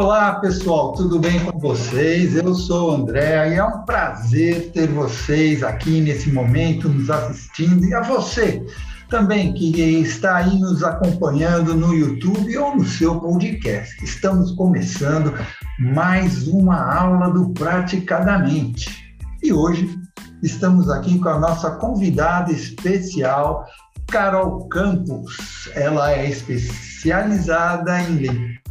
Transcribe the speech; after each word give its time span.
Olá, 0.00 0.36
pessoal, 0.36 0.94
tudo 0.94 1.18
bem 1.18 1.38
com 1.44 1.58
vocês? 1.58 2.34
Eu 2.34 2.54
sou 2.54 2.90
o 2.90 2.94
André 2.94 3.50
e 3.50 3.56
é 3.56 3.62
um 3.62 3.84
prazer 3.84 4.70
ter 4.72 4.88
vocês 4.88 5.62
aqui 5.62 6.00
nesse 6.00 6.32
momento 6.32 6.88
nos 6.88 7.10
assistindo 7.10 7.84
e 7.84 7.92
a 7.92 8.00
você 8.00 8.64
também 9.10 9.52
que 9.52 9.78
está 10.00 10.36
aí 10.36 10.58
nos 10.58 10.82
acompanhando 10.82 11.74
no 11.74 11.92
YouTube 11.92 12.56
ou 12.56 12.76
no 12.76 12.84
seu 12.86 13.20
podcast. 13.20 14.02
Estamos 14.02 14.52
começando 14.52 15.34
mais 15.78 16.48
uma 16.48 16.94
aula 16.94 17.28
do 17.28 17.50
Praticadamente. 17.50 19.14
E 19.42 19.52
hoje 19.52 20.00
estamos 20.42 20.88
aqui 20.88 21.18
com 21.18 21.28
a 21.28 21.38
nossa 21.38 21.72
convidada 21.72 22.50
especial, 22.50 23.66
Carol 24.10 24.66
Campos. 24.70 25.68
Ela 25.74 26.12
é 26.12 26.30
especializada 26.30 28.00
em 28.00 28.16
leitura 28.16 28.69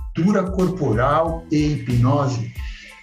corporal 0.52 1.46
e 1.52 1.74
hipnose. 1.74 2.54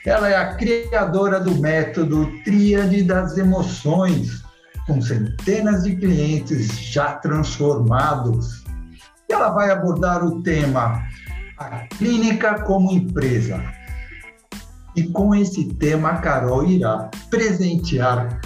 Ela 0.05 0.28
é 0.28 0.37
a 0.37 0.55
criadora 0.55 1.41
do 1.41 1.60
método 1.60 2.30
Tríade 2.45 3.02
das 3.02 3.37
Emoções, 3.37 4.45
com 4.87 5.02
centenas 5.02 5.82
de 5.82 5.96
clientes 5.96 6.69
já 6.79 7.16
transformados. 7.16 8.65
Ela 9.29 9.51
vai 9.51 9.70
abordar 9.70 10.24
o 10.24 10.42
tema 10.42 11.02
A 11.59 11.88
Clínica 11.98 12.62
como 12.62 12.92
Empresa. 12.92 13.60
E 14.95 15.02
com 15.02 15.34
esse 15.34 15.65
tema, 15.74 16.10
a 16.10 16.18
Carol 16.18 16.65
irá 16.65 17.10
presentear 17.29 18.40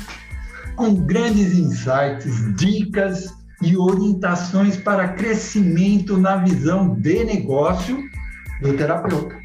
com 0.76 0.94
grandes 0.94 1.58
insights, 1.58 2.56
dicas 2.56 3.34
e 3.60 3.76
orientações 3.76 4.78
para 4.78 5.08
crescimento 5.08 6.16
na 6.16 6.36
visão 6.36 6.94
de 6.94 7.22
negócio 7.22 8.09
do 8.60 8.76
terapeuta. 8.76 9.36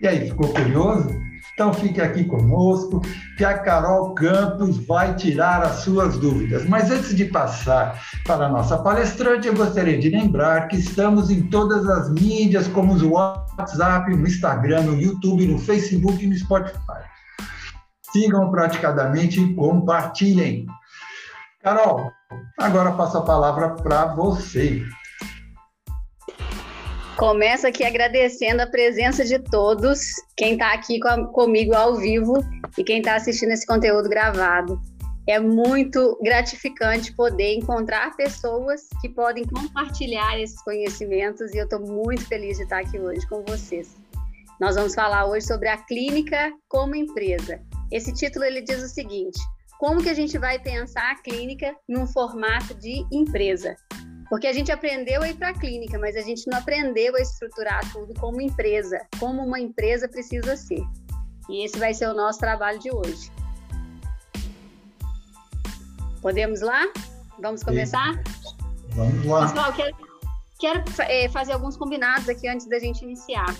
E 0.00 0.08
aí, 0.08 0.28
ficou 0.28 0.48
curioso? 0.48 1.22
Então 1.54 1.72
fique 1.74 2.00
aqui 2.00 2.24
conosco, 2.24 3.02
que 3.36 3.44
a 3.44 3.58
Carol 3.58 4.14
Campos 4.14 4.78
vai 4.86 5.14
tirar 5.14 5.62
as 5.62 5.76
suas 5.80 6.16
dúvidas. 6.16 6.66
Mas 6.66 6.90
antes 6.90 7.14
de 7.14 7.26
passar 7.26 8.00
para 8.24 8.46
a 8.46 8.48
nossa 8.48 8.78
palestrante, 8.78 9.48
eu 9.48 9.54
gostaria 9.54 9.98
de 9.98 10.08
lembrar 10.08 10.66
que 10.68 10.76
estamos 10.76 11.30
em 11.30 11.42
todas 11.42 11.86
as 11.88 12.10
mídias, 12.10 12.68
como 12.68 12.94
o 12.94 13.10
WhatsApp, 13.12 14.16
no 14.16 14.26
Instagram, 14.26 14.82
no 14.82 15.00
YouTube, 15.00 15.46
no 15.46 15.58
Facebook 15.58 16.24
e 16.24 16.26
no 16.26 16.36
Spotify. 16.36 17.02
Sigam 18.12 18.50
praticadamente 18.50 19.40
e 19.40 19.54
compartilhem. 19.54 20.66
Carol, 21.62 22.10
agora 22.58 22.92
passo 22.92 23.18
a 23.18 23.22
palavra 23.22 23.70
para 23.70 24.06
você. 24.06 24.82
Começo 27.16 27.66
aqui 27.66 27.84
agradecendo 27.84 28.62
a 28.62 28.66
presença 28.66 29.24
de 29.24 29.38
todos, 29.38 30.00
quem 30.36 30.54
está 30.54 30.72
aqui 30.72 30.98
com 30.98 31.26
comigo 31.26 31.74
ao 31.74 31.96
vivo 31.96 32.34
e 32.76 32.82
quem 32.82 32.98
está 32.98 33.16
assistindo 33.16 33.50
esse 33.50 33.66
conteúdo 33.66 34.08
gravado. 34.08 34.80
É 35.28 35.38
muito 35.38 36.18
gratificante 36.22 37.14
poder 37.14 37.54
encontrar 37.54 38.16
pessoas 38.16 38.88
que 39.00 39.08
podem 39.10 39.44
compartilhar 39.44 40.40
esses 40.40 40.60
conhecimentos 40.62 41.52
e 41.52 41.58
eu 41.58 41.64
estou 41.64 41.80
muito 41.80 42.26
feliz 42.26 42.56
de 42.56 42.64
estar 42.64 42.80
aqui 42.80 42.98
hoje 42.98 43.26
com 43.28 43.44
vocês. 43.44 43.94
Nós 44.58 44.74
vamos 44.74 44.94
falar 44.94 45.26
hoje 45.26 45.46
sobre 45.46 45.68
a 45.68 45.76
clínica 45.76 46.52
como 46.68 46.96
empresa. 46.96 47.60
Esse 47.90 48.12
título 48.12 48.44
ele 48.44 48.62
diz 48.62 48.82
o 48.82 48.88
seguinte: 48.88 49.38
como 49.78 50.02
que 50.02 50.08
a 50.08 50.14
gente 50.14 50.38
vai 50.38 50.58
pensar 50.58 51.12
a 51.12 51.22
clínica 51.22 51.76
num 51.88 52.06
formato 52.06 52.74
de 52.74 53.04
empresa? 53.12 53.76
Porque 54.32 54.46
a 54.46 54.52
gente 54.54 54.72
aprendeu 54.72 55.20
a 55.20 55.28
ir 55.28 55.34
para 55.34 55.50
a 55.50 55.52
clínica, 55.52 55.98
mas 55.98 56.16
a 56.16 56.22
gente 56.22 56.48
não 56.50 56.56
aprendeu 56.56 57.14
a 57.14 57.20
estruturar 57.20 57.92
tudo 57.92 58.18
como 58.18 58.40
empresa, 58.40 58.98
como 59.20 59.42
uma 59.42 59.60
empresa 59.60 60.08
precisa 60.08 60.56
ser. 60.56 60.82
E 61.50 61.62
esse 61.66 61.78
vai 61.78 61.92
ser 61.92 62.08
o 62.08 62.14
nosso 62.14 62.38
trabalho 62.38 62.78
de 62.78 62.90
hoje. 62.90 63.30
Podemos 66.22 66.62
lá? 66.62 66.90
Vamos 67.40 67.62
começar? 67.62 68.22
Vamos 68.92 69.26
lá. 69.26 69.48
Pessoal, 69.48 69.72
quero, 69.74 69.96
quero 70.58 70.82
é, 71.00 71.28
fazer 71.28 71.52
alguns 71.52 71.76
combinados 71.76 72.26
aqui 72.26 72.48
antes 72.48 72.66
da 72.66 72.78
gente 72.78 73.02
iniciar. 73.02 73.54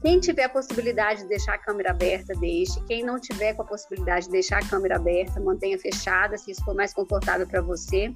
Quem 0.00 0.20
tiver 0.20 0.44
a 0.44 0.48
possibilidade 0.48 1.20
de 1.20 1.28
deixar 1.28 1.52
a 1.52 1.58
câmera 1.58 1.90
aberta, 1.90 2.32
deixe. 2.40 2.82
Quem 2.86 3.04
não 3.04 3.20
tiver 3.20 3.52
com 3.52 3.60
a 3.60 3.66
possibilidade 3.66 4.24
de 4.24 4.32
deixar 4.32 4.62
a 4.62 4.66
câmera 4.66 4.96
aberta, 4.96 5.38
mantenha 5.38 5.78
fechada, 5.78 6.38
se 6.38 6.50
isso 6.50 6.64
for 6.64 6.74
mais 6.74 6.94
confortável 6.94 7.46
para 7.46 7.60
você. 7.60 8.10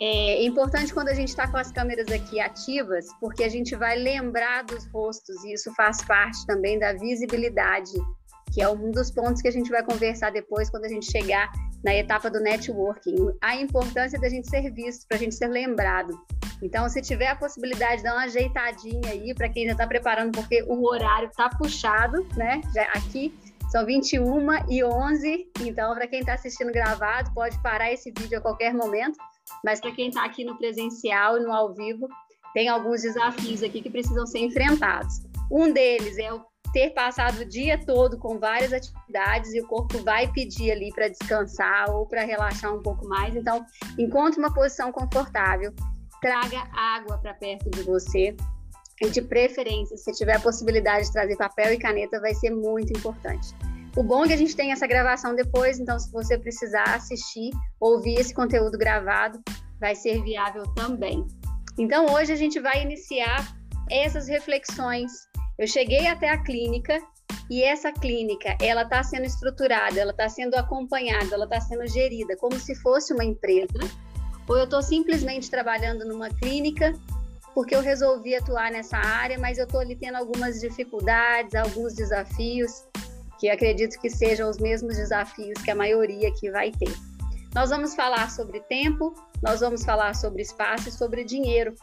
É 0.00 0.44
importante 0.44 0.94
quando 0.94 1.08
a 1.08 1.14
gente 1.14 1.30
está 1.30 1.48
com 1.48 1.56
as 1.56 1.72
câmeras 1.72 2.06
aqui 2.08 2.38
ativas, 2.38 3.06
porque 3.20 3.42
a 3.42 3.48
gente 3.48 3.74
vai 3.74 3.98
lembrar 3.98 4.62
dos 4.62 4.86
rostos 4.92 5.42
e 5.44 5.54
isso 5.54 5.74
faz 5.74 6.04
parte 6.04 6.46
também 6.46 6.78
da 6.78 6.92
visibilidade, 6.92 7.92
que 8.52 8.62
é 8.62 8.68
um 8.68 8.92
dos 8.92 9.10
pontos 9.10 9.42
que 9.42 9.48
a 9.48 9.52
gente 9.52 9.70
vai 9.70 9.82
conversar 9.82 10.30
depois 10.30 10.70
quando 10.70 10.84
a 10.84 10.88
gente 10.88 11.10
chegar 11.10 11.50
na 11.84 11.92
etapa 11.94 12.30
do 12.30 12.38
networking. 12.38 13.16
A 13.42 13.56
importância 13.56 14.20
da 14.20 14.28
gente 14.28 14.48
ser 14.48 14.70
visto, 14.70 15.04
para 15.08 15.16
a 15.16 15.20
gente 15.20 15.34
ser 15.34 15.48
lembrado. 15.48 16.16
Então, 16.62 16.88
se 16.88 17.02
tiver 17.02 17.28
a 17.28 17.36
possibilidade 17.36 17.98
de 17.98 18.02
dar 18.04 18.14
uma 18.14 18.24
ajeitadinha 18.24 19.10
aí 19.10 19.34
para 19.34 19.48
quem 19.48 19.66
já 19.66 19.72
está 19.72 19.86
preparando, 19.86 20.30
porque 20.30 20.62
o 20.62 20.86
horário 20.86 21.28
está 21.28 21.48
puxado, 21.48 22.24
né? 22.36 22.60
Já 22.72 22.84
aqui 22.94 23.36
são 23.70 23.84
21 23.84 24.70
e 24.70 24.82
11, 24.82 25.50
então 25.60 25.94
para 25.94 26.06
quem 26.06 26.20
está 26.20 26.34
assistindo 26.34 26.72
gravado, 26.72 27.32
pode 27.34 27.60
parar 27.62 27.92
esse 27.92 28.12
vídeo 28.16 28.38
a 28.38 28.40
qualquer 28.40 28.72
momento 28.72 29.18
mas 29.64 29.80
para 29.80 29.92
quem 29.92 30.08
está 30.08 30.24
aqui 30.24 30.44
no 30.44 30.56
presencial 30.56 31.36
e 31.36 31.40
no 31.40 31.52
ao 31.52 31.74
vivo, 31.74 32.08
tem 32.54 32.68
alguns 32.68 33.02
desafios 33.02 33.62
aqui 33.62 33.82
que 33.82 33.90
precisam 33.90 34.26
ser 34.26 34.40
enfrentados. 34.40 35.20
Um 35.50 35.72
deles 35.72 36.18
é 36.18 36.32
o 36.32 36.42
ter 36.72 36.90
passado 36.90 37.40
o 37.40 37.44
dia 37.44 37.78
todo 37.84 38.18
com 38.18 38.38
várias 38.38 38.72
atividades 38.72 39.54
e 39.54 39.60
o 39.60 39.66
corpo 39.66 39.98
vai 40.02 40.30
pedir 40.30 40.70
ali 40.70 40.92
para 40.92 41.08
descansar 41.08 41.90
ou 41.90 42.06
para 42.06 42.24
relaxar 42.24 42.74
um 42.74 42.82
pouco 42.82 43.06
mais. 43.08 43.34
Então, 43.34 43.64
encontre 43.98 44.38
uma 44.38 44.52
posição 44.52 44.92
confortável, 44.92 45.72
traga 46.20 46.68
água 46.72 47.18
para 47.18 47.34
perto 47.34 47.70
de 47.70 47.82
você. 47.82 48.36
E 49.00 49.08
de 49.10 49.22
preferência, 49.22 49.96
se 49.96 50.10
tiver 50.10 50.34
a 50.34 50.40
possibilidade 50.40 51.06
de 51.06 51.12
trazer 51.12 51.36
papel 51.36 51.72
e 51.72 51.78
caneta, 51.78 52.20
vai 52.20 52.34
ser 52.34 52.50
muito 52.50 52.92
importante. 52.98 53.54
O 53.98 54.02
bom 54.04 54.24
é 54.24 54.28
que 54.28 54.32
a 54.32 54.36
gente 54.36 54.54
tem 54.54 54.70
essa 54.70 54.86
gravação 54.86 55.34
depois, 55.34 55.80
então 55.80 55.98
se 55.98 56.08
você 56.12 56.38
precisar 56.38 56.84
assistir, 56.84 57.50
ouvir 57.80 58.14
esse 58.14 58.32
conteúdo 58.32 58.78
gravado, 58.78 59.42
vai 59.80 59.96
ser 59.96 60.22
viável 60.22 60.62
também. 60.74 61.26
Então 61.76 62.06
hoje 62.14 62.32
a 62.32 62.36
gente 62.36 62.60
vai 62.60 62.80
iniciar 62.80 63.52
essas 63.90 64.28
reflexões. 64.28 65.10
Eu 65.58 65.66
cheguei 65.66 66.06
até 66.06 66.30
a 66.30 66.40
clínica 66.40 66.96
e 67.50 67.64
essa 67.64 67.90
clínica, 67.90 68.56
ela 68.62 68.82
está 68.82 69.02
sendo 69.02 69.24
estruturada, 69.24 69.98
ela 69.98 70.12
está 70.12 70.28
sendo 70.28 70.54
acompanhada, 70.54 71.34
ela 71.34 71.46
está 71.46 71.60
sendo 71.60 71.84
gerida 71.88 72.36
como 72.36 72.54
se 72.54 72.76
fosse 72.76 73.12
uma 73.12 73.24
empresa, 73.24 73.80
ou 74.48 74.58
eu 74.58 74.64
estou 74.64 74.80
simplesmente 74.80 75.50
trabalhando 75.50 76.06
numa 76.06 76.30
clínica 76.30 76.92
porque 77.52 77.74
eu 77.74 77.80
resolvi 77.80 78.36
atuar 78.36 78.70
nessa 78.70 78.96
área, 78.96 79.36
mas 79.40 79.58
eu 79.58 79.64
estou 79.64 79.80
ali 79.80 79.96
tendo 79.96 80.18
algumas 80.18 80.60
dificuldades, 80.60 81.56
alguns 81.56 81.94
desafios 81.94 82.84
que 83.38 83.48
acredito 83.48 83.98
que 84.00 84.10
sejam 84.10 84.50
os 84.50 84.58
mesmos 84.58 84.96
desafios 84.96 85.60
que 85.62 85.70
a 85.70 85.74
maioria 85.74 86.28
aqui 86.28 86.50
vai 86.50 86.70
ter. 86.72 86.92
Nós 87.54 87.70
vamos 87.70 87.94
falar 87.94 88.30
sobre 88.30 88.60
tempo, 88.60 89.14
nós 89.42 89.60
vamos 89.60 89.84
falar 89.84 90.14
sobre 90.14 90.42
espaço 90.42 90.88
e 90.88 90.92
sobre 90.92 91.24
dinheiro. 91.24 91.74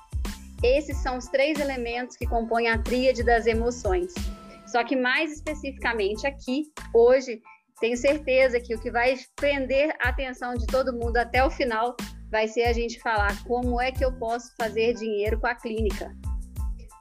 Esses 0.64 0.98
são 0.98 1.18
os 1.18 1.28
três 1.28 1.60
elementos 1.60 2.16
que 2.18 2.26
compõem 2.26 2.70
a 2.70 2.78
tríade 2.78 3.24
das 3.24 3.46
emoções. 3.46 4.14
Só 4.68 4.84
que 4.84 4.96
mais 4.96 5.32
especificamente 5.32 6.28
aqui, 6.28 6.64
hoje, 6.94 7.42
tenho 7.80 7.98
certeza 7.98 8.60
que 8.60 8.76
o 8.76 8.80
que 8.80 8.92
vai 8.92 9.18
prender 9.36 9.96
a 10.02 10.10
atenção 10.10 10.54
de 10.54 10.66
todo 10.68 10.94
mundo 10.94 11.18
até 11.18 11.44
o 11.44 11.52
final 11.52 11.96
vai 12.32 12.48
ser 12.48 12.64
a 12.64 12.74
gente 12.74 13.00
falar 13.00 13.44
como 13.46 13.80
é 13.80 13.92
que 13.92 14.04
eu 14.04 14.12
posso 14.14 14.54
fazer 14.58 14.94
dinheiro 14.94 15.40
com 15.40 15.48
a 15.48 15.56
clínica. 15.56 16.14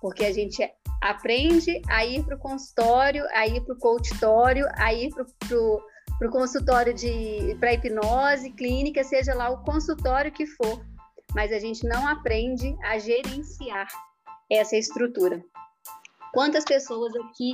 Porque 0.00 0.24
a 0.24 0.32
gente 0.32 0.62
aprende 1.04 1.82
a 1.86 2.02
ir 2.06 2.24
para 2.24 2.34
o 2.34 2.38
consultório, 2.38 3.22
a 3.34 3.46
ir 3.46 3.60
para 3.60 3.74
o 3.74 3.78
coachitório, 3.78 4.66
a 4.74 4.94
ir 4.94 5.10
para 5.12 6.26
o 6.26 6.30
consultório 6.30 6.94
de 6.94 7.54
para 7.60 7.74
hipnose 7.74 8.50
clínica, 8.52 9.04
seja 9.04 9.34
lá 9.34 9.50
o 9.50 9.62
consultório 9.64 10.32
que 10.32 10.46
for, 10.46 10.82
mas 11.34 11.52
a 11.52 11.58
gente 11.58 11.86
não 11.86 12.08
aprende 12.08 12.74
a 12.82 12.98
gerenciar 12.98 13.86
essa 14.50 14.76
estrutura. 14.76 15.44
Quantas 16.32 16.64
pessoas 16.64 17.14
aqui 17.16 17.52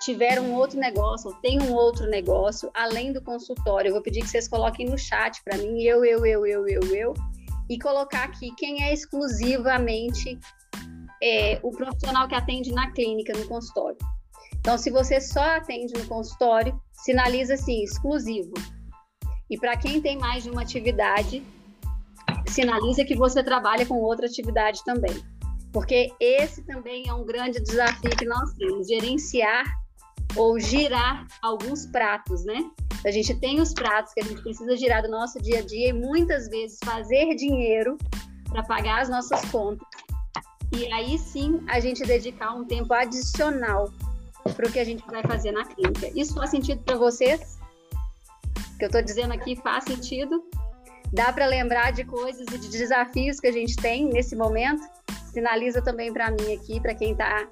tiveram 0.00 0.44
um 0.44 0.54
outro 0.54 0.80
negócio, 0.80 1.28
ou 1.28 1.36
têm 1.42 1.60
um 1.60 1.74
outro 1.74 2.08
negócio 2.08 2.70
além 2.72 3.12
do 3.12 3.20
consultório? 3.20 3.90
Eu 3.90 3.94
vou 3.94 4.02
pedir 4.02 4.22
que 4.22 4.28
vocês 4.28 4.48
coloquem 4.48 4.88
no 4.88 4.96
chat 4.96 5.42
para 5.44 5.58
mim, 5.58 5.82
eu, 5.82 6.06
eu, 6.06 6.24
eu, 6.24 6.46
eu, 6.46 6.66
eu, 6.66 6.94
eu, 6.94 7.14
e 7.68 7.78
colocar 7.78 8.24
aqui 8.24 8.50
quem 8.56 8.82
é 8.82 8.94
exclusivamente 8.94 10.38
é, 11.22 11.58
o 11.62 11.70
profissional 11.70 12.28
que 12.28 12.34
atende 12.34 12.72
na 12.72 12.90
clínica, 12.90 13.32
no 13.36 13.46
consultório. 13.46 13.98
Então, 14.60 14.76
se 14.76 14.90
você 14.90 15.20
só 15.20 15.56
atende 15.56 15.94
no 15.94 16.06
consultório, 16.06 16.80
sinaliza 16.92 17.54
assim, 17.54 17.82
exclusivo. 17.82 18.52
E 19.48 19.56
para 19.58 19.76
quem 19.76 20.00
tem 20.00 20.18
mais 20.18 20.42
de 20.42 20.50
uma 20.50 20.62
atividade, 20.62 21.42
sinaliza 22.46 23.04
que 23.04 23.16
você 23.16 23.42
trabalha 23.42 23.86
com 23.86 23.94
outra 23.94 24.26
atividade 24.26 24.84
também. 24.84 25.22
porque 25.72 26.10
esse 26.18 26.62
também 26.62 27.08
é 27.08 27.12
um 27.12 27.24
grande 27.24 27.60
desafio 27.60 28.10
que 28.10 28.24
nós 28.24 28.52
temos, 28.54 28.88
gerenciar 28.88 29.64
ou 30.34 30.58
girar 30.58 31.26
alguns 31.42 31.86
pratos, 31.86 32.44
né? 32.44 32.70
A 33.04 33.10
gente 33.10 33.34
tem 33.34 33.60
os 33.60 33.72
pratos 33.72 34.12
que 34.12 34.20
a 34.20 34.24
gente 34.24 34.42
precisa 34.42 34.76
girar 34.76 35.02
do 35.02 35.10
nosso 35.10 35.40
dia 35.40 35.60
a 35.60 35.62
dia 35.62 35.90
e 35.90 35.92
muitas 35.92 36.48
vezes 36.48 36.78
fazer 36.84 37.34
dinheiro 37.36 37.96
para 38.48 38.62
pagar 38.64 39.02
as 39.02 39.08
nossas 39.08 39.44
contas. 39.50 39.86
E 40.72 40.92
aí 40.92 41.18
sim 41.18 41.62
a 41.68 41.80
gente 41.80 42.02
dedicar 42.04 42.54
um 42.54 42.64
tempo 42.64 42.92
adicional 42.92 43.90
para 44.54 44.68
o 44.68 44.72
que 44.72 44.78
a 44.78 44.84
gente 44.84 45.04
vai 45.06 45.22
fazer 45.22 45.52
na 45.52 45.64
clínica. 45.64 46.10
Isso 46.14 46.34
faz 46.34 46.50
sentido 46.50 46.82
para 46.82 46.96
vocês? 46.96 47.58
O 48.74 48.78
que 48.78 48.84
eu 48.84 48.88
estou 48.88 49.02
dizendo 49.02 49.32
aqui 49.32 49.56
faz 49.56 49.84
sentido? 49.84 50.44
Dá 51.12 51.32
para 51.32 51.46
lembrar 51.46 51.92
de 51.92 52.04
coisas 52.04 52.46
e 52.52 52.58
de 52.58 52.68
desafios 52.68 53.40
que 53.40 53.46
a 53.46 53.52
gente 53.52 53.76
tem 53.76 54.06
nesse 54.06 54.36
momento? 54.36 54.82
Sinaliza 55.32 55.80
também 55.82 56.12
para 56.12 56.30
mim 56.30 56.54
aqui, 56.54 56.80
para 56.80 56.94
quem 56.94 57.12
está 57.12 57.48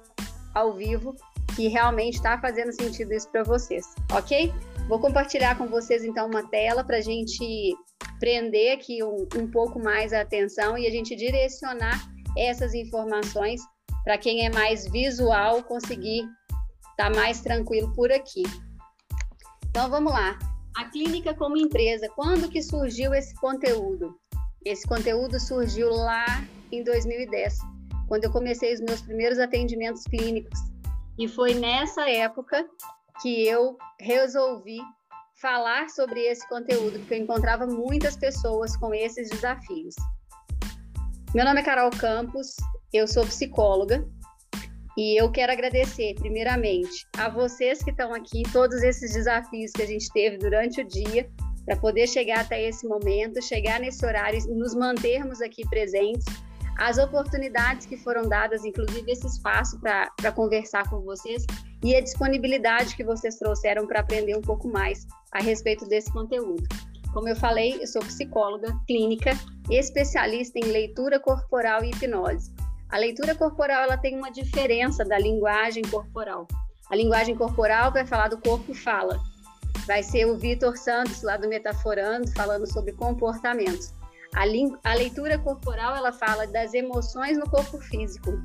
ao 0.53 0.73
vivo, 0.73 1.15
que 1.55 1.67
realmente 1.67 2.15
está 2.15 2.39
fazendo 2.39 2.71
sentido 2.71 3.13
isso 3.13 3.29
para 3.29 3.43
vocês, 3.43 3.85
ok? 4.11 4.53
Vou 4.87 4.99
compartilhar 4.99 5.57
com 5.57 5.67
vocês 5.67 6.03
então 6.03 6.27
uma 6.27 6.47
tela 6.47 6.83
para 6.83 6.97
a 6.97 7.01
gente 7.01 7.75
prender 8.19 8.73
aqui 8.73 9.03
um, 9.03 9.27
um 9.35 9.49
pouco 9.49 9.79
mais 9.79 10.13
a 10.13 10.21
atenção 10.21 10.77
e 10.77 10.87
a 10.87 10.91
gente 10.91 11.15
direcionar 11.15 11.99
essas 12.37 12.73
informações 12.73 13.61
para 14.03 14.17
quem 14.17 14.45
é 14.45 14.49
mais 14.49 14.89
visual 14.89 15.63
conseguir 15.63 16.23
estar 16.91 17.11
tá 17.11 17.15
mais 17.15 17.41
tranquilo 17.41 17.91
por 17.93 18.11
aqui. 18.11 18.43
Então 19.69 19.89
vamos 19.89 20.11
lá. 20.11 20.37
A 20.77 20.85
clínica 20.85 21.33
como 21.33 21.57
empresa, 21.57 22.07
quando 22.15 22.49
que 22.49 22.61
surgiu 22.61 23.13
esse 23.13 23.33
conteúdo? 23.35 24.15
Esse 24.63 24.87
conteúdo 24.87 25.39
surgiu 25.39 25.89
lá 25.89 26.25
em 26.71 26.83
2010, 26.83 27.57
quando 28.07 28.25
eu 28.25 28.31
comecei 28.31 28.73
os 28.73 28.81
meus 28.81 29.01
primeiros 29.01 29.39
atendimentos 29.39 30.03
clínicos. 30.03 30.59
E 31.17 31.27
foi 31.27 31.53
nessa 31.53 32.09
época 32.09 32.65
que 33.21 33.47
eu 33.47 33.77
resolvi 33.99 34.79
falar 35.41 35.89
sobre 35.89 36.21
esse 36.21 36.47
conteúdo, 36.47 36.99
porque 36.99 37.15
eu 37.15 37.19
encontrava 37.19 37.65
muitas 37.65 38.15
pessoas 38.15 38.75
com 38.77 38.93
esses 38.93 39.29
desafios. 39.29 39.95
Meu 41.35 41.43
nome 41.43 41.59
é 41.59 41.63
Carol 41.63 41.91
Campos, 41.91 42.55
eu 42.93 43.05
sou 43.05 43.25
psicóloga 43.25 44.07
e 44.97 45.21
eu 45.21 45.29
quero 45.29 45.51
agradecer, 45.51 46.15
primeiramente, 46.15 47.05
a 47.17 47.27
vocês 47.27 47.83
que 47.83 47.91
estão 47.91 48.13
aqui, 48.13 48.43
todos 48.53 48.81
esses 48.81 49.13
desafios 49.13 49.71
que 49.71 49.81
a 49.81 49.85
gente 49.85 50.09
teve 50.13 50.37
durante 50.37 50.81
o 50.81 50.87
dia, 50.87 51.29
para 51.65 51.75
poder 51.75 52.07
chegar 52.07 52.39
até 52.39 52.63
esse 52.63 52.87
momento, 52.87 53.43
chegar 53.43 53.77
nesse 53.77 54.05
horário 54.05 54.39
e 54.39 54.55
nos 54.55 54.73
mantermos 54.73 55.41
aqui 55.41 55.67
presentes, 55.69 56.25
as 56.79 56.97
oportunidades 56.97 57.85
que 57.85 57.97
foram 57.97 58.23
dadas, 58.23 58.63
inclusive 58.63 59.11
esse 59.11 59.27
espaço 59.27 59.77
para 59.81 60.31
conversar 60.31 60.89
com 60.89 61.01
vocês 61.01 61.45
e 61.83 61.93
a 61.93 62.01
disponibilidade 62.01 62.95
que 62.95 63.03
vocês 63.03 63.35
trouxeram 63.35 63.85
para 63.85 63.99
aprender 63.99 64.37
um 64.37 64.41
pouco 64.41 64.69
mais 64.69 65.05
a 65.33 65.41
respeito 65.41 65.85
desse 65.87 66.11
conteúdo. 66.11 66.63
Como 67.17 67.29
eu 67.29 67.35
falei, 67.35 67.79
eu 67.81 67.87
sou 67.87 68.03
psicóloga 68.03 68.71
clínica, 68.85 69.31
especialista 69.71 70.59
em 70.59 70.65
leitura 70.65 71.19
corporal 71.19 71.83
e 71.83 71.89
hipnose. 71.89 72.53
A 72.91 72.99
leitura 72.99 73.33
corporal 73.33 73.85
ela 73.85 73.97
tem 73.97 74.15
uma 74.15 74.29
diferença 74.29 75.03
da 75.03 75.17
linguagem 75.17 75.81
corporal. 75.89 76.47
A 76.91 76.95
linguagem 76.95 77.35
corporal 77.35 77.91
vai 77.91 78.05
falar 78.05 78.27
do 78.27 78.37
corpo 78.39 78.71
fala. 78.71 79.19
Vai 79.87 80.03
ser 80.03 80.25
o 80.25 80.37
Vitor 80.37 80.77
Santos 80.77 81.23
lá 81.23 81.37
do 81.37 81.49
Metaforando 81.49 82.31
falando 82.33 82.71
sobre 82.71 82.91
comportamentos. 82.91 83.91
A, 84.35 84.43
a 84.87 84.93
leitura 84.93 85.39
corporal 85.39 85.95
ela 85.95 86.13
fala 86.13 86.45
das 86.45 86.75
emoções 86.75 87.35
no 87.35 87.49
corpo 87.49 87.79
físico. 87.79 88.39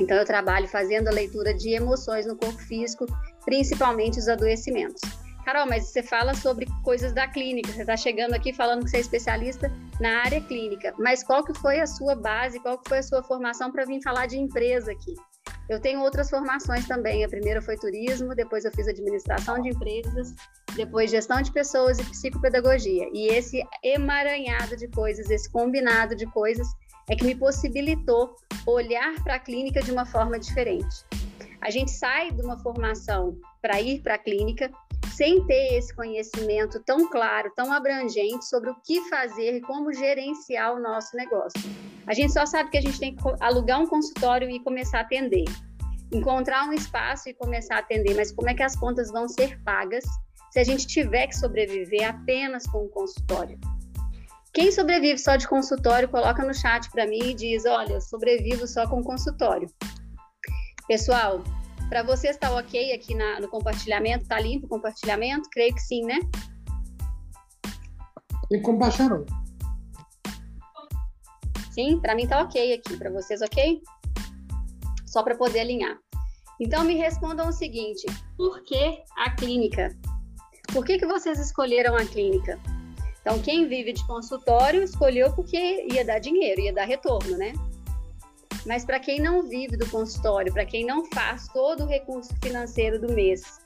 Então 0.00 0.16
eu 0.16 0.24
trabalho 0.24 0.66
fazendo 0.66 1.06
a 1.06 1.12
leitura 1.12 1.54
de 1.54 1.76
emoções 1.76 2.26
no 2.26 2.36
corpo 2.36 2.58
físico, 2.58 3.06
principalmente 3.44 4.18
os 4.18 4.26
adoecimentos. 4.26 5.00
Carol, 5.50 5.66
mas 5.66 5.86
você 5.86 6.00
fala 6.00 6.32
sobre 6.32 6.64
coisas 6.84 7.12
da 7.12 7.26
clínica, 7.26 7.72
você 7.72 7.80
está 7.80 7.96
chegando 7.96 8.34
aqui 8.34 8.52
falando 8.52 8.84
que 8.84 8.90
você 8.90 8.98
é 8.98 9.00
especialista 9.00 9.68
na 10.00 10.22
área 10.22 10.40
clínica, 10.40 10.94
mas 10.96 11.24
qual 11.24 11.42
que 11.42 11.52
foi 11.54 11.80
a 11.80 11.88
sua 11.88 12.14
base, 12.14 12.60
qual 12.60 12.78
que 12.78 12.88
foi 12.88 12.98
a 12.98 13.02
sua 13.02 13.20
formação 13.24 13.72
para 13.72 13.84
vir 13.84 14.00
falar 14.00 14.26
de 14.26 14.38
empresa 14.38 14.92
aqui? 14.92 15.12
Eu 15.68 15.80
tenho 15.80 16.02
outras 16.02 16.30
formações 16.30 16.86
também, 16.86 17.24
a 17.24 17.28
primeira 17.28 17.60
foi 17.60 17.76
turismo, 17.76 18.32
depois 18.32 18.64
eu 18.64 18.70
fiz 18.70 18.86
administração 18.86 19.60
de 19.60 19.70
empresas, 19.70 20.32
depois 20.76 21.10
gestão 21.10 21.42
de 21.42 21.50
pessoas 21.50 21.98
e 21.98 22.04
psicopedagogia. 22.04 23.08
E 23.12 23.26
esse 23.26 23.60
emaranhado 23.82 24.76
de 24.76 24.86
coisas, 24.86 25.28
esse 25.30 25.50
combinado 25.50 26.14
de 26.14 26.26
coisas, 26.26 26.68
é 27.08 27.16
que 27.16 27.24
me 27.24 27.34
possibilitou 27.34 28.36
olhar 28.68 29.20
para 29.24 29.34
a 29.34 29.40
clínica 29.40 29.82
de 29.82 29.90
uma 29.90 30.06
forma 30.06 30.38
diferente. 30.38 31.04
A 31.60 31.70
gente 31.70 31.90
sai 31.90 32.30
de 32.30 32.40
uma 32.42 32.58
formação 32.58 33.36
para 33.60 33.80
ir 33.80 34.00
para 34.00 34.14
a 34.14 34.18
clínica 34.18 34.70
sem 35.14 35.44
ter 35.46 35.74
esse 35.76 35.94
conhecimento 35.94 36.80
tão 36.80 37.10
claro, 37.10 37.52
tão 37.54 37.70
abrangente 37.72 38.46
sobre 38.46 38.70
o 38.70 38.76
que 38.82 39.02
fazer 39.10 39.56
e 39.56 39.60
como 39.60 39.92
gerenciar 39.92 40.74
o 40.74 40.80
nosso 40.80 41.14
negócio. 41.14 41.60
A 42.06 42.14
gente 42.14 42.32
só 42.32 42.46
sabe 42.46 42.70
que 42.70 42.78
a 42.78 42.80
gente 42.80 42.98
tem 42.98 43.14
que 43.14 43.22
alugar 43.40 43.80
um 43.80 43.86
consultório 43.86 44.48
e 44.48 44.58
começar 44.60 44.98
a 44.98 45.02
atender, 45.02 45.44
encontrar 46.10 46.66
um 46.66 46.72
espaço 46.72 47.28
e 47.28 47.34
começar 47.34 47.76
a 47.76 47.80
atender, 47.80 48.14
mas 48.14 48.32
como 48.32 48.48
é 48.48 48.54
que 48.54 48.62
as 48.62 48.74
contas 48.74 49.10
vão 49.10 49.28
ser 49.28 49.60
pagas 49.62 50.04
se 50.50 50.58
a 50.58 50.64
gente 50.64 50.86
tiver 50.86 51.26
que 51.26 51.36
sobreviver 51.36 52.08
apenas 52.08 52.66
com 52.66 52.86
o 52.86 52.88
consultório? 52.88 53.58
Quem 54.52 54.72
sobrevive 54.72 55.18
só 55.18 55.36
de 55.36 55.46
consultório, 55.46 56.08
coloca 56.08 56.44
no 56.44 56.54
chat 56.54 56.90
para 56.90 57.06
mim 57.06 57.20
e 57.22 57.34
diz: 57.34 57.64
Olha, 57.66 57.94
eu 57.94 58.00
sobrevivo 58.00 58.66
só 58.66 58.88
com 58.88 59.02
consultório. 59.02 59.68
Pessoal, 60.90 61.44
para 61.88 62.02
você 62.02 62.30
está 62.30 62.52
ok 62.52 62.92
aqui 62.92 63.14
na, 63.14 63.38
no 63.38 63.46
compartilhamento? 63.46 64.24
Está 64.24 64.40
limpo 64.40 64.66
o 64.66 64.68
compartilhamento? 64.68 65.48
Creio 65.48 65.72
que 65.72 65.80
sim, 65.80 66.02
né? 66.02 66.18
E 68.50 68.60
compartilhou. 68.60 69.24
Sim, 71.70 72.00
para 72.00 72.16
mim 72.16 72.24
está 72.24 72.42
ok 72.42 72.72
aqui. 72.72 72.96
Para 72.96 73.08
vocês, 73.08 73.40
ok? 73.40 73.80
Só 75.06 75.22
para 75.22 75.36
poder 75.36 75.60
alinhar. 75.60 75.96
Então, 76.58 76.82
me 76.82 76.96
respondam 76.96 77.48
o 77.48 77.52
seguinte: 77.52 78.04
por 78.36 78.60
que 78.64 79.00
a 79.16 79.30
clínica? 79.30 79.96
Por 80.72 80.84
que, 80.84 80.98
que 80.98 81.06
vocês 81.06 81.38
escolheram 81.38 81.94
a 81.94 82.04
clínica? 82.04 82.58
Então, 83.20 83.38
quem 83.38 83.68
vive 83.68 83.92
de 83.92 84.04
consultório 84.08 84.82
escolheu 84.82 85.32
porque 85.36 85.86
ia 85.92 86.04
dar 86.04 86.18
dinheiro, 86.18 86.60
ia 86.60 86.72
dar 86.72 86.84
retorno, 86.84 87.38
né? 87.38 87.52
Mas 88.66 88.84
para 88.84 89.00
quem 89.00 89.20
não 89.20 89.42
vive 89.42 89.76
do 89.76 89.88
consultório, 89.88 90.52
para 90.52 90.66
quem 90.66 90.84
não 90.84 91.04
faz 91.06 91.48
todo 91.48 91.84
o 91.84 91.86
recurso 91.86 92.34
financeiro 92.42 93.00
do 93.00 93.12
mês 93.12 93.60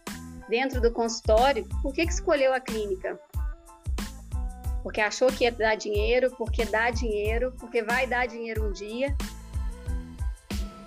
dentro 0.49 0.81
do 0.81 0.93
consultório, 0.93 1.67
por 1.83 1.93
que, 1.93 2.07
que 2.07 2.13
escolheu 2.13 2.55
a 2.55 2.61
clínica? 2.61 3.19
Porque 4.83 5.01
achou 5.01 5.29
que 5.29 5.45
ia 5.45 5.53
dar 5.53 5.75
dinheiro, 5.75 6.31
porque 6.37 6.65
dá 6.67 6.91
dinheiro, 6.91 7.53
porque 7.59 7.83
vai 7.83 8.07
dar 8.07 8.27
dinheiro 8.27 8.69
um 8.69 8.73
dia. 8.73 9.17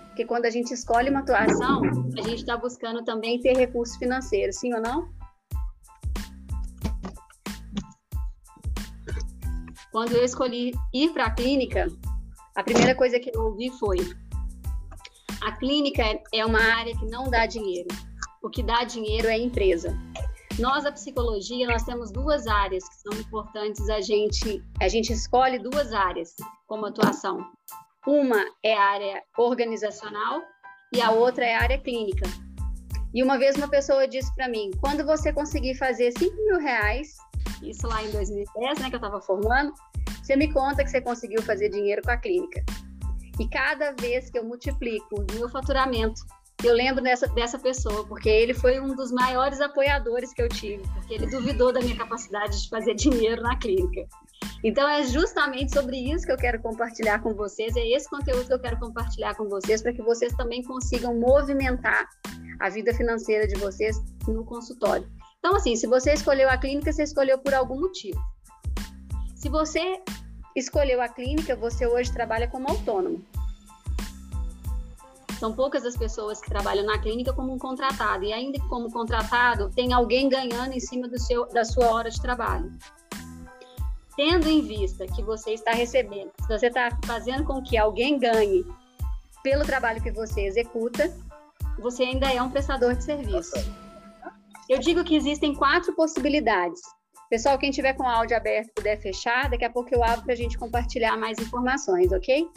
Porque 0.08 0.24
quando 0.24 0.46
a 0.46 0.50
gente 0.50 0.74
escolhe 0.74 1.10
uma 1.10 1.20
atuação, 1.20 1.82
a 2.18 2.22
gente 2.22 2.38
está 2.40 2.56
buscando 2.56 3.04
também 3.04 3.42
ter 3.42 3.58
recurso 3.58 3.98
financeiro, 4.00 4.54
sim 4.54 4.74
ou 4.74 4.82
não? 4.82 5.10
Quando 9.92 10.14
eu 10.14 10.24
escolhi 10.24 10.74
ir 10.94 11.12
para 11.12 11.26
a 11.26 11.32
clínica, 11.32 11.88
a 12.58 12.64
primeira 12.64 12.96
coisa 12.96 13.20
que 13.20 13.32
eu 13.34 13.42
ouvi 13.44 13.70
foi: 13.80 14.00
a 15.42 15.52
clínica 15.54 16.04
é 16.34 16.44
uma 16.44 16.60
área 16.60 16.98
que 16.98 17.06
não 17.06 17.30
dá 17.30 17.46
dinheiro. 17.46 17.88
O 18.42 18.50
que 18.50 18.64
dá 18.64 18.84
dinheiro 18.84 19.28
é 19.28 19.34
a 19.34 19.38
empresa. 19.38 19.96
Nós, 20.58 20.84
a 20.84 20.92
psicologia, 20.92 21.68
nós 21.68 21.84
temos 21.84 22.12
duas 22.12 22.48
áreas 22.48 22.84
que 22.90 22.96
são 22.96 23.14
importantes. 23.20 23.88
A 23.90 24.02
gente, 24.02 24.64
a 24.82 24.88
gente 24.88 25.14
escolhe 25.14 25.60
duas 25.60 25.94
áreas 25.94 26.36
como 26.66 26.88
atuação. 26.88 27.46
Uma 28.08 28.44
é 28.64 28.74
a 28.76 28.82
área 28.82 29.24
organizacional 29.38 30.42
e 30.92 31.00
a 31.00 31.12
outra 31.12 31.46
é 31.46 31.56
a 31.56 31.62
área 31.62 31.78
clínica. 31.78 32.28
E 33.14 33.22
uma 33.22 33.38
vez 33.38 33.56
uma 33.56 33.70
pessoa 33.70 34.08
disse 34.08 34.34
para 34.34 34.50
mim: 34.50 34.72
quando 34.82 35.06
você 35.06 35.32
conseguir 35.32 35.76
fazer 35.76 36.12
5 36.18 36.36
mil 36.36 36.58
reais, 36.58 37.18
isso 37.62 37.86
lá 37.86 38.04
em 38.04 38.10
2010, 38.10 38.80
né, 38.80 38.90
que 38.90 38.96
eu 38.96 38.98
estava 38.98 39.22
formando, 39.22 39.72
você 40.22 40.36
me 40.36 40.52
conta 40.52 40.84
que 40.84 40.90
você 40.90 41.02
conseguiu 41.02 41.42
fazer 41.42 41.70
dinheiro 41.70 42.02
com 42.02 42.12
a 42.12 42.18
clínica. 42.18 42.64
E 43.40 43.48
cada 43.48 43.92
vez 43.92 44.30
que 44.30 44.38
eu 44.38 44.44
multiplico 44.44 45.16
o 45.16 45.34
meu 45.34 45.48
faturamento, 45.50 46.22
eu 46.64 46.74
lembro 46.74 47.04
dessa, 47.04 47.28
dessa 47.28 47.60
pessoa, 47.60 48.04
porque 48.08 48.28
ele 48.28 48.54
foi 48.54 48.80
um 48.80 48.96
dos 48.96 49.12
maiores 49.12 49.62
apoiadores 49.62 50.34
que 50.34 50.42
eu 50.42 50.50
tive, 50.50 50.82
porque 50.94 51.14
ele 51.14 51.28
duvidou 51.28 51.72
da 51.72 51.80
minha 51.80 51.96
capacidade 51.96 52.64
de 52.64 52.70
fazer 52.70 52.96
dinheiro 52.96 53.44
na 53.44 53.56
clínica. 53.58 54.08
Então, 54.64 54.90
é 54.90 55.04
justamente 55.04 55.72
sobre 55.72 55.98
isso 55.98 56.26
que 56.26 56.32
eu 56.32 56.38
quero 56.38 56.60
compartilhar 56.60 57.20
com 57.20 57.36
vocês, 57.36 57.76
é 57.76 57.88
esse 57.90 58.10
conteúdo 58.10 58.48
que 58.48 58.54
eu 58.54 58.60
quero 58.60 58.80
compartilhar 58.80 59.36
com 59.36 59.48
vocês, 59.48 59.84
para 59.84 59.94
que 59.94 60.02
vocês 60.02 60.34
também 60.34 60.64
consigam 60.64 61.14
movimentar 61.20 62.08
a 62.60 62.70
vida 62.70 62.92
financeira 62.94 63.48
de 63.48 63.56
vocês 63.60 64.02
no 64.28 64.44
consultório. 64.44 65.08
Então, 65.38 65.56
assim, 65.56 65.76
se 65.76 65.86
você 65.86 66.14
escolheu 66.14 66.50
a 66.50 66.58
clínica, 66.58 66.92
você 66.92 67.04
escolheu 67.04 67.38
por 67.38 67.54
algum 67.54 67.80
motivo. 67.80 68.20
Se 69.38 69.50
você 69.50 70.01
escolheu 70.56 71.00
a 71.00 71.08
clínica, 71.08 71.56
você 71.56 71.86
hoje 71.86 72.12
trabalha 72.12 72.48
como 72.48 72.67
autônomo. 72.67 73.24
São 75.39 75.53
poucas 75.53 75.86
as 75.86 75.96
pessoas 75.96 76.41
que 76.41 76.50
trabalham 76.50 76.84
na 76.84 76.98
clínica 76.98 77.32
como 77.32 77.53
um 77.53 77.60
contratado, 77.60 78.25
e 78.25 78.34
ainda 78.34 78.60
que 78.60 78.67
como 78.67 78.91
contratado, 78.91 79.70
tem 79.70 79.94
alguém 79.94 80.27
ganhando 80.27 80.74
em 80.74 80.79
cima 80.79 81.08
do 81.08 81.20
seu, 81.20 81.46
da 81.53 81.63
sua 81.63 81.94
hora 81.94 82.10
de 82.10 82.20
trabalho. 82.20 82.72
Tendo 84.15 84.50
em 84.50 84.63
vista 84.63 85.06
que 85.06 85.22
você 85.22 85.51
está 85.51 85.72
recebendo, 85.72 86.32
se 86.41 86.48
você 86.48 86.65
está 86.65 86.89
fazendo 87.06 87.44
com 87.44 87.62
que 87.62 87.77
alguém 87.77 88.17
ganhe 88.17 88.65
pelo 89.44 89.63
trabalho 89.63 90.01
que 90.01 90.10
você 90.10 90.48
executa, 90.48 91.15
você 91.77 92.01
ainda 92.01 92.34
é 92.34 92.41
um 92.41 92.50
prestador 92.50 92.96
de 92.96 93.03
serviço. 93.03 93.53
Eu 94.67 94.79
digo 94.79 95.03
que 95.03 95.15
existem 95.15 95.53
quatro 95.53 95.94
possibilidades. 95.94 96.97
Pessoal, 97.29 97.57
quem 97.57 97.72
tiver 97.72 97.93
com 97.93 98.03
o 98.03 98.07
áudio 98.07 98.38
aberto 98.38 98.72
puder 98.74 98.98
fechar, 99.01 99.50
daqui 99.50 99.65
a 99.65 99.69
pouco 99.69 99.93
eu 99.93 100.01
abro 100.01 100.24
para 100.24 100.31
a 100.31 100.38
gente 100.38 100.57
compartilhar 100.57 101.17
mais 101.17 101.38
informações, 101.39 102.10
ok? 102.13 102.50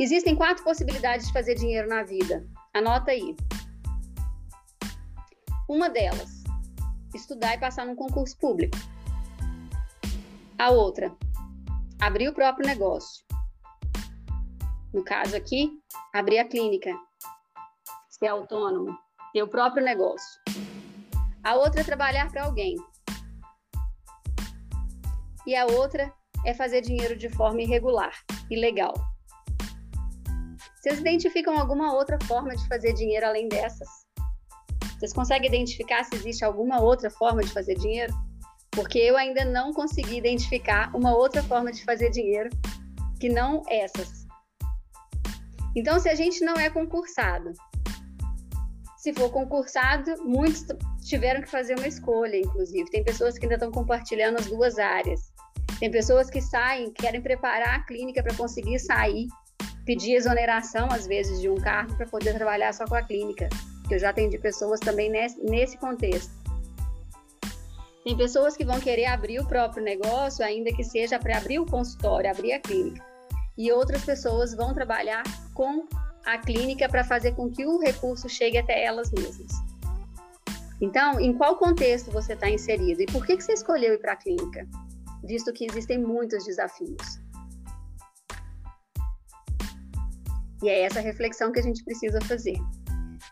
Existem 0.00 0.34
quatro 0.34 0.64
possibilidades 0.64 1.26
de 1.26 1.32
fazer 1.34 1.54
dinheiro 1.54 1.86
na 1.86 2.02
vida. 2.02 2.46
Anota 2.72 3.10
aí. 3.10 3.36
Uma 5.68 5.90
delas, 5.90 6.42
estudar 7.14 7.54
e 7.56 7.58
passar 7.58 7.84
num 7.84 7.94
concurso 7.94 8.38
público. 8.38 8.78
A 10.58 10.70
outra, 10.70 11.14
abrir 12.00 12.28
o 12.28 12.34
próprio 12.34 12.66
negócio. 12.66 13.22
No 14.94 15.04
caso 15.04 15.36
aqui, 15.36 15.78
abrir 16.14 16.38
a 16.38 16.48
clínica, 16.48 16.90
ser 18.08 18.28
autônomo, 18.28 18.96
ter 19.34 19.42
o 19.42 19.48
próprio 19.48 19.84
negócio. 19.84 20.40
A 21.44 21.54
outra 21.54 21.80
é 21.80 21.84
trabalhar 21.84 22.30
para 22.30 22.44
alguém. 22.44 22.76
E 25.46 25.56
a 25.56 25.66
outra 25.66 26.12
é 26.44 26.52
fazer 26.52 26.82
dinheiro 26.82 27.16
de 27.16 27.28
forma 27.30 27.62
irregular, 27.62 28.12
ilegal. 28.50 28.94
Vocês 30.76 31.00
identificam 31.00 31.58
alguma 31.58 31.92
outra 31.92 32.18
forma 32.24 32.54
de 32.54 32.66
fazer 32.68 32.92
dinheiro 32.92 33.26
além 33.26 33.48
dessas? 33.48 33.88
Vocês 34.98 35.12
conseguem 35.12 35.48
identificar 35.48 36.04
se 36.04 36.14
existe 36.14 36.44
alguma 36.44 36.80
outra 36.80 37.10
forma 37.10 37.42
de 37.42 37.52
fazer 37.52 37.76
dinheiro? 37.76 38.12
Porque 38.70 38.98
eu 38.98 39.16
ainda 39.16 39.44
não 39.44 39.72
consegui 39.72 40.18
identificar 40.18 40.94
uma 40.94 41.14
outra 41.14 41.42
forma 41.42 41.72
de 41.72 41.84
fazer 41.84 42.10
dinheiro 42.10 42.50
que 43.20 43.28
não 43.28 43.62
essas. 43.68 44.26
Então, 45.74 45.98
se 45.98 46.08
a 46.08 46.14
gente 46.14 46.44
não 46.44 46.54
é 46.54 46.68
concursado, 46.68 47.52
se 49.08 49.14
for 49.14 49.30
concursado, 49.30 50.22
muitos 50.22 50.66
tiveram 51.02 51.40
que 51.40 51.48
fazer 51.48 51.78
uma 51.78 51.88
escolha, 51.88 52.36
inclusive. 52.36 52.90
Tem 52.90 53.02
pessoas 53.02 53.38
que 53.38 53.46
ainda 53.46 53.54
estão 53.54 53.70
compartilhando 53.70 54.38
as 54.38 54.46
duas 54.46 54.78
áreas. 54.78 55.32
Tem 55.80 55.90
pessoas 55.90 56.28
que 56.28 56.42
saem, 56.42 56.90
querem 56.92 57.22
preparar 57.22 57.76
a 57.76 57.82
clínica 57.84 58.22
para 58.22 58.34
conseguir 58.34 58.78
sair 58.78 59.28
pedir 59.86 60.12
exoneração, 60.12 60.86
às 60.92 61.06
vezes, 61.06 61.40
de 61.40 61.48
um 61.48 61.54
cargo 61.54 61.96
para 61.96 62.04
poder 62.04 62.34
trabalhar 62.34 62.74
só 62.74 62.84
com 62.84 62.94
a 62.94 63.00
clínica. 63.00 63.48
Eu 63.90 63.98
já 63.98 64.10
atendi 64.10 64.36
pessoas 64.36 64.78
também 64.80 65.10
nesse, 65.10 65.78
contexto. 65.78 66.30
Tem 68.04 68.14
pessoas 68.14 68.54
que 68.54 68.66
vão 68.66 68.78
querer 68.78 69.06
abrir 69.06 69.40
o 69.40 69.46
próprio 69.46 69.82
negócio, 69.82 70.44
ainda 70.44 70.70
que 70.70 70.84
seja 70.84 71.18
para 71.18 71.38
abrir 71.38 71.58
o 71.58 71.64
consultório, 71.64 72.30
abrir 72.30 72.52
a 72.52 72.60
clínica. 72.60 73.02
E 73.56 73.72
outras 73.72 74.04
pessoas 74.04 74.54
vão 74.54 74.74
trabalhar 74.74 75.22
com 75.54 75.86
a 76.34 76.38
clínica 76.38 76.88
para 76.88 77.04
fazer 77.04 77.32
com 77.34 77.50
que 77.50 77.64
o 77.64 77.78
recurso 77.78 78.28
chegue 78.28 78.58
até 78.58 78.84
elas 78.84 79.10
mesmas. 79.10 79.52
Então, 80.80 81.18
em 81.20 81.32
qual 81.32 81.56
contexto 81.56 82.10
você 82.10 82.34
está 82.34 82.48
inserido 82.48 83.02
e 83.02 83.06
por 83.06 83.26
que, 83.26 83.36
que 83.36 83.42
você 83.42 83.52
escolheu 83.52 83.94
ir 83.94 83.98
para 83.98 84.12
a 84.12 84.16
clínica? 84.16 84.66
Visto 85.24 85.52
que 85.52 85.66
existem 85.66 85.98
muitos 85.98 86.44
desafios. 86.44 87.20
E 90.62 90.68
é 90.68 90.82
essa 90.82 91.00
reflexão 91.00 91.50
que 91.50 91.60
a 91.60 91.62
gente 91.62 91.84
precisa 91.84 92.20
fazer. 92.22 92.56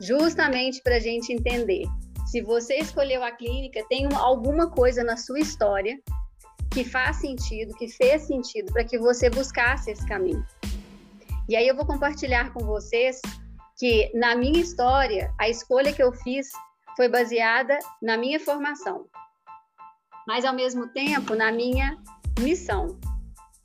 Justamente 0.00 0.82
para 0.82 0.96
a 0.96 1.00
gente 1.00 1.32
entender 1.32 1.84
se 2.26 2.42
você 2.42 2.74
escolheu 2.78 3.22
a 3.22 3.30
clínica, 3.30 3.84
tem 3.88 4.06
uma, 4.06 4.18
alguma 4.18 4.68
coisa 4.68 5.04
na 5.04 5.16
sua 5.16 5.38
história 5.38 5.96
que 6.72 6.84
faz 6.84 7.16
sentido, 7.16 7.72
que 7.74 7.88
fez 7.88 8.22
sentido 8.22 8.72
para 8.72 8.84
que 8.84 8.98
você 8.98 9.30
buscasse 9.30 9.92
esse 9.92 10.04
caminho. 10.06 10.44
E 11.48 11.56
aí 11.56 11.66
eu 11.68 11.76
vou 11.76 11.86
compartilhar 11.86 12.52
com 12.52 12.64
vocês 12.64 13.20
que 13.78 14.10
na 14.14 14.34
minha 14.34 14.60
história, 14.60 15.32
a 15.38 15.48
escolha 15.48 15.92
que 15.92 16.02
eu 16.02 16.12
fiz 16.12 16.48
foi 16.96 17.08
baseada 17.08 17.78
na 18.02 18.16
minha 18.16 18.40
formação, 18.40 19.06
mas 20.26 20.44
ao 20.44 20.54
mesmo 20.54 20.88
tempo 20.88 21.34
na 21.34 21.52
minha 21.52 21.96
missão 22.40 22.98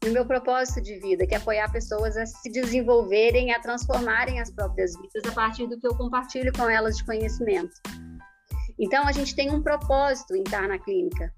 no 0.04 0.12
meu 0.12 0.26
propósito 0.26 0.82
de 0.82 0.98
vida, 0.98 1.28
que 1.28 1.36
é 1.36 1.38
apoiar 1.38 1.72
pessoas 1.72 2.18
a 2.18 2.26
se 2.26 2.52
desenvolverem, 2.52 3.54
a 3.54 3.60
transformarem 3.60 4.40
as 4.40 4.50
próprias 4.50 4.96
vidas 4.96 5.24
a 5.30 5.32
partir 5.32 5.68
do 5.68 5.80
que 5.80 5.88
eu 5.88 5.96
compartilho 5.96 6.52
com 6.54 6.68
elas 6.68 6.98
de 6.98 7.06
conhecimento. 7.06 7.74
Então, 8.80 9.08
a 9.08 9.12
gente 9.12 9.36
tem 9.36 9.52
um 9.52 9.62
propósito 9.62 10.36
em 10.36 10.42
estar 10.42 10.68
na 10.68 10.80
clínica. 10.80 11.32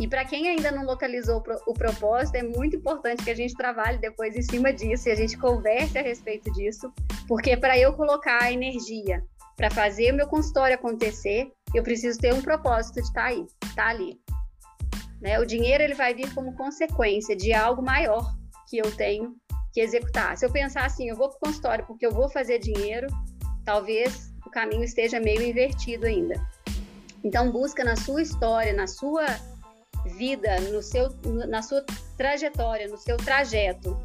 E 0.00 0.08
para 0.08 0.24
quem 0.24 0.48
ainda 0.48 0.72
não 0.72 0.84
localizou 0.84 1.42
o 1.66 1.74
propósito, 1.74 2.36
é 2.36 2.42
muito 2.42 2.76
importante 2.76 3.22
que 3.22 3.30
a 3.30 3.36
gente 3.36 3.54
trabalhe 3.54 3.98
depois 3.98 4.34
em 4.34 4.42
cima 4.42 4.72
disso 4.72 5.08
e 5.08 5.12
a 5.12 5.14
gente 5.14 5.36
converse 5.36 5.98
a 5.98 6.02
respeito 6.02 6.50
disso, 6.52 6.92
porque 7.28 7.56
para 7.56 7.78
eu 7.78 7.92
colocar 7.92 8.42
a 8.42 8.52
energia 8.52 9.22
para 9.56 9.70
fazer 9.70 10.12
o 10.12 10.16
meu 10.16 10.26
consultório 10.26 10.74
acontecer, 10.74 11.52
eu 11.74 11.82
preciso 11.82 12.18
ter 12.18 12.32
um 12.32 12.42
propósito 12.42 12.94
de 12.94 13.02
estar 13.02 13.24
aí, 13.24 13.46
estar 13.64 13.84
tá 13.84 13.88
ali. 13.88 14.18
Né? 15.20 15.38
O 15.38 15.46
dinheiro 15.46 15.84
ele 15.84 15.94
vai 15.94 16.14
vir 16.14 16.32
como 16.34 16.56
consequência 16.56 17.36
de 17.36 17.52
algo 17.52 17.82
maior 17.82 18.34
que 18.68 18.78
eu 18.78 18.90
tenho 18.96 19.36
que 19.72 19.80
executar. 19.80 20.36
Se 20.36 20.44
eu 20.44 20.50
pensar 20.50 20.86
assim, 20.86 21.08
eu 21.08 21.16
vou 21.16 21.28
para 21.28 21.36
o 21.36 21.40
consultório 21.40 21.86
porque 21.86 22.04
eu 22.04 22.12
vou 22.12 22.28
fazer 22.28 22.58
dinheiro, 22.58 23.06
talvez 23.64 24.32
o 24.44 24.50
caminho 24.50 24.82
esteja 24.82 25.20
meio 25.20 25.42
invertido 25.42 26.06
ainda. 26.06 26.34
Então 27.22 27.52
busca 27.52 27.84
na 27.84 27.94
sua 27.94 28.22
história, 28.22 28.72
na 28.72 28.86
sua 28.86 29.24
vida, 30.06 30.60
no 30.60 30.82
seu, 30.82 31.08
na 31.48 31.62
sua 31.62 31.84
trajetória, 32.16 32.88
no 32.88 32.98
seu 32.98 33.16
trajeto, 33.16 33.96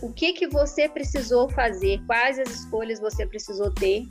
o 0.00 0.12
que 0.12 0.32
que 0.32 0.46
você 0.46 0.88
precisou 0.88 1.48
fazer, 1.48 2.00
quais 2.06 2.38
as 2.38 2.48
escolhas 2.50 3.00
você 3.00 3.26
precisou 3.26 3.70
ter, 3.70 4.06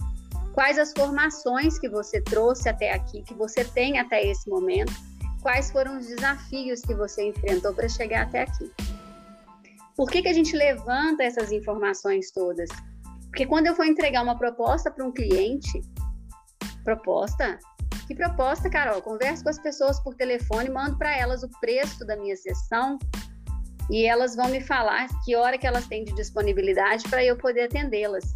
quais 0.53 0.77
as 0.77 0.91
formações 0.91 1.79
que 1.79 1.88
você 1.88 2.22
trouxe 2.22 2.67
até 2.67 2.93
aqui, 2.93 3.22
que 3.24 3.34
você 3.34 3.63
tem 3.63 4.00
até 4.00 4.25
esse 4.25 4.50
momento 4.50 4.93
quais 5.48 5.72
foram 5.72 5.98
os 5.98 6.07
desafios 6.07 6.81
que 6.81 6.93
você 6.93 7.29
enfrentou 7.29 7.74
para 7.74 7.88
chegar 7.88 8.24
até 8.24 8.41
aqui. 8.41 8.69
Por 9.96 10.10
que, 10.10 10.22
que 10.22 10.27
a 10.27 10.34
gente 10.34 10.53
levanta 10.55 11.24
essas 11.24 11.53
informações 11.53 12.31
todas? 12.31 12.69
Porque 13.29 13.46
quando 13.46 13.67
eu 13.67 13.74
for 13.74 13.86
entregar 13.86 14.24
uma 14.24 14.38
proposta 14.38 14.91
para 14.91 15.05
um 15.05 15.12
cliente, 15.12 15.81
proposta? 16.84 17.57
Que 18.07 18.15
proposta, 18.15 18.69
Carol? 18.69 19.01
Converso 19.01 19.43
com 19.43 19.49
as 19.49 19.59
pessoas 19.59 19.99
por 19.99 20.15
telefone, 20.15 20.69
mando 20.69 20.97
para 20.97 21.13
elas 21.13 21.43
o 21.43 21.49
preço 21.59 22.05
da 22.05 22.15
minha 22.15 22.37
sessão 22.37 22.97
e 23.89 24.05
elas 24.05 24.33
vão 24.33 24.47
me 24.47 24.61
falar 24.61 25.07
que 25.25 25.35
hora 25.35 25.57
que 25.57 25.67
elas 25.67 25.87
têm 25.87 26.05
de 26.05 26.13
disponibilidade 26.13 27.03
para 27.09 27.23
eu 27.23 27.37
poder 27.37 27.63
atendê-las. 27.63 28.31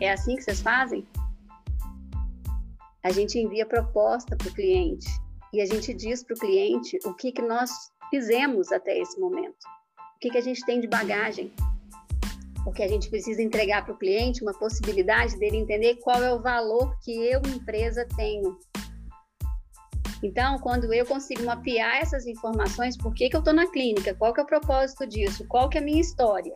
É 0.00 0.10
assim 0.10 0.34
que 0.34 0.42
vocês 0.42 0.60
fazem? 0.60 1.06
A 3.04 3.12
gente 3.12 3.38
envia 3.38 3.64
proposta 3.64 4.36
para 4.36 4.48
o 4.48 4.54
cliente 4.54 5.08
e 5.52 5.60
a 5.60 5.66
gente 5.66 5.94
diz 5.94 6.24
para 6.24 6.34
o 6.34 6.38
cliente 6.38 6.98
o 7.04 7.14
que, 7.14 7.30
que 7.30 7.42
nós 7.42 7.70
fizemos 8.10 8.72
até 8.72 8.98
esse 8.98 9.18
momento, 9.20 9.56
o 10.16 10.18
que, 10.20 10.30
que 10.30 10.38
a 10.38 10.42
gente 10.42 10.64
tem 10.66 10.80
de 10.80 10.88
bagagem, 10.88 11.52
o 12.66 12.72
que 12.72 12.82
a 12.82 12.88
gente 12.88 13.08
precisa 13.08 13.40
entregar 13.40 13.84
para 13.84 13.94
o 13.94 13.98
cliente, 13.98 14.42
uma 14.42 14.52
possibilidade 14.52 15.38
dele 15.38 15.56
entender 15.56 15.96
qual 15.96 16.22
é 16.22 16.32
o 16.32 16.42
valor 16.42 16.96
que 17.00 17.12
eu, 17.12 17.40
empresa, 17.46 18.06
tenho. 18.16 18.58
Então, 20.22 20.58
quando 20.58 20.92
eu 20.92 21.06
consigo 21.06 21.44
mapear 21.44 21.96
essas 21.96 22.26
informações, 22.26 22.96
por 22.96 23.14
que, 23.14 23.30
que 23.30 23.36
eu 23.36 23.40
estou 23.40 23.54
na 23.54 23.66
clínica, 23.66 24.14
qual 24.14 24.34
que 24.34 24.40
é 24.40 24.44
o 24.44 24.46
propósito 24.46 25.06
disso, 25.06 25.46
qual 25.48 25.68
que 25.68 25.78
é 25.78 25.80
a 25.80 25.84
minha 25.84 26.00
história, 26.00 26.52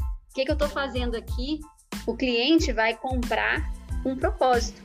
o 0.00 0.34
que, 0.34 0.44
que 0.44 0.50
eu 0.50 0.54
estou 0.54 0.68
fazendo 0.68 1.16
aqui, 1.16 1.60
o 2.06 2.16
cliente 2.16 2.72
vai 2.72 2.96
comprar 2.96 3.72
um 4.04 4.16
propósito 4.16 4.82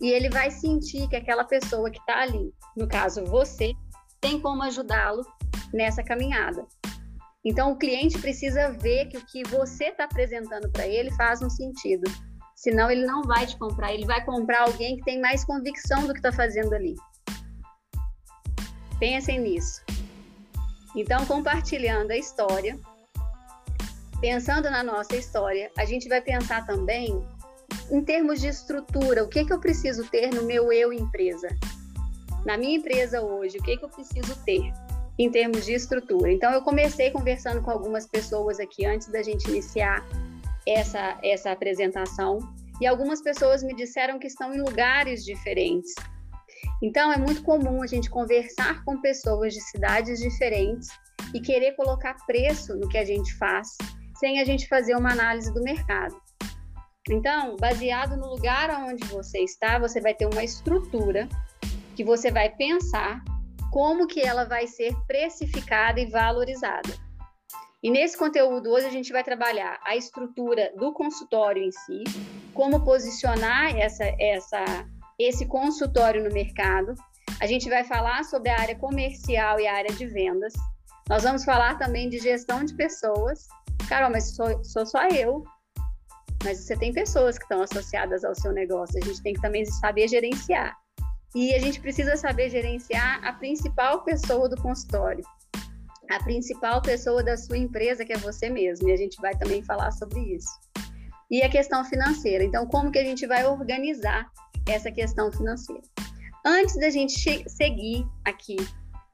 e 0.00 0.08
ele 0.08 0.28
vai 0.28 0.50
sentir 0.50 1.08
que 1.08 1.16
aquela 1.16 1.44
pessoa 1.44 1.90
que 1.90 1.98
está 1.98 2.22
ali, 2.22 2.52
no 2.76 2.88
caso 2.88 3.24
você, 3.24 3.72
tem 4.20 4.40
como 4.40 4.62
ajudá-lo 4.62 5.24
nessa 5.72 6.02
caminhada. 6.02 6.66
Então 7.44 7.72
o 7.72 7.76
cliente 7.76 8.18
precisa 8.18 8.70
ver 8.70 9.06
que 9.06 9.16
o 9.16 9.26
que 9.26 9.42
você 9.44 9.86
está 9.86 10.04
apresentando 10.04 10.70
para 10.70 10.86
ele 10.86 11.10
faz 11.12 11.42
um 11.42 11.50
sentido. 11.50 12.10
Senão 12.54 12.90
ele 12.90 13.04
não 13.04 13.22
vai 13.22 13.46
te 13.46 13.56
comprar, 13.58 13.92
ele 13.92 14.04
vai 14.04 14.24
comprar 14.24 14.62
alguém 14.62 14.96
que 14.96 15.04
tem 15.04 15.20
mais 15.20 15.44
convicção 15.44 16.06
do 16.06 16.12
que 16.12 16.20
está 16.20 16.30
fazendo 16.30 16.72
ali. 16.74 16.94
Pensem 19.02 19.40
nisso. 19.40 19.82
Então, 20.94 21.26
compartilhando 21.26 22.12
a 22.12 22.16
história, 22.16 22.78
pensando 24.20 24.70
na 24.70 24.84
nossa 24.84 25.16
história, 25.16 25.72
a 25.76 25.84
gente 25.84 26.08
vai 26.08 26.20
pensar 26.20 26.64
também 26.66 27.20
em 27.90 28.00
termos 28.04 28.40
de 28.40 28.46
estrutura, 28.46 29.24
o 29.24 29.28
que, 29.28 29.44
que 29.44 29.52
eu 29.52 29.58
preciso 29.58 30.08
ter 30.08 30.32
no 30.32 30.44
meu 30.44 30.72
eu 30.72 30.92
empresa? 30.92 31.48
Na 32.46 32.56
minha 32.56 32.76
empresa 32.76 33.20
hoje, 33.20 33.58
o 33.58 33.62
que, 33.64 33.76
que 33.76 33.84
eu 33.84 33.88
preciso 33.88 34.36
ter 34.44 34.72
em 35.18 35.28
termos 35.28 35.66
de 35.66 35.72
estrutura? 35.72 36.30
Então, 36.30 36.52
eu 36.52 36.62
comecei 36.62 37.10
conversando 37.10 37.60
com 37.60 37.72
algumas 37.72 38.06
pessoas 38.06 38.60
aqui 38.60 38.86
antes 38.86 39.08
da 39.08 39.20
gente 39.20 39.50
iniciar 39.50 40.06
essa, 40.64 41.18
essa 41.24 41.50
apresentação 41.50 42.38
e 42.80 42.86
algumas 42.86 43.20
pessoas 43.20 43.64
me 43.64 43.74
disseram 43.74 44.20
que 44.20 44.28
estão 44.28 44.54
em 44.54 44.60
lugares 44.60 45.24
diferentes. 45.24 45.92
Então, 46.82 47.12
é 47.12 47.16
muito 47.16 47.44
comum 47.44 47.80
a 47.80 47.86
gente 47.86 48.10
conversar 48.10 48.84
com 48.84 49.00
pessoas 49.00 49.54
de 49.54 49.60
cidades 49.60 50.18
diferentes 50.18 50.88
e 51.32 51.40
querer 51.40 51.76
colocar 51.76 52.16
preço 52.26 52.74
no 52.74 52.88
que 52.88 52.98
a 52.98 53.04
gente 53.04 53.32
faz, 53.36 53.68
sem 54.18 54.40
a 54.40 54.44
gente 54.44 54.66
fazer 54.66 54.96
uma 54.96 55.12
análise 55.12 55.54
do 55.54 55.62
mercado. 55.62 56.20
Então, 57.08 57.56
baseado 57.56 58.16
no 58.16 58.28
lugar 58.28 58.70
onde 58.84 59.04
você 59.06 59.40
está, 59.40 59.78
você 59.78 60.00
vai 60.00 60.12
ter 60.12 60.26
uma 60.26 60.42
estrutura 60.42 61.28
que 61.94 62.04
você 62.04 62.30
vai 62.30 62.50
pensar 62.50 63.22
como 63.70 64.06
que 64.06 64.20
ela 64.20 64.44
vai 64.44 64.66
ser 64.66 64.94
precificada 65.06 66.00
e 66.00 66.06
valorizada. 66.06 66.94
E 67.82 67.90
nesse 67.90 68.16
conteúdo 68.16 68.70
hoje 68.70 68.86
a 68.86 68.90
gente 68.90 69.12
vai 69.12 69.24
trabalhar 69.24 69.80
a 69.84 69.96
estrutura 69.96 70.72
do 70.76 70.92
consultório 70.92 71.62
em 71.62 71.72
si, 71.72 72.04
como 72.54 72.84
posicionar 72.84 73.76
essa, 73.76 74.04
essa, 74.20 74.64
esse 75.24 75.46
consultório 75.46 76.22
no 76.22 76.32
mercado. 76.32 76.94
A 77.40 77.46
gente 77.46 77.68
vai 77.68 77.84
falar 77.84 78.24
sobre 78.24 78.50
a 78.50 78.60
área 78.60 78.76
comercial 78.76 79.58
e 79.58 79.66
a 79.66 79.74
área 79.74 79.94
de 79.94 80.06
vendas. 80.06 80.52
Nós 81.08 81.22
vamos 81.22 81.44
falar 81.44 81.76
também 81.78 82.08
de 82.08 82.18
gestão 82.18 82.64
de 82.64 82.74
pessoas. 82.74 83.46
Carol, 83.88 84.10
mas 84.10 84.34
sou, 84.34 84.62
sou 84.64 84.86
só 84.86 85.08
eu. 85.08 85.44
Mas 86.44 86.58
você 86.58 86.76
tem 86.76 86.92
pessoas 86.92 87.38
que 87.38 87.44
estão 87.44 87.62
associadas 87.62 88.24
ao 88.24 88.34
seu 88.34 88.52
negócio. 88.52 88.98
A 89.02 89.04
gente 89.04 89.22
tem 89.22 89.34
que 89.34 89.40
também 89.40 89.64
saber 89.64 90.08
gerenciar. 90.08 90.76
E 91.34 91.54
a 91.54 91.58
gente 91.58 91.80
precisa 91.80 92.16
saber 92.16 92.50
gerenciar 92.50 93.24
a 93.24 93.32
principal 93.32 94.02
pessoa 94.02 94.48
do 94.48 94.60
consultório, 94.60 95.24
a 96.10 96.22
principal 96.22 96.82
pessoa 96.82 97.22
da 97.22 97.38
sua 97.38 97.56
empresa, 97.56 98.04
que 98.04 98.12
é 98.12 98.18
você 98.18 98.50
mesmo. 98.50 98.88
E 98.88 98.92
a 98.92 98.96
gente 98.96 99.20
vai 99.20 99.34
também 99.36 99.62
falar 99.62 99.92
sobre 99.92 100.20
isso. 100.20 100.50
E 101.30 101.42
a 101.42 101.48
questão 101.48 101.84
financeira. 101.84 102.44
Então, 102.44 102.66
como 102.66 102.92
que 102.92 102.98
a 102.98 103.04
gente 103.04 103.26
vai 103.26 103.46
organizar 103.46 104.30
essa 104.66 104.90
questão 104.90 105.30
financeira? 105.32 105.82
Antes 106.44 106.76
da 106.78 106.90
gente 106.90 107.48
seguir 107.48 108.06
aqui 108.24 108.56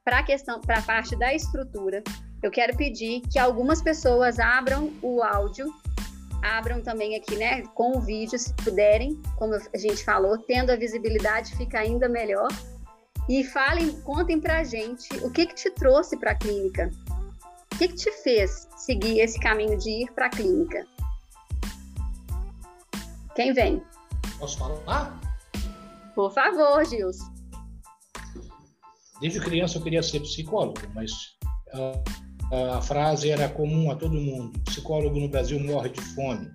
para 0.03 0.19
a 0.19 0.23
questão, 0.23 0.59
para 0.59 0.79
a 0.79 0.81
parte 0.81 1.15
da 1.15 1.33
estrutura, 1.33 2.03
eu 2.41 2.49
quero 2.49 2.75
pedir 2.75 3.21
que 3.21 3.37
algumas 3.37 3.81
pessoas 3.81 4.39
abram 4.39 4.91
o 5.01 5.21
áudio, 5.21 5.71
abram 6.41 6.81
também 6.81 7.15
aqui, 7.15 7.35
né, 7.35 7.63
com 7.75 7.97
o 7.97 8.01
vídeo, 8.01 8.39
se 8.39 8.53
puderem, 8.53 9.21
como 9.37 9.53
a 9.53 9.77
gente 9.77 10.03
falou, 10.03 10.37
tendo 10.37 10.71
a 10.71 10.75
visibilidade 10.75 11.55
fica 11.55 11.79
ainda 11.79 12.07
melhor 12.07 12.47
e 13.27 13.43
falem, 13.43 13.91
contem 14.01 14.39
pra 14.39 14.63
gente 14.63 15.07
o 15.23 15.29
que 15.29 15.45
que 15.45 15.53
te 15.53 15.69
trouxe 15.71 16.17
para 16.17 16.31
a 16.31 16.35
clínica. 16.35 16.89
O 17.71 17.77
que 17.77 17.89
que 17.89 17.95
te 17.95 18.11
fez 18.23 18.67
seguir 18.75 19.19
esse 19.19 19.39
caminho 19.39 19.77
de 19.77 20.03
ir 20.03 20.11
para 20.13 20.25
a 20.25 20.29
clínica? 20.29 20.85
Quem 23.35 23.53
vem? 23.53 23.83
Posso 24.39 24.57
falar? 24.57 25.28
Por 26.15 26.31
favor, 26.33 26.85
Gilson. 26.85 27.39
Desde 29.21 29.39
criança 29.39 29.77
eu 29.77 29.81
queria 29.81 30.01
ser 30.01 30.21
psicólogo, 30.21 30.79
mas 30.95 31.11
a, 32.51 32.77
a 32.77 32.81
frase 32.81 33.29
era 33.29 33.49
comum 33.49 33.91
a 33.91 33.95
todo 33.95 34.13
mundo: 34.13 34.57
psicólogo 34.65 35.19
no 35.19 35.29
Brasil 35.29 35.59
morre 35.59 35.89
de 35.89 36.01
fome. 36.01 36.47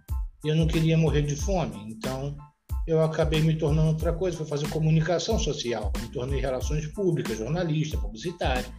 Eu 0.45 0.57
não 0.57 0.67
queria 0.67 0.97
morrer 0.97 1.23
de 1.23 1.37
fome, 1.37 1.93
então 1.93 2.37
eu 2.87 3.03
acabei 3.03 3.41
me 3.41 3.57
tornando 3.57 3.89
outra 3.89 4.13
coisa, 4.13 4.37
fui 4.37 4.47
fazer 4.47 4.69
comunicação 4.69 5.39
social, 5.39 5.91
me 6.01 6.09
tornei 6.09 6.41
relações 6.41 6.87
públicas, 6.89 7.39
jornalista, 7.39 7.97
publicitário. 7.97 8.71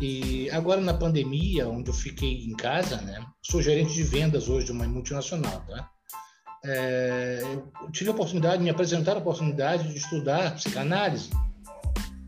E 0.00 0.48
agora 0.50 0.80
na 0.80 0.94
pandemia, 0.94 1.68
onde 1.68 1.90
eu 1.90 1.94
fiquei 1.94 2.44
em 2.44 2.56
casa, 2.56 2.96
né, 3.02 3.22
sou 3.42 3.60
gerente 3.60 3.92
de 3.92 4.02
vendas 4.02 4.48
hoje 4.48 4.66
de 4.66 4.72
uma 4.72 4.88
multinacional, 4.88 5.62
tá? 5.66 5.90
É, 6.64 7.40
eu 7.42 7.90
tive 7.90 8.10
a 8.10 8.12
oportunidade, 8.12 8.62
me 8.62 8.70
apresentar 8.70 9.16
a 9.16 9.18
oportunidade 9.18 9.88
de 9.88 9.96
estudar 9.96 10.54
psicanálise. 10.54 11.30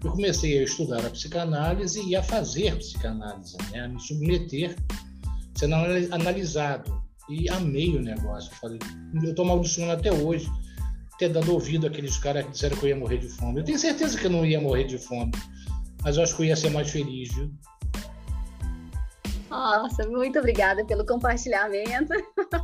Eu 0.03 0.11
comecei 0.11 0.59
a 0.59 0.63
estudar 0.65 1.05
a 1.05 1.11
psicanálise 1.11 2.03
e 2.03 2.17
a 2.17 2.23
fazer 2.23 2.77
psicanálise, 2.77 3.57
né, 3.71 3.81
a 3.81 3.89
me 3.89 4.01
submeter, 4.01 4.77
sendo 5.55 5.75
analisado. 5.75 7.03
E 7.29 7.49
amei 7.51 7.97
o 7.97 8.03
negócio. 8.03 8.53
Falei, 8.57 8.79
eu 9.23 9.31
estou 9.31 9.45
maldicionando 9.45 9.93
até 9.93 10.13
hoje 10.13 10.51
ter 11.19 11.29
dado 11.29 11.53
ouvido 11.53 11.87
àqueles 11.87 12.17
caras 12.19 12.45
que 12.45 12.51
disseram 12.51 12.77
que 12.77 12.85
eu 12.85 12.89
ia 12.89 12.97
morrer 12.97 13.19
de 13.19 13.29
fome. 13.29 13.61
Eu 13.61 13.65
tenho 13.65 13.79
certeza 13.79 14.19
que 14.19 14.27
eu 14.27 14.31
não 14.31 14.45
ia 14.45 14.61
morrer 14.61 14.85
de 14.85 14.99
fome, 14.99 15.31
mas 16.03 16.17
eu 16.17 16.23
acho 16.25 16.35
que 16.35 16.43
eu 16.43 16.47
ia 16.47 16.57
ser 16.57 16.71
mais 16.71 16.91
feliz, 16.91 17.33
viu? 17.33 17.53
Nossa, 19.53 20.09
muito 20.09 20.39
obrigada 20.39 20.83
pelo 20.87 21.05
compartilhamento. 21.05 22.15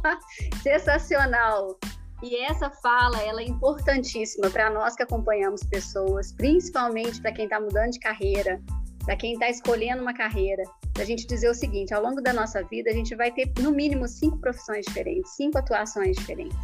Sensacional. 0.63 1.79
E 2.23 2.35
essa 2.45 2.71
fala, 2.71 3.21
ela 3.23 3.43
é 3.43 3.45
importantíssima 3.45 4.49
para 4.49 4.71
nós 4.71 4.97
que 4.97 5.03
acompanhamos 5.03 5.63
pessoas, 5.65 6.33
principalmente 6.33 7.21
para 7.21 7.31
quem 7.31 7.45
está 7.45 7.61
mudando 7.61 7.91
de 7.91 8.01
carreira, 8.01 8.59
para 9.05 9.17
quem 9.17 9.35
está 9.35 9.51
escolhendo 9.51 10.01
uma 10.01 10.15
carreira, 10.15 10.63
a 10.99 11.05
gente 11.05 11.27
dizer 11.27 11.51
o 11.51 11.55
seguinte: 11.55 11.93
ao 11.93 12.03
longo 12.03 12.23
da 12.23 12.33
nossa 12.33 12.65
vida, 12.65 12.91
a 12.91 12.95
gente 12.95 13.15
vai 13.15 13.31
ter 13.31 13.53
no 13.61 13.71
mínimo 13.71 14.09
cinco 14.09 14.39
profissões 14.39 14.87
diferentes, 14.87 15.37
cinco 15.37 15.59
atuações 15.59 16.17
diferentes. 16.17 16.57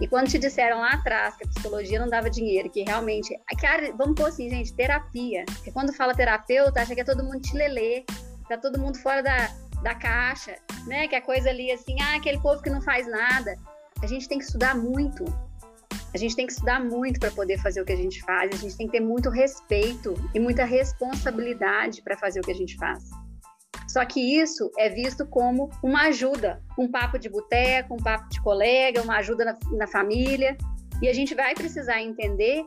E 0.00 0.06
quando 0.06 0.28
te 0.28 0.38
disseram 0.38 0.78
lá 0.78 0.92
atrás 0.92 1.36
que 1.36 1.44
a 1.44 1.48
psicologia 1.48 1.98
não 1.98 2.08
dava 2.08 2.30
dinheiro, 2.30 2.70
que 2.70 2.84
realmente. 2.84 3.36
Cara, 3.60 3.92
vamos 3.96 4.14
pôr 4.14 4.28
assim, 4.28 4.48
gente, 4.48 4.72
terapia. 4.74 5.44
Porque 5.46 5.72
quando 5.72 5.92
fala 5.92 6.14
terapeuta, 6.14 6.80
acha 6.80 6.94
que 6.94 7.00
é 7.00 7.04
todo 7.04 7.24
mundo 7.24 7.40
lelê, 7.52 8.04
tá 8.48 8.56
todo 8.56 8.78
mundo 8.78 8.98
fora 8.98 9.22
da, 9.22 9.50
da 9.82 9.94
caixa, 9.94 10.56
né? 10.86 11.08
Que 11.08 11.16
a 11.16 11.22
coisa 11.22 11.50
ali 11.50 11.70
assim, 11.70 11.96
ah, 12.00 12.16
aquele 12.16 12.38
povo 12.40 12.62
que 12.62 12.70
não 12.70 12.80
faz 12.80 13.06
nada. 13.08 13.56
A 14.02 14.06
gente 14.06 14.28
tem 14.28 14.38
que 14.38 14.44
estudar 14.44 14.76
muito. 14.76 15.24
A 16.14 16.18
gente 16.18 16.34
tem 16.34 16.46
que 16.46 16.52
estudar 16.52 16.82
muito 16.82 17.20
para 17.20 17.30
poder 17.30 17.58
fazer 17.58 17.80
o 17.80 17.84
que 17.84 17.92
a 17.92 17.96
gente 17.96 18.22
faz. 18.22 18.54
A 18.54 18.56
gente 18.56 18.76
tem 18.76 18.86
que 18.86 18.92
ter 18.92 19.00
muito 19.00 19.28
respeito 19.28 20.14
e 20.34 20.40
muita 20.40 20.64
responsabilidade 20.64 22.02
para 22.02 22.16
fazer 22.16 22.40
o 22.40 22.42
que 22.42 22.52
a 22.52 22.54
gente 22.54 22.76
faz. 22.76 23.04
Só 23.88 24.04
que 24.04 24.20
isso 24.20 24.70
é 24.78 24.88
visto 24.88 25.26
como 25.26 25.70
uma 25.82 26.08
ajuda, 26.08 26.62
um 26.78 26.90
papo 26.90 27.18
de 27.18 27.28
boteco, 27.28 27.94
um 27.94 27.98
papo 27.98 28.28
de 28.28 28.40
colega, 28.42 29.02
uma 29.02 29.16
ajuda 29.18 29.44
na, 29.44 29.58
na 29.72 29.86
família. 29.86 30.56
E 31.02 31.08
a 31.08 31.12
gente 31.12 31.34
vai 31.34 31.54
precisar 31.54 32.00
entender 32.00 32.64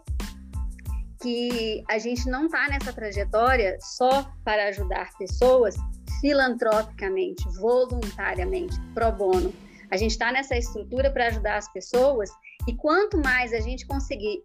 que 1.22 1.84
a 1.90 1.98
gente 1.98 2.30
não 2.30 2.46
está 2.46 2.68
nessa 2.70 2.94
trajetória 2.94 3.78
só 3.82 4.32
para 4.44 4.70
ajudar 4.70 5.10
pessoas 5.18 5.76
filantropicamente, 6.22 7.44
voluntariamente, 7.60 8.80
pro 8.94 9.12
bono. 9.12 9.54
A 9.92 9.98
gente 9.98 10.12
está 10.12 10.32
nessa 10.32 10.56
estrutura 10.56 11.12
para 11.12 11.28
ajudar 11.28 11.58
as 11.58 11.72
pessoas 11.72 12.30
e 12.68 12.76
quanto 12.76 13.18
mais 13.18 13.54
a 13.54 13.60
gente 13.60 13.86
conseguir 13.86 14.44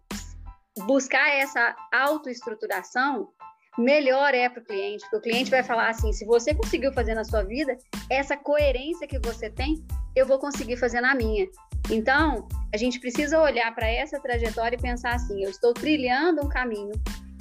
buscar 0.85 1.29
essa 1.29 1.75
autoestruturação, 1.93 3.29
melhor 3.77 4.33
é 4.33 4.47
para 4.49 4.61
o 4.61 4.65
cliente, 4.65 5.01
porque 5.03 5.17
o 5.17 5.21
cliente 5.21 5.51
vai 5.51 5.63
falar 5.63 5.89
assim: 5.89 6.11
se 6.13 6.25
você 6.25 6.53
conseguiu 6.53 6.93
fazer 6.93 7.13
na 7.13 7.23
sua 7.23 7.43
vida, 7.43 7.77
essa 8.09 8.37
coerência 8.37 9.07
que 9.07 9.19
você 9.19 9.49
tem, 9.49 9.83
eu 10.15 10.25
vou 10.25 10.39
conseguir 10.39 10.77
fazer 10.77 11.01
na 11.01 11.13
minha. 11.13 11.47
Então, 11.89 12.47
a 12.73 12.77
gente 12.77 12.99
precisa 12.99 13.39
olhar 13.39 13.73
para 13.75 13.87
essa 13.87 14.19
trajetória 14.19 14.75
e 14.75 14.81
pensar 14.81 15.13
assim: 15.15 15.43
eu 15.43 15.49
estou 15.49 15.73
trilhando 15.73 16.43
um 16.43 16.49
caminho 16.49 16.93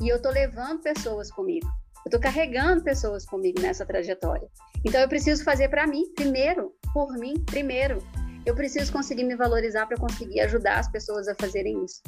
e 0.03 0.09
eu 0.09 0.16
estou 0.16 0.33
levando 0.33 0.83
pessoas 0.83 1.31
comigo. 1.31 1.66
Eu 2.05 2.11
estou 2.11 2.20
carregando 2.20 2.85
pessoas 2.85 3.25
comigo 3.25 3.61
nessa 3.61 3.87
trajetória. 3.87 4.47
Então, 4.85 5.01
eu 5.01 5.09
preciso 5.09 5.42
fazer 5.42 5.68
para 5.68 5.87
mim 5.87 6.05
primeiro, 6.14 6.75
por 6.92 7.12
mim 7.14 7.35
primeiro. 7.47 7.99
Eu 8.44 8.55
preciso 8.55 8.92
conseguir 8.92 9.25
me 9.25 9.35
valorizar 9.35 9.87
para 9.87 9.97
conseguir 9.97 10.40
ajudar 10.40 10.79
as 10.79 10.88
pessoas 10.90 11.29
a 11.29 11.35
fazerem 11.35 11.83
isso. 11.83 12.03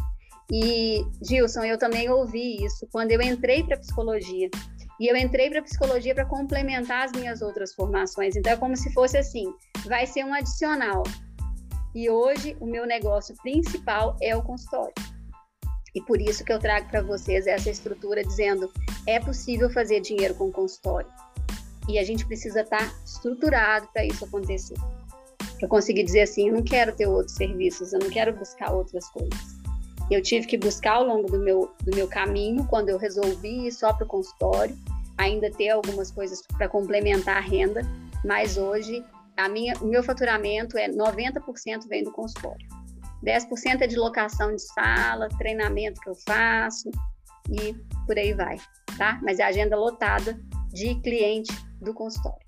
E, 0.50 1.04
Gilson, 1.22 1.64
eu 1.64 1.78
também 1.78 2.08
ouvi 2.08 2.64
isso 2.64 2.86
quando 2.92 3.10
eu 3.10 3.20
entrei 3.20 3.64
para 3.64 3.76
psicologia. 3.78 4.48
E 4.98 5.10
eu 5.10 5.16
entrei 5.16 5.50
para 5.50 5.62
psicologia 5.62 6.14
para 6.14 6.24
complementar 6.24 7.04
as 7.04 7.12
minhas 7.12 7.42
outras 7.42 7.74
formações. 7.74 8.36
Então, 8.36 8.52
é 8.52 8.56
como 8.56 8.76
se 8.76 8.92
fosse 8.92 9.18
assim: 9.18 9.52
vai 9.84 10.06
ser 10.06 10.24
um 10.24 10.32
adicional. 10.32 11.02
E 11.94 12.08
hoje, 12.08 12.56
o 12.60 12.66
meu 12.66 12.86
negócio 12.86 13.34
principal 13.42 14.16
é 14.22 14.36
o 14.36 14.42
consultório. 14.42 14.94
E 15.94 16.00
por 16.02 16.20
isso 16.20 16.44
que 16.44 16.52
eu 16.52 16.58
trago 16.58 16.88
para 16.88 17.02
vocês 17.02 17.46
essa 17.46 17.68
estrutura 17.68 18.22
dizendo: 18.22 18.72
é 19.06 19.18
possível 19.18 19.68
fazer 19.68 20.00
dinheiro 20.00 20.34
com 20.34 20.52
consultório. 20.52 21.08
E 21.88 21.98
a 21.98 22.04
gente 22.04 22.24
precisa 22.26 22.62
estar 22.62 22.78
tá 22.78 22.94
estruturado 23.04 23.88
para 23.92 24.04
isso 24.04 24.24
acontecer. 24.24 24.76
Para 25.58 25.68
conseguir 25.68 26.04
dizer 26.04 26.22
assim: 26.22 26.48
eu 26.48 26.54
não 26.54 26.62
quero 26.62 26.94
ter 26.94 27.06
outros 27.06 27.36
serviços, 27.36 27.92
eu 27.92 27.98
não 27.98 28.08
quero 28.08 28.32
buscar 28.34 28.72
outras 28.72 29.08
coisas 29.10 29.55
eu 30.14 30.22
tive 30.22 30.46
que 30.46 30.56
buscar 30.56 30.94
ao 30.94 31.04
longo 31.04 31.30
do 31.30 31.38
meu, 31.38 31.74
do 31.82 31.94
meu 31.94 32.06
caminho, 32.06 32.64
quando 32.66 32.88
eu 32.88 32.98
resolvi 32.98 33.66
ir 33.66 33.72
só 33.72 33.92
para 33.92 34.04
o 34.04 34.08
consultório, 34.08 34.76
ainda 35.18 35.50
ter 35.50 35.70
algumas 35.70 36.10
coisas 36.10 36.42
para 36.56 36.68
complementar 36.68 37.38
a 37.38 37.40
renda, 37.40 37.82
mas 38.24 38.56
hoje 38.56 39.04
a 39.36 39.48
minha, 39.48 39.74
o 39.80 39.86
meu 39.86 40.02
faturamento 40.02 40.78
é 40.78 40.88
90% 40.88 41.88
vem 41.88 42.04
do 42.04 42.12
consultório. 42.12 42.66
10% 43.24 43.80
é 43.80 43.86
de 43.86 43.96
locação 43.96 44.54
de 44.54 44.62
sala, 44.62 45.28
treinamento 45.38 46.00
que 46.00 46.08
eu 46.08 46.14
faço 46.14 46.90
e 47.50 47.74
por 48.06 48.16
aí 48.16 48.32
vai, 48.34 48.56
tá? 48.96 49.18
Mas 49.22 49.38
é 49.38 49.44
a 49.44 49.48
agenda 49.48 49.76
lotada 49.76 50.38
de 50.72 50.94
cliente 51.00 51.52
do 51.80 51.92
consultório. 51.92 52.46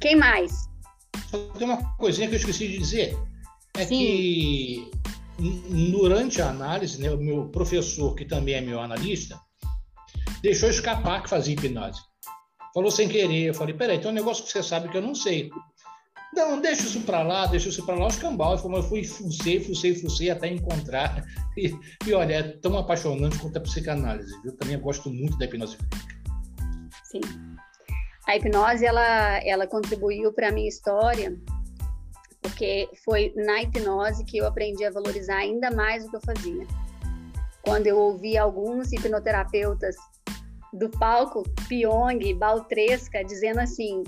Quem 0.00 0.16
mais? 0.16 0.68
Só 1.28 1.38
tem 1.58 1.66
uma 1.66 1.96
coisinha 1.96 2.28
que 2.28 2.34
eu 2.34 2.38
esqueci 2.38 2.68
de 2.68 2.78
dizer. 2.78 3.16
é 3.76 3.84
Sim. 3.84 3.98
que 3.98 4.90
durante 5.40 6.42
a 6.42 6.50
análise, 6.50 7.00
né, 7.00 7.10
o 7.10 7.16
meu 7.16 7.48
professor, 7.48 8.14
que 8.14 8.24
também 8.24 8.54
é 8.54 8.60
meu 8.60 8.80
analista, 8.80 9.40
deixou 10.42 10.68
escapar 10.68 11.22
que 11.22 11.30
fazia 11.30 11.54
hipnose. 11.54 12.00
Falou 12.74 12.90
sem 12.90 13.08
querer. 13.08 13.46
Eu 13.46 13.54
falei, 13.54 13.74
peraí, 13.74 13.98
tem 13.98 14.10
um 14.10 14.14
negócio 14.14 14.44
que 14.44 14.52
você 14.52 14.62
sabe 14.62 14.88
que 14.88 14.96
eu 14.96 15.02
não 15.02 15.14
sei. 15.14 15.50
Não, 16.32 16.60
deixa 16.60 16.82
isso 16.82 17.00
para 17.00 17.22
lá, 17.22 17.46
deixa 17.46 17.68
isso 17.68 17.84
para 17.84 17.96
lá, 17.96 18.06
os 18.06 18.16
cambal. 18.16 18.52
Eu 18.52 18.82
fui, 18.82 19.02
fucei, 19.02 19.58
fucei, 19.60 19.94
fucei 19.96 20.30
até 20.30 20.46
encontrar. 20.46 21.24
E, 21.56 21.74
e, 22.06 22.14
olha, 22.14 22.34
é 22.34 22.42
tão 22.42 22.78
apaixonante 22.78 23.38
quanto 23.38 23.56
a 23.56 23.60
psicanálise. 23.60 24.32
Eu 24.44 24.56
também 24.56 24.78
gosto 24.78 25.10
muito 25.10 25.36
da 25.38 25.46
hipnose 25.46 25.76
Sim. 27.04 27.20
A 28.28 28.36
hipnose, 28.36 28.86
ela, 28.86 29.38
ela 29.44 29.66
contribuiu 29.66 30.32
para 30.32 30.50
a 30.50 30.52
minha 30.52 30.68
história, 30.68 31.36
porque 32.40 32.88
foi 33.04 33.32
na 33.36 33.62
hipnose 33.62 34.24
que 34.24 34.38
eu 34.38 34.46
aprendi 34.46 34.84
a 34.84 34.90
valorizar 34.90 35.38
ainda 35.38 35.70
mais 35.70 36.04
o 36.04 36.10
que 36.10 36.16
eu 36.16 36.20
fazia. 36.20 36.66
Quando 37.62 37.86
eu 37.86 37.98
ouvi 37.98 38.36
alguns 38.38 38.92
hipnoterapeutas 38.92 39.94
do 40.72 40.88
palco 40.90 41.42
Pyong, 41.68 42.34
Baltresca, 42.34 43.22
dizendo 43.24 43.60
assim: 43.60 44.02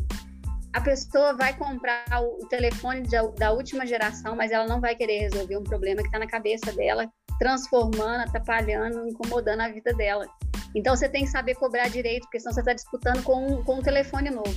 a 0.72 0.80
pessoa 0.80 1.34
vai 1.34 1.56
comprar 1.56 2.04
o 2.22 2.46
telefone 2.48 3.02
da 3.36 3.52
última 3.52 3.86
geração, 3.86 4.34
mas 4.34 4.50
ela 4.50 4.66
não 4.66 4.80
vai 4.80 4.94
querer 4.94 5.18
resolver 5.18 5.56
um 5.56 5.64
problema 5.64 6.00
que 6.00 6.08
está 6.08 6.18
na 6.18 6.26
cabeça 6.26 6.72
dela, 6.72 7.10
transformando, 7.38 8.22
atrapalhando, 8.22 9.06
incomodando 9.06 9.60
a 9.60 9.68
vida 9.68 9.92
dela. 9.92 10.26
Então 10.74 10.96
você 10.96 11.08
tem 11.08 11.24
que 11.24 11.30
saber 11.30 11.54
cobrar 11.56 11.88
direito, 11.88 12.22
porque 12.22 12.40
senão 12.40 12.54
você 12.54 12.60
está 12.60 12.72
disputando 12.72 13.22
com, 13.22 13.62
com 13.64 13.76
um 13.76 13.82
telefone 13.82 14.30
novo, 14.30 14.54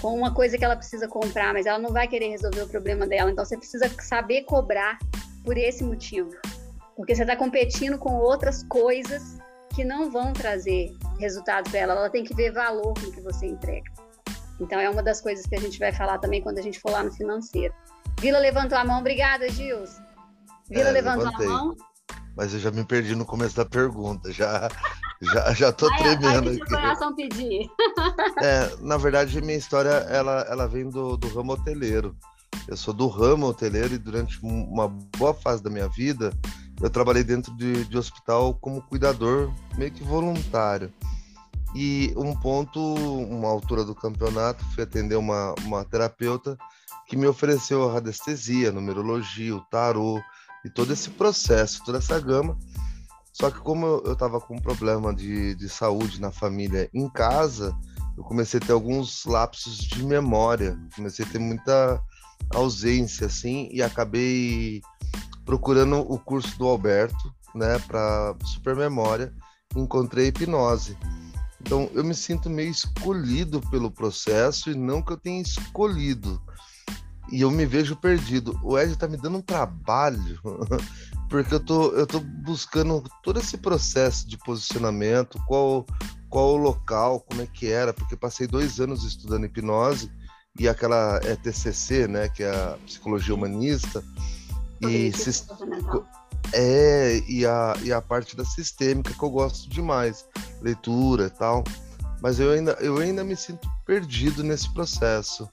com 0.00 0.14
uma 0.14 0.32
coisa 0.32 0.56
que 0.56 0.64
ela 0.64 0.76
precisa 0.76 1.08
comprar, 1.08 1.52
mas 1.52 1.66
ela 1.66 1.78
não 1.78 1.92
vai 1.92 2.06
querer 2.06 2.28
resolver 2.28 2.62
o 2.62 2.68
problema 2.68 3.06
dela. 3.06 3.30
Então 3.30 3.44
você 3.44 3.56
precisa 3.56 3.90
saber 4.00 4.42
cobrar 4.42 4.98
por 5.44 5.56
esse 5.56 5.82
motivo, 5.82 6.30
porque 6.96 7.14
você 7.14 7.22
está 7.22 7.36
competindo 7.36 7.98
com 7.98 8.14
outras 8.14 8.62
coisas 8.64 9.38
que 9.74 9.84
não 9.84 10.10
vão 10.10 10.32
trazer 10.32 10.92
resultado 11.18 11.70
para 11.70 11.80
ela. 11.80 11.94
Ela 11.94 12.10
tem 12.10 12.24
que 12.24 12.34
ver 12.34 12.52
valor 12.52 12.94
no 13.00 13.12
que 13.12 13.20
você 13.20 13.46
entrega. 13.46 13.90
Então, 14.60 14.80
é 14.80 14.90
uma 14.90 15.02
das 15.02 15.20
coisas 15.20 15.46
que 15.46 15.54
a 15.54 15.60
gente 15.60 15.78
vai 15.78 15.92
falar 15.92 16.18
também 16.18 16.42
quando 16.42 16.58
a 16.58 16.62
gente 16.62 16.80
for 16.80 16.90
lá 16.90 17.02
no 17.02 17.12
financeiro. 17.12 17.72
Vila 18.18 18.38
levantou 18.40 18.76
a 18.76 18.84
mão. 18.84 18.98
Obrigada, 18.98 19.48
Gils. 19.48 20.00
Vila 20.68 20.88
é, 20.88 20.92
levantou 20.92 21.26
levantei. 21.26 21.46
a 21.46 21.50
mão. 21.50 21.76
Mas 22.36 22.52
eu 22.52 22.60
já 22.60 22.70
me 22.70 22.84
perdi 22.84 23.14
no 23.14 23.24
começo 23.24 23.56
da 23.56 23.64
pergunta. 23.64 24.32
Já 24.32 24.68
já 25.22 25.52
já 25.52 25.72
tô 25.72 25.88
tremendo 25.96 26.50
aqui. 26.50 26.60
coração 26.60 27.14
pedir. 27.14 27.68
É, 28.40 28.76
na 28.80 28.96
verdade, 28.96 29.40
minha 29.40 29.58
história 29.58 29.90
ela, 29.90 30.46
ela 30.48 30.68
vem 30.68 30.88
do, 30.88 31.16
do 31.16 31.28
ramo 31.28 31.52
hoteleiro. 31.52 32.16
Eu 32.68 32.76
sou 32.76 32.94
do 32.94 33.08
ramo 33.08 33.46
hoteleiro 33.46 33.94
e 33.94 33.98
durante 33.98 34.38
uma 34.42 34.88
boa 34.88 35.34
fase 35.34 35.62
da 35.62 35.70
minha 35.70 35.88
vida 35.88 36.32
eu 36.80 36.88
trabalhei 36.88 37.24
dentro 37.24 37.52
de, 37.56 37.84
de 37.84 37.98
hospital 37.98 38.54
como 38.54 38.82
cuidador, 38.82 39.52
meio 39.76 39.90
que 39.90 40.04
voluntário. 40.04 40.92
E 41.74 42.12
um 42.16 42.34
ponto, 42.34 42.80
uma 42.80 43.48
altura 43.48 43.84
do 43.84 43.94
campeonato, 43.94 44.64
fui 44.74 44.84
atender 44.84 45.16
uma, 45.16 45.54
uma 45.64 45.84
terapeuta 45.84 46.56
que 47.06 47.16
me 47.16 47.26
ofereceu 47.26 47.88
a 47.88 47.92
radiestesia, 47.92 48.70
numerologia, 48.70 49.56
o 49.56 49.60
tarô 49.62 50.22
e 50.64 50.70
todo 50.70 50.92
esse 50.92 51.10
processo, 51.10 51.82
toda 51.84 51.98
essa 51.98 52.18
gama. 52.20 52.56
Só 53.40 53.50
que 53.50 53.60
como 53.60 53.86
eu 54.04 54.12
estava 54.12 54.40
com 54.40 54.56
um 54.56 54.60
problema 54.60 55.14
de, 55.14 55.54
de 55.54 55.68
saúde 55.68 56.20
na 56.20 56.32
família 56.32 56.90
em 56.92 57.08
casa, 57.08 57.76
eu 58.16 58.24
comecei 58.24 58.58
a 58.58 58.66
ter 58.66 58.72
alguns 58.72 59.24
lapsos 59.24 59.78
de 59.78 60.04
memória, 60.04 60.76
comecei 60.96 61.24
a 61.24 61.28
ter 61.28 61.38
muita 61.38 62.02
ausência, 62.52 63.26
assim, 63.28 63.68
e 63.72 63.80
acabei 63.80 64.82
procurando 65.44 66.00
o 66.00 66.18
curso 66.18 66.58
do 66.58 66.66
Alberto, 66.66 67.32
né, 67.54 67.78
para 67.86 68.34
supermemória, 68.44 69.32
encontrei 69.76 70.28
hipnose. 70.28 70.98
Então 71.60 71.88
eu 71.94 72.02
me 72.02 72.14
sinto 72.14 72.50
meio 72.50 72.70
escolhido 72.70 73.60
pelo 73.70 73.90
processo 73.90 74.70
e 74.70 74.74
não 74.74 75.00
que 75.00 75.12
eu 75.12 75.16
tenha 75.16 75.40
escolhido. 75.40 76.42
E 77.30 77.42
eu 77.42 77.50
me 77.50 77.66
vejo 77.66 77.96
perdido. 77.96 78.58
O 78.62 78.78
Ed 78.78 78.96
tá 78.96 79.06
me 79.06 79.16
dando 79.16 79.38
um 79.38 79.42
trabalho, 79.42 80.40
porque 81.28 81.54
eu 81.54 81.60
tô, 81.60 81.90
eu 81.92 82.06
tô 82.06 82.20
buscando 82.20 83.02
todo 83.22 83.38
esse 83.38 83.58
processo 83.58 84.28
de 84.28 84.38
posicionamento, 84.38 85.38
qual, 85.46 85.86
qual 86.28 86.54
o 86.54 86.56
local, 86.56 87.20
como 87.20 87.42
é 87.42 87.46
que 87.46 87.70
era, 87.70 87.92
porque 87.92 88.16
passei 88.16 88.46
dois 88.46 88.80
anos 88.80 89.04
estudando 89.04 89.44
hipnose 89.44 90.10
e 90.58 90.68
aquela 90.68 91.20
é 91.22 91.36
TCC, 91.36 92.08
né, 92.08 92.28
que 92.28 92.42
é 92.42 92.50
a 92.50 92.76
psicologia 92.84 93.34
humanista, 93.34 94.02
e 94.80 95.12
se, 95.12 95.46
é, 96.52 97.22
e 97.28 97.46
a, 97.46 97.74
e 97.82 97.92
a 97.92 98.00
parte 98.00 98.36
da 98.36 98.44
sistêmica 98.44 99.12
que 99.12 99.22
eu 99.22 99.30
gosto 99.30 99.68
demais, 99.68 100.26
leitura 100.60 101.26
e 101.26 101.30
tal. 101.30 101.62
Mas 102.20 102.40
eu 102.40 102.50
ainda, 102.50 102.72
eu 102.80 102.98
ainda 102.98 103.22
me 103.22 103.36
sinto 103.36 103.68
perdido 103.86 104.42
nesse 104.42 104.72
processo. 104.72 105.48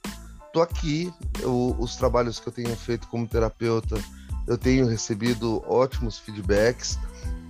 Tô 0.55 0.61
aqui, 0.61 1.13
eu, 1.41 1.75
os 1.77 1.97
trabalhos 1.97 2.39
que 2.39 2.47
eu 2.47 2.53
tenho 2.53 2.73
feito 2.77 3.09
como 3.09 3.27
terapeuta, 3.27 4.01
eu 4.47 4.57
tenho 4.57 4.87
recebido 4.87 5.61
ótimos 5.67 6.17
feedbacks, 6.17 6.97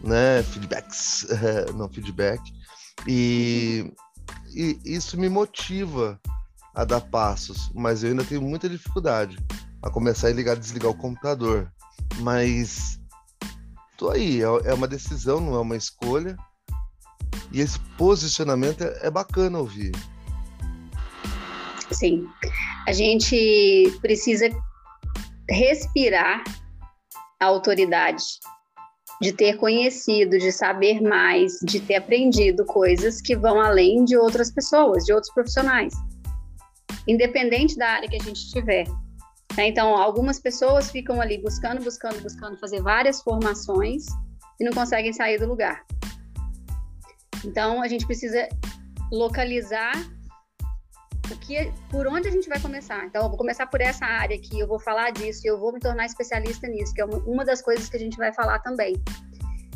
né? 0.04 0.42
Feedbacks, 0.42 1.28
não 1.78 1.88
feedback. 1.88 2.42
E, 3.08 3.94
e 4.56 4.80
isso 4.84 5.20
me 5.20 5.30
motiva 5.30 6.20
a 6.74 6.84
dar 6.84 7.00
passos, 7.00 7.70
mas 7.76 8.02
eu 8.02 8.10
ainda 8.10 8.24
tenho 8.24 8.42
muita 8.42 8.68
dificuldade 8.68 9.38
a 9.84 9.90
começar 9.92 10.30
a 10.30 10.34
ligar 10.34 10.56
desligar 10.56 10.90
o 10.90 10.98
computador. 10.98 11.72
Mas 12.22 13.00
tô 14.00 14.10
aí, 14.10 14.42
é, 14.42 14.46
é 14.46 14.74
uma 14.74 14.88
decisão, 14.88 15.40
não 15.40 15.54
é 15.54 15.60
uma 15.60 15.78
escolha. 15.78 16.36
E 17.52 17.62
esse 17.62 17.80
posicionamento 18.00 18.84
é, 18.84 19.02
é 19.04 19.12
bacana 19.12 19.60
ouvir. 19.60 19.92
Sim. 21.92 22.28
A 22.88 22.92
gente 22.92 23.98
precisa 24.02 24.50
respirar 25.50 26.44
a 27.40 27.46
autoridade, 27.46 28.24
de 29.22 29.32
ter 29.32 29.58
conhecido, 29.58 30.38
de 30.38 30.52
saber 30.52 31.02
mais, 31.02 31.60
de 31.64 31.80
ter 31.80 31.96
aprendido 31.96 32.66
coisas 32.66 33.22
que 33.22 33.36
vão 33.36 33.60
além 33.60 34.04
de 34.04 34.18
outras 34.18 34.52
pessoas, 34.52 35.06
de 35.06 35.14
outros 35.14 35.34
profissionais. 35.34 35.94
Independente 37.08 37.78
da 37.78 37.88
área 37.88 38.10
que 38.10 38.16
a 38.16 38.24
gente 38.24 38.38
estiver. 38.38 38.86
Né? 39.56 39.68
Então, 39.68 39.96
algumas 39.96 40.40
pessoas 40.40 40.92
ficam 40.92 41.22
ali 41.22 41.38
buscando, 41.38 41.84
buscando, 41.84 42.22
buscando 42.22 42.58
fazer 42.58 42.82
várias 42.82 43.22
formações 43.22 44.06
e 44.60 44.66
não 44.66 44.74
conseguem 44.74 45.14
sair 45.14 45.40
do 45.40 45.48
lugar. 45.48 45.86
Então, 47.44 47.82
a 47.82 47.88
gente 47.88 48.06
precisa 48.06 48.50
localizar 49.12 49.94
o 51.32 51.38
que, 51.38 51.72
por 51.90 52.08
onde 52.08 52.28
a 52.28 52.32
gente 52.32 52.48
vai 52.48 52.60
começar. 52.60 53.06
Então, 53.06 53.24
eu 53.24 53.30
vou 53.30 53.38
começar 53.38 53.68
por 53.68 53.82
essa 53.82 54.06
área 54.06 54.36
aqui, 54.36 54.60
eu 54.60 54.68
vou 54.68 54.80
falar 54.80 55.12
disso, 55.12 55.42
eu 55.46 55.60
vou 55.60 55.72
me 55.74 55.80
tornar 55.80 56.06
especialista 56.06 56.68
nisso, 56.68 56.94
que 56.94 57.02
é 57.02 57.06
uma 57.06 57.44
das 57.44 57.62
coisas 57.62 57.90
que 57.90 57.98
a 57.98 58.00
gente 58.00 58.18
vai 58.18 58.34
falar 58.34 58.60
também. 58.60 58.96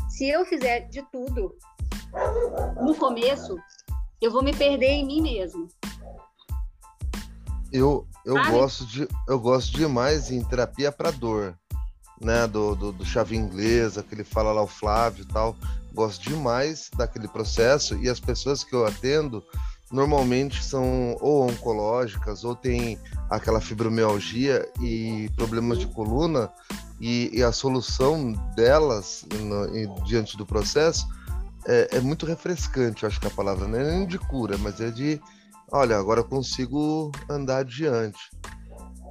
Se 0.10 0.28
eu 0.28 0.46
fizer 0.46 0.82
de 0.90 1.02
tudo 1.12 1.56
no 2.82 2.96
começo, 2.96 3.58
eu 4.22 4.32
vou 4.32 4.44
me 4.44 4.54
perder 4.54 4.90
em 4.90 5.06
mim 5.06 5.22
mesmo. 5.22 5.68
Eu, 7.72 8.08
eu 8.26 8.36
gosto 8.50 8.86
de 8.86 9.08
eu 9.28 9.40
gosto 9.40 9.72
demais 9.78 10.32
em 10.32 10.44
terapia 10.44 10.92
para 10.92 11.12
dor, 11.12 11.56
né? 12.20 12.48
Do, 12.48 12.76
do, 12.76 12.92
do 12.92 13.06
chave 13.06 13.36
inglesa, 13.36 14.02
que 14.02 14.16
ele 14.16 14.24
fala 14.24 14.52
lá 14.52 14.64
o 14.64 14.68
Flávio 14.68 15.24
e 15.24 15.28
tal. 15.28 15.56
Gosto 15.94 16.28
demais 16.30 16.90
daquele 16.98 17.28
processo 17.28 17.96
e 17.98 18.10
as 18.10 18.20
pessoas 18.20 18.64
que 18.64 18.74
eu 18.74 18.86
atendo 18.86 19.44
normalmente 19.92 20.64
são 20.64 21.16
ou 21.20 21.50
oncológicas 21.50 22.44
ou 22.44 22.56
tem 22.56 22.98
aquela 23.30 23.60
fibromialgia 23.60 24.68
e 24.82 25.30
problemas 25.36 25.80
de 25.80 25.88
coluna 25.88 26.52
e, 27.00 27.30
e 27.34 27.44
a 27.44 27.52
solução 27.52 28.34
delas 28.56 29.26
no, 29.42 30.04
diante 30.04 30.38
do 30.38 30.46
processo 30.46 31.08
é, 31.66 31.98
é, 31.98 32.00
muito 32.00 32.26
refrescante, 32.26 33.04
eu 33.04 33.08
acho 33.08 33.20
que 33.20 33.28
a 33.28 33.32
palavra 33.32 33.68
não 33.68 33.78
é 33.78 33.84
nem 33.84 34.08
de 34.08 34.18
cura, 34.18 34.58
mas 34.58 34.80
é 34.80 34.90
de 34.90 35.22
olha, 35.72 35.98
agora 35.98 36.22
eu 36.22 36.26
consigo 36.26 37.12
andar 37.30 37.60
adiante. 37.60 38.20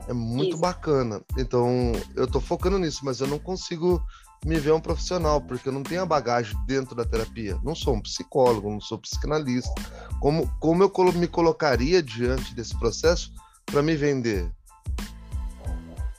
É 0.08 0.12
muito 0.12 0.52
Isso. 0.52 0.60
bacana. 0.60 1.20
Então, 1.36 1.92
eu 2.16 2.26
tô 2.26 2.40
focando 2.40 2.78
nisso, 2.78 3.00
mas 3.04 3.20
eu 3.20 3.26
não 3.26 3.38
consigo 3.38 4.02
me 4.44 4.58
ver 4.58 4.72
um 4.72 4.80
profissional, 4.80 5.40
porque 5.40 5.68
eu 5.68 5.72
não 5.72 5.82
tenho 5.82 6.02
a 6.02 6.06
bagagem 6.06 6.56
dentro 6.66 6.94
da 6.94 7.04
terapia. 7.04 7.58
Não 7.62 7.74
sou 7.74 7.94
um 7.94 8.00
psicólogo, 8.00 8.70
não 8.70 8.80
sou 8.80 8.98
psicanalista. 8.98 9.72
Como, 10.20 10.50
como 10.60 10.82
eu 10.82 11.12
me 11.14 11.26
colocaria 11.26 12.02
diante 12.02 12.54
desse 12.54 12.78
processo 12.78 13.32
para 13.66 13.82
me 13.82 13.96
vender? 13.96 14.50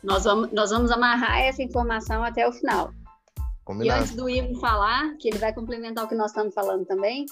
Nós 0.03 0.23
vamos, 0.23 0.51
nós 0.51 0.69
vamos 0.69 0.91
amarrar 0.91 1.39
essa 1.39 1.61
informação 1.61 2.23
até 2.23 2.47
o 2.47 2.51
final. 2.51 2.91
Combinado. 3.65 3.99
E 3.99 4.01
antes 4.01 4.15
do 4.15 4.29
Ivo 4.29 4.59
falar, 4.59 5.15
que 5.17 5.27
ele 5.27 5.37
vai 5.37 5.53
complementar 5.53 6.05
o 6.05 6.07
que 6.07 6.15
nós 6.15 6.31
estamos 6.31 6.53
falando 6.53 6.85
também, 6.85 7.25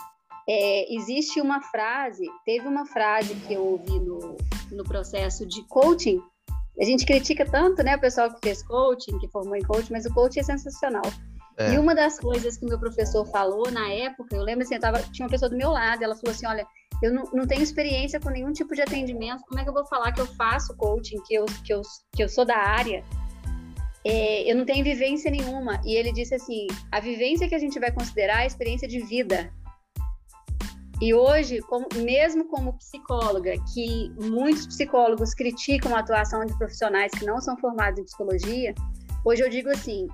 é, 0.47 0.93
existe 0.93 1.41
uma 1.41 1.62
frase, 1.62 2.26
teve 2.45 2.67
uma 2.67 2.86
frase 2.86 3.36
que 3.36 3.54
eu 3.54 3.65
ouvi 3.65 4.00
no, 4.00 4.38
no 4.71 4.84
processo 4.84 5.45
de 5.45 5.62
coaching, 5.63 6.21
a 6.79 6.85
gente 6.85 7.05
critica 7.05 7.45
tanto, 7.45 7.83
né, 7.83 7.95
o 7.95 7.99
pessoal 7.99 8.33
que 8.33 8.39
fez 8.41 8.61
coaching, 8.63 9.17
que 9.19 9.27
formou 9.29 9.55
em 9.55 9.63
coaching, 9.63 9.93
mas 9.93 10.05
o 10.05 10.13
coaching 10.13 10.41
é 10.41 10.43
sensacional. 10.43 11.03
É. 11.57 11.73
E 11.73 11.79
uma 11.79 11.95
das 11.95 12.19
coisas 12.19 12.57
que 12.57 12.65
o 12.65 12.69
meu 12.69 12.79
professor 12.79 13.25
falou 13.25 13.71
na 13.71 13.89
época, 13.91 14.35
eu 14.35 14.43
lembro 14.43 14.63
assim, 14.63 14.75
eu 14.75 14.81
tava, 14.81 15.01
tinha 15.11 15.25
uma 15.25 15.31
pessoa 15.31 15.49
do 15.49 15.57
meu 15.57 15.71
lado, 15.71 16.03
ela 16.03 16.15
falou 16.15 16.31
assim, 16.31 16.45
olha, 16.45 16.67
eu 17.01 17.11
não, 17.11 17.23
não 17.33 17.47
tenho 17.47 17.63
experiência 17.63 18.19
com 18.19 18.29
nenhum 18.29 18.51
tipo 18.53 18.75
de 18.75 18.81
atendimento, 18.81 19.41
como 19.47 19.59
é 19.59 19.63
que 19.63 19.69
eu 19.69 19.73
vou 19.73 19.85
falar 19.87 20.11
que 20.11 20.21
eu 20.21 20.27
faço 20.27 20.75
coaching, 20.77 21.17
que 21.25 21.33
eu, 21.33 21.45
que 21.65 21.73
eu, 21.73 21.81
que 22.15 22.23
eu 22.23 22.29
sou 22.29 22.45
da 22.45 22.57
área? 22.57 23.03
É, 24.05 24.49
eu 24.49 24.55
não 24.55 24.65
tenho 24.65 24.83
vivência 24.83 25.29
nenhuma. 25.29 25.81
E 25.83 25.95
ele 25.95 26.13
disse 26.13 26.33
assim, 26.33 26.67
a 26.91 26.99
vivência 26.99 27.47
que 27.49 27.55
a 27.55 27.59
gente 27.59 27.79
vai 27.79 27.91
considerar 27.91 28.41
é 28.41 28.43
a 28.43 28.47
experiência 28.47 28.87
de 28.87 28.99
vida. 28.99 29.51
E 30.99 31.13
hoje, 31.13 31.62
como, 31.62 31.88
mesmo 31.97 32.45
como 32.45 32.73
psicóloga, 32.73 33.53
que 33.73 34.10
muitos 34.19 34.65
psicólogos 34.65 35.33
criticam 35.33 35.95
a 35.95 35.99
atuação 35.99 36.43
de 36.43 36.57
profissionais 36.57 37.12
que 37.12 37.25
não 37.25 37.39
são 37.39 37.55
formados 37.57 37.99
em 37.99 38.03
psicologia, 38.03 38.73
hoje 39.23 39.43
eu 39.43 39.49
digo 39.49 39.69
assim: 39.69 40.07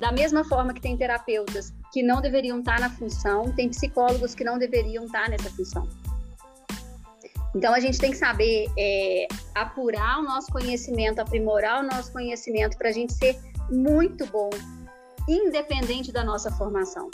da 0.00 0.10
mesma 0.10 0.44
forma 0.44 0.74
que 0.74 0.80
tem 0.80 0.96
terapeutas 0.96 1.72
que 1.92 2.02
não 2.02 2.20
deveriam 2.20 2.58
estar 2.58 2.80
na 2.80 2.90
função, 2.90 3.52
tem 3.52 3.68
psicólogos 3.68 4.34
que 4.34 4.42
não 4.42 4.58
deveriam 4.58 5.04
estar 5.04 5.28
nessa 5.28 5.50
função. 5.50 5.88
Então 7.54 7.74
a 7.74 7.80
gente 7.80 7.98
tem 7.98 8.10
que 8.10 8.16
saber 8.16 8.66
é, 8.78 9.26
apurar 9.54 10.18
o 10.18 10.22
nosso 10.22 10.50
conhecimento, 10.50 11.20
aprimorar 11.20 11.84
o 11.84 11.86
nosso 11.86 12.12
conhecimento 12.12 12.76
para 12.78 12.88
a 12.88 12.92
gente 12.92 13.12
ser 13.12 13.38
muito 13.70 14.26
bom, 14.26 14.50
independente 15.28 16.10
da 16.12 16.24
nossa 16.24 16.50
formação. 16.50 17.10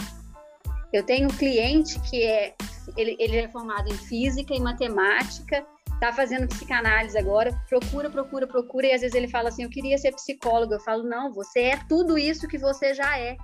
Eu 0.93 1.03
tenho 1.05 1.29
um 1.29 1.37
cliente 1.37 2.01
que 2.01 2.23
é 2.23 2.55
ele, 2.97 3.17
ele 3.19 3.37
é 3.37 3.49
formado 3.49 3.89
em 3.89 3.97
física 3.97 4.55
e 4.55 4.61
matemática, 4.61 5.67
está 5.95 6.13
fazendo 6.13 6.47
psicanálise 6.47 7.19
agora, 7.19 7.53
procura, 7.69 8.11
procura, 8.11 8.47
procura, 8.47 8.87
e 8.87 8.93
às 8.93 9.01
vezes 9.01 9.15
ele 9.15 9.29
fala 9.29 9.49
assim: 9.49 9.65
Eu 9.65 9.71
queria 9.71 9.99
ser 9.99 10.13
psicólogo. 10.13 10.75
Eu 10.75 10.81
falo: 10.81 11.03
Não, 11.03 11.33
você 11.33 11.61
é 11.61 11.77
tudo 11.89 12.19
isso 12.19 12.47
que 12.47 12.59
você 12.59 12.95
já 12.95 13.19
é. 13.19 13.37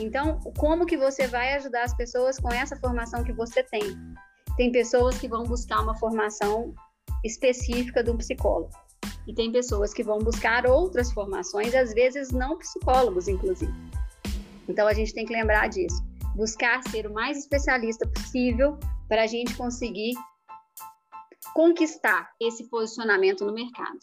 Então, 0.00 0.40
como 0.56 0.86
que 0.86 0.96
você 0.96 1.26
vai 1.26 1.54
ajudar 1.54 1.84
as 1.84 1.94
pessoas 1.94 2.38
com 2.38 2.50
essa 2.50 2.74
formação 2.76 3.22
que 3.22 3.32
você 3.32 3.62
tem? 3.62 3.82
Tem 4.56 4.72
pessoas 4.72 5.18
que 5.18 5.28
vão 5.28 5.44
buscar 5.44 5.80
uma 5.80 5.94
formação 5.96 6.74
específica 7.22 8.02
de 8.02 8.10
um 8.10 8.16
psicólogo. 8.16 8.70
E 9.26 9.34
tem 9.34 9.52
pessoas 9.52 9.92
que 9.92 10.02
vão 10.02 10.18
buscar 10.18 10.66
outras 10.66 11.12
formações, 11.12 11.74
às 11.74 11.92
vezes 11.92 12.30
não 12.30 12.58
psicólogos, 12.58 13.28
inclusive. 13.28 13.72
Então, 14.68 14.88
a 14.88 14.94
gente 14.94 15.14
tem 15.14 15.26
que 15.26 15.32
lembrar 15.32 15.68
disso 15.68 16.02
buscar 16.34 16.82
ser 16.88 17.06
o 17.06 17.12
mais 17.12 17.38
especialista 17.38 18.08
possível 18.08 18.78
para 19.08 19.24
a 19.24 19.26
gente 19.26 19.54
conseguir 19.56 20.14
conquistar 21.54 22.30
esse 22.40 22.68
posicionamento 22.68 23.44
no 23.44 23.52
mercado. 23.52 23.98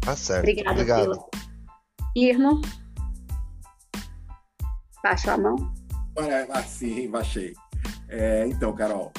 Tá 0.00 0.14
certo. 0.14 0.40
Obrigada, 0.40 0.70
Obrigado. 0.72 1.02
Pela... 1.02 1.30
Irmo, 2.14 2.60
baixou 5.02 5.32
a 5.32 5.38
mão? 5.38 5.56
Assim, 6.50 7.10
baixei. 7.10 7.54
É, 8.08 8.46
então, 8.46 8.74
Carol, 8.74 9.12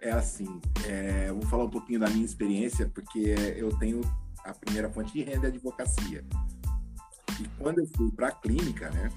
é 0.00 0.10
assim, 0.10 0.60
é, 0.86 1.26
eu 1.28 1.34
vou 1.34 1.46
falar 1.46 1.64
um 1.64 1.70
pouquinho 1.70 2.00
da 2.00 2.08
minha 2.08 2.24
experiência, 2.24 2.88
porque 2.94 3.34
eu 3.56 3.76
tenho 3.78 4.00
a 4.44 4.54
primeira 4.54 4.88
fonte 4.90 5.12
de 5.12 5.22
renda 5.22 5.48
é 5.48 5.50
advocacia. 5.50 6.24
E 7.40 7.48
quando 7.58 7.80
eu 7.80 7.86
fui 7.96 8.10
para 8.12 8.28
a 8.28 8.32
clínica, 8.32 8.90
né, 8.90 9.10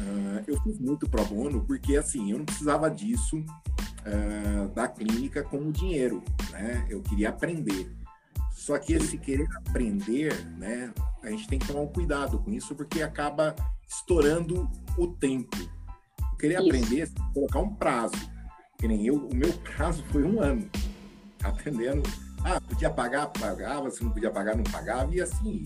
Uh, 0.00 0.42
eu 0.46 0.60
fiz 0.62 0.78
muito 0.78 1.08
pro 1.08 1.24
bono 1.24 1.64
porque, 1.64 1.96
assim, 1.96 2.32
eu 2.32 2.38
não 2.38 2.44
precisava 2.44 2.90
disso 2.90 3.38
uh, 3.38 4.68
da 4.74 4.88
clínica 4.88 5.42
como 5.42 5.72
dinheiro, 5.72 6.22
né? 6.50 6.84
Eu 6.88 7.00
queria 7.02 7.28
aprender. 7.28 7.90
Só 8.50 8.78
que 8.78 8.94
esse 8.94 9.18
querer 9.18 9.48
aprender, 9.56 10.34
né? 10.56 10.92
A 11.22 11.30
gente 11.30 11.48
tem 11.48 11.58
que 11.58 11.66
tomar 11.66 11.80
um 11.80 11.88
cuidado 11.88 12.38
com 12.38 12.50
isso 12.50 12.74
porque 12.74 13.02
acaba 13.02 13.54
estourando 13.86 14.70
o 14.96 15.06
tempo. 15.06 15.56
Eu 15.58 16.38
queria 16.38 16.58
isso. 16.58 16.68
aprender, 16.68 17.10
colocar 17.32 17.58
um 17.60 17.74
prazo. 17.74 18.16
Que 18.78 18.88
nem 18.88 19.06
eu, 19.06 19.16
o 19.16 19.34
meu 19.34 19.52
prazo 19.76 20.04
foi 20.10 20.24
um 20.24 20.40
ano. 20.40 20.68
Atendendo. 21.42 22.02
Ah, 22.44 22.60
podia 22.60 22.90
pagar, 22.90 23.26
pagava, 23.28 23.90
se 23.90 24.02
não 24.02 24.10
podia 24.10 24.30
pagar, 24.30 24.56
não 24.56 24.64
pagava, 24.64 25.14
e 25.14 25.20
assim. 25.20 25.64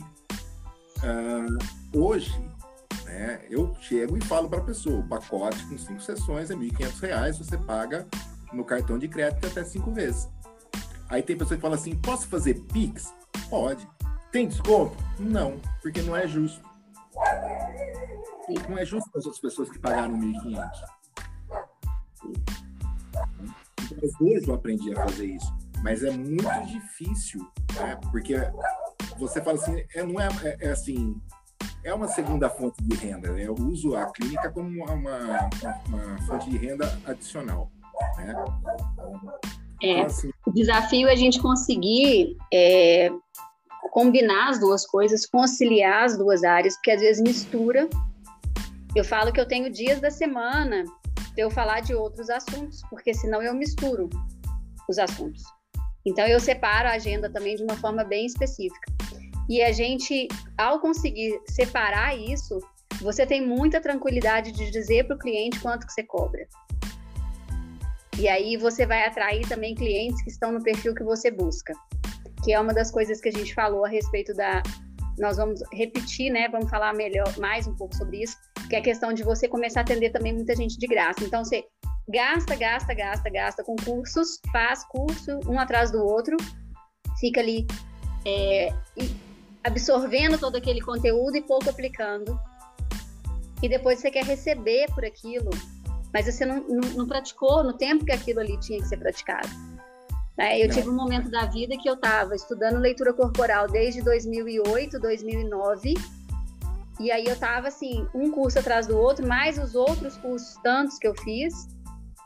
Uh, 0.98 1.98
hoje, 1.98 2.32
né? 3.08 3.40
Eu 3.50 3.74
chego 3.80 4.16
e 4.16 4.20
falo 4.20 4.48
para 4.48 4.60
a 4.60 4.64
pessoa, 4.64 5.00
o 5.00 5.08
pacote 5.08 5.64
com 5.66 5.78
cinco 5.78 6.00
sessões 6.00 6.50
é 6.50 6.54
R$ 6.54 6.70
1.500, 6.70 7.38
você 7.38 7.56
paga 7.56 8.06
no 8.52 8.64
cartão 8.64 8.98
de 8.98 9.08
crédito 9.08 9.46
até 9.46 9.64
cinco 9.64 9.90
vezes. 9.92 10.28
Aí 11.08 11.22
tem 11.22 11.36
pessoa 11.36 11.56
que 11.56 11.62
fala 11.62 11.74
assim, 11.74 11.96
posso 11.96 12.28
fazer 12.28 12.54
Pix? 12.72 13.12
Pode. 13.48 13.88
Tem 14.30 14.46
desconto? 14.46 14.96
Não, 15.18 15.58
porque 15.80 16.02
não 16.02 16.14
é 16.14 16.28
justo. 16.28 16.62
Não 18.68 18.78
é 18.78 18.84
justo 18.84 19.10
para 19.10 19.20
as 19.20 19.26
outras 19.26 19.40
pessoas 19.40 19.70
que 19.70 19.78
pagaram 19.78 20.18
1.500. 20.18 20.70
Então, 23.90 24.08
hoje 24.20 24.46
eu 24.46 24.54
aprendi 24.54 24.92
a 24.92 25.02
fazer 25.02 25.26
isso, 25.26 25.56
mas 25.82 26.02
é 26.02 26.10
muito 26.10 26.66
difícil, 26.66 27.40
né? 27.74 27.98
porque 28.10 28.34
você 29.18 29.42
fala 29.42 29.58
assim, 29.58 29.82
é, 29.94 30.02
não 30.02 30.20
é, 30.20 30.28
é, 30.44 30.66
é 30.66 30.70
assim, 30.70 31.18
é 31.84 31.94
uma 31.94 32.08
segunda 32.08 32.48
fonte 32.50 32.82
de 32.82 32.94
renda. 32.96 33.32
Né? 33.32 33.44
Eu 33.44 33.54
uso 33.54 33.96
a 33.96 34.06
clínica 34.06 34.50
como 34.50 34.68
uma, 34.68 34.92
uma, 34.92 35.50
uma 35.88 36.18
fonte 36.26 36.50
de 36.50 36.56
renda 36.58 36.98
adicional. 37.06 37.70
Né? 38.16 38.34
É, 39.82 39.90
então, 39.90 40.06
assim... 40.06 40.30
O 40.46 40.52
desafio 40.52 41.08
é 41.08 41.12
a 41.12 41.16
gente 41.16 41.40
conseguir 41.40 42.36
é, 42.52 43.10
combinar 43.90 44.50
as 44.50 44.60
duas 44.60 44.86
coisas, 44.86 45.26
conciliar 45.26 46.04
as 46.04 46.16
duas 46.16 46.44
áreas, 46.44 46.74
porque 46.76 46.90
às 46.90 47.00
vezes 47.00 47.22
mistura. 47.22 47.88
Eu 48.94 49.04
falo 49.04 49.32
que 49.32 49.40
eu 49.40 49.46
tenho 49.46 49.70
dias 49.70 50.00
da 50.00 50.10
semana 50.10 50.84
para 51.14 51.44
eu 51.44 51.50
falar 51.50 51.80
de 51.80 51.94
outros 51.94 52.28
assuntos, 52.30 52.80
porque 52.90 53.14
senão 53.14 53.42
eu 53.42 53.54
misturo 53.54 54.08
os 54.88 54.98
assuntos. 54.98 55.42
Então 56.04 56.26
eu 56.26 56.40
separo 56.40 56.88
a 56.88 56.92
agenda 56.92 57.30
também 57.30 57.54
de 57.54 57.62
uma 57.62 57.76
forma 57.76 58.02
bem 58.02 58.26
específica. 58.26 58.97
E 59.48 59.62
a 59.62 59.72
gente, 59.72 60.28
ao 60.56 60.78
conseguir 60.78 61.40
separar 61.46 62.16
isso, 62.16 62.58
você 63.00 63.24
tem 63.24 63.46
muita 63.46 63.80
tranquilidade 63.80 64.52
de 64.52 64.70
dizer 64.70 65.06
para 65.06 65.16
o 65.16 65.18
cliente 65.18 65.60
quanto 65.60 65.86
que 65.86 65.92
você 65.92 66.02
cobra. 66.02 66.46
E 68.18 68.28
aí 68.28 68.56
você 68.56 68.84
vai 68.84 69.06
atrair 69.06 69.48
também 69.48 69.74
clientes 69.74 70.20
que 70.22 70.30
estão 70.30 70.50
no 70.50 70.62
perfil 70.62 70.94
que 70.94 71.04
você 71.04 71.30
busca, 71.30 71.72
que 72.44 72.52
é 72.52 72.60
uma 72.60 72.74
das 72.74 72.90
coisas 72.90 73.20
que 73.20 73.28
a 73.28 73.32
gente 73.32 73.54
falou 73.54 73.84
a 73.84 73.88
respeito 73.88 74.34
da. 74.34 74.62
Nós 75.18 75.36
vamos 75.36 75.60
repetir, 75.72 76.30
né? 76.30 76.48
Vamos 76.48 76.68
falar 76.68 76.92
melhor, 76.94 77.36
mais 77.38 77.66
um 77.66 77.74
pouco 77.74 77.94
sobre 77.96 78.22
isso, 78.22 78.36
que 78.68 78.76
é 78.76 78.80
a 78.80 78.82
questão 78.82 79.12
de 79.12 79.22
você 79.22 79.48
começar 79.48 79.80
a 79.80 79.82
atender 79.82 80.10
também 80.10 80.32
muita 80.32 80.54
gente 80.54 80.78
de 80.78 80.86
graça. 80.86 81.24
Então 81.24 81.44
você 81.44 81.64
gasta, 82.08 82.56
gasta, 82.56 82.94
gasta, 82.94 83.30
gasta 83.30 83.64
com 83.64 83.76
cursos, 83.76 84.40
faz 84.52 84.84
curso 84.88 85.38
um 85.48 85.58
atrás 85.58 85.90
do 85.90 86.04
outro, 86.04 86.36
fica 87.20 87.40
ali 87.40 87.66
é, 88.24 88.72
absorvendo 89.64 90.38
todo 90.38 90.56
aquele 90.56 90.80
conteúdo 90.80 91.36
e 91.36 91.42
pouco 91.42 91.68
aplicando. 91.68 92.38
E 93.62 93.68
depois 93.68 93.98
você 93.98 94.10
quer 94.10 94.24
receber 94.24 94.86
por 94.94 95.04
aquilo, 95.04 95.50
mas 96.12 96.26
você 96.26 96.46
não, 96.46 96.60
não, 96.68 96.88
não 96.90 97.06
praticou 97.06 97.64
no 97.64 97.72
tempo 97.72 98.04
que 98.04 98.12
aquilo 98.12 98.40
ali 98.40 98.58
tinha 98.60 98.80
que 98.80 98.86
ser 98.86 98.98
praticado. 98.98 99.48
Né? 100.36 100.60
Eu 100.60 100.68
não. 100.68 100.74
tive 100.74 100.88
um 100.88 100.94
momento 100.94 101.28
da 101.30 101.46
vida 101.46 101.76
que 101.76 101.88
eu 101.90 101.94
estava 101.94 102.34
estudando 102.34 102.78
leitura 102.78 103.12
corporal 103.12 103.66
desde 103.66 104.00
2008, 104.02 105.00
2009, 105.00 105.94
e 107.00 107.10
aí 107.10 107.24
eu 107.26 107.34
estava 107.34 107.68
assim, 107.68 108.06
um 108.14 108.30
curso 108.30 108.58
atrás 108.58 108.86
do 108.86 108.96
outro, 108.96 109.26
mais 109.26 109.58
os 109.58 109.74
outros 109.74 110.16
cursos 110.16 110.54
tantos 110.62 110.98
que 110.98 111.06
eu 111.06 111.14
fiz, 111.16 111.68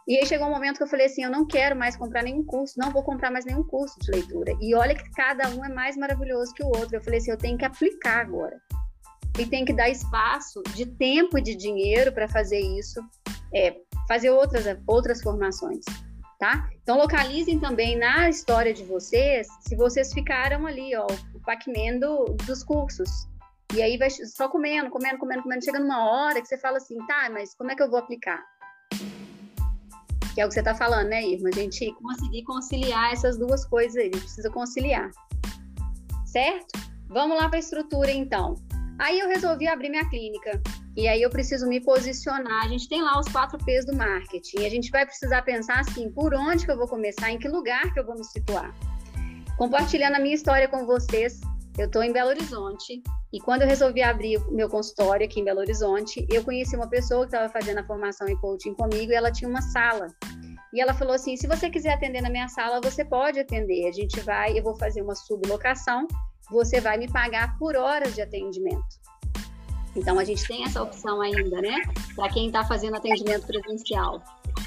e 0.07 0.19
aí 0.19 0.27
chegou 0.27 0.49
um 0.49 0.51
momento 0.51 0.79
que 0.79 0.83
eu 0.83 0.89
falei 0.89 1.07
assim, 1.07 1.23
eu 1.23 1.31
não 1.31 1.47
quero 1.47 1.77
mais 1.77 1.97
comprar 1.97 2.23
nenhum 2.23 2.45
curso, 2.45 2.75
não 2.77 2.91
vou 2.91 3.05
comprar 3.05 3.31
mais 3.31 3.45
nenhum 3.45 3.63
curso 3.63 3.99
de 4.01 4.11
leitura. 4.11 4.53
E 4.61 4.75
olha 4.75 4.95
que 4.95 5.09
cada 5.13 5.49
um 5.51 5.65
é 5.65 5.69
mais 5.69 5.97
maravilhoso 5.97 6.53
que 6.55 6.65
o 6.65 6.67
outro. 6.67 6.97
Eu 6.97 7.03
falei 7.03 7.21
assim, 7.21 7.31
eu 7.31 7.39
tenho 7.39 7.57
que 7.57 7.65
aplicar 7.65 8.21
agora. 8.21 8.61
E 9.39 9.47
tem 9.47 9.65
que 9.65 9.73
dar 9.73 9.89
espaço 9.89 10.63
de 10.75 10.87
tempo 10.87 11.39
e 11.39 11.43
de 11.43 11.55
dinheiro 11.55 12.13
para 12.13 12.29
fazer 12.29 12.59
isso, 12.59 13.01
é, 13.55 13.77
fazer 14.09 14.31
outras, 14.31 14.65
outras 14.87 15.23
formações. 15.23 15.85
Tá? 16.39 16.69
Então 16.83 16.99
localizem 16.99 17.61
também 17.61 17.97
na 17.97 18.29
história 18.29 18.75
de 18.75 18.83
vocês 18.83 19.47
se 19.61 19.77
vocês 19.77 20.13
ficaram 20.13 20.67
ali, 20.67 20.97
ó, 20.97 21.07
o 21.35 21.41
Pac-Man 21.43 22.01
do, 22.01 22.25
dos 22.45 22.65
cursos. 22.65 23.09
E 23.73 23.81
aí 23.81 23.97
vai 23.97 24.11
só 24.11 24.49
comendo, 24.49 24.91
comendo, 24.91 25.19
comendo, 25.19 25.45
comendo. 25.45 25.65
Chega 25.65 25.79
numa 25.79 26.05
hora 26.05 26.43
que 26.43 26.49
você 26.49 26.59
fala 26.59 26.79
assim, 26.79 26.97
tá, 27.07 27.31
mas 27.31 27.55
como 27.55 27.71
é 27.71 27.77
que 27.77 27.83
eu 27.83 27.89
vou 27.89 28.01
aplicar? 28.01 28.43
Que 30.35 30.41
é 30.41 30.45
o 30.45 30.49
que 30.49 30.55
você 30.55 30.61
está 30.61 30.75
falando, 30.75 31.09
né, 31.09 31.23
Irma? 31.23 31.51
A 31.51 31.55
gente 31.55 31.93
conseguir 31.95 32.43
conciliar 32.45 33.13
essas 33.13 33.37
duas 33.37 33.65
coisas 33.67 33.97
aí, 33.97 34.09
a 34.09 34.15
gente 34.15 34.21
precisa 34.21 34.51
conciliar. 34.51 35.11
Certo? 36.25 36.79
Vamos 37.09 37.37
lá 37.37 37.49
para 37.49 37.59
a 37.59 37.61
estrutura, 37.61 38.11
então. 38.11 38.55
Aí 38.99 39.19
eu 39.19 39.29
resolvi 39.29 39.69
abrir 39.69 39.91
minha 39.91 40.09
clínica. 40.09 40.61
E 40.97 41.09
aí 41.09 41.23
eu 41.23 41.31
preciso 41.31 41.67
me 41.67 41.81
posicionar. 41.81 42.65
A 42.65 42.69
gente 42.69 42.89
tem 42.89 43.03
lá 43.03 43.19
os 43.19 43.29
quatro 43.29 43.59
P's 43.65 43.85
do 43.85 43.97
marketing. 43.97 44.65
A 44.65 44.71
gente 44.71 44.91
vai 44.91 45.05
precisar 45.05 45.43
pensar 45.43 45.81
assim, 45.81 46.11
por 46.11 46.35
onde 46.35 46.65
que 46.65 46.71
eu 46.71 46.77
vou 46.77 46.87
começar, 46.87 47.31
em 47.31 47.39
que 47.39 47.49
lugar 47.49 47.93
que 47.93 48.01
eu 48.01 48.05
vou 48.05 48.15
me 48.15 48.25
situar. 48.25 48.75
Compartilhando 49.57 50.15
a 50.15 50.21
minha 50.21 50.35
história 50.35 50.69
com 50.69 50.87
vocês, 50.87 51.41
eu 51.79 51.87
estou 51.87 52.03
em 52.03 52.13
Belo 52.13 52.31
Horizonte 52.31 53.03
e 53.33 53.41
quando 53.41 53.63
eu 53.63 53.69
resolvi 53.69 54.03
abrir 54.03 54.37
o 54.37 54.53
meu 54.53 54.69
consultório 54.69 55.25
aqui 55.25 55.41
em 55.41 55.45
Belo 55.45 55.61
Horizonte, 55.61 56.27
eu 56.31 56.45
conheci 56.45 56.77
uma 56.77 56.89
pessoa 56.89 57.23
que 57.23 57.35
estava 57.35 57.53
fazendo 57.53 57.79
a 57.79 57.85
formação 57.85 58.29
em 58.29 58.37
coaching 58.37 58.75
comigo 58.75 59.11
e 59.11 59.15
ela 59.15 59.33
tinha 59.33 59.49
uma 59.49 59.63
sala. 59.63 60.09
E 60.73 60.81
ela 60.81 60.95
falou 60.95 61.15
assim: 61.15 61.37
se 61.37 61.47
você 61.47 61.71
quiser 61.71 61.95
atender 61.95 62.21
na 62.21 62.31
minha 62.31 62.49
sala, 62.49 62.81
você 62.81 63.05
pode 63.05 63.39
atender. 63.39 63.89
A 63.89 63.93
gente 63.93 64.21
vai, 64.21 64.59
eu 64.59 64.63
vou 64.63 64.77
fazer 64.77 65.03
uma 65.03 65.15
sublocação, 65.15 66.07
você 66.51 66.81
vai 66.81 66.99
me 66.99 67.11
pagar 67.11 67.57
por 67.59 67.77
horas 67.77 68.15
de 68.15 68.23
atendimento. 68.23 69.03
Então 69.95 70.19
a 70.19 70.25
gente 70.25 70.47
tem 70.47 70.65
essa 70.65 70.83
opção 70.83 71.21
ainda, 71.21 71.61
né? 71.61 71.83
Para 72.15 72.29
quem 72.31 72.47
está 72.47 72.65
fazendo 72.65 72.97
atendimento 72.97 73.47
presencial. 73.47 74.23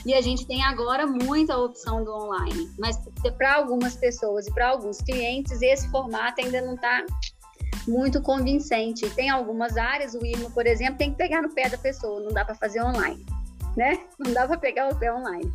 E 0.06 0.14
a 0.14 0.22
gente 0.22 0.46
tem 0.46 0.64
agora 0.64 1.08
muita 1.08 1.58
opção 1.58 2.04
do 2.04 2.12
online, 2.12 2.70
mas 2.78 2.98
para 3.38 3.56
algumas 3.56 3.96
pessoas 3.96 4.48
e 4.48 4.54
para 4.54 4.70
alguns 4.70 5.02
clientes 5.02 5.62
esse 5.62 5.90
formato 5.90 6.42
ainda 6.42 6.62
não 6.62 6.76
está 6.76 7.06
muito 7.88 8.22
convincente. 8.22 9.10
Tem 9.12 9.30
algumas 9.30 9.78
áreas, 9.78 10.14
o 10.14 10.26
IRMA, 10.26 10.50
por 10.52 10.66
exemplo, 10.66 10.98
tem 10.98 11.12
que 11.12 11.18
pegar 11.18 11.42
no 11.42 11.54
pé 11.54 11.70
da 11.70 11.78
pessoa, 11.78 12.20
não 12.20 12.32
dá 12.32 12.46
para 12.46 12.56
fazer 12.56 12.82
online, 12.84 13.26
né? 13.76 14.00
Não 14.20 14.32
dá 14.32 14.48
para 14.48 14.58
pegar 14.58 14.90
o 14.90 14.96
pé 14.96 15.14
online. 15.14 15.52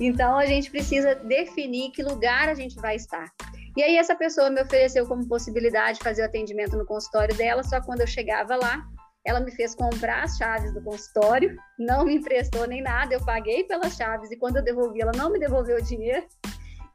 Então 0.00 0.38
a 0.38 0.46
gente 0.46 0.70
precisa 0.70 1.14
definir 1.16 1.90
que 1.90 2.02
lugar 2.02 2.48
a 2.48 2.54
gente 2.54 2.76
vai 2.76 2.96
estar. 2.96 3.30
E 3.76 3.82
aí 3.82 3.96
essa 3.96 4.14
pessoa 4.14 4.48
me 4.48 4.60
ofereceu 4.62 5.06
como 5.06 5.26
possibilidade 5.26 6.00
fazer 6.02 6.22
o 6.22 6.24
atendimento 6.24 6.76
no 6.76 6.86
consultório 6.86 7.34
dela, 7.36 7.62
só 7.62 7.80
quando 7.80 8.00
eu 8.00 8.06
chegava 8.06 8.56
lá, 8.56 8.84
ela 9.28 9.40
me 9.40 9.50
fez 9.50 9.74
comprar 9.74 10.24
as 10.24 10.38
chaves 10.38 10.72
do 10.72 10.82
consultório, 10.82 11.54
não 11.78 12.06
me 12.06 12.14
emprestou 12.14 12.66
nem 12.66 12.80
nada, 12.80 13.12
eu 13.12 13.22
paguei 13.22 13.62
pelas 13.62 13.94
chaves 13.94 14.30
e 14.30 14.36
quando 14.38 14.56
eu 14.56 14.64
devolvi, 14.64 15.02
ela 15.02 15.12
não 15.14 15.30
me 15.30 15.38
devolveu 15.38 15.76
o 15.76 15.82
dinheiro 15.82 16.26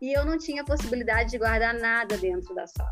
e 0.02 0.12
eu 0.12 0.26
não 0.26 0.36
tinha 0.36 0.66
possibilidade 0.66 1.30
de 1.30 1.38
guardar 1.38 1.76
nada 1.76 2.18
dentro 2.18 2.56
da 2.56 2.66
sala. 2.66 2.90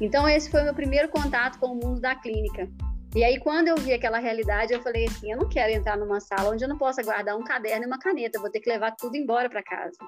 Então, 0.00 0.28
esse 0.28 0.48
foi 0.48 0.62
meu 0.62 0.72
primeiro 0.72 1.08
contato 1.08 1.58
com 1.58 1.72
o 1.72 1.74
mundo 1.74 2.00
da 2.00 2.14
clínica. 2.14 2.68
E 3.16 3.24
aí, 3.24 3.40
quando 3.40 3.66
eu 3.66 3.74
vi 3.76 3.92
aquela 3.92 4.20
realidade, 4.20 4.72
eu 4.72 4.80
falei 4.80 5.06
assim: 5.06 5.32
eu 5.32 5.38
não 5.38 5.48
quero 5.48 5.72
entrar 5.72 5.96
numa 5.96 6.20
sala 6.20 6.50
onde 6.50 6.64
eu 6.64 6.68
não 6.68 6.78
possa 6.78 7.02
guardar 7.02 7.36
um 7.36 7.42
caderno 7.42 7.82
e 7.84 7.86
uma 7.88 7.98
caneta, 7.98 8.38
vou 8.38 8.48
ter 8.48 8.60
que 8.60 8.70
levar 8.70 8.92
tudo 8.92 9.16
embora 9.16 9.50
para 9.50 9.60
casa. 9.60 9.98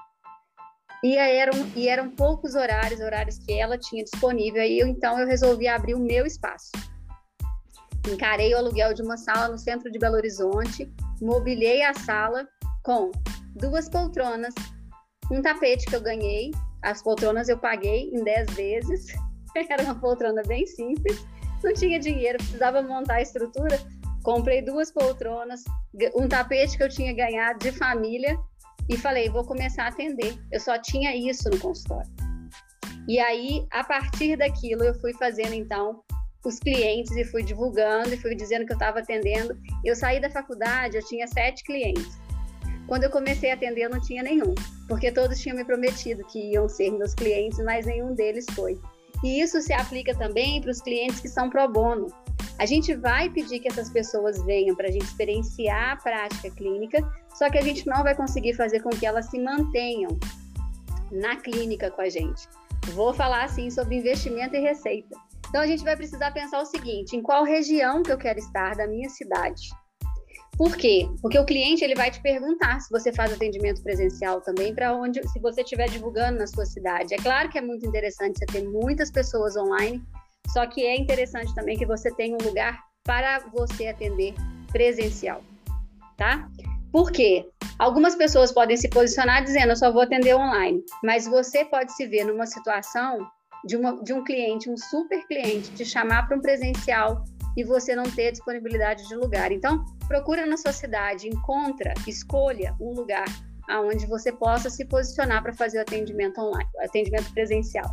E 1.03 1.17
eram, 1.17 1.53
e 1.75 1.89
eram 1.89 2.09
poucos 2.09 2.55
horários, 2.55 3.01
horários 3.01 3.37
que 3.39 3.51
ela 3.51 3.77
tinha 3.77 4.03
disponível, 4.03 4.61
aí 4.61 4.79
eu, 4.79 4.87
então 4.87 5.19
eu 5.19 5.27
resolvi 5.27 5.67
abrir 5.67 5.93
o 5.93 5.99
meu 5.99 6.25
espaço. 6.25 6.71
Encarei 8.07 8.53
o 8.53 8.57
aluguel 8.57 8.93
de 8.93 9.01
uma 9.01 9.17
sala 9.17 9.49
no 9.49 9.57
centro 9.57 9.91
de 9.91 9.99
Belo 9.99 10.15
Horizonte, 10.15 10.91
mobilei 11.21 11.83
a 11.83 11.93
sala 11.93 12.47
com 12.83 13.11
duas 13.55 13.89
poltronas, 13.89 14.53
um 15.31 15.41
tapete 15.41 15.85
que 15.85 15.95
eu 15.95 16.01
ganhei, 16.01 16.51
as 16.81 17.01
poltronas 17.03 17.47
eu 17.47 17.57
paguei 17.57 18.09
em 18.09 18.23
10 18.23 18.51
vezes, 18.51 19.07
era 19.69 19.83
uma 19.83 19.95
poltrona 19.95 20.41
bem 20.47 20.65
simples, 20.65 21.23
não 21.63 21.73
tinha 21.73 21.99
dinheiro, 21.99 22.37
precisava 22.37 22.81
montar 22.81 23.15
a 23.15 23.21
estrutura, 23.21 23.79
comprei 24.23 24.61
duas 24.61 24.91
poltronas, 24.91 25.63
um 26.15 26.27
tapete 26.27 26.77
que 26.77 26.83
eu 26.83 26.89
tinha 26.89 27.13
ganhado 27.13 27.59
de 27.59 27.71
família 27.71 28.37
e 28.89 28.97
falei, 28.97 29.29
vou 29.29 29.45
começar 29.45 29.85
a 29.85 29.87
atender. 29.89 30.37
Eu 30.51 30.59
só 30.59 30.77
tinha 30.79 31.15
isso 31.15 31.49
no 31.49 31.59
consultório. 31.59 32.09
E 33.07 33.19
aí, 33.19 33.65
a 33.71 33.83
partir 33.83 34.37
daquilo, 34.37 34.83
eu 34.83 34.93
fui 34.95 35.13
fazendo 35.13 35.53
então 35.53 36.03
os 36.43 36.59
clientes 36.59 37.15
e 37.15 37.23
fui 37.25 37.43
divulgando 37.43 38.13
e 38.13 38.17
fui 38.17 38.35
dizendo 38.35 38.65
que 38.65 38.73
eu 38.73 38.77
estava 38.77 38.99
atendendo. 38.99 39.57
Eu 39.85 39.95
saí 39.95 40.19
da 40.19 40.29
faculdade, 40.29 40.97
eu 40.97 41.05
tinha 41.05 41.27
sete 41.27 41.63
clientes. 41.63 42.19
Quando 42.87 43.03
eu 43.03 43.09
comecei 43.09 43.51
a 43.51 43.53
atender, 43.53 43.83
eu 43.83 43.89
não 43.89 44.01
tinha 44.01 44.23
nenhum, 44.23 44.53
porque 44.87 45.11
todos 45.11 45.39
tinham 45.39 45.55
me 45.55 45.63
prometido 45.63 46.25
que 46.25 46.51
iam 46.51 46.67
ser 46.67 46.91
meus 46.91 47.13
clientes, 47.13 47.59
mas 47.59 47.85
nenhum 47.85 48.13
deles 48.13 48.45
foi. 48.51 48.79
E 49.23 49.39
isso 49.39 49.61
se 49.61 49.71
aplica 49.71 50.15
também 50.15 50.59
para 50.61 50.71
os 50.71 50.81
clientes 50.81 51.19
que 51.19 51.29
são 51.29 51.49
pro 51.49 51.67
bono. 51.69 52.07
A 52.57 52.65
gente 52.65 52.93
vai 52.95 53.29
pedir 53.29 53.59
que 53.59 53.67
essas 53.67 53.89
pessoas 53.89 54.43
venham 54.43 54.75
para 54.75 54.87
a 54.87 54.91
gente 54.91 55.05
experienciar 55.05 55.93
a 55.93 55.95
prática 55.95 56.49
clínica, 56.51 57.01
só 57.33 57.49
que 57.49 57.57
a 57.57 57.61
gente 57.61 57.87
não 57.87 58.03
vai 58.03 58.15
conseguir 58.15 58.53
fazer 58.55 58.81
com 58.81 58.89
que 58.89 59.05
elas 59.05 59.27
se 59.27 59.39
mantenham 59.39 60.19
na 61.11 61.35
clínica 61.35 61.89
com 61.91 62.01
a 62.01 62.09
gente. 62.09 62.47
Vou 62.93 63.13
falar 63.13 63.45
assim 63.45 63.69
sobre 63.69 63.95
investimento 63.95 64.55
e 64.55 64.59
receita. 64.59 65.15
Então 65.51 65.59
a 65.59 65.67
gente 65.67 65.83
vai 65.83 65.97
precisar 65.97 66.31
pensar 66.31 66.61
o 66.61 66.65
seguinte: 66.65 67.13
em 67.13 67.21
qual 67.21 67.43
região 67.43 68.01
que 68.01 68.11
eu 68.11 68.17
quero 68.17 68.39
estar 68.39 68.73
da 68.73 68.87
minha 68.87 69.09
cidade? 69.09 69.69
Por 70.57 70.77
quê? 70.77 71.09
Porque 71.21 71.37
o 71.37 71.45
cliente 71.45 71.83
ele 71.83 71.93
vai 71.93 72.09
te 72.09 72.21
perguntar 72.21 72.79
se 72.79 72.89
você 72.89 73.11
faz 73.11 73.33
atendimento 73.33 73.83
presencial 73.83 74.39
também 74.39 74.73
para 74.73 74.95
onde, 74.95 75.21
se 75.27 75.39
você 75.41 75.61
estiver 75.61 75.89
divulgando 75.89 76.39
na 76.39 76.47
sua 76.47 76.65
cidade. 76.65 77.13
É 77.13 77.17
claro 77.17 77.49
que 77.49 77.57
é 77.57 77.61
muito 77.61 77.85
interessante 77.85 78.39
você 78.39 78.45
ter 78.45 78.63
muitas 78.63 79.11
pessoas 79.11 79.57
online, 79.57 80.01
só 80.53 80.65
que 80.65 80.85
é 80.85 80.95
interessante 80.95 81.53
também 81.53 81.77
que 81.77 81.85
você 81.85 82.13
tenha 82.15 82.37
um 82.41 82.47
lugar 82.47 82.79
para 83.03 83.39
você 83.51 83.87
atender 83.87 84.33
presencial, 84.71 85.43
tá? 86.15 86.47
Por 86.93 87.11
quê? 87.11 87.45
Algumas 87.77 88.15
pessoas 88.15 88.53
podem 88.53 88.77
se 88.77 88.89
posicionar 88.89 89.43
dizendo 89.43 89.71
eu 89.71 89.75
só 89.75 89.91
vou 89.91 90.03
atender 90.03 90.33
online, 90.33 90.81
mas 91.03 91.27
você 91.27 91.65
pode 91.65 91.93
se 91.93 92.07
ver 92.07 92.23
numa 92.23 92.45
situação 92.45 93.27
de, 93.65 93.77
uma, 93.77 94.01
de 94.03 94.13
um 94.13 94.23
cliente, 94.23 94.69
um 94.69 94.77
super 94.77 95.25
cliente, 95.27 95.71
te 95.71 95.85
chamar 95.85 96.27
para 96.27 96.37
um 96.37 96.41
presencial 96.41 97.23
e 97.55 97.63
você 97.63 97.95
não 97.95 98.03
ter 98.03 98.31
disponibilidade 98.31 99.07
de 99.07 99.15
lugar. 99.15 99.51
Então, 99.51 99.83
procura 100.07 100.45
na 100.45 100.57
sua 100.57 100.71
cidade, 100.71 101.27
encontra, 101.27 101.93
escolha 102.07 102.75
um 102.79 102.93
lugar 102.93 103.25
aonde 103.69 104.05
você 104.05 104.31
possa 104.31 104.69
se 104.69 104.85
posicionar 104.85 105.41
para 105.41 105.53
fazer 105.53 105.79
o 105.79 105.81
atendimento 105.81 106.39
online, 106.39 106.69
o 106.75 106.83
atendimento 106.83 107.31
presencial. 107.33 107.89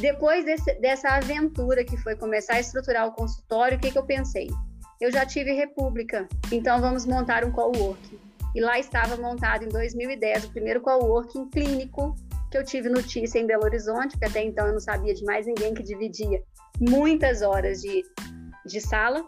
Depois 0.00 0.44
desse, 0.44 0.74
dessa 0.80 1.08
aventura 1.08 1.84
que 1.84 1.96
foi 1.96 2.16
começar 2.16 2.54
a 2.54 2.60
estruturar 2.60 3.06
o 3.06 3.12
consultório, 3.12 3.76
o 3.76 3.80
que, 3.80 3.90
que 3.90 3.98
eu 3.98 4.04
pensei? 4.04 4.48
Eu 5.00 5.12
já 5.12 5.26
tive 5.26 5.52
República, 5.52 6.28
então 6.50 6.80
vamos 6.80 7.04
montar 7.06 7.44
um 7.44 7.52
coworking. 7.52 8.18
E 8.54 8.60
lá 8.60 8.78
estava 8.78 9.16
montado 9.16 9.64
em 9.64 9.68
2010 9.68 10.44
o 10.44 10.50
primeiro 10.50 10.80
coworking 10.80 11.48
clínico 11.50 12.14
que 12.54 12.58
eu 12.58 12.64
tive 12.64 12.88
notícia 12.88 13.40
em 13.40 13.46
Belo 13.48 13.64
Horizonte, 13.64 14.12
porque 14.12 14.26
até 14.26 14.44
então 14.44 14.68
eu 14.68 14.74
não 14.74 14.80
sabia 14.80 15.12
de 15.12 15.24
mais 15.24 15.44
ninguém 15.44 15.74
que 15.74 15.82
dividia 15.82 16.40
muitas 16.80 17.42
horas 17.42 17.80
de, 17.80 18.04
de 18.64 18.80
sala, 18.80 19.26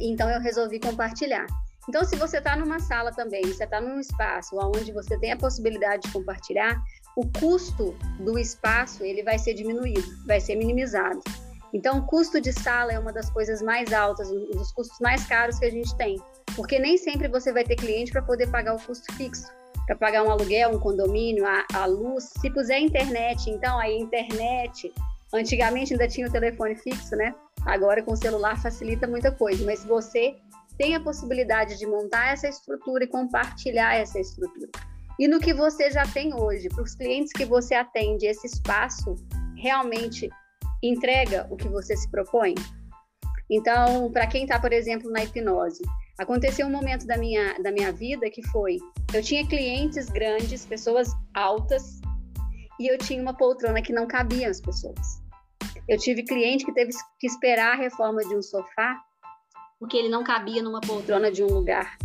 então 0.00 0.28
eu 0.28 0.40
resolvi 0.40 0.80
compartilhar. 0.80 1.46
Então, 1.88 2.04
se 2.04 2.16
você 2.16 2.38
está 2.38 2.56
numa 2.56 2.80
sala 2.80 3.12
também, 3.12 3.42
você 3.44 3.62
está 3.62 3.80
num 3.80 4.00
espaço 4.00 4.56
onde 4.56 4.90
você 4.92 5.16
tem 5.20 5.30
a 5.30 5.36
possibilidade 5.36 6.02
de 6.02 6.12
compartilhar, 6.12 6.76
o 7.16 7.24
custo 7.38 7.96
do 8.18 8.36
espaço 8.36 9.04
ele 9.04 9.22
vai 9.22 9.38
ser 9.38 9.54
diminuído, 9.54 10.02
vai 10.26 10.40
ser 10.40 10.56
minimizado. 10.56 11.20
Então, 11.72 11.98
o 11.98 12.06
custo 12.06 12.40
de 12.40 12.52
sala 12.52 12.92
é 12.92 12.98
uma 12.98 13.12
das 13.12 13.30
coisas 13.30 13.62
mais 13.62 13.92
altas, 13.92 14.28
um 14.32 14.50
dos 14.50 14.72
custos 14.72 14.98
mais 15.00 15.24
caros 15.28 15.60
que 15.60 15.64
a 15.64 15.70
gente 15.70 15.96
tem, 15.96 16.20
porque 16.56 16.80
nem 16.80 16.98
sempre 16.98 17.28
você 17.28 17.52
vai 17.52 17.62
ter 17.62 17.76
cliente 17.76 18.10
para 18.10 18.22
poder 18.22 18.50
pagar 18.50 18.74
o 18.74 18.80
custo 18.80 19.14
fixo 19.14 19.46
para 19.88 19.96
pagar 19.96 20.22
um 20.22 20.30
aluguel, 20.30 20.70
um 20.70 20.78
condomínio, 20.78 21.46
a, 21.46 21.64
a, 21.72 21.86
luz. 21.86 22.24
Se 22.38 22.50
puser 22.50 22.78
internet, 22.78 23.48
então 23.48 23.78
aí 23.78 23.96
internet. 23.96 24.92
Antigamente 25.32 25.94
ainda 25.94 26.06
tinha 26.06 26.28
o 26.28 26.30
telefone 26.30 26.76
fixo, 26.76 27.16
né? 27.16 27.34
Agora 27.64 28.02
com 28.02 28.12
o 28.12 28.16
celular 28.16 28.60
facilita 28.60 29.06
muita 29.06 29.32
coisa, 29.32 29.64
mas 29.64 29.82
você 29.84 30.36
tem 30.76 30.94
a 30.94 31.00
possibilidade 31.00 31.78
de 31.78 31.86
montar 31.86 32.34
essa 32.34 32.46
estrutura 32.46 33.04
e 33.04 33.06
compartilhar 33.06 33.94
essa 33.94 34.20
estrutura. 34.20 34.68
E 35.18 35.26
no 35.26 35.40
que 35.40 35.54
você 35.54 35.90
já 35.90 36.06
tem 36.06 36.34
hoje, 36.34 36.68
para 36.68 36.82
os 36.82 36.94
clientes 36.94 37.32
que 37.32 37.46
você 37.46 37.74
atende, 37.74 38.26
esse 38.26 38.46
espaço 38.46 39.14
realmente 39.56 40.28
entrega 40.82 41.46
o 41.50 41.56
que 41.56 41.66
você 41.66 41.96
se 41.96 42.08
propõe? 42.10 42.54
Então, 43.50 44.10
para 44.12 44.26
quem 44.26 44.42
está, 44.42 44.58
por 44.58 44.72
exemplo, 44.72 45.10
na 45.10 45.24
hipnose, 45.24 45.82
Aconteceu 46.18 46.66
um 46.66 46.70
momento 46.70 47.06
da 47.06 47.16
minha, 47.16 47.56
da 47.62 47.70
minha 47.70 47.92
vida 47.92 48.28
que 48.28 48.42
foi: 48.48 48.78
eu 49.14 49.22
tinha 49.22 49.46
clientes 49.46 50.10
grandes, 50.10 50.66
pessoas 50.66 51.12
altas, 51.32 52.00
e 52.80 52.92
eu 52.92 52.98
tinha 52.98 53.22
uma 53.22 53.34
poltrona 53.34 53.80
que 53.80 53.92
não 53.92 54.04
cabia 54.04 54.50
as 54.50 54.60
pessoas. 54.60 55.22
Eu 55.86 55.96
tive 55.96 56.24
cliente 56.24 56.64
que 56.64 56.74
teve 56.74 56.90
que 57.20 57.26
esperar 57.26 57.74
a 57.74 57.76
reforma 57.76 58.20
de 58.22 58.36
um 58.36 58.42
sofá 58.42 59.00
porque 59.78 59.96
ele 59.96 60.08
não 60.08 60.24
cabia 60.24 60.60
numa 60.60 60.80
poltrona 60.80 61.30
de 61.30 61.40
um 61.40 61.46
lugar 61.46 61.96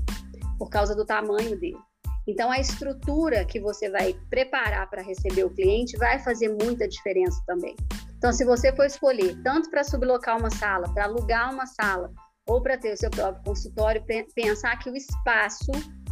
por 0.59 0.69
causa 0.69 0.95
do 0.95 1.03
tamanho 1.03 1.59
dele. 1.59 1.79
Então 2.27 2.51
a 2.51 2.59
estrutura 2.59 3.43
que 3.43 3.59
você 3.59 3.89
vai 3.89 4.13
preparar 4.29 4.87
para 4.91 5.01
receber 5.01 5.43
o 5.43 5.49
cliente 5.49 5.97
vai 5.97 6.19
fazer 6.19 6.49
muita 6.49 6.87
diferença 6.87 7.41
também. 7.47 7.75
Então 8.23 8.31
se 8.31 8.45
você 8.45 8.73
for 8.73 8.85
escolher 8.85 9.35
tanto 9.43 9.69
para 9.69 9.83
sublocar 9.83 10.39
uma 10.39 10.49
sala, 10.49 10.87
para 10.93 11.03
alugar 11.03 11.53
uma 11.53 11.65
sala, 11.65 12.09
ou 12.47 12.61
para 12.61 12.77
ter 12.77 12.93
o 12.93 12.97
seu 12.97 13.11
próprio 13.11 13.43
consultório, 13.43 14.01
pensar 14.33 14.79
que 14.79 14.89
o 14.89 14.95
espaço 14.95 15.69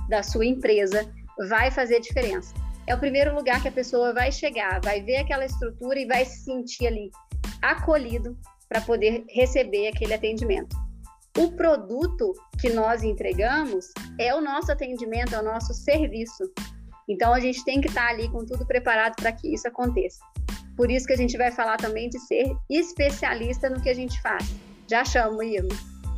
da 0.09 0.21
sua 0.21 0.45
empresa 0.45 1.09
vai 1.47 1.71
fazer 1.71 2.01
diferença. 2.01 2.53
É 2.85 2.93
o 2.93 2.99
primeiro 2.99 3.33
lugar 3.33 3.61
que 3.61 3.69
a 3.69 3.71
pessoa 3.71 4.13
vai 4.13 4.29
chegar, 4.29 4.81
vai 4.83 5.01
ver 5.01 5.19
aquela 5.19 5.45
estrutura 5.45 6.01
e 6.01 6.05
vai 6.05 6.25
se 6.25 6.43
sentir 6.43 6.87
ali 6.87 7.09
acolhido 7.61 8.37
para 8.67 8.81
poder 8.81 9.23
receber 9.29 9.87
aquele 9.87 10.13
atendimento. 10.13 10.75
O 11.37 11.53
produto 11.53 12.33
que 12.59 12.69
nós 12.71 13.03
entregamos 13.03 13.85
é 14.19 14.35
o 14.35 14.41
nosso 14.41 14.69
atendimento, 14.69 15.33
é 15.33 15.39
o 15.39 15.45
nosso 15.45 15.73
serviço. 15.73 16.43
Então 17.07 17.33
a 17.33 17.39
gente 17.39 17.63
tem 17.63 17.79
que 17.79 17.87
estar 17.87 18.07
tá 18.07 18.09
ali 18.09 18.29
com 18.29 18.45
tudo 18.45 18.65
preparado 18.65 19.15
para 19.15 19.31
que 19.31 19.53
isso 19.53 19.65
aconteça. 19.65 20.19
Por 20.81 20.89
isso 20.89 21.05
que 21.05 21.13
a 21.13 21.17
gente 21.17 21.37
vai 21.37 21.51
falar 21.51 21.77
também 21.77 22.09
de 22.09 22.17
ser 22.17 22.57
especialista 22.67 23.69
no 23.69 23.79
que 23.79 23.87
a 23.87 23.93
gente 23.93 24.19
faz. 24.19 24.51
Já 24.89 25.05
chamo, 25.05 25.43
Irma. 25.43 25.69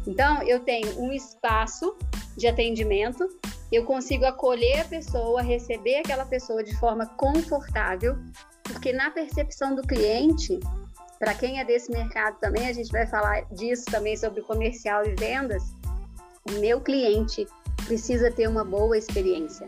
Então, 0.07 0.41
eu 0.43 0.61
tenho 0.61 1.01
um 1.01 1.11
espaço 1.11 1.97
de 2.38 2.47
atendimento, 2.47 3.28
eu 3.70 3.84
consigo 3.84 4.24
acolher 4.24 4.80
a 4.80 4.86
pessoa, 4.86 5.41
receber 5.41 5.97
aquela 5.97 6.24
pessoa 6.24 6.64
de 6.64 6.74
forma 6.80 7.05
confortável, 7.05 8.16
porque 8.64 8.93
na 8.93 9.11
percepção 9.11 9.76
do 9.76 9.82
cliente, 9.82 10.57
para 11.20 11.34
quem 11.34 11.59
é 11.59 11.66
desse 11.66 11.91
mercado 11.91 12.39
também, 12.39 12.66
a 12.66 12.72
gente 12.72 12.89
vai 12.89 13.05
falar 13.05 13.41
disso 13.53 13.84
também 13.91 14.16
sobre 14.16 14.41
comercial 14.43 15.05
e 15.05 15.14
vendas. 15.14 15.61
O 16.49 16.53
meu 16.61 16.80
cliente 16.80 17.45
precisa 17.86 18.32
ter 18.32 18.47
uma 18.47 18.64
boa 18.64 18.97
experiência, 18.97 19.68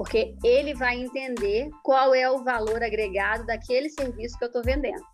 porque 0.00 0.34
ele 0.42 0.72
vai 0.72 0.96
entender 0.98 1.68
qual 1.82 2.14
é 2.14 2.26
o 2.30 2.42
valor 2.42 2.82
agregado 2.82 3.44
daquele 3.44 3.90
serviço 3.90 4.38
que 4.38 4.44
eu 4.44 4.46
estou 4.46 4.62
vendendo. 4.62 5.04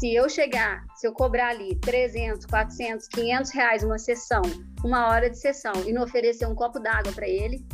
Se 0.00 0.12
eu 0.12 0.28
chegar, 0.28 0.82
se 0.96 1.06
eu 1.06 1.12
cobrar 1.12 1.50
ali 1.50 1.76
300, 1.76 2.44
400, 2.44 3.06
500 3.06 3.52
reais 3.52 3.84
uma 3.84 3.96
sessão, 3.96 4.42
uma 4.84 5.06
hora 5.06 5.30
de 5.30 5.38
sessão, 5.38 5.72
e 5.86 5.92
não 5.92 6.02
oferecer 6.02 6.44
um 6.44 6.56
copo 6.56 6.80
d'água 6.80 7.12
para 7.12 7.28
ele, 7.28 7.64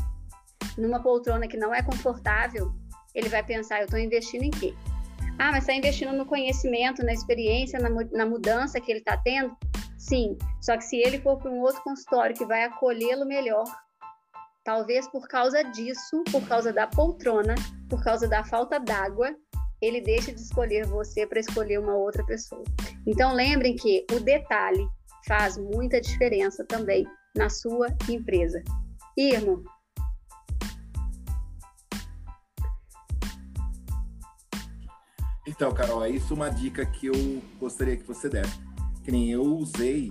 numa 0.76 1.02
poltrona 1.02 1.48
que 1.48 1.56
não 1.56 1.74
é 1.74 1.82
confortável, 1.82 2.70
ele 3.14 3.30
vai 3.30 3.42
pensar: 3.42 3.78
eu 3.78 3.86
estou 3.86 3.98
investindo 3.98 4.42
em 4.42 4.50
quê? 4.50 4.74
Ah, 5.38 5.52
mas 5.52 5.62
está 5.62 5.72
investindo 5.72 6.12
no 6.12 6.26
conhecimento, 6.26 7.02
na 7.02 7.14
experiência, 7.14 7.80
na, 7.80 7.88
na 7.88 8.26
mudança 8.26 8.78
que 8.78 8.92
ele 8.92 8.98
está 8.98 9.16
tendo? 9.16 9.56
Sim, 9.96 10.36
só 10.60 10.76
que 10.76 10.84
se 10.84 10.98
ele 10.98 11.18
for 11.18 11.38
para 11.38 11.50
um 11.50 11.60
outro 11.60 11.82
consultório 11.82 12.36
que 12.36 12.44
vai 12.44 12.64
acolhê-lo 12.64 13.24
melhor, 13.24 13.64
talvez 14.64 15.08
por 15.08 15.26
causa 15.28 15.62
disso, 15.62 16.22
por 16.30 16.46
causa 16.46 16.72
da 16.72 16.86
poltrona, 16.86 17.54
por 17.88 18.02
causa 18.02 18.28
da 18.28 18.44
falta 18.44 18.78
d'água, 18.78 19.34
ele 19.80 20.00
deixa 20.00 20.32
de 20.32 20.40
escolher 20.40 20.86
você 20.86 21.26
para 21.26 21.40
escolher 21.40 21.78
uma 21.78 21.96
outra 21.96 22.24
pessoa. 22.26 22.64
Então 23.06 23.34
lembrem 23.34 23.74
que 23.76 24.04
o 24.12 24.20
detalhe 24.20 24.86
faz 25.26 25.56
muita 25.56 26.00
diferença 26.00 26.64
também 26.64 27.06
na 27.34 27.48
sua 27.48 27.88
empresa. 28.08 28.62
Irmo, 29.16 29.64
Então, 35.46 35.74
Carol, 35.74 36.04
é 36.04 36.08
isso 36.08 36.32
uma 36.32 36.48
dica 36.48 36.86
que 36.86 37.08
eu 37.08 37.42
gostaria 37.58 37.96
que 37.96 38.04
você 38.04 38.28
desse. 38.28 38.56
Que 39.02 39.10
nem 39.10 39.30
eu 39.30 39.42
usei, 39.42 40.08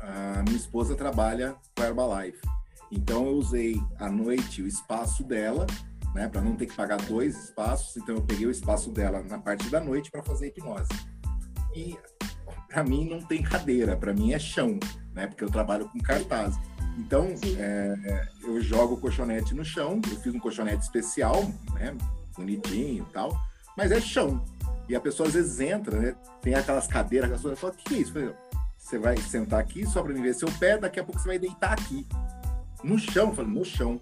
a 0.00 0.42
minha 0.42 0.56
esposa 0.56 0.94
trabalha 0.94 1.56
com 1.74 1.82
Herbalife. 1.82 2.40
Então 2.92 3.26
eu 3.26 3.32
usei 3.32 3.82
à 3.98 4.10
noite 4.10 4.60
o 4.60 4.66
espaço 4.66 5.24
dela, 5.24 5.66
né, 6.14 6.28
para 6.28 6.42
não 6.42 6.54
ter 6.54 6.66
que 6.66 6.76
pagar 6.76 6.98
dois 6.98 7.44
espaços. 7.44 7.96
Então 7.96 8.16
eu 8.16 8.22
peguei 8.22 8.46
o 8.46 8.50
espaço 8.50 8.90
dela 8.90 9.22
na 9.22 9.38
parte 9.38 9.68
da 9.70 9.80
noite 9.80 10.10
para 10.10 10.22
fazer 10.22 10.48
hipnose. 10.48 10.90
E 11.74 11.96
para 12.68 12.84
mim 12.84 13.08
não 13.08 13.22
tem 13.22 13.42
cadeira, 13.42 13.96
para 13.96 14.12
mim 14.12 14.34
é 14.34 14.38
chão, 14.38 14.78
né, 15.14 15.26
porque 15.26 15.42
eu 15.42 15.50
trabalho 15.50 15.88
com 15.88 15.98
cartaz. 16.00 16.54
Então 16.98 17.34
é, 17.58 18.28
eu 18.42 18.60
jogo 18.60 18.94
o 18.94 19.00
colchonete 19.00 19.54
no 19.54 19.64
chão. 19.64 19.98
Eu 20.10 20.20
fiz 20.20 20.34
um 20.34 20.38
colchonete 20.38 20.82
especial, 20.82 21.42
né, 21.72 21.96
bonitinho 22.36 23.06
e 23.08 23.12
tal, 23.12 23.34
mas 23.74 23.90
é 23.90 24.00
chão. 24.00 24.44
E 24.86 24.94
a 24.94 25.00
pessoa 25.00 25.26
às 25.26 25.34
vezes 25.34 25.60
entra, 25.60 25.98
né? 25.98 26.14
Tem 26.42 26.54
aquelas 26.54 26.86
cadeiras, 26.86 27.30
a 27.30 27.34
pessoa 27.34 27.56
fala, 27.56 27.72
o 27.72 27.76
que 27.76 27.94
é 27.94 27.98
isso? 27.98 28.12
Você 28.76 28.98
vai 28.98 29.16
sentar 29.16 29.60
aqui 29.60 29.86
só 29.86 30.02
para 30.02 30.12
me 30.12 30.20
ver 30.20 30.34
seu 30.34 30.50
pé, 30.58 30.76
daqui 30.76 31.00
a 31.00 31.04
pouco 31.04 31.18
você 31.18 31.28
vai 31.28 31.38
deitar 31.38 31.72
aqui. 31.72 32.06
No 32.82 32.98
chão, 32.98 33.28
eu 33.28 33.34
falo, 33.34 33.48
no 33.48 33.64
chão. 33.64 34.00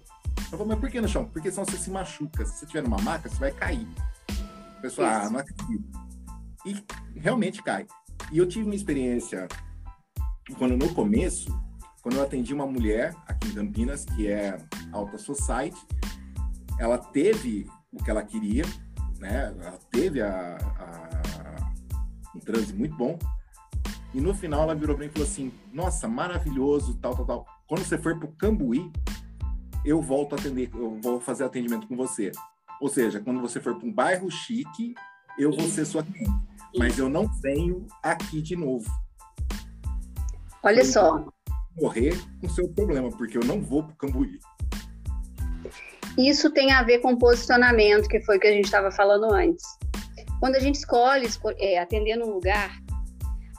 Eu 0.51 0.57
falo, 0.57 0.67
mas 0.67 0.79
por 0.79 0.89
que 0.89 1.01
no 1.01 1.07
chão? 1.07 1.25
Porque 1.25 1.51
senão 1.51 1.65
você 1.65 1.77
se 1.77 1.89
machuca. 1.89 2.45
Se 2.45 2.57
você 2.57 2.65
estiver 2.65 2.83
numa 2.83 3.01
maca, 3.01 3.29
você 3.29 3.37
vai 3.37 3.51
cair. 3.51 3.87
A 4.77 4.81
pessoa, 4.81 5.07
ah, 5.07 5.29
não 5.29 5.39
acredito. 5.39 5.83
E 6.65 6.75
realmente 7.19 7.61
cai. 7.61 7.85
E 8.31 8.37
eu 8.37 8.47
tive 8.47 8.65
uma 8.65 8.75
experiência 8.75 9.47
quando 10.57 10.77
no 10.77 10.93
começo, 10.93 11.47
quando 12.01 12.15
eu 12.15 12.23
atendi 12.23 12.53
uma 12.53 12.65
mulher 12.65 13.15
aqui 13.27 13.47
em 13.47 13.53
Campinas, 13.53 14.05
que 14.05 14.27
é 14.27 14.57
Alta 14.91 15.17
Society, 15.17 15.77
ela 16.79 16.97
teve 16.97 17.67
o 17.91 18.03
que 18.03 18.09
ela 18.09 18.23
queria, 18.23 18.63
né? 19.19 19.53
Ela 19.59 19.79
teve 19.91 20.21
a, 20.21 20.57
a, 20.57 21.71
um 22.35 22.39
transe 22.39 22.73
muito 22.73 22.95
bom. 22.95 23.17
E 24.13 24.19
no 24.19 24.33
final 24.33 24.63
ela 24.63 24.75
virou 24.75 24.95
para 24.95 25.05
mim 25.05 25.09
e 25.09 25.13
falou 25.13 25.27
assim: 25.27 25.51
Nossa, 25.73 26.07
maravilhoso, 26.07 26.95
tal, 26.95 27.15
tal, 27.15 27.25
tal. 27.25 27.45
Quando 27.67 27.83
você 27.83 27.97
for 27.97 28.17
para 28.17 28.27
o 28.27 28.31
Cambuí, 28.33 28.91
eu 29.85 30.01
volto 30.01 30.33
a 30.33 30.37
atender, 30.37 30.69
eu 30.73 30.99
vou 31.01 31.19
fazer 31.19 31.43
atendimento 31.43 31.87
com 31.87 31.95
você. 31.95 32.31
Ou 32.81 32.89
seja, 32.89 33.19
quando 33.19 33.39
você 33.39 33.59
for 33.59 33.75
para 33.75 33.87
um 33.87 33.93
bairro 33.93 34.29
chique, 34.29 34.93
eu 35.37 35.51
vou 35.51 35.67
ser 35.67 35.85
sua 35.85 36.03
cliente. 36.03 36.31
Mas 36.77 36.97
eu 36.97 37.09
não 37.09 37.27
venho 37.41 37.85
aqui 38.01 38.41
de 38.41 38.55
novo. 38.55 38.89
Olha 40.63 40.83
só. 40.83 41.25
Morrer 41.79 42.13
com 42.39 42.49
seu 42.49 42.67
problema, 42.67 43.09
porque 43.09 43.37
eu 43.37 43.43
não 43.45 43.61
vou 43.61 43.83
para 43.83 43.93
o 43.93 43.95
Cambuí. 43.95 44.39
Isso 46.17 46.51
tem 46.51 46.71
a 46.71 46.83
ver 46.83 46.99
com 46.99 47.15
posicionamento, 47.17 48.07
que 48.07 48.19
foi 48.21 48.37
o 48.37 48.39
que 48.39 48.47
a 48.47 48.51
gente 48.51 48.65
estava 48.65 48.91
falando 48.91 49.33
antes. 49.33 49.63
Quando 50.39 50.55
a 50.55 50.59
gente 50.59 50.75
escolhe 50.75 51.27
é, 51.59 51.79
atender 51.79 52.17
num 52.17 52.33
lugar, 52.33 52.80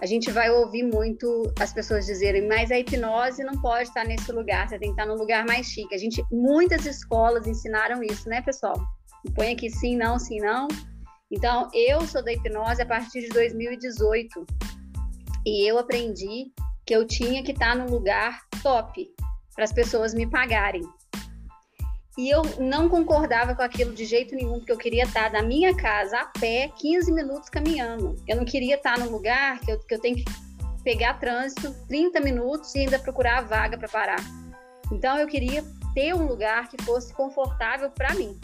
a 0.03 0.07
gente 0.07 0.32
vai 0.32 0.50
ouvir 0.50 0.82
muito 0.82 1.55
as 1.61 1.72
pessoas 1.72 2.05
dizerem, 2.05 2.48
mas 2.48 2.72
a 2.72 2.78
hipnose 2.78 3.44
não 3.44 3.62
pode 3.62 3.84
estar 3.84 4.05
nesse 4.05 4.32
lugar, 4.32 4.68
você 4.68 4.76
tem 4.76 4.92
que 4.92 5.00
estar 5.00 5.07
num 5.07 5.16
lugar 5.16 5.46
mais 5.46 5.66
chique. 5.66 5.94
A 5.94 5.98
gente, 5.98 6.24
muitas 6.28 6.84
escolas 6.84 7.46
ensinaram 7.46 8.03
isso, 8.03 8.28
né, 8.28 8.42
pessoal? 8.42 8.74
Põe 9.32 9.53
aqui 9.53 9.70
sim, 9.70 9.96
não, 9.96 10.18
sim, 10.18 10.40
não. 10.40 10.66
Então, 11.30 11.68
eu 11.72 12.05
sou 12.05 12.20
da 12.20 12.32
hipnose 12.32 12.82
a 12.82 12.86
partir 12.86 13.20
de 13.20 13.28
2018 13.28 14.44
e 15.46 15.70
eu 15.70 15.78
aprendi 15.78 16.53
que 16.84 16.96
eu 16.96 17.07
tinha 17.07 17.44
que 17.44 17.53
estar 17.53 17.76
num 17.76 17.86
lugar 17.86 18.40
top 18.61 19.09
para 19.55 19.62
as 19.62 19.72
pessoas 19.72 20.12
me 20.14 20.28
pagarem. 20.28 20.82
E 22.16 22.28
eu 22.28 22.42
não 22.58 22.88
concordava 22.90 23.54
com 23.54 23.62
aquilo 23.62 23.94
de 23.94 24.04
jeito 24.04 24.34
nenhum, 24.34 24.58
porque 24.58 24.72
eu 24.72 24.76
queria 24.76 25.04
estar 25.04 25.30
da 25.30 25.42
minha 25.42 25.74
casa 25.74 26.18
a 26.18 26.26
pé, 26.26 26.70
15 26.76 27.10
minutos 27.10 27.48
caminhando. 27.48 28.16
Eu 28.28 28.36
não 28.36 28.44
queria 28.44 28.76
estar 28.76 28.98
num 28.98 29.10
lugar 29.10 29.58
que 29.60 29.72
eu, 29.72 29.78
que 29.78 29.94
eu 29.94 29.98
tenho 29.98 30.16
que 30.16 30.24
pegar 30.84 31.14
trânsito 31.14 31.74
30 31.88 32.20
minutos 32.20 32.74
e 32.74 32.80
ainda 32.80 32.98
procurar 32.98 33.38
a 33.38 33.42
vaga 33.42 33.78
para 33.78 33.88
parar. 33.88 34.20
Então 34.90 35.16
eu 35.16 35.26
queria 35.26 35.64
ter 35.94 36.14
um 36.14 36.26
lugar 36.26 36.68
que 36.68 36.82
fosse 36.82 37.14
confortável 37.14 37.90
para 37.90 38.14
mim. 38.14 38.38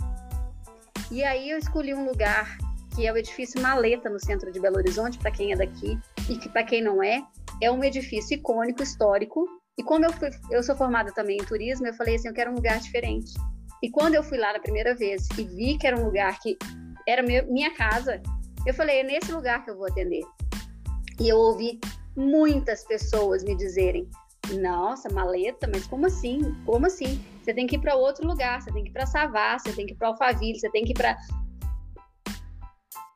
E 1.11 1.23
aí 1.23 1.51
eu 1.51 1.59
escolhi 1.59 1.95
um 1.95 2.07
lugar 2.07 2.57
que 2.95 3.07
é 3.07 3.13
o 3.13 3.17
edifício 3.17 3.61
Maleta 3.61 4.09
no 4.09 4.19
centro 4.19 4.51
de 4.51 4.59
Belo 4.59 4.77
Horizonte, 4.77 5.19
para 5.19 5.31
quem 5.31 5.53
é 5.53 5.57
daqui 5.57 5.99
e 6.29 6.37
que 6.37 6.49
para 6.49 6.65
quem 6.65 6.83
não 6.83 7.03
é, 7.03 7.23
é 7.63 7.71
um 7.71 7.85
edifício 7.85 8.37
icônico, 8.37 8.83
histórico. 8.83 9.47
E 9.77 9.83
como 9.83 10.05
eu, 10.05 10.13
fui, 10.13 10.31
eu 10.51 10.63
sou 10.63 10.75
formada 10.75 11.13
também 11.13 11.37
em 11.37 11.45
turismo, 11.45 11.87
eu 11.87 11.95
falei 11.95 12.17
assim, 12.17 12.29
eu 12.29 12.35
quero 12.35 12.51
um 12.51 12.55
lugar 12.55 12.81
diferente. 12.81 13.33
E 13.83 13.91
quando 13.91 14.15
eu 14.15 14.23
fui 14.23 14.39
lá 14.39 14.53
na 14.53 14.59
primeira 14.59 14.95
vez 14.95 15.29
e 15.39 15.45
vi 15.45 15.79
que 15.79 15.87
era 15.87 15.99
um 15.99 16.05
lugar 16.05 16.39
que 16.41 16.57
era 17.07 17.23
meu, 17.23 17.47
minha 17.47 17.73
casa, 17.75 18.21
eu 18.67 18.75
falei, 18.75 19.01
é 19.01 19.03
nesse 19.03 19.33
lugar 19.33 19.65
que 19.65 19.71
eu 19.71 19.77
vou 19.77 19.87
atender. 19.87 20.23
E 21.21 21.29
eu 21.29 21.37
ouvi 21.37 21.81
muitas 22.17 22.85
pessoas 22.85 23.45
me 23.45 23.57
dizerem: 23.57 24.09
Nossa, 24.61 25.09
maleta, 25.09 25.69
mas 25.73 25.87
como 25.87 26.07
assim? 26.07 26.55
Como 26.65 26.87
assim? 26.87 27.25
Você 27.43 27.55
tem 27.55 27.67
que 27.67 27.77
ir 27.77 27.81
para 27.81 27.95
outro 27.95 28.27
lugar, 28.27 28.61
você 28.61 28.73
tem 28.73 28.83
que 28.85 28.91
ir 28.91 28.93
para 28.93 29.07
Savá, 29.07 29.59
você 29.59 29.73
tem 29.73 29.87
que 29.87 29.95
ir 29.95 29.97
para 29.97 30.09
Alphaville, 30.09 30.59
você 30.59 30.71
tem 30.71 30.85
que 30.85 30.91
ir 30.91 30.95
para 30.95 31.17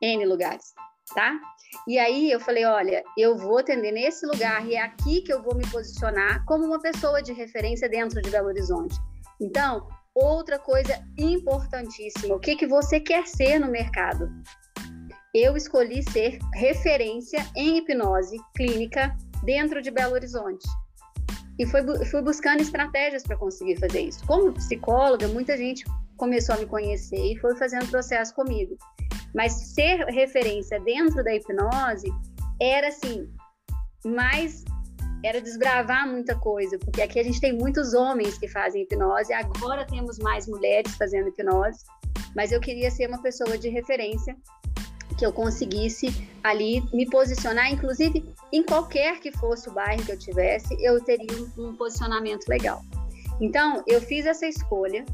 N 0.01 0.25
lugares, 0.25 0.73
tá? 1.13 1.39
E 1.87 1.99
aí 1.99 2.31
eu 2.31 2.39
falei: 2.39 2.65
Olha, 2.65 3.03
eu 3.17 3.37
vou 3.37 3.59
atender 3.59 3.91
nesse 3.91 4.25
lugar 4.25 4.65
e 4.65 4.75
é 4.75 4.81
aqui 4.81 5.21
que 5.21 5.31
eu 5.33 5.41
vou 5.41 5.55
me 5.55 5.69
posicionar 5.69 6.43
como 6.45 6.65
uma 6.65 6.79
pessoa 6.79 7.21
de 7.21 7.33
referência 7.33 7.89
dentro 7.89 8.21
de 8.21 8.29
Belo 8.29 8.47
Horizonte. 8.47 8.95
Então, 9.41 9.87
Outra 10.15 10.59
coisa 10.59 11.03
importantíssima, 11.17 12.35
o 12.35 12.39
que, 12.39 12.55
que 12.55 12.67
você 12.67 12.99
quer 12.99 13.25
ser 13.25 13.57
no 13.57 13.67
mercado? 13.67 14.29
Eu 15.33 15.57
escolhi 15.57 16.03
ser 16.03 16.37
referência 16.53 17.39
em 17.55 17.77
hipnose 17.77 18.37
clínica 18.55 19.17
dentro 19.43 19.81
de 19.81 19.89
Belo 19.89 20.13
Horizonte. 20.13 20.67
E 21.57 21.65
fui, 21.65 21.81
fui 22.05 22.21
buscando 22.21 22.61
estratégias 22.61 23.23
para 23.23 23.37
conseguir 23.37 23.75
fazer 23.77 24.01
isso. 24.01 24.23
Como 24.27 24.53
psicóloga, 24.53 25.27
muita 25.27 25.57
gente 25.57 25.83
começou 26.15 26.53
a 26.53 26.57
me 26.59 26.67
conhecer 26.67 27.33
e 27.33 27.39
foi 27.39 27.55
fazendo 27.55 27.89
processo 27.89 28.35
comigo. 28.35 28.77
Mas 29.33 29.73
ser 29.73 30.05
referência 30.05 30.79
dentro 30.81 31.23
da 31.23 31.33
hipnose 31.33 32.07
era 32.61 32.89
assim, 32.89 33.27
mais 34.05 34.63
era 35.23 35.41
desbravar 35.41 36.07
muita 36.07 36.35
coisa, 36.35 36.77
porque 36.77 37.01
aqui 37.01 37.19
a 37.19 37.23
gente 37.23 37.39
tem 37.39 37.53
muitos 37.53 37.93
homens 37.93 38.37
que 38.37 38.47
fazem 38.47 38.83
hipnose, 38.83 39.31
agora 39.33 39.85
temos 39.85 40.19
mais 40.19 40.47
mulheres 40.47 40.95
fazendo 40.95 41.29
hipnose, 41.29 41.79
mas 42.35 42.51
eu 42.51 42.59
queria 42.59 42.91
ser 42.91 43.07
uma 43.07 43.21
pessoa 43.21 43.57
de 43.57 43.69
referência 43.69 44.35
que 45.17 45.25
eu 45.25 45.31
conseguisse 45.31 46.07
ali 46.43 46.83
me 46.93 47.09
posicionar, 47.09 47.71
inclusive 47.71 48.25
em 48.51 48.63
qualquer 48.63 49.19
que 49.19 49.31
fosse 49.31 49.69
o 49.69 49.71
bairro 49.71 50.03
que 50.03 50.11
eu 50.11 50.19
tivesse, 50.19 50.75
eu 50.83 51.01
teria 51.03 51.31
um 51.57 51.75
posicionamento 51.75 52.47
legal. 52.47 52.81
Então, 53.39 53.83
eu 53.87 54.01
fiz 54.01 54.25
essa 54.25 54.45
escolha, 54.45 55.05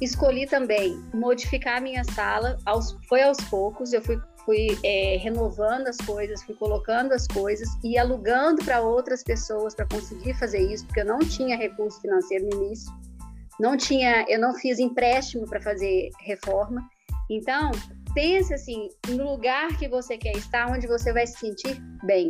escolhi 0.00 0.46
também 0.46 1.02
modificar 1.12 1.78
a 1.78 1.80
minha 1.80 2.04
sala, 2.04 2.58
aos, 2.64 2.96
foi 3.08 3.22
aos 3.22 3.38
poucos, 3.48 3.92
eu 3.92 4.02
fui 4.02 4.20
fui 4.50 4.76
é, 4.82 5.16
renovando 5.18 5.86
as 5.86 5.96
coisas, 5.98 6.42
fui 6.42 6.56
colocando 6.56 7.12
as 7.12 7.24
coisas 7.28 7.68
e 7.84 7.96
alugando 7.96 8.64
para 8.64 8.80
outras 8.80 9.22
pessoas 9.22 9.76
para 9.76 9.86
conseguir 9.86 10.34
fazer 10.34 10.58
isso, 10.72 10.84
porque 10.86 11.02
eu 11.02 11.04
não 11.04 11.20
tinha 11.20 11.56
recurso 11.56 12.00
financeiro 12.00 12.48
no 12.50 12.64
início, 12.64 12.92
não 13.60 13.76
tinha, 13.76 14.24
eu 14.28 14.40
não 14.40 14.52
fiz 14.54 14.80
empréstimo 14.80 15.48
para 15.48 15.60
fazer 15.60 16.10
reforma. 16.22 16.82
Então, 17.30 17.70
pense 18.12 18.52
assim, 18.52 18.88
no 19.10 19.30
lugar 19.30 19.68
que 19.78 19.88
você 19.88 20.18
quer 20.18 20.36
estar, 20.36 20.68
onde 20.68 20.88
você 20.88 21.12
vai 21.12 21.28
se 21.28 21.38
sentir 21.38 21.80
bem. 22.02 22.28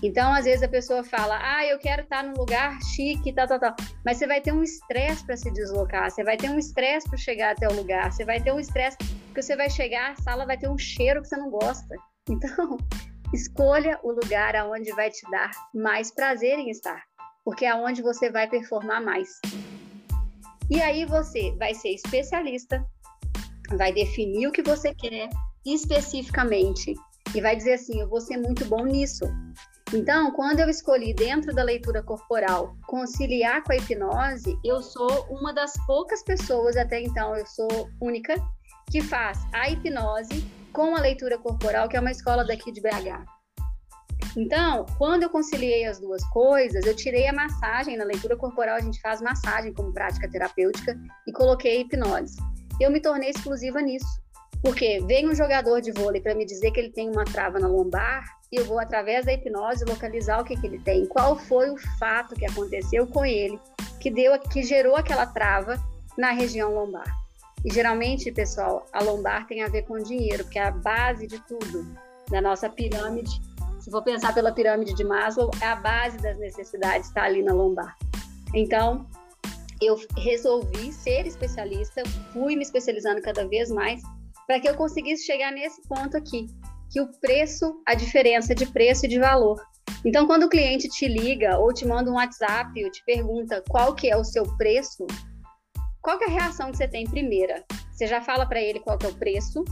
Então, 0.00 0.32
às 0.32 0.44
vezes 0.44 0.62
a 0.62 0.68
pessoa 0.68 1.02
fala: 1.02 1.40
"Ah, 1.42 1.66
eu 1.66 1.78
quero 1.80 2.02
estar 2.02 2.22
num 2.22 2.34
lugar 2.34 2.78
chique, 2.94 3.32
tal, 3.32 3.48
tal, 3.48 3.58
tal". 3.58 3.74
Mas 4.04 4.18
você 4.18 4.28
vai 4.28 4.40
ter 4.40 4.52
um 4.52 4.62
estresse 4.62 5.26
para 5.26 5.36
se 5.36 5.50
deslocar, 5.50 6.08
você 6.08 6.22
vai 6.22 6.36
ter 6.36 6.50
um 6.50 6.58
estresse 6.58 7.08
para 7.08 7.18
chegar 7.18 7.52
até 7.52 7.66
o 7.68 7.74
lugar, 7.74 8.12
você 8.12 8.24
vai 8.24 8.40
ter 8.40 8.52
um 8.52 8.60
estresse 8.60 8.96
porque 9.32 9.42
você 9.42 9.56
vai 9.56 9.70
chegar, 9.70 10.10
a 10.10 10.16
sala 10.16 10.44
vai 10.44 10.58
ter 10.58 10.68
um 10.68 10.76
cheiro 10.76 11.22
que 11.22 11.28
você 11.28 11.38
não 11.38 11.48
gosta. 11.48 11.96
Então, 12.28 12.76
escolha 13.32 13.98
o 14.02 14.12
lugar 14.12 14.54
aonde 14.54 14.92
vai 14.92 15.10
te 15.10 15.28
dar 15.30 15.50
mais 15.74 16.12
prazer 16.14 16.58
em 16.58 16.68
estar, 16.68 17.02
porque 17.42 17.64
é 17.64 17.70
aonde 17.70 18.02
você 18.02 18.30
vai 18.30 18.46
performar 18.46 19.02
mais. 19.02 19.40
E 20.70 20.82
aí 20.82 21.06
você 21.06 21.50
vai 21.58 21.74
ser 21.74 21.94
especialista, 21.94 22.86
vai 23.78 23.90
definir 23.90 24.48
o 24.48 24.52
que 24.52 24.60
você 24.60 24.94
quer 24.94 25.30
especificamente 25.64 26.94
e 27.34 27.40
vai 27.40 27.56
dizer 27.56 27.74
assim: 27.74 28.00
eu 28.00 28.08
vou 28.10 28.20
ser 28.20 28.36
muito 28.36 28.66
bom 28.66 28.84
nisso. 28.84 29.24
Então, 29.94 30.30
quando 30.32 30.60
eu 30.60 30.68
escolhi 30.68 31.14
dentro 31.14 31.54
da 31.54 31.62
leitura 31.62 32.02
corporal 32.02 32.76
conciliar 32.86 33.62
com 33.62 33.72
a 33.72 33.76
hipnose, 33.76 34.58
eu 34.62 34.82
sou 34.82 35.26
uma 35.30 35.54
das 35.54 35.72
poucas 35.86 36.22
pessoas, 36.22 36.76
até 36.76 37.00
então 37.00 37.36
eu 37.36 37.46
sou 37.46 37.68
única, 38.00 38.34
que 38.92 39.00
faz 39.00 39.38
a 39.54 39.70
hipnose 39.70 40.44
com 40.70 40.94
a 40.94 41.00
leitura 41.00 41.38
corporal, 41.38 41.88
que 41.88 41.96
é 41.96 42.00
uma 42.00 42.10
escola 42.10 42.44
daqui 42.44 42.70
de 42.70 42.82
BH. 42.82 43.24
Então, 44.36 44.84
quando 44.98 45.22
eu 45.22 45.30
conciliei 45.30 45.86
as 45.86 45.98
duas 45.98 46.22
coisas, 46.28 46.84
eu 46.84 46.94
tirei 46.94 47.26
a 47.26 47.32
massagem, 47.32 47.96
na 47.96 48.04
leitura 48.04 48.36
corporal 48.36 48.76
a 48.76 48.80
gente 48.80 49.00
faz 49.00 49.22
massagem 49.22 49.72
como 49.72 49.94
prática 49.94 50.30
terapêutica 50.30 50.94
e 51.26 51.32
coloquei 51.32 51.78
a 51.78 51.80
hipnose. 51.80 52.36
Eu 52.78 52.90
me 52.90 53.00
tornei 53.00 53.30
exclusiva 53.30 53.80
nisso. 53.80 54.20
Porque 54.62 55.00
vem 55.08 55.28
um 55.28 55.34
jogador 55.34 55.80
de 55.80 55.90
vôlei 55.90 56.20
para 56.20 56.36
me 56.36 56.44
dizer 56.44 56.70
que 56.70 56.78
ele 56.78 56.92
tem 56.92 57.10
uma 57.10 57.24
trava 57.24 57.58
na 57.58 57.66
lombar 57.66 58.24
e 58.52 58.56
eu 58.56 58.64
vou, 58.64 58.78
através 58.78 59.24
da 59.24 59.32
hipnose, 59.32 59.84
localizar 59.84 60.40
o 60.40 60.44
que, 60.44 60.54
que 60.54 60.66
ele 60.66 60.78
tem. 60.78 61.04
Qual 61.06 61.36
foi 61.36 61.68
o 61.70 61.76
fato 61.98 62.36
que 62.36 62.46
aconteceu 62.46 63.06
com 63.06 63.24
ele 63.24 63.58
que, 63.98 64.08
deu, 64.08 64.38
que 64.38 64.62
gerou 64.62 64.94
aquela 64.94 65.26
trava 65.26 65.82
na 66.16 66.30
região 66.30 66.74
lombar. 66.74 67.21
E 67.64 67.72
geralmente, 67.72 68.32
pessoal, 68.32 68.86
a 68.92 69.02
lombar 69.02 69.46
tem 69.46 69.62
a 69.62 69.68
ver 69.68 69.82
com 69.82 69.98
dinheiro, 69.98 70.44
porque 70.44 70.58
é 70.58 70.64
a 70.64 70.70
base 70.70 71.26
de 71.26 71.38
tudo 71.46 71.94
da 72.30 72.40
nossa 72.40 72.68
pirâmide. 72.68 73.30
Se 73.80 73.90
for 73.90 74.02
pensar 74.02 74.34
pela 74.34 74.52
pirâmide 74.52 74.94
de 74.94 75.04
Maslow, 75.04 75.50
é 75.60 75.66
a 75.66 75.76
base 75.76 76.18
das 76.18 76.38
necessidades 76.38 77.08
está 77.08 77.24
ali 77.24 77.42
na 77.42 77.52
lombar. 77.52 77.96
Então, 78.54 79.06
eu 79.80 79.96
resolvi 80.18 80.92
ser 80.92 81.26
especialista, 81.26 82.02
fui 82.32 82.56
me 82.56 82.62
especializando 82.62 83.20
cada 83.20 83.46
vez 83.48 83.70
mais 83.70 84.00
para 84.46 84.60
que 84.60 84.68
eu 84.68 84.74
conseguisse 84.74 85.24
chegar 85.24 85.52
nesse 85.52 85.80
ponto 85.88 86.16
aqui, 86.16 86.46
que 86.90 87.00
o 87.00 87.08
preço, 87.20 87.80
a 87.86 87.94
diferença 87.94 88.54
de 88.54 88.66
preço 88.66 89.06
e 89.06 89.08
de 89.08 89.18
valor. 89.18 89.60
Então, 90.04 90.26
quando 90.26 90.44
o 90.44 90.48
cliente 90.48 90.88
te 90.88 91.06
liga 91.06 91.58
ou 91.58 91.72
te 91.72 91.86
manda 91.86 92.10
um 92.10 92.14
WhatsApp 92.14 92.84
ou 92.84 92.90
te 92.90 93.04
pergunta 93.04 93.62
qual 93.68 93.94
que 93.94 94.10
é 94.10 94.16
o 94.16 94.24
seu 94.24 94.44
preço, 94.56 95.06
qual 96.02 96.20
é 96.20 96.24
a 96.24 96.28
reação 96.28 96.70
que 96.70 96.76
você 96.76 96.88
tem 96.88 97.08
primeira? 97.08 97.64
Você 97.92 98.06
já 98.06 98.20
fala 98.20 98.44
para 98.44 98.60
ele 98.60 98.80
qual 98.80 98.98
é 99.02 99.06
o 99.06 99.14
preço? 99.14 99.64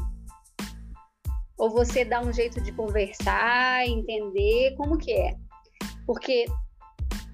Ou 1.59 1.69
você 1.69 2.05
dá 2.05 2.21
um 2.21 2.33
jeito 2.33 2.61
de 2.61 2.73
conversar, 2.73 3.87
entender 3.87 4.75
como 4.77 4.97
que 4.97 5.13
é? 5.13 5.35
Porque 6.07 6.47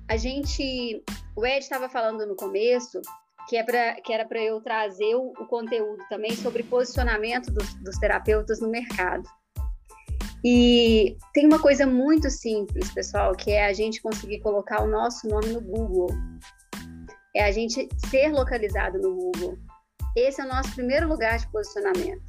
a 0.08 0.16
gente, 0.16 1.04
o 1.36 1.44
Ed 1.44 1.58
estava 1.58 1.88
falando 1.88 2.26
no 2.26 2.34
começo 2.34 3.00
que, 3.48 3.56
é 3.56 3.62
pra, 3.62 4.00
que 4.00 4.12
era 4.12 4.24
para 4.24 4.40
eu 4.40 4.60
trazer 4.60 5.14
o, 5.14 5.32
o, 5.38 5.46
conteúdo 5.46 6.02
também 6.08 6.34
sobre 6.34 6.62
posicionamento 6.62 7.52
dos, 7.52 7.74
dos 7.74 7.98
terapeutas 7.98 8.60
no 8.60 8.68
mercado. 8.68 9.28
E 10.44 11.16
tem 11.32 11.46
uma 11.46 11.60
coisa 11.60 11.86
muito 11.86 12.30
simples, 12.30 12.92
pessoal, 12.92 13.34
que 13.34 13.52
é 13.52 13.66
a 13.66 13.72
gente 13.72 14.00
conseguir 14.00 14.40
colocar 14.40 14.82
o 14.82 14.88
nosso 14.88 15.28
nome 15.28 15.48
no 15.48 15.60
Google. 15.60 16.08
É 17.36 17.44
a 17.44 17.52
gente 17.52 17.86
ser 18.08 18.32
localizado 18.32 18.98
no 18.98 19.14
Google. 19.14 19.58
Esse 20.16 20.40
é 20.40 20.44
o 20.44 20.48
nosso 20.48 20.74
primeiro 20.74 21.06
lugar 21.06 21.38
de 21.38 21.46
posicionamento. 21.52 22.22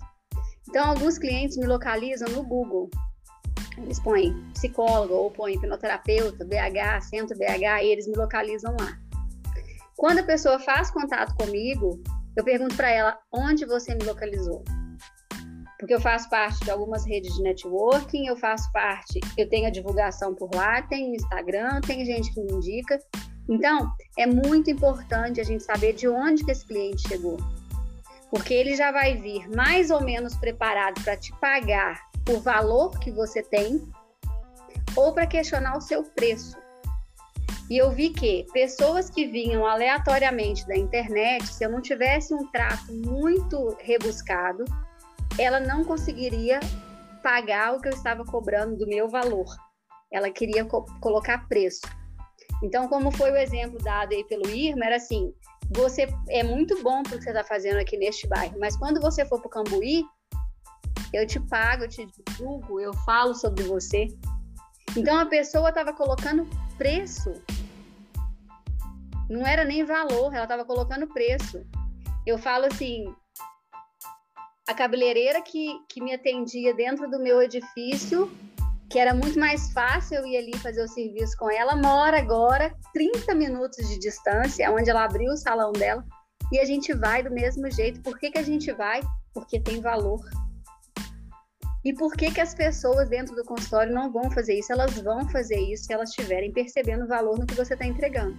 Então, 0.68 0.89
alguns 0.89 1.18
clientes 1.18 1.55
me 1.55 1.66
localizam 1.66 2.28
no 2.28 2.43
Google. 2.43 2.89
Eles 3.78 4.01
põem 4.01 4.36
psicólogo 4.51 5.14
ou 5.14 5.32
põem 5.32 5.55
hipnoterapeuta, 5.55 6.43
BH, 6.43 7.03
centro 7.03 7.38
BH, 7.38 7.84
e 7.84 7.88
eles 7.88 8.05
me 8.05 8.18
localizam 8.18 8.76
lá. 8.78 8.99
Quando 9.95 10.20
a 10.20 10.24
pessoa 10.24 10.60
faz 10.60 10.91
contato 10.91 11.34
comigo, 11.36 12.03
eu 12.36 12.43
pergunto 12.43 12.76
para 12.76 12.91
ela 12.91 13.18
onde 13.32 13.66
você 13.66 13.95
me 13.95 14.03
localizou. 14.03 14.62
Porque 15.80 15.93
eu 15.93 16.01
faço 16.01 16.30
parte 16.30 16.60
de 16.66 16.72
algumas 16.72 17.05
redes 17.05 17.34
de 17.34 17.43
networking, 17.43 18.28
eu 18.28 18.36
faço 18.36 18.70
parte, 18.74 19.22
eu 19.38 19.47
tenho 19.47 19.68
a 19.68 19.72
divulgação 19.72 20.36
por 20.36 20.53
lá, 20.53 20.82
tenho 20.82 21.16
Instagram, 21.16 21.80
tem 21.80 22.03
gente 22.03 22.34
que 22.34 22.41
me 22.41 22.51
indica. 22.51 22.99
Então, 23.50 23.91
é 24.18 24.26
muito 24.26 24.70
importante 24.70 25.39
a 25.39 25.43
gente 25.43 25.64
saber 25.64 25.93
de 25.93 26.08
onde 26.08 26.43
que 26.43 26.52
esse 26.52 26.66
cliente 26.66 27.08
chegou. 27.08 27.38
Porque 28.30 28.54
ele 28.54 28.76
já 28.76 28.91
vai 28.91 29.16
vir 29.16 29.50
mais 29.56 29.89
ou 29.89 30.02
menos 30.02 30.36
preparado 30.36 31.02
para 31.02 31.16
te 31.16 31.32
pagar 31.39 32.02
o 32.30 32.39
valor 32.39 33.00
que 33.00 33.10
você 33.10 33.41
tem 33.41 33.82
ou 34.95 35.14
para 35.14 35.26
questionar 35.26 35.78
o 35.78 35.82
seu 35.82 36.04
preço. 36.04 36.58
E 37.70 37.78
eu 37.78 37.91
vi 37.91 38.10
que 38.10 38.45
pessoas 38.54 39.10
que 39.10 39.28
vinham 39.28 39.66
aleatoriamente 39.66 40.66
da 40.66 40.76
internet, 40.76 41.48
se 41.48 41.66
eu 41.66 41.70
não 41.70 41.82
tivesse 41.82 42.34
um 42.34 42.48
trato 42.48 42.91
muito 42.93 43.76
rebuscado, 43.80 44.64
ela 45.38 45.60
não 45.60 45.84
conseguiria 45.84 46.60
pagar 47.22 47.76
o 47.76 47.82
que 47.82 47.89
eu 47.89 47.93
estava 47.93 48.24
cobrando 48.24 48.78
do 48.78 48.88
meu 48.88 49.10
valor. 49.10 49.45
Ela 50.12 50.32
queria 50.32 50.64
co 50.64 50.86
colocar 51.02 51.48
preço. 51.50 51.82
Então, 52.64 52.88
como 52.88 53.12
foi 53.12 53.32
o 53.32 53.38
exemplo 53.38 53.78
dado 53.80 54.14
aí 54.14 54.24
pelo 54.24 54.49
Irma, 54.49 54.86
era 54.86 54.95
assim: 54.95 55.34
você 55.72 56.08
é 56.30 56.43
muito 56.43 56.82
bom 56.82 57.03
para 57.03 57.16
o 57.16 57.18
que 57.18 57.24
você 57.24 57.30
está 57.30 57.43
fazendo 57.43 57.78
aqui 57.78 57.97
neste 57.97 58.28
bairro, 58.28 58.58
mas 58.60 58.76
quando 58.78 58.99
você 58.99 59.26
for 59.26 59.39
para 59.39 59.47
o 59.47 59.51
Cambuí, 59.51 60.03
eu 61.14 61.26
te 61.26 61.39
pago, 61.39 61.84
eu 61.84 61.89
te 61.89 62.08
divulgo, 62.28 62.80
eu 62.80 62.93
falo 63.05 63.34
sobre 63.34 63.64
você. 63.64 64.08
Então, 64.95 65.18
a 65.20 65.26
pessoa 65.26 65.70
estava 65.70 65.93
colocando 65.93 66.47
preço 66.78 67.32
não 69.30 69.45
era 69.45 69.64
nem 69.64 69.84
valor, 69.84 70.34
ela 70.34 70.43
estava 70.43 70.64
colocando 70.64 71.08
preço. 71.08 71.66
Eu 72.26 72.38
falo 72.38 72.66
assim, 72.66 73.14
a 74.68 74.74
cabeleireira 74.74 75.41
que, 75.41 75.80
que 75.89 76.01
me 76.01 76.14
atendia 76.14 76.74
dentro 76.74 77.10
do 77.10 77.20
meu 77.20 77.41
edifício, 77.41 78.32
que 78.89 78.99
era 78.99 79.13
muito 79.13 79.39
mais 79.39 79.71
fácil 79.73 80.17
eu 80.17 80.25
ir 80.25 80.38
ali 80.38 80.57
fazer 80.57 80.81
o 80.81 80.88
serviço 80.88 81.35
com 81.38 81.51
ela, 81.51 81.75
mora 81.75 82.17
agora 82.19 82.73
30 82.93 83.35
minutos 83.35 83.88
de 83.88 83.99
distância, 83.99 84.71
onde 84.71 84.89
ela 84.89 85.03
abriu 85.03 85.31
o 85.31 85.38
salão 85.38 85.71
dela, 85.73 86.05
e 86.51 86.59
a 86.59 86.65
gente 86.65 86.93
vai 86.93 87.21
do 87.21 87.31
mesmo 87.31 87.69
jeito. 87.69 88.01
Por 88.01 88.17
que, 88.17 88.31
que 88.31 88.38
a 88.38 88.43
gente 88.43 88.71
vai? 88.71 89.01
Porque 89.33 89.59
tem 89.59 89.81
valor. 89.81 90.21
E 91.83 91.93
por 91.93 92.13
que, 92.13 92.31
que 92.31 92.41
as 92.41 92.53
pessoas 92.53 93.09
dentro 93.09 93.35
do 93.35 93.43
consultório 93.43 93.93
não 93.93 94.11
vão 94.11 94.31
fazer 94.31 94.57
isso? 94.57 94.71
Elas 94.71 94.99
vão 94.99 95.27
fazer 95.29 95.59
isso 95.59 95.85
se 95.85 95.93
elas 95.93 96.09
estiverem 96.09 96.51
percebendo 96.51 97.07
valor 97.07 97.38
no 97.38 97.45
que 97.45 97.55
você 97.55 97.73
está 97.73 97.85
entregando. 97.85 98.38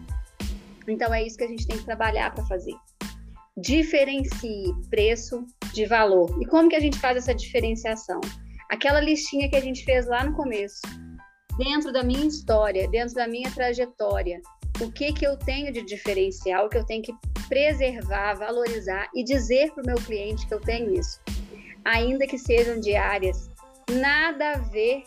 Então 0.87 1.13
é 1.13 1.23
isso 1.23 1.37
que 1.37 1.45
a 1.45 1.49
gente 1.49 1.67
tem 1.67 1.79
que 1.79 1.85
trabalhar 1.85 2.35
para 2.35 2.45
fazer. 2.47 2.75
Diferencie 3.57 4.73
preço 4.89 5.45
de 5.73 5.85
valor. 5.85 6.35
E 6.41 6.47
como 6.47 6.69
que 6.69 6.77
a 6.77 6.81
gente 6.81 6.99
faz 6.99 7.17
essa 7.17 7.35
diferenciação? 7.35 8.21
Aquela 8.69 9.01
listinha 9.01 9.49
que 9.49 9.57
a 9.57 9.61
gente 9.61 9.85
fez 9.85 10.07
lá 10.07 10.25
no 10.25 10.35
começo. 10.35 10.83
Dentro 11.57 11.93
da 11.93 12.05
minha 12.05 12.27
história, 12.27 12.89
dentro 12.89 13.15
da 13.15 13.27
minha 13.27 13.51
trajetória, 13.51 14.41
o 14.81 14.93
que 14.93 15.13
que 15.13 15.27
eu 15.27 15.37
tenho 15.37 15.73
de 15.73 15.83
diferencial, 15.83 16.69
que 16.69 16.79
eu 16.79 16.85
tenho 16.85 17.03
que 17.03 17.13
preservar, 17.49 18.35
valorizar 18.35 19.09
e 19.15 19.25
dizer 19.25 19.73
para 19.73 19.83
o 19.83 19.87
meu 19.87 19.97
cliente 19.97 20.47
que 20.47 20.55
eu 20.55 20.61
tenho 20.61 20.95
isso. 20.95 21.21
Ainda 21.85 22.27
que 22.27 22.39
sejam 22.39 22.79
diárias, 22.79 23.51
nada 23.91 24.53
a 24.53 24.59
ver 24.59 25.03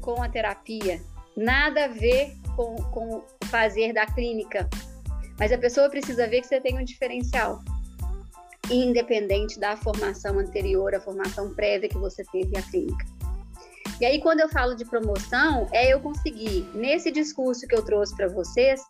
com 0.00 0.22
a 0.22 0.28
terapia, 0.28 1.00
nada 1.36 1.86
a 1.86 1.88
ver 1.88 2.36
com, 2.54 2.76
com 2.90 3.16
o 3.16 3.24
fazer 3.46 3.92
da 3.92 4.06
clínica, 4.06 4.68
mas 5.38 5.50
a 5.50 5.58
pessoa 5.58 5.88
precisa 5.88 6.28
ver 6.28 6.42
que 6.42 6.48
você 6.48 6.60
tem 6.60 6.78
um 6.78 6.84
diferencial, 6.84 7.60
independente 8.70 9.58
da 9.58 9.76
formação 9.76 10.38
anterior, 10.38 10.94
a 10.94 11.00
formação 11.00 11.54
prévia 11.54 11.88
que 11.88 11.98
você 11.98 12.22
teve 12.32 12.56
à 12.56 12.62
clínica. 12.62 13.04
E 14.00 14.06
aí, 14.06 14.20
quando 14.20 14.40
eu 14.40 14.48
falo 14.48 14.74
de 14.74 14.84
promoção, 14.84 15.68
é 15.72 15.92
eu 15.92 16.00
conseguir, 16.00 16.66
nesse 16.74 17.10
discurso 17.10 17.66
que 17.66 17.74
eu 17.74 17.84
trouxe 17.84 18.16
para 18.16 18.28
vocês, 18.28 18.80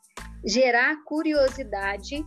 gerar 0.44 1.02
curiosidade 1.04 2.24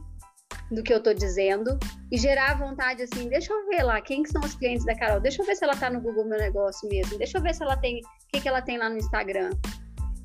do 0.70 0.84
que 0.84 0.94
eu 0.94 0.98
estou 0.98 1.14
dizendo 1.14 1.78
e 2.12 2.18
gerar 2.18 2.58
vontade 2.58 3.04
assim, 3.04 3.30
deixa 3.30 3.54
eu 3.54 3.68
ver 3.68 3.84
lá 3.84 4.02
quem 4.02 4.24
que 4.24 4.30
são 4.30 4.41
os 4.41 4.56
clientes 4.56 4.86
da 4.86 4.96
Carol, 4.96 5.20
deixa 5.20 5.41
eu 5.41 5.46
ver 5.46 5.56
se 5.56 5.64
ela 5.64 5.74
está 5.74 5.89
no 5.89 6.02
Google 6.02 6.26
Meu 6.26 6.38
Negócio 6.38 6.88
mesmo, 6.89 7.18
deixa 7.18 7.38
eu 7.38 7.41
ver 7.41 7.54
se 7.54 7.64
ela 7.64 7.78
tem, 7.78 7.98
o 8.00 8.28
que, 8.32 8.41
que 8.41 8.48
ela 8.48 8.62
tem 8.62 8.78
lá 8.78 8.89
no 8.89 8.98
Instagram. 8.98 9.52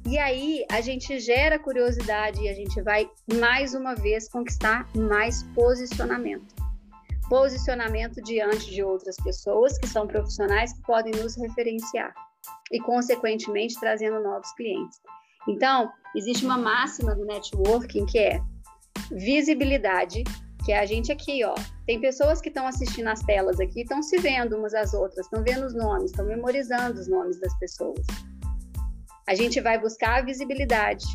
E 0.06 0.18
aí 0.18 0.64
a 0.70 0.80
gente 0.80 1.20
gera 1.20 1.58
curiosidade 1.58 2.42
e 2.42 2.48
a 2.48 2.54
gente 2.54 2.80
vai 2.82 3.08
mais 3.38 3.74
uma 3.74 3.94
vez 3.94 4.28
conquistar 4.28 4.88
mais 4.96 5.42
posicionamento. 5.54 6.57
Posicionamento 7.28 8.22
diante 8.22 8.70
de 8.70 8.82
outras 8.82 9.16
pessoas 9.16 9.78
que 9.78 9.86
são 9.86 10.06
profissionais 10.06 10.72
que 10.72 10.82
podem 10.82 11.12
nos 11.12 11.36
referenciar 11.36 12.14
e, 12.72 12.80
consequentemente, 12.80 13.78
trazendo 13.78 14.22
novos 14.22 14.50
clientes. 14.52 14.98
Então, 15.46 15.90
existe 16.16 16.44
uma 16.44 16.58
máxima 16.58 17.14
do 17.14 17.24
networking 17.24 18.06
que 18.06 18.18
é 18.18 18.40
visibilidade, 19.10 20.24
que 20.64 20.72
é 20.72 20.80
a 20.80 20.86
gente 20.86 21.10
aqui, 21.10 21.44
ó. 21.44 21.54
Tem 21.86 22.00
pessoas 22.00 22.40
que 22.40 22.48
estão 22.48 22.66
assistindo 22.66 23.08
as 23.08 23.20
telas 23.20 23.58
aqui, 23.58 23.82
estão 23.82 24.02
se 24.02 24.18
vendo 24.18 24.56
umas 24.56 24.74
às 24.74 24.92
outras, 24.92 25.26
estão 25.26 25.42
vendo 25.42 25.64
os 25.64 25.74
nomes, 25.74 26.10
estão 26.10 26.26
memorizando 26.26 27.00
os 27.00 27.08
nomes 27.08 27.40
das 27.40 27.58
pessoas. 27.58 28.06
A 29.26 29.34
gente 29.34 29.60
vai 29.60 29.78
buscar 29.78 30.20
a 30.20 30.22
visibilidade, 30.22 31.06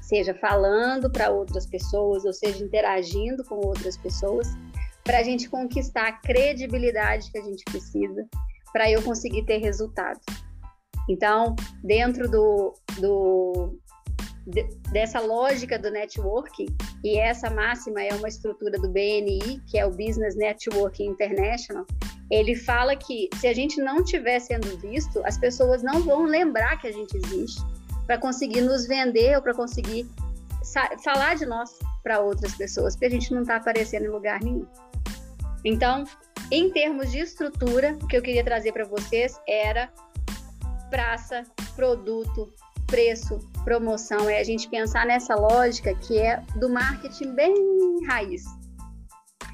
seja 0.00 0.34
falando 0.34 1.10
para 1.10 1.30
outras 1.30 1.66
pessoas, 1.66 2.24
ou 2.24 2.32
seja, 2.32 2.62
interagindo 2.62 3.42
com 3.44 3.56
outras 3.56 3.96
pessoas, 3.96 4.48
para 5.04 5.18
a 5.18 5.22
gente 5.22 5.48
conquistar 5.48 6.08
a 6.08 6.12
credibilidade 6.12 7.30
que 7.30 7.38
a 7.38 7.42
gente 7.42 7.64
precisa 7.64 8.26
para 8.72 8.90
eu 8.90 9.02
conseguir 9.02 9.44
ter 9.44 9.58
resultado. 9.58 10.20
Então, 11.08 11.54
dentro 11.82 12.30
do, 12.30 12.74
do 12.98 13.78
de, 14.46 14.62
dessa 14.92 15.20
lógica 15.20 15.78
do 15.78 15.90
networking, 15.90 16.66
e 17.04 17.18
essa 17.18 17.50
máxima 17.50 18.02
é 18.02 18.14
uma 18.14 18.28
estrutura 18.28 18.78
do 18.78 18.88
BNI, 18.88 19.60
que 19.66 19.78
é 19.78 19.84
o 19.84 19.90
Business 19.90 20.36
Networking 20.36 21.06
International, 21.06 21.86
ele 22.30 22.54
fala 22.54 22.96
que 22.96 23.28
se 23.36 23.46
a 23.46 23.52
gente 23.52 23.80
não 23.80 23.98
estiver 23.98 24.40
sendo 24.40 24.78
visto, 24.78 25.20
as 25.24 25.36
pessoas 25.36 25.82
não 25.82 26.00
vão 26.02 26.24
lembrar 26.24 26.80
que 26.80 26.86
a 26.86 26.92
gente 26.92 27.16
existe 27.16 27.60
para 28.06 28.16
conseguir 28.16 28.62
nos 28.62 28.86
vender 28.86 29.36
ou 29.36 29.42
para 29.42 29.54
conseguir 29.54 30.06
falar 31.04 31.34
de 31.34 31.44
nós 31.44 31.78
para 32.02 32.20
outras 32.20 32.54
pessoas, 32.54 32.94
porque 32.94 33.06
a 33.06 33.10
gente 33.10 33.32
não 33.34 33.42
está 33.42 33.56
aparecendo 33.56 34.06
em 34.06 34.08
lugar 34.08 34.40
nenhum. 34.40 34.66
Então, 35.64 36.04
em 36.50 36.70
termos 36.70 37.10
de 37.10 37.18
estrutura, 37.18 37.96
o 38.02 38.06
que 38.06 38.16
eu 38.16 38.22
queria 38.22 38.44
trazer 38.44 38.72
para 38.72 38.84
vocês 38.84 39.40
era 39.48 39.90
praça, 40.90 41.44
produto, 41.74 42.52
preço, 42.86 43.38
promoção. 43.64 44.28
É 44.28 44.38
a 44.38 44.44
gente 44.44 44.68
pensar 44.68 45.06
nessa 45.06 45.34
lógica 45.34 45.94
que 45.94 46.18
é 46.18 46.42
do 46.56 46.68
marketing 46.68 47.34
bem 47.34 47.54
raiz. 48.06 48.44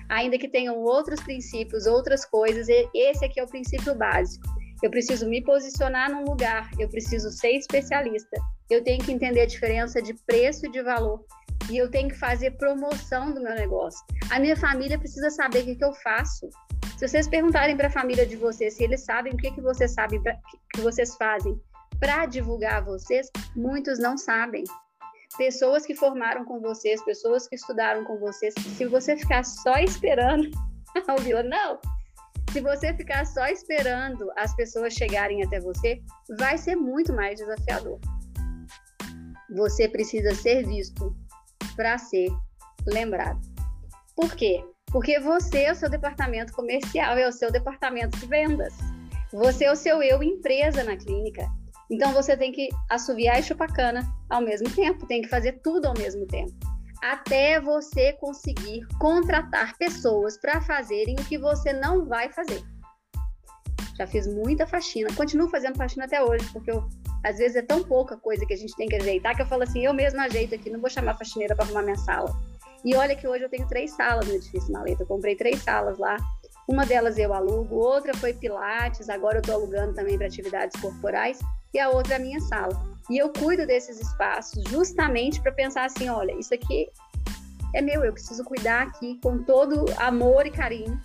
Ainda 0.09 0.39
que 0.39 0.49
tenham 0.49 0.77
outros 0.77 1.21
princípios, 1.21 1.87
outras 1.87 2.25
coisas, 2.25 2.67
esse 2.95 3.25
aqui 3.25 3.39
é 3.39 3.45
o 3.45 3.47
princípio 3.47 3.95
básico. 3.95 4.45
Eu 4.83 4.91
preciso 4.91 5.29
me 5.29 5.43
posicionar 5.43 6.11
num 6.11 6.25
lugar, 6.25 6.71
eu 6.79 6.89
preciso 6.89 7.31
ser 7.31 7.53
especialista, 7.53 8.37
eu 8.71 8.83
tenho 8.83 9.05
que 9.05 9.13
entender 9.13 9.43
a 9.43 9.47
diferença 9.47 10.01
de 10.01 10.15
preço 10.27 10.67
e 10.67 10.71
de 10.71 10.83
valor, 10.83 11.25
e 11.71 11.77
eu 11.77 11.91
tenho 11.91 12.09
que 12.09 12.19
fazer 12.19 12.53
promoção 12.53 13.33
do 13.33 13.43
meu 13.43 13.55
negócio. 13.55 14.05
A 14.31 14.39
minha 14.39 14.57
família 14.57 14.99
precisa 14.99 15.31
saber 15.31 15.61
o 15.61 15.65
que, 15.65 15.77
que 15.77 15.85
eu 15.85 15.93
faço. 15.95 16.49
Se 16.97 17.07
vocês 17.07 17.29
perguntarem 17.29 17.77
para 17.77 17.89
a 17.89 17.93
família 17.93 18.27
de 18.27 18.37
vocês 18.37 18.75
se 18.75 18.85
eles 18.85 19.05
sabem 19.05 19.33
o 19.33 19.37
que, 19.37 19.51
que 19.51 19.61
vocês 19.61 19.93
sabem, 19.93 20.23
pra, 20.23 20.37
que 20.75 20.81
vocês 20.81 21.15
fazem 21.17 21.61
para 22.01 22.27
divulgar 22.27 22.85
vocês, 22.85 23.31
muitos 23.55 23.99
não 23.99 24.17
sabem. 24.17 24.65
Pessoas 25.37 25.85
que 25.85 25.95
formaram 25.95 26.45
com 26.45 26.61
vocês, 26.61 27.05
pessoas 27.05 27.47
que 27.47 27.55
estudaram 27.55 28.05
com 28.05 28.19
vocês, 28.19 28.55
se 28.55 28.87
você 28.87 29.17
ficar 29.17 29.45
só 29.45 29.77
esperando 29.79 30.51
ouvi-la, 31.09 31.43
não. 31.43 31.79
Se 32.53 32.61
você 32.61 32.95
ficar 32.95 33.27
só 33.27 33.47
esperando 33.47 34.31
as 34.37 34.55
pessoas 34.57 34.95
chegarem 34.95 35.45
até 35.45 35.61
você, 35.61 36.01
vai 36.39 36.57
ser 36.57 36.77
muito 36.77 37.13
mais 37.13 37.39
desafiador. 37.39 38.01
Você 39.55 39.89
precisa 39.89 40.35
ser 40.35 40.67
visto, 40.67 41.15
para 41.79 41.97
ser 41.97 42.29
lembrado. 42.89 43.41
Por 44.17 44.35
quê? 44.35 44.65
Porque 44.87 45.21
você 45.21 45.63
é 45.63 45.73
o 45.73 45.77
seu 45.77 45.89
departamento 45.89 46.53
comercial, 46.53 47.17
é 47.17 47.29
o 47.29 47.33
seu 47.33 47.53
departamento 47.53 48.19
de 48.19 48.27
vendas. 48.27 48.75
Você 49.33 49.67
é 49.67 49.71
o 49.71 49.77
seu 49.77 50.03
eu 50.03 50.21
empresa 50.21 50.83
na 50.83 50.97
clínica. 50.97 51.47
Então 51.89 52.13
você 52.13 52.37
tem 52.37 52.51
que 52.51 52.69
assoviar 52.91 53.39
e 53.39 53.45
chupar 53.45 53.73
cana 53.73 54.03
ao 54.29 54.41
mesmo 54.41 54.69
tempo, 54.71 55.07
tem 55.07 55.23
que 55.23 55.29
fazer 55.29 55.61
tudo 55.63 55.87
ao 55.87 55.95
mesmo 55.97 56.27
tempo. 56.27 56.53
Até 57.01 57.61
você 57.61 58.13
conseguir 58.15 58.85
contratar 58.99 59.79
pessoas 59.79 60.37
para 60.37 60.61
fazerem 60.61 61.15
o 61.15 61.25
que 61.27 61.39
você 61.39 61.73
não 61.73 62.07
vai 62.07 62.29
fazer. 62.33 62.61
Já 63.97 64.05
fiz 64.05 64.27
muita 64.27 64.67
faxina, 64.67 65.15
continuo 65.15 65.49
fazendo 65.49 65.77
faxina 65.77 66.07
até 66.07 66.21
hoje, 66.23 66.45
porque 66.53 66.73
eu 66.73 66.89
às 67.25 67.39
vezes 67.39 67.57
é 67.57 67.63
tão 67.63 67.83
pouca 67.83 68.17
coisa 68.17 68.47
que 68.47 68.55
a 68.55 68.57
gente 68.57 68.75
tem 68.77 68.89
que 68.89 68.97
ajeitar 68.97 69.35
que 69.35 69.43
eu 69.43 69.47
falo 69.47 69.63
assim, 69.63 69.85
eu 69.85 69.93
mesma 69.93 70.25
ajeito 70.25 70.55
aqui, 70.55 70.71
não 70.71 70.81
vou 70.81 70.91
chamar 70.91 71.13
a 71.13 71.17
faxineira 71.17 71.55
para 71.55 71.65
arrumar 71.65 71.83
minha 71.83 71.97
sala. 71.97 72.35
E 72.85 72.95
olha 72.95 73.17
que 73.17 73.27
hoje 73.27 73.45
eu 73.45 73.49
tenho 73.49 73.67
três 73.67 73.91
salas 73.93 74.27
no 74.27 74.35
edifício 74.35 74.73
Maleta, 74.73 75.03
eu 75.03 75.07
comprei 75.07 75.35
três 75.35 75.63
salas 75.63 75.99
lá. 75.99 76.17
Uma 76.69 76.85
delas 76.85 77.19
eu 77.19 77.33
alugo, 77.33 77.77
outra 77.77 78.15
foi 78.15 78.33
Pilates, 78.33 79.09
agora 79.09 79.39
eu 79.39 79.41
estou 79.41 79.55
alugando 79.55 79.95
também 79.95 80.17
para 80.17 80.27
atividades 80.27 80.81
corporais, 80.81 81.39
e 81.73 81.79
a 81.79 81.89
outra 81.89 82.15
é 82.15 82.17
a 82.17 82.21
minha 82.21 82.41
sala. 82.41 82.81
E 83.11 83.19
eu 83.19 83.33
cuido 83.33 83.67
desses 83.67 84.01
espaços 84.01 84.63
justamente 84.65 85.41
para 85.41 85.51
pensar 85.51 85.87
assim, 85.87 86.09
olha, 86.09 86.33
isso 86.39 86.55
aqui 86.55 86.89
é 87.75 87.81
meu, 87.81 88.05
eu 88.05 88.13
preciso 88.13 88.45
cuidar 88.45 88.83
aqui 88.83 89.19
com 89.23 89.43
todo 89.43 89.87
amor 89.99 90.47
e 90.47 90.51
carinho, 90.51 91.01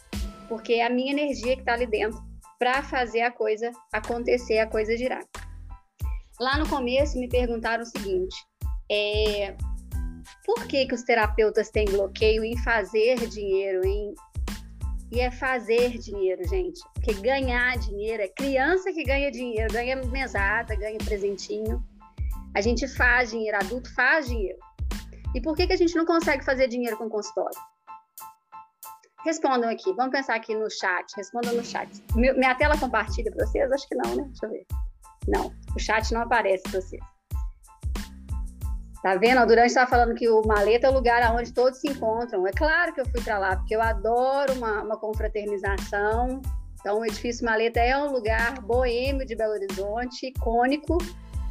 porque 0.48 0.74
é 0.74 0.86
a 0.86 0.90
minha 0.90 1.12
energia 1.12 1.56
que 1.56 1.62
está 1.62 1.74
ali 1.74 1.88
dentro 1.88 2.22
para 2.60 2.84
fazer 2.84 3.22
a 3.22 3.32
coisa 3.32 3.72
acontecer, 3.92 4.60
a 4.60 4.68
coisa 4.68 4.96
girar. 4.96 5.24
Lá 6.40 6.58
no 6.58 6.68
começo 6.68 7.20
me 7.20 7.28
perguntaram 7.28 7.84
o 7.84 7.86
seguinte: 7.86 8.36
é, 8.92 9.56
por 10.46 10.66
que, 10.68 10.86
que 10.86 10.96
os 10.96 11.04
terapeutas 11.04 11.70
têm 11.70 11.86
bloqueio 11.86 12.44
em 12.44 12.58
fazer 12.64 13.28
dinheiro, 13.28 13.86
em 13.86 14.14
e 15.14 15.20
é 15.20 15.30
fazer 15.30 16.00
dinheiro, 16.00 16.44
gente. 16.48 16.82
Porque 16.96 17.14
ganhar 17.14 17.78
dinheiro 17.78 18.24
é 18.24 18.28
criança 18.28 18.92
que 18.92 19.04
ganha 19.04 19.30
dinheiro, 19.30 19.72
ganha 19.72 19.96
mesada, 20.08 20.76
ganha 20.76 20.98
presentinho. 20.98 21.84
A 22.56 22.62
gente 22.62 22.88
faz 22.88 23.30
dinheiro, 23.30 23.56
adulto 23.58 23.94
faz 23.94 24.28
dinheiro. 24.28 24.58
E 25.36 25.42
por 25.42 25.56
que, 25.56 25.68
que 25.68 25.74
a 25.74 25.78
gente 25.78 25.96
não 25.96 26.06
consegue 26.06 26.44
fazer 26.44 26.68
dinheiro 26.68 26.98
com 26.98 27.08
consultório? 27.10 27.58
Respondam 29.24 29.70
aqui, 29.70 29.94
vamos 29.94 30.12
pensar 30.12 30.36
aqui 30.36 30.56
no 30.56 30.70
chat, 30.70 31.06
respondam 31.16 31.54
no 31.54 31.64
chat. 31.64 31.90
Minha 32.16 32.56
tela 32.56 32.78
compartilha 32.78 33.32
para 33.32 33.46
vocês? 33.46 33.72
Acho 33.72 33.88
que 33.88 33.96
não, 33.96 34.16
né? 34.16 34.24
Deixa 34.24 34.46
eu 34.48 34.50
ver. 34.50 34.66
Não, 35.28 35.54
o 35.76 35.80
chat 35.80 36.14
não 36.14 36.22
aparece 36.22 36.64
para 36.64 36.82
vocês. 36.82 37.02
Tá 39.04 39.16
vendo? 39.18 39.42
O 39.42 39.46
Durante 39.46 39.68
estava 39.68 39.90
falando 39.90 40.16
que 40.16 40.30
o 40.30 40.42
Maleta 40.48 40.88
é 40.88 40.90
o 40.90 40.94
lugar 40.94 41.36
onde 41.36 41.52
todos 41.52 41.80
se 41.80 41.90
encontram. 41.90 42.48
É 42.48 42.52
claro 42.52 42.94
que 42.94 43.02
eu 43.02 43.06
fui 43.06 43.22
para 43.22 43.38
lá, 43.38 43.58
porque 43.58 43.76
eu 43.76 43.82
adoro 43.82 44.54
uma, 44.54 44.82
uma 44.82 44.98
confraternização. 44.98 46.42
Então, 46.80 47.00
o 47.00 47.06
edifício 47.06 47.46
Maleta 47.46 47.82
é 47.82 47.98
um 47.98 48.12
lugar 48.12 48.62
boêmio 48.62 49.26
de 49.26 49.36
Belo 49.36 49.54
Horizonte, 49.54 50.28
icônico. 50.28 50.98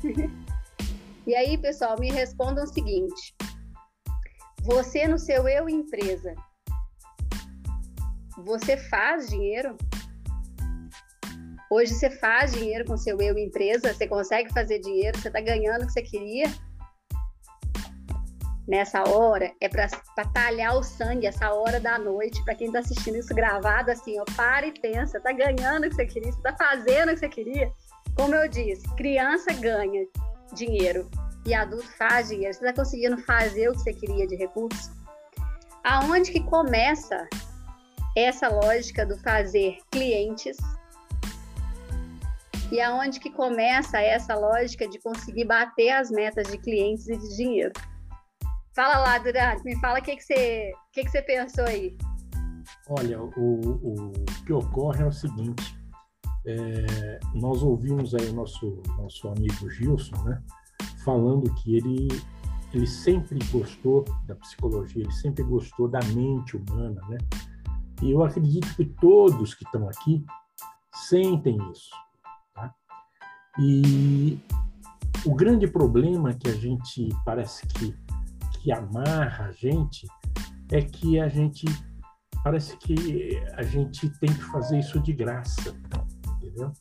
e 1.26 1.34
aí, 1.34 1.58
pessoal, 1.58 1.98
me 2.00 2.10
respondam 2.10 2.64
o 2.64 2.66
seguinte: 2.66 3.34
você, 4.62 5.06
no 5.06 5.18
seu 5.18 5.46
eu 5.46 5.68
empresa, 5.68 6.34
você 8.38 8.78
faz 8.78 9.28
dinheiro? 9.28 9.76
Hoje 11.74 11.94
você 11.94 12.10
faz 12.10 12.52
dinheiro 12.52 12.84
com 12.84 12.98
seu 12.98 13.18
eu 13.18 13.38
empresa, 13.38 13.94
você 13.94 14.06
consegue 14.06 14.52
fazer 14.52 14.78
dinheiro, 14.80 15.18
você 15.18 15.28
está 15.28 15.40
ganhando 15.40 15.84
o 15.84 15.86
que 15.86 15.92
você 15.94 16.02
queria. 16.02 16.44
Nessa 18.68 19.08
hora 19.08 19.50
é 19.58 19.70
para 19.70 19.88
talhar 20.34 20.76
o 20.76 20.82
sangue, 20.82 21.26
essa 21.26 21.50
hora 21.50 21.80
da 21.80 21.98
noite, 21.98 22.44
para 22.44 22.54
quem 22.54 22.66
está 22.66 22.80
assistindo 22.80 23.16
isso 23.16 23.34
gravado, 23.34 23.90
assim, 23.90 24.20
ó, 24.20 24.24
para 24.36 24.66
e 24.66 24.78
pensa, 24.82 25.18
tá 25.18 25.32
ganhando 25.32 25.86
o 25.86 25.88
que 25.88 25.94
você 25.94 26.04
queria, 26.04 26.30
você 26.30 26.42
tá 26.42 26.54
fazendo 26.54 27.08
o 27.08 27.14
que 27.14 27.20
você 27.20 27.28
queria. 27.30 27.72
Como 28.18 28.34
eu 28.34 28.46
disse, 28.50 28.86
criança 28.94 29.54
ganha 29.54 30.06
dinheiro 30.52 31.08
e 31.46 31.54
adulto 31.54 31.90
faz 31.96 32.28
dinheiro. 32.28 32.52
Você 32.52 32.66
está 32.66 32.82
conseguindo 32.82 33.16
fazer 33.16 33.70
o 33.70 33.72
que 33.72 33.80
você 33.80 33.94
queria 33.94 34.26
de 34.26 34.36
recurso? 34.36 34.90
Aonde 35.82 36.32
que 36.32 36.44
começa 36.44 37.26
essa 38.14 38.48
lógica 38.48 39.06
do 39.06 39.16
fazer 39.16 39.78
clientes 39.90 40.58
e 42.72 42.80
aonde 42.80 43.20
que 43.20 43.30
começa 43.30 44.00
essa 44.00 44.34
lógica 44.34 44.88
de 44.88 44.98
conseguir 44.98 45.44
bater 45.44 45.90
as 45.90 46.10
metas 46.10 46.50
de 46.50 46.56
clientes 46.56 47.06
e 47.06 47.18
de 47.18 47.36
dinheiro? 47.36 47.72
Fala 48.74 48.96
lá, 48.96 49.18
Durante, 49.18 49.62
me 49.62 49.78
fala 49.78 49.98
o 49.98 50.02
que, 50.02 50.16
que, 50.16 50.22
você, 50.22 50.72
que, 50.90 51.04
que 51.04 51.10
você 51.10 51.20
pensou 51.20 51.66
aí. 51.66 51.94
Olha, 52.88 53.22
o, 53.22 53.30
o 53.36 54.12
que 54.46 54.54
ocorre 54.54 55.02
é 55.02 55.06
o 55.06 55.12
seguinte: 55.12 55.78
é, 56.46 57.20
nós 57.34 57.62
ouvimos 57.62 58.14
aí 58.14 58.26
o 58.30 58.32
nosso, 58.32 58.82
nosso 58.96 59.28
amigo 59.28 59.68
Gilson, 59.68 60.16
né, 60.24 60.42
falando 61.04 61.54
que 61.56 61.76
ele 61.76 62.08
ele 62.72 62.86
sempre 62.86 63.38
gostou 63.50 64.02
da 64.24 64.34
psicologia, 64.34 65.02
ele 65.02 65.12
sempre 65.12 65.42
gostou 65.42 65.88
da 65.88 66.00
mente 66.14 66.56
humana, 66.56 67.02
né? 67.06 67.18
E 68.00 68.12
eu 68.12 68.24
acredito 68.24 68.74
que 68.74 68.86
todos 68.86 69.52
que 69.52 69.62
estão 69.62 69.86
aqui 69.90 70.24
sentem 70.90 71.58
isso. 71.70 71.90
E 73.58 74.38
o 75.24 75.34
grande 75.34 75.66
problema 75.66 76.32
que 76.34 76.48
a 76.48 76.54
gente 76.54 77.08
parece 77.24 77.66
que, 77.66 77.94
que 78.58 78.72
amarra 78.72 79.46
a 79.46 79.52
gente 79.52 80.06
é 80.70 80.80
que 80.80 81.20
a 81.20 81.28
gente 81.28 81.66
parece 82.42 82.76
que 82.78 83.40
a 83.54 83.62
gente 83.62 84.08
tem 84.18 84.32
que 84.32 84.42
fazer 84.44 84.78
isso 84.80 84.98
de 85.00 85.12
graça, 85.12 85.76
entendeu? 86.36 86.72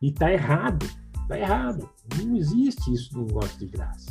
E 0.00 0.12
tá 0.12 0.32
errado, 0.32 0.86
tá 1.28 1.38
errado. 1.38 1.90
Não 2.16 2.36
existe 2.36 2.92
isso 2.92 3.18
negócio 3.18 3.58
de 3.58 3.66
graça. 3.66 4.10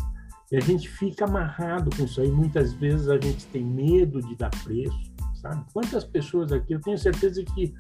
E 0.51 0.57
a 0.57 0.59
gente 0.59 0.87
fica 0.87 1.25
amarrado 1.25 1.89
com 1.95 2.03
isso 2.03 2.21
aí. 2.21 2.31
Muitas 2.31 2.73
vezes 2.73 3.07
a 3.09 3.19
gente 3.19 3.45
tem 3.47 3.65
medo 3.65 4.21
de 4.21 4.35
dar 4.35 4.51
preço, 4.63 5.11
sabe? 5.41 5.65
Quantas 5.73 6.03
pessoas 6.03 6.51
aqui, 6.51 6.73
eu 6.73 6.81
tenho 6.81 6.97
certeza 6.97 7.43
que 7.43 7.73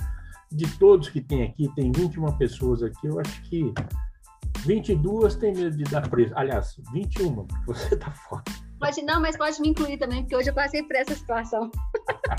de 0.51 0.67
todos 0.77 1.09
que 1.09 1.21
tem 1.21 1.43
aqui, 1.43 1.69
tem 1.75 1.91
21 1.91 2.37
pessoas 2.37 2.83
aqui, 2.83 3.07
eu 3.07 3.19
acho 3.19 3.41
que 3.43 3.73
22 4.59 5.35
tem 5.35 5.53
medo 5.53 5.75
de 5.75 5.83
dar 5.83 6.09
preço. 6.09 6.33
Aliás, 6.35 6.75
21, 6.93 7.45
porque 7.45 7.65
você 7.65 7.95
tá 7.95 8.11
fora. 8.11 8.43
Pode, 8.79 9.01
não, 9.03 9.21
mas 9.21 9.37
pode 9.37 9.61
me 9.61 9.69
incluir 9.69 9.97
também, 9.97 10.23
porque 10.23 10.35
hoje 10.35 10.49
eu 10.49 10.53
passei 10.53 10.83
por 10.83 10.95
essa 10.95 11.15
situação. 11.15 11.71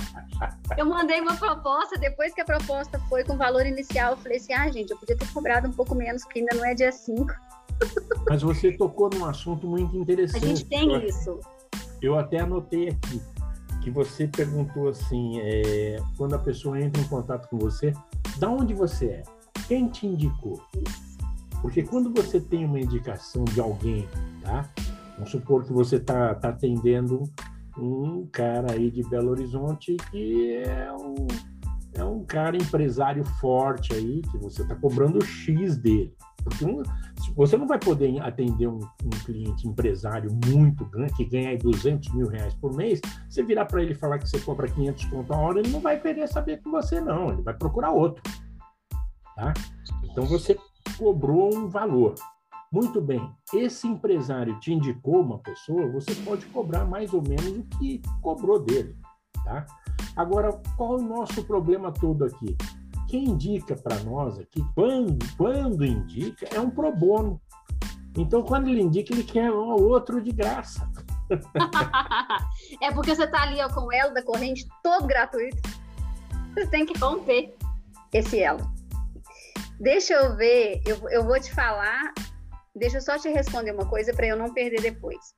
eu 0.77 0.85
mandei 0.85 1.21
uma 1.21 1.37
proposta, 1.37 1.99
depois 1.99 2.35
que 2.35 2.41
a 2.43 2.45
proposta 2.45 2.99
foi 3.09 3.25
com 3.25 3.37
valor 3.37 3.65
inicial, 3.65 4.12
eu 4.12 4.17
falei 4.19 4.39
assim: 4.39 4.53
ah, 4.53 4.71
gente, 4.71 4.91
eu 4.91 4.99
podia 4.99 5.17
ter 5.17 5.27
cobrado 5.33 5.69
um 5.69 5.73
pouco 5.73 5.95
menos, 5.95 6.23
porque 6.25 6.41
ainda 6.41 6.55
não 6.55 6.65
é 6.65 6.75
dia 6.75 6.93
5. 6.93 7.27
Mas 8.29 8.43
você 8.43 8.73
tocou 8.73 9.11
num 9.11 9.25
assunto 9.25 9.67
muito 9.67 9.97
interessante. 9.97 10.45
A 10.45 10.49
gente 10.49 10.65
tem 10.67 11.07
isso. 11.07 11.41
Eu 12.03 12.19
até 12.19 12.41
anotei 12.41 12.91
aqui 12.91 13.23
que 13.83 13.91
você 13.91 14.27
perguntou 14.27 14.89
assim, 14.89 15.41
é, 15.41 15.97
quando 16.17 16.35
a 16.35 16.39
pessoa 16.39 16.81
entra 16.81 17.01
em 17.01 17.07
contato 17.07 17.49
com 17.49 17.59
você, 17.59 17.93
da 18.39 18.49
onde 18.49 18.73
você 18.73 19.07
é? 19.07 19.23
Quem 19.69 19.89
te 19.89 20.07
indicou? 20.07 20.61
Porque 21.65 21.83
quando 21.83 22.12
você 22.12 22.39
tem 22.39 22.67
uma 22.67 22.79
indicação 22.79 23.43
de 23.43 23.59
alguém, 23.59 24.07
tá? 24.43 24.69
Vamos 25.15 25.31
supor 25.31 25.65
que 25.65 25.73
você 25.73 25.97
está 25.97 26.35
tá 26.35 26.51
atendendo 26.51 27.23
um 27.79 28.27
cara 28.31 28.75
aí 28.75 28.91
de 28.91 29.03
Belo 29.09 29.31
Horizonte 29.31 29.97
que 30.11 30.57
é 30.59 30.93
um, 30.93 31.27
é 31.95 32.05
um 32.05 32.23
cara 32.23 32.59
empresário 32.59 33.25
forte 33.41 33.95
aí, 33.95 34.21
que 34.21 34.37
você 34.37 34.61
está 34.61 34.75
cobrando 34.75 35.25
X 35.25 35.79
dele. 35.79 36.15
Porque 36.45 36.67
um, 36.67 36.83
você 37.35 37.57
não 37.57 37.67
vai 37.67 37.79
poder 37.79 38.21
atender 38.21 38.67
um, 38.67 38.81
um, 39.03 39.11
cliente 39.25 39.67
empresário 39.67 40.39
muito 40.45 40.85
grande, 40.85 41.15
que 41.15 41.25
ganha 41.25 41.57
200 41.57 42.12
mil 42.12 42.29
reais 42.29 42.53
por 42.57 42.77
mês, 42.77 43.01
você 43.27 43.43
virar 43.43 43.65
para 43.65 43.83
ele 43.83 43.93
e 43.93 43.97
falar 43.97 44.19
que 44.19 44.29
você 44.29 44.39
cobra 44.39 44.69
500 44.69 45.07
conto 45.07 45.33
a 45.33 45.39
hora, 45.39 45.61
ele 45.61 45.71
não 45.71 45.81
vai 45.81 45.99
querer 45.99 46.29
saber 46.29 46.61
com 46.61 46.71
você, 46.71 47.01
não. 47.01 47.31
Ele 47.31 47.41
vai 47.41 47.55
procurar 47.55 47.91
outro. 47.91 48.23
Tá? 49.35 49.55
Então 50.05 50.27
você 50.27 50.59
cobrou 50.97 51.55
um 51.55 51.68
valor. 51.68 52.14
Muito 52.72 53.01
bem, 53.01 53.32
esse 53.53 53.86
empresário 53.86 54.59
te 54.59 54.72
indicou 54.72 55.20
uma 55.20 55.38
pessoa, 55.38 55.90
você 55.92 56.14
pode 56.16 56.45
cobrar 56.47 56.84
mais 56.84 57.12
ou 57.12 57.22
menos 57.22 57.59
o 57.59 57.62
que 57.78 58.03
cobrou 58.20 58.59
dele. 58.59 58.97
Tá? 59.45 59.66
Agora, 60.16 60.53
qual 60.76 60.99
é 60.99 61.03
o 61.03 61.05
nosso 61.05 61.45
problema 61.45 61.92
todo 61.92 62.24
aqui? 62.24 62.57
quem 63.14 63.26
indica 63.26 63.76
para 63.76 63.97
nós 64.01 64.40
aqui, 64.40 64.61
quando, 64.74 65.24
quando 65.36 65.84
indica, 65.84 66.49
é 66.53 66.59
um 66.59 66.68
pro 66.68 66.90
bono. 66.90 67.40
Então, 68.18 68.42
quando 68.42 68.68
ele 68.68 68.82
indica, 68.82 69.14
ele 69.14 69.22
quer 69.22 69.53
um 69.53 69.70
outro 69.70 70.20
de 70.20 70.32
graça. 70.32 70.90
é 72.82 72.90
porque 72.90 73.14
você 73.14 73.22
está 73.22 73.42
ali 73.42 73.62
ó, 73.62 73.68
com 73.72 73.82
o 73.82 73.92
elo 73.92 74.12
da 74.12 74.20
corrente 74.20 74.66
todo 74.82 75.07
gratuito. 75.07 75.57
Você 76.55 76.66
tem 76.66 76.84
que 76.84 76.99
romper 76.99 77.55
esse 78.12 78.40
elo. 78.40 78.68
Deixa 79.85 80.14
eu 80.14 80.35
ver, 80.35 80.80
eu, 80.87 81.09
eu 81.11 81.22
vou 81.22 81.39
te 81.39 81.53
falar, 81.53 82.12
deixa 82.74 82.97
eu 82.97 83.03
só 83.03 83.18
te 83.18 83.28
responder 83.28 83.70
uma 83.70 83.89
coisa 83.89 84.12
para 84.12 84.26
eu 84.26 84.37
não 84.37 84.53
perder 84.53 84.80
depois. 84.80 85.35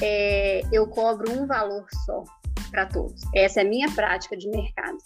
É, 0.00 0.60
eu 0.70 0.86
cobro 0.86 1.32
um 1.32 1.46
valor 1.46 1.86
só 2.04 2.22
para 2.70 2.86
todos. 2.86 3.20
Essa 3.34 3.60
é 3.60 3.64
a 3.64 3.68
minha 3.68 3.90
prática 3.90 4.36
de 4.36 4.48
mercado 4.48 4.98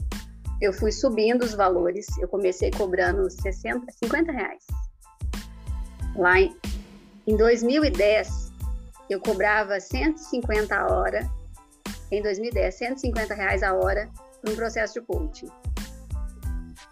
eu 0.60 0.72
fui 0.72 0.90
subindo 0.90 1.42
os 1.42 1.54
valores. 1.54 2.06
Eu 2.18 2.28
comecei 2.28 2.70
cobrando 2.70 3.30
60, 3.30 3.86
50 4.04 4.32
reais. 4.32 4.64
Lá 6.16 6.40
em, 6.40 6.56
em 7.26 7.36
2010, 7.36 8.52
eu 9.10 9.20
cobrava 9.20 9.78
150 9.78 10.74
a 10.74 10.86
hora. 10.86 11.30
Em 12.10 12.22
2010, 12.22 12.74
150 12.74 13.34
reais 13.34 13.62
a 13.62 13.74
hora 13.74 14.08
um 14.48 14.54
processo 14.54 14.94
de 14.94 15.06
coaching. 15.06 15.48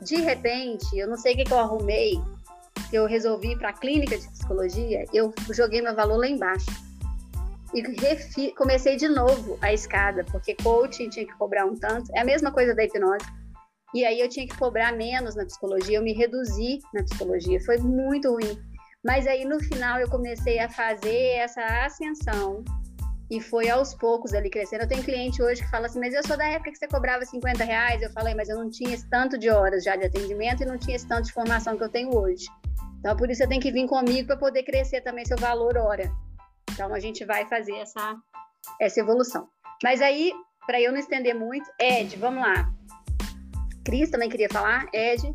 De 0.01 0.17
repente, 0.17 0.87
eu 0.97 1.09
não 1.09 1.17
sei 1.17 1.35
o 1.35 1.37
que, 1.37 1.45
que 1.45 1.53
eu 1.53 1.59
arrumei, 1.59 2.21
que 2.91 2.97
eu 2.97 3.07
resolvi 3.07 3.57
para 3.57 3.71
a 3.71 3.73
clínica 3.73 4.19
de 4.19 4.29
psicologia, 4.29 5.05
eu 5.13 5.33
joguei 5.51 5.81
meu 5.81 5.95
valor 5.95 6.17
lá 6.17 6.29
embaixo. 6.29 6.67
E 7.73 7.81
refi, 7.81 8.53
comecei 8.53 8.97
de 8.97 9.09
novo 9.09 9.59
a 9.61 9.73
escada, 9.73 10.25
porque 10.31 10.55
coaching 10.63 11.09
tinha 11.09 11.27
que 11.27 11.35
cobrar 11.35 11.67
um 11.67 11.75
tanto. 11.75 12.11
É 12.15 12.21
a 12.21 12.25
mesma 12.25 12.53
coisa 12.53 12.75
da 12.75 12.85
hipnose 12.85 13.27
e 13.95 14.05
aí 14.05 14.19
eu 14.19 14.29
tinha 14.29 14.47
que 14.47 14.59
cobrar 14.59 14.93
menos 14.93 15.37
na 15.37 15.47
psicologia, 15.47 15.99
eu 15.99 16.03
me 16.03 16.13
reduzi 16.13 16.81
na 16.93 17.05
psicologia, 17.05 17.61
foi 17.61 17.79
muito 17.79 18.29
ruim. 18.33 18.59
Mas 19.05 19.25
aí 19.25 19.45
no 19.45 19.61
final 19.61 20.01
eu 20.01 20.11
comecei 20.11 20.59
a 20.59 20.69
fazer 20.69 21.37
essa 21.37 21.63
ascensão 21.85 22.65
e 23.31 23.41
foi 23.41 23.69
aos 23.69 23.95
poucos 23.95 24.35
ali 24.35 24.51
crescendo. 24.51 24.83
Eu 24.83 24.89
tenho 24.89 25.03
cliente 25.03 25.43
hoje 25.43 25.63
que 25.63 25.71
fala 25.71 25.87
assim, 25.87 25.99
mas 25.99 26.15
eu 26.15 26.23
sou 26.27 26.37
da 26.37 26.47
época 26.47 26.71
que 26.71 26.79
você 26.79 26.87
cobrava 26.87 27.25
50 27.25 27.65
reais. 27.65 28.03
Eu 28.03 28.11
falei, 28.11 28.35
mas 28.35 28.49
eu 28.49 28.59
não 28.59 28.71
tinha 28.71 28.95
esse 28.95 29.09
tanto 29.09 29.39
de 29.39 29.51
horas 29.51 29.85
já 29.85 29.97
de 29.97 30.05
atendimento 30.05 30.63
e 30.63 30.67
não 30.67 30.79
tinha 30.79 30.97
esse 30.97 31.07
tanto 31.07 31.27
de 31.27 31.33
formação 31.33 31.77
que 31.77 31.85
eu 31.85 31.89
tenho 31.89 32.15
hoje. 32.15 32.47
Então, 32.99 33.17
por 33.17 33.31
isso 33.31 33.47
tem 33.49 33.61
que 33.61 33.71
vir 33.71 33.87
comigo 33.87 34.27
para 34.27 34.37
poder 34.37 34.63
crescer 34.63 35.01
também 35.01 35.25
seu 35.25 35.37
valor 35.37 35.77
hora. 35.77 36.11
Então, 36.73 36.93
a 36.95 37.01
gente 37.01 37.25
vai 37.25 37.47
fazer 37.47 37.75
essa, 37.77 38.17
essa 38.81 39.01
evolução. 39.01 39.49
Mas 39.83 40.01
aí, 40.01 40.33
para 40.67 40.81
eu 40.81 40.93
não 40.93 40.99
estender 40.99 41.35
muito, 41.35 41.71
Ed, 41.79 42.17
vamos 42.17 42.43
lá. 42.43 42.71
Cris 43.85 44.11
também 44.11 44.31
queria 44.31 44.49
falar. 44.49 44.87
Ed? 44.93 45.35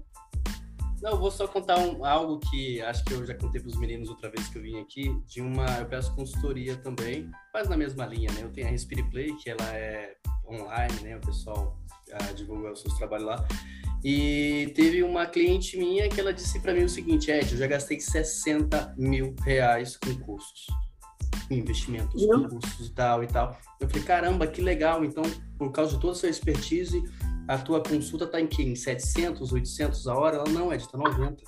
Não, 1.01 1.11
eu 1.11 1.17
vou 1.17 1.31
só 1.31 1.47
contar 1.47 1.79
um, 1.79 2.03
algo 2.03 2.39
que 2.39 2.81
acho 2.81 3.03
que 3.05 3.13
eu 3.13 3.25
já 3.25 3.33
contei 3.33 3.61
para 3.61 3.69
os 3.69 3.77
meninos 3.77 4.09
outra 4.09 4.29
vez 4.29 4.47
que 4.49 4.57
eu 4.57 4.61
vim 4.61 4.79
aqui, 4.79 5.15
de 5.25 5.41
uma, 5.41 5.65
eu 5.77 5.85
peço 5.85 6.13
consultoria 6.13 6.75
também, 6.75 7.31
quase 7.51 7.69
na 7.69 7.77
mesma 7.77 8.05
linha, 8.05 8.31
né? 8.33 8.41
Eu 8.43 8.51
tenho 8.51 8.67
a 8.67 8.69
Respire 8.69 9.03
Play, 9.09 9.33
que 9.37 9.49
ela 9.49 9.65
é 9.73 10.15
online, 10.47 11.01
né? 11.01 11.15
O 11.15 11.21
pessoal 11.21 11.79
uh, 12.09 12.33
divulga 12.33 12.73
os 12.73 12.81
seus 12.81 12.95
trabalhos 12.95 13.27
lá. 13.27 13.47
E 14.03 14.71
teve 14.75 15.03
uma 15.03 15.25
cliente 15.25 15.77
minha 15.77 16.07
que 16.09 16.19
ela 16.19 16.33
disse 16.33 16.59
para 16.59 16.73
mim 16.73 16.83
o 16.83 16.89
seguinte, 16.89 17.31
Ed, 17.31 17.51
eu 17.51 17.57
já 17.57 17.67
gastei 17.67 17.99
60 17.99 18.95
mil 18.97 19.35
reais 19.43 19.97
com 19.97 20.13
com 20.19 20.37
investimentos, 21.49 22.25
com 22.25 22.47
custos 22.47 22.87
e 22.87 22.91
tal 22.91 23.23
e 23.23 23.27
tal. 23.27 23.57
Eu 23.79 23.87
falei, 23.87 24.03
caramba, 24.03 24.47
que 24.47 24.61
legal, 24.61 25.03
então, 25.03 25.23
por 25.57 25.71
causa 25.71 25.95
de 25.95 26.01
toda 26.01 26.13
a 26.13 26.15
sua 26.15 26.29
expertise, 26.29 27.03
a 27.47 27.57
tua 27.57 27.81
consulta 27.81 28.25
está 28.25 28.39
em 28.39 28.47
que? 28.47 28.61
Em 28.61 28.75
700, 28.75 29.51
800 29.51 30.07
a 30.07 30.15
hora? 30.15 30.37
Ela 30.37 30.49
não, 30.49 30.71
Ed, 30.71 30.83
está 30.83 30.97
90. 30.97 31.43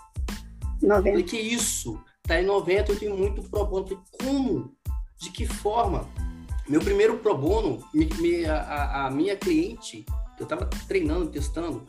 90. 0.81 1.09
Falei, 1.09 1.23
que 1.23 1.37
isso? 1.37 2.01
Está 2.23 2.41
em 2.41 2.45
90, 2.45 2.91
eu 2.91 2.99
tenho 2.99 3.17
muito 3.17 3.43
pro 3.43 3.65
bono. 3.65 3.87
Falei, 3.87 4.03
como? 4.19 4.75
De 5.19 5.29
que 5.31 5.45
forma? 5.45 6.07
Meu 6.67 6.79
primeiro 6.79 7.17
pro 7.17 7.37
bono, 7.37 7.83
me, 7.93 8.05
me, 8.19 8.45
a, 8.45 9.05
a, 9.05 9.11
minha 9.11 9.35
cliente, 9.35 10.05
que 10.35 10.41
eu 10.41 10.45
estava 10.45 10.65
treinando, 10.87 11.27
testando, 11.27 11.85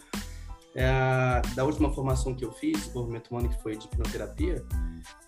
é, 0.75 1.43
da 1.55 1.65
última 1.65 1.93
formação 1.93 2.35
que 2.35 2.45
eu 2.45 2.53
fiz, 2.53 2.79
desenvolvimento 2.79 3.29
humano, 3.29 3.49
que 3.49 3.63
foi 3.63 3.77
de 3.77 3.87
hipnoterapia, 3.87 4.65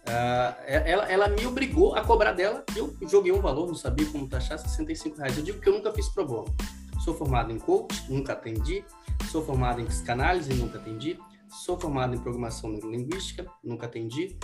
é, 0.06 0.90
ela, 0.90 1.10
ela 1.10 1.28
me 1.28 1.46
obrigou 1.46 1.94
a 1.94 2.02
cobrar 2.02 2.32
dela, 2.32 2.64
eu 2.76 2.96
joguei 3.08 3.32
um 3.32 3.40
valor, 3.40 3.66
não 3.66 3.74
sabia 3.74 4.06
como 4.06 4.28
taxar, 4.28 4.58
65 4.58 5.18
reais. 5.18 5.36
Eu 5.36 5.44
digo 5.44 5.60
que 5.60 5.68
eu 5.68 5.72
nunca 5.72 5.92
fiz 5.92 6.08
pro 6.08 6.26
bono. 6.26 6.54
Sou 7.04 7.14
formado 7.14 7.52
em 7.52 7.58
coach, 7.58 8.10
nunca 8.10 8.32
atendi. 8.32 8.84
Sou 9.30 9.44
formado 9.44 9.80
em 9.80 9.84
psicanálise, 9.84 10.52
nunca 10.54 10.78
atendi. 10.78 11.18
Sou 11.48 11.78
formado 11.78 12.14
em 12.14 12.18
programação 12.18 12.70
neurolinguística, 12.70 13.46
nunca 13.62 13.86
atendi. 13.86 14.36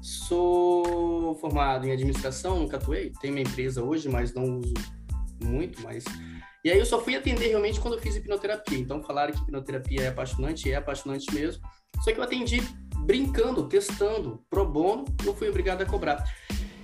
Sou 0.00 1.34
formado 1.36 1.86
em 1.86 1.92
administração, 1.92 2.58
nunca 2.58 2.76
atuei. 2.76 3.12
Tenho 3.20 3.34
minha 3.34 3.46
empresa 3.46 3.82
hoje, 3.82 4.08
mas 4.08 4.32
não 4.32 4.60
uso 4.60 4.74
muito, 5.42 5.82
mas... 5.82 6.04
E 6.66 6.70
aí 6.72 6.80
eu 6.80 6.84
só 6.84 7.00
fui 7.00 7.14
atender 7.14 7.46
realmente 7.46 7.78
quando 7.78 7.94
eu 7.94 8.00
fiz 8.00 8.16
hipnoterapia. 8.16 8.76
Então 8.76 9.00
falaram 9.00 9.32
que 9.32 9.38
hipnoterapia 9.40 10.02
é 10.02 10.08
apaixonante, 10.08 10.68
é 10.68 10.74
apaixonante 10.74 11.32
mesmo. 11.32 11.62
Só 12.02 12.10
que 12.12 12.18
eu 12.18 12.24
atendi 12.24 12.60
brincando, 13.04 13.68
testando, 13.68 14.44
pro 14.50 14.68
bono, 14.68 15.04
não 15.24 15.32
fui 15.32 15.48
obrigado 15.48 15.82
a 15.82 15.86
cobrar. 15.86 16.24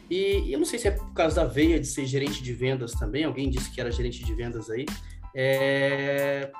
E 0.08 0.52
eu 0.52 0.60
não 0.60 0.64
sei 0.64 0.78
se 0.78 0.86
é 0.86 0.92
por 0.92 1.12
causa 1.12 1.34
da 1.34 1.44
veia 1.44 1.80
de 1.80 1.88
ser 1.88 2.06
gerente 2.06 2.44
de 2.44 2.52
vendas 2.52 2.92
também, 2.92 3.24
alguém 3.24 3.50
disse 3.50 3.72
que 3.72 3.80
era 3.80 3.90
gerente 3.90 4.24
de 4.24 4.32
vendas 4.32 4.70
aí, 4.70 4.86
é, 5.34 6.52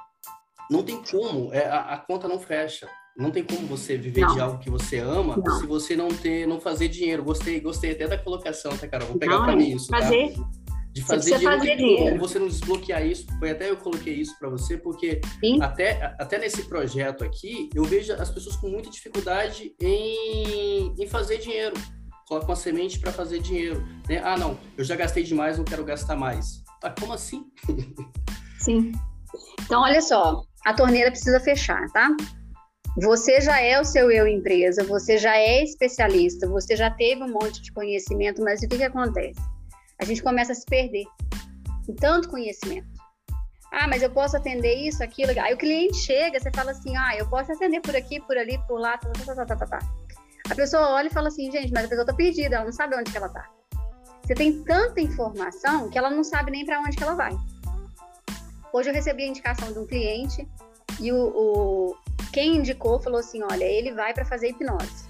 não 0.68 0.82
tem 0.82 1.00
como, 1.08 1.54
é, 1.54 1.64
a, 1.66 1.94
a, 1.94 1.98
conta 1.98 2.26
não 2.26 2.40
fecha. 2.40 2.88
Não 3.16 3.30
tem 3.30 3.44
como 3.44 3.68
você 3.68 3.96
viver 3.96 4.22
Não. 4.22 4.34
de 4.34 4.40
algo 4.40 4.58
que 4.58 4.70
você 4.70 4.98
ama 4.98 5.36
Não. 5.36 5.60
se 5.60 5.66
você 5.66 5.94
não 5.94 6.08
ter, 6.08 6.48
não 6.48 6.58
fazer 6.58 6.88
dinheiro. 6.88 7.22
Gostei, 7.22 7.60
gostei 7.60 7.92
até 7.92 8.08
da 8.08 8.16
colocação, 8.18 8.76
tá, 8.76 8.88
cara? 8.88 9.04
Vou 9.04 9.18
pegar 9.18 9.48
é 9.48 9.54
mim 9.54 9.76
isso, 9.76 9.88
tá? 9.88 9.98
De 10.92 11.00
Você 11.00 11.06
fazer 11.06 11.38
dinheiro. 11.38 11.58
fazer 11.58 11.76
dinheiro. 11.76 12.18
você 12.18 12.38
não 12.38 12.48
desbloquear 12.48 13.06
isso. 13.06 13.26
Foi 13.38 13.50
até 13.50 13.70
eu 13.70 13.76
coloquei 13.78 14.14
isso 14.14 14.38
pra 14.38 14.50
você, 14.50 14.76
porque 14.76 15.20
Sim. 15.40 15.60
até, 15.62 16.14
até 16.18 16.38
nesse 16.38 16.64
projeto 16.64 17.24
aqui, 17.24 17.70
eu 17.74 17.82
vejo 17.84 18.12
as 18.12 18.30
pessoas 18.30 18.56
com 18.56 18.68
muita 18.68 18.90
dificuldade 18.90 19.74
em, 19.80 20.94
em 20.98 21.06
fazer 21.06 21.38
dinheiro. 21.38 21.74
Colocam 22.28 22.50
uma 22.50 22.56
semente 22.56 22.98
para 22.98 23.10
fazer 23.10 23.40
dinheiro. 23.40 23.82
Né? 24.08 24.20
Ah, 24.22 24.36
não, 24.36 24.58
eu 24.76 24.84
já 24.84 24.94
gastei 24.94 25.22
demais, 25.22 25.56
não 25.56 25.64
quero 25.64 25.84
gastar 25.84 26.14
mais. 26.14 26.62
Ah, 26.82 26.90
como 26.98 27.14
assim? 27.14 27.44
Sim. 28.60 28.92
Então, 29.62 29.80
olha 29.82 30.02
só, 30.02 30.42
a 30.66 30.74
torneira 30.74 31.10
precisa 31.10 31.40
fechar, 31.40 31.86
tá? 31.92 32.14
Você 33.00 33.40
já 33.40 33.58
é 33.60 33.80
o 33.80 33.84
seu 33.84 34.10
eu 34.10 34.26
empresa, 34.26 34.84
você 34.84 35.16
já 35.16 35.34
é 35.36 35.64
especialista, 35.64 36.46
você 36.46 36.76
já 36.76 36.90
teve 36.90 37.22
um 37.22 37.32
monte 37.32 37.62
de 37.62 37.72
conhecimento, 37.72 38.42
mas 38.42 38.60
o 38.62 38.68
que, 38.68 38.76
que 38.76 38.84
acontece? 38.84 39.40
A 40.02 40.04
gente 40.04 40.20
começa 40.20 40.50
a 40.50 40.54
se 40.56 40.66
perder 40.66 41.04
em 41.88 41.94
tanto 41.94 42.28
conhecimento. 42.28 42.88
Ah, 43.70 43.86
mas 43.86 44.02
eu 44.02 44.10
posso 44.10 44.36
atender 44.36 44.74
isso, 44.74 45.00
aquilo. 45.02 45.30
Aí 45.40 45.54
o 45.54 45.56
cliente 45.56 45.96
chega, 45.96 46.40
você 46.40 46.50
fala 46.50 46.72
assim, 46.72 46.96
ah, 46.96 47.16
eu 47.16 47.28
posso 47.28 47.52
atender 47.52 47.80
por 47.80 47.94
aqui, 47.94 48.20
por 48.20 48.36
ali, 48.36 48.58
por 48.66 48.80
lá, 48.80 48.98
tá, 48.98 49.08
tá, 49.10 49.34
tá, 49.34 49.46
tá, 49.46 49.56
tá, 49.56 49.66
tá. 49.66 49.78
A 50.50 50.54
pessoa 50.56 50.90
olha 50.90 51.06
e 51.06 51.12
fala 51.12 51.28
assim, 51.28 51.52
gente, 51.52 51.72
mas 51.72 51.84
a 51.84 51.88
pessoa 51.88 52.04
tá 52.04 52.12
perdida, 52.12 52.56
ela 52.56 52.64
não 52.64 52.72
sabe 52.72 52.96
onde 52.96 53.12
que 53.12 53.16
ela 53.16 53.28
tá. 53.28 53.48
Você 54.24 54.34
tem 54.34 54.64
tanta 54.64 55.00
informação 55.00 55.88
que 55.88 55.96
ela 55.96 56.10
não 56.10 56.24
sabe 56.24 56.50
nem 56.50 56.66
para 56.66 56.80
onde 56.80 56.96
que 56.96 57.02
ela 57.02 57.14
vai. 57.14 57.32
Hoje 58.72 58.90
eu 58.90 58.94
recebi 58.94 59.22
a 59.22 59.28
indicação 59.28 59.72
de 59.72 59.78
um 59.78 59.86
cliente 59.86 60.48
e 61.00 61.12
o, 61.12 61.28
o- 61.28 61.96
quem 62.32 62.56
indicou 62.56 63.00
falou 63.00 63.20
assim, 63.20 63.40
olha, 63.44 63.64
ele 63.64 63.94
vai 63.94 64.12
para 64.12 64.24
fazer 64.24 64.48
hipnose. 64.48 65.06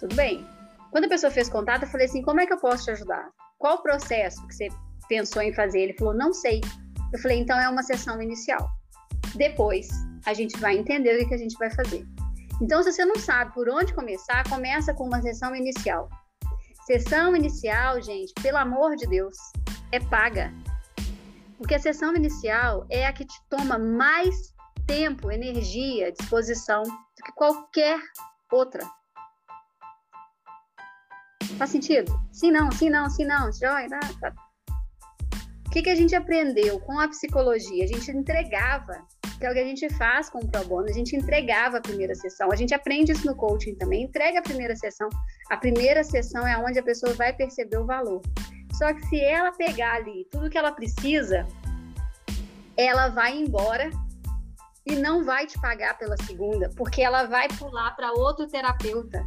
Tudo 0.00 0.16
bem. 0.16 0.44
Quando 0.90 1.04
a 1.04 1.08
pessoa 1.08 1.30
fez 1.30 1.48
contato, 1.48 1.84
eu 1.84 1.88
falei 1.88 2.06
assim, 2.06 2.20
como 2.20 2.40
é 2.40 2.46
que 2.46 2.52
eu 2.52 2.58
posso 2.58 2.84
te 2.84 2.90
ajudar? 2.90 3.30
Qual 3.62 3.76
o 3.76 3.82
processo 3.82 4.44
que 4.48 4.54
você 4.56 4.68
pensou 5.08 5.40
em 5.40 5.54
fazer? 5.54 5.82
Ele 5.82 5.92
falou, 5.92 6.12
não 6.12 6.32
sei. 6.32 6.60
Eu 7.12 7.18
falei, 7.20 7.38
então 7.38 7.56
é 7.60 7.68
uma 7.68 7.84
sessão 7.84 8.20
inicial. 8.20 8.68
Depois 9.36 9.88
a 10.26 10.34
gente 10.34 10.58
vai 10.58 10.76
entender 10.76 11.14
o 11.14 11.18
que 11.20 11.26
que 11.26 11.34
a 11.34 11.38
gente 11.38 11.56
vai 11.58 11.70
fazer. 11.70 12.04
Então, 12.60 12.82
se 12.82 12.90
você 12.90 13.04
não 13.04 13.14
sabe 13.14 13.54
por 13.54 13.68
onde 13.68 13.94
começar, 13.94 14.42
começa 14.50 14.92
com 14.92 15.04
uma 15.04 15.22
sessão 15.22 15.54
inicial. 15.54 16.08
Sessão 16.88 17.36
inicial, 17.36 18.02
gente, 18.02 18.32
pelo 18.42 18.58
amor 18.58 18.96
de 18.96 19.06
Deus, 19.06 19.36
é 19.92 20.00
paga. 20.00 20.52
Porque 21.56 21.76
a 21.76 21.78
sessão 21.78 22.16
inicial 22.16 22.84
é 22.90 23.06
a 23.06 23.12
que 23.12 23.24
te 23.24 23.40
toma 23.48 23.78
mais 23.78 24.52
tempo, 24.88 25.30
energia, 25.30 26.10
disposição 26.10 26.82
do 26.82 27.24
que 27.24 27.30
qualquer 27.36 28.00
outra. 28.50 28.84
Faz 31.58 31.70
sentido? 31.70 32.12
Sim, 32.32 32.50
não, 32.50 32.70
sim, 32.72 32.90
não, 32.90 33.08
sim, 33.10 33.24
não. 33.24 33.52
Joia, 33.52 33.88
tá, 33.88 34.00
tá. 34.20 34.32
O 35.66 35.70
que, 35.70 35.82
que 35.82 35.90
a 35.90 35.94
gente 35.94 36.14
aprendeu 36.14 36.78
com 36.80 36.98
a 36.98 37.08
psicologia? 37.08 37.84
A 37.84 37.86
gente 37.86 38.10
entregava, 38.10 39.06
que 39.38 39.46
é 39.46 39.50
o 39.50 39.54
que 39.54 39.60
a 39.60 39.64
gente 39.64 39.88
faz 39.94 40.28
com 40.28 40.38
o 40.38 40.46
Pro 40.46 40.64
Bono, 40.66 40.88
a 40.88 40.92
gente 40.92 41.16
entregava 41.16 41.78
a 41.78 41.80
primeira 41.80 42.14
sessão. 42.14 42.52
A 42.52 42.56
gente 42.56 42.74
aprende 42.74 43.12
isso 43.12 43.26
no 43.26 43.34
coaching 43.34 43.74
também, 43.76 44.04
entrega 44.04 44.40
a 44.40 44.42
primeira 44.42 44.76
sessão. 44.76 45.08
A 45.50 45.56
primeira 45.56 46.04
sessão 46.04 46.46
é 46.46 46.56
onde 46.58 46.78
a 46.78 46.82
pessoa 46.82 47.14
vai 47.14 47.32
perceber 47.32 47.78
o 47.78 47.86
valor. 47.86 48.20
Só 48.74 48.92
que 48.92 49.06
se 49.06 49.20
ela 49.20 49.52
pegar 49.52 49.94
ali 49.94 50.26
tudo 50.30 50.50
que 50.50 50.58
ela 50.58 50.72
precisa, 50.72 51.46
ela 52.76 53.08
vai 53.08 53.36
embora 53.36 53.90
e 54.84 54.96
não 54.96 55.24
vai 55.24 55.46
te 55.46 55.60
pagar 55.60 55.96
pela 55.96 56.16
segunda, 56.18 56.70
porque 56.76 57.02
ela 57.02 57.24
vai 57.24 57.48
pular 57.48 57.94
para 57.94 58.12
outro 58.12 58.46
terapeuta. 58.46 59.26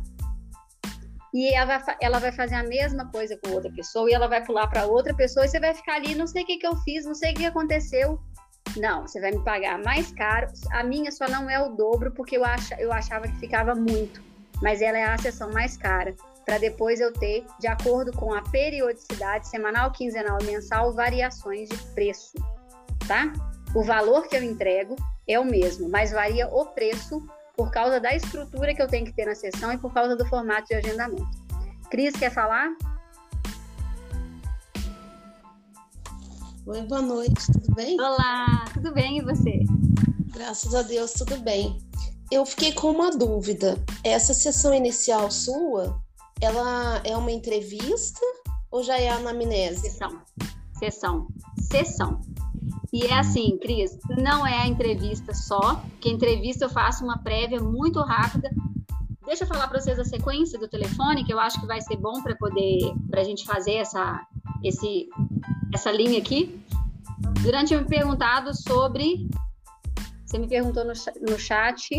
E 1.35 1.53
ela 1.53 1.77
vai, 1.77 1.97
ela 1.99 2.17
vai 2.17 2.31
fazer 2.31 2.55
a 2.55 2.63
mesma 2.63 3.11
coisa 3.11 3.37
com 3.37 3.51
outra 3.51 3.69
pessoa, 3.69 4.09
e 4.09 4.13
ela 4.13 4.25
vai 4.25 4.41
pular 4.41 4.67
para 4.67 4.85
outra 4.85 5.13
pessoa, 5.13 5.45
e 5.45 5.49
você 5.49 5.59
vai 5.59 5.73
ficar 5.73 5.95
ali, 5.95 6.15
não 6.15 6.25
sei 6.25 6.43
o 6.43 6.45
que, 6.45 6.55
que 6.55 6.65
eu 6.65 6.77
fiz, 6.77 7.05
não 7.05 7.13
sei 7.13 7.33
o 7.33 7.35
que 7.35 7.45
aconteceu. 7.45 8.17
Não, 8.77 9.01
você 9.01 9.19
vai 9.19 9.31
me 9.31 9.43
pagar 9.43 9.77
mais 9.83 10.13
caro. 10.13 10.47
A 10.71 10.81
minha 10.81 11.11
só 11.11 11.27
não 11.27 11.49
é 11.49 11.61
o 11.61 11.75
dobro, 11.75 12.13
porque 12.13 12.37
eu, 12.37 12.45
acha, 12.45 12.75
eu 12.79 12.89
achava 12.89 13.27
que 13.27 13.37
ficava 13.37 13.75
muito. 13.75 14.23
Mas 14.61 14.81
ela 14.81 14.97
é 14.97 15.03
a 15.03 15.17
sessão 15.17 15.51
mais 15.51 15.75
cara, 15.75 16.15
para 16.45 16.57
depois 16.57 17.01
eu 17.01 17.11
ter, 17.11 17.45
de 17.59 17.67
acordo 17.67 18.13
com 18.13 18.33
a 18.33 18.41
periodicidade 18.41 19.49
semanal, 19.49 19.91
quinzenal 19.91 20.37
mensal, 20.41 20.93
variações 20.93 21.67
de 21.67 21.77
preço, 21.93 22.37
tá? 23.05 23.33
O 23.75 23.83
valor 23.83 24.29
que 24.29 24.37
eu 24.37 24.43
entrego 24.43 24.95
é 25.27 25.37
o 25.37 25.43
mesmo, 25.43 25.89
mas 25.89 26.13
varia 26.13 26.47
o 26.47 26.67
preço 26.67 27.21
por 27.55 27.71
causa 27.71 27.99
da 27.99 28.13
estrutura 28.13 28.73
que 28.73 28.81
eu 28.81 28.87
tenho 28.87 29.05
que 29.05 29.13
ter 29.13 29.25
na 29.25 29.35
sessão 29.35 29.71
e 29.71 29.77
por 29.77 29.93
causa 29.93 30.15
do 30.15 30.25
formato 30.25 30.67
de 30.67 30.75
agendamento. 30.75 31.27
Cris, 31.89 32.15
quer 32.15 32.31
falar? 32.31 32.75
Oi, 36.65 36.81
boa 36.81 37.01
noite, 37.01 37.51
tudo 37.53 37.75
bem? 37.75 37.99
Olá, 38.01 38.65
tudo 38.73 38.91
bem 38.91 39.19
e 39.19 39.21
você? 39.21 39.59
Graças 40.33 40.73
a 40.73 40.81
Deus, 40.81 41.13
tudo 41.13 41.37
bem. 41.37 41.77
Eu 42.31 42.45
fiquei 42.45 42.73
com 42.73 42.89
uma 42.89 43.11
dúvida. 43.11 43.77
Essa 44.03 44.33
sessão 44.33 44.73
inicial 44.73 45.29
sua, 45.29 46.01
ela 46.41 47.01
é 47.05 47.15
uma 47.15 47.31
entrevista 47.31 48.19
ou 48.71 48.83
já 48.83 48.97
é 48.97 49.09
a 49.09 49.15
anamnese? 49.15 49.81
Sessão. 49.81 50.21
Sessão. 50.79 51.27
Sessão. 51.71 52.21
E 52.95 53.07
é 53.07 53.19
assim, 53.19 53.57
Cris, 53.57 53.99
não 54.17 54.47
é 54.47 54.61
a 54.61 54.67
entrevista 54.67 55.33
só, 55.33 55.83
que 55.99 56.09
entrevista 56.09 56.63
eu 56.63 56.69
faço 56.69 57.03
uma 57.03 57.17
prévia 57.17 57.59
muito 57.59 57.99
rápida. 57.99 58.49
Deixa 59.25 59.43
eu 59.43 59.47
falar 59.49 59.67
para 59.67 59.81
vocês 59.81 59.99
a 59.99 60.05
sequência 60.05 60.57
do 60.57 60.69
telefone, 60.69 61.25
que 61.25 61.33
eu 61.33 61.37
acho 61.37 61.59
que 61.59 61.67
vai 61.67 61.81
ser 61.81 61.97
bom 61.97 62.23
para 62.23 62.37
poder, 62.37 62.79
para 63.11 63.19
a 63.19 63.23
gente 63.25 63.43
fazer 63.43 63.73
essa, 63.73 64.25
esse, 64.63 65.09
essa 65.73 65.91
linha 65.91 66.19
aqui. 66.19 66.57
Durante 67.43 67.73
eu 67.73 67.81
me 67.81 67.85
perguntado 67.85 68.55
sobre, 68.55 69.27
você 70.25 70.37
me 70.37 70.47
perguntou 70.47 70.85
no, 70.85 70.93
no 71.29 71.37
chat, 71.37 71.89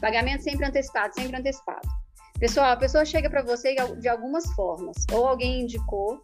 pagamento 0.00 0.42
sempre 0.42 0.64
antecipado, 0.64 1.12
sempre 1.12 1.36
antecipado. 1.36 1.86
Pessoal, 2.38 2.72
a 2.72 2.76
pessoa 2.78 3.04
chega 3.04 3.28
para 3.28 3.42
você 3.42 3.74
de 4.00 4.08
algumas 4.08 4.50
formas. 4.54 4.96
Ou 5.12 5.28
alguém 5.28 5.64
indicou, 5.64 6.22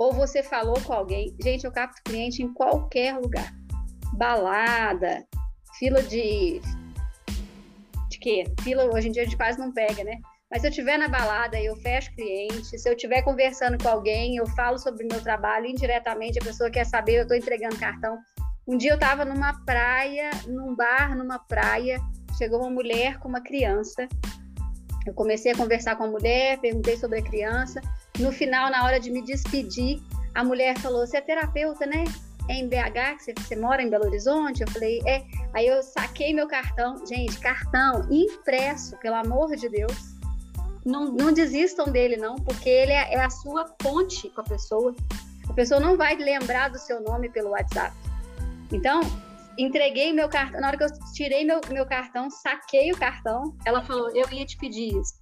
ou 0.00 0.14
você 0.14 0.42
falou 0.42 0.80
com 0.80 0.94
alguém. 0.94 1.36
Gente, 1.42 1.66
eu 1.66 1.70
capto 1.70 2.02
cliente 2.02 2.42
em 2.42 2.50
qualquer 2.54 3.18
lugar. 3.18 3.52
Balada, 4.14 5.22
fila 5.78 6.02
de. 6.02 6.62
De 8.08 8.18
quê? 8.18 8.44
Fila 8.62 8.86
hoje 8.86 9.08
em 9.08 9.12
dia 9.12 9.22
a 9.22 9.24
gente 9.26 9.36
quase 9.36 9.58
não 9.58 9.70
pega, 9.70 10.02
né? 10.02 10.18
Mas 10.50 10.62
se 10.62 10.66
eu 10.66 10.70
estiver 10.70 10.98
na 10.98 11.06
balada, 11.06 11.60
eu 11.60 11.76
fecho 11.76 12.14
cliente. 12.14 12.78
Se 12.78 12.88
eu 12.88 12.94
estiver 12.94 13.22
conversando 13.22 13.76
com 13.80 13.88
alguém, 13.90 14.36
eu 14.36 14.46
falo 14.48 14.78
sobre 14.78 15.04
o 15.04 15.08
meu 15.08 15.22
trabalho 15.22 15.66
indiretamente. 15.66 16.38
A 16.38 16.44
pessoa 16.44 16.70
quer 16.70 16.86
saber, 16.86 17.18
eu 17.18 17.22
estou 17.22 17.36
entregando 17.36 17.78
cartão. 17.78 18.18
Um 18.66 18.78
dia 18.78 18.92
eu 18.92 18.94
estava 18.94 19.24
numa 19.24 19.64
praia, 19.64 20.30
num 20.48 20.74
bar, 20.74 21.14
numa 21.14 21.38
praia. 21.38 22.00
Chegou 22.38 22.60
uma 22.60 22.70
mulher 22.70 23.18
com 23.18 23.28
uma 23.28 23.42
criança. 23.42 24.08
Eu 25.06 25.14
comecei 25.14 25.52
a 25.52 25.56
conversar 25.56 25.96
com 25.96 26.04
a 26.04 26.06
mulher, 26.06 26.58
perguntei 26.60 26.96
sobre 26.96 27.18
a 27.20 27.22
criança. 27.22 27.80
No 28.18 28.30
final, 28.30 28.70
na 28.70 28.84
hora 28.84 29.00
de 29.00 29.10
me 29.10 29.22
despedir, 29.22 30.00
a 30.34 30.44
mulher 30.44 30.78
falou: 30.78 31.06
Você 31.06 31.16
é 31.16 31.20
terapeuta, 31.20 31.86
né? 31.86 32.04
É 32.48 32.54
em 32.54 32.68
BH, 32.68 33.18
você, 33.18 33.34
você 33.34 33.56
mora 33.56 33.82
em 33.82 33.88
Belo 33.88 34.06
Horizonte? 34.06 34.62
Eu 34.62 34.70
falei: 34.70 35.00
É. 35.06 35.22
Aí 35.54 35.66
eu 35.66 35.82
saquei 35.82 36.34
meu 36.34 36.46
cartão. 36.46 37.04
Gente, 37.06 37.38
cartão 37.38 38.06
impresso, 38.10 38.96
pelo 38.98 39.16
amor 39.16 39.56
de 39.56 39.68
Deus. 39.68 40.20
Não, 40.84 41.12
não 41.12 41.32
desistam 41.32 41.86
dele, 41.86 42.16
não, 42.16 42.36
porque 42.36 42.68
ele 42.68 42.92
é, 42.92 43.14
é 43.14 43.20
a 43.20 43.30
sua 43.30 43.64
ponte 43.64 44.28
com 44.30 44.40
a 44.40 44.44
pessoa. 44.44 44.94
A 45.48 45.52
pessoa 45.52 45.80
não 45.80 45.96
vai 45.96 46.16
lembrar 46.16 46.68
do 46.68 46.78
seu 46.78 47.00
nome 47.02 47.28
pelo 47.28 47.50
WhatsApp. 47.50 47.94
Então, 48.72 49.00
entreguei 49.60 50.12
meu 50.12 50.28
cartão. 50.28 50.60
Na 50.60 50.68
hora 50.68 50.76
que 50.76 50.84
eu 50.84 50.88
tirei 51.14 51.44
meu, 51.44 51.60
meu 51.70 51.86
cartão, 51.86 52.30
saquei 52.30 52.90
o 52.92 52.98
cartão, 52.98 53.56
ela 53.64 53.82
falou: 53.82 54.10
Eu 54.14 54.30
ia 54.30 54.44
te 54.44 54.56
pedir 54.56 54.96
isso. 54.96 55.14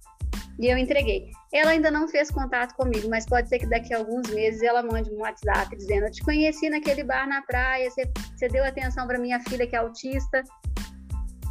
E 0.59 0.67
eu 0.67 0.77
entreguei. 0.77 1.31
Ela 1.53 1.71
ainda 1.71 1.89
não 1.89 2.07
fez 2.07 2.29
contato 2.29 2.75
comigo, 2.75 3.07
mas 3.09 3.25
pode 3.25 3.47
ser 3.47 3.59
que 3.59 3.65
daqui 3.65 3.93
a 3.93 3.97
alguns 3.97 4.29
meses 4.29 4.61
ela 4.61 4.83
mande 4.83 5.09
um 5.09 5.19
WhatsApp 5.19 5.75
dizendo: 5.75 6.05
Eu 6.05 6.11
te 6.11 6.23
conheci 6.23 6.69
naquele 6.69 7.03
bar 7.03 7.27
na 7.27 7.41
praia, 7.41 7.89
você, 7.89 8.09
você 8.35 8.47
deu 8.47 8.63
atenção 8.63 9.07
para 9.07 9.19
minha 9.19 9.39
filha 9.41 9.65
que 9.65 9.75
é 9.75 9.79
autista. 9.79 10.43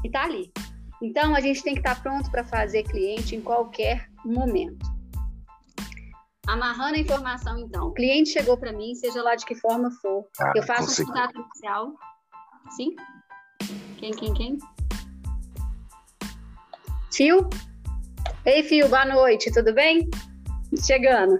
E 0.04 0.10
tá 0.10 0.24
ali. 0.24 0.52
Então 1.02 1.34
a 1.34 1.40
gente 1.40 1.62
tem 1.62 1.74
que 1.74 1.80
estar 1.80 2.02
pronto 2.02 2.30
para 2.30 2.44
fazer 2.44 2.82
cliente 2.84 3.36
em 3.36 3.40
qualquer 3.40 4.08
momento. 4.24 4.86
Amarrando 6.46 6.96
a 6.96 6.98
informação, 6.98 7.58
então. 7.58 7.88
O 7.88 7.92
cliente 7.92 8.30
chegou 8.30 8.56
para 8.56 8.72
mim, 8.72 8.94
seja 8.94 9.22
lá 9.22 9.34
de 9.34 9.44
que 9.44 9.54
forma 9.54 9.90
for. 10.02 10.26
Ah, 10.40 10.52
eu 10.56 10.62
faço 10.62 11.02
um 11.02 11.06
contato 11.06 11.38
inicial. 11.38 11.92
Sim? 12.76 12.94
Quem, 13.98 14.12
quem, 14.12 14.34
quem? 14.34 14.58
Fio? 17.12 17.48
Ei, 18.44 18.62
Fio, 18.62 18.88
boa 18.88 19.04
noite, 19.04 19.52
tudo 19.52 19.74
bem? 19.74 20.08
Chegando. 20.84 21.38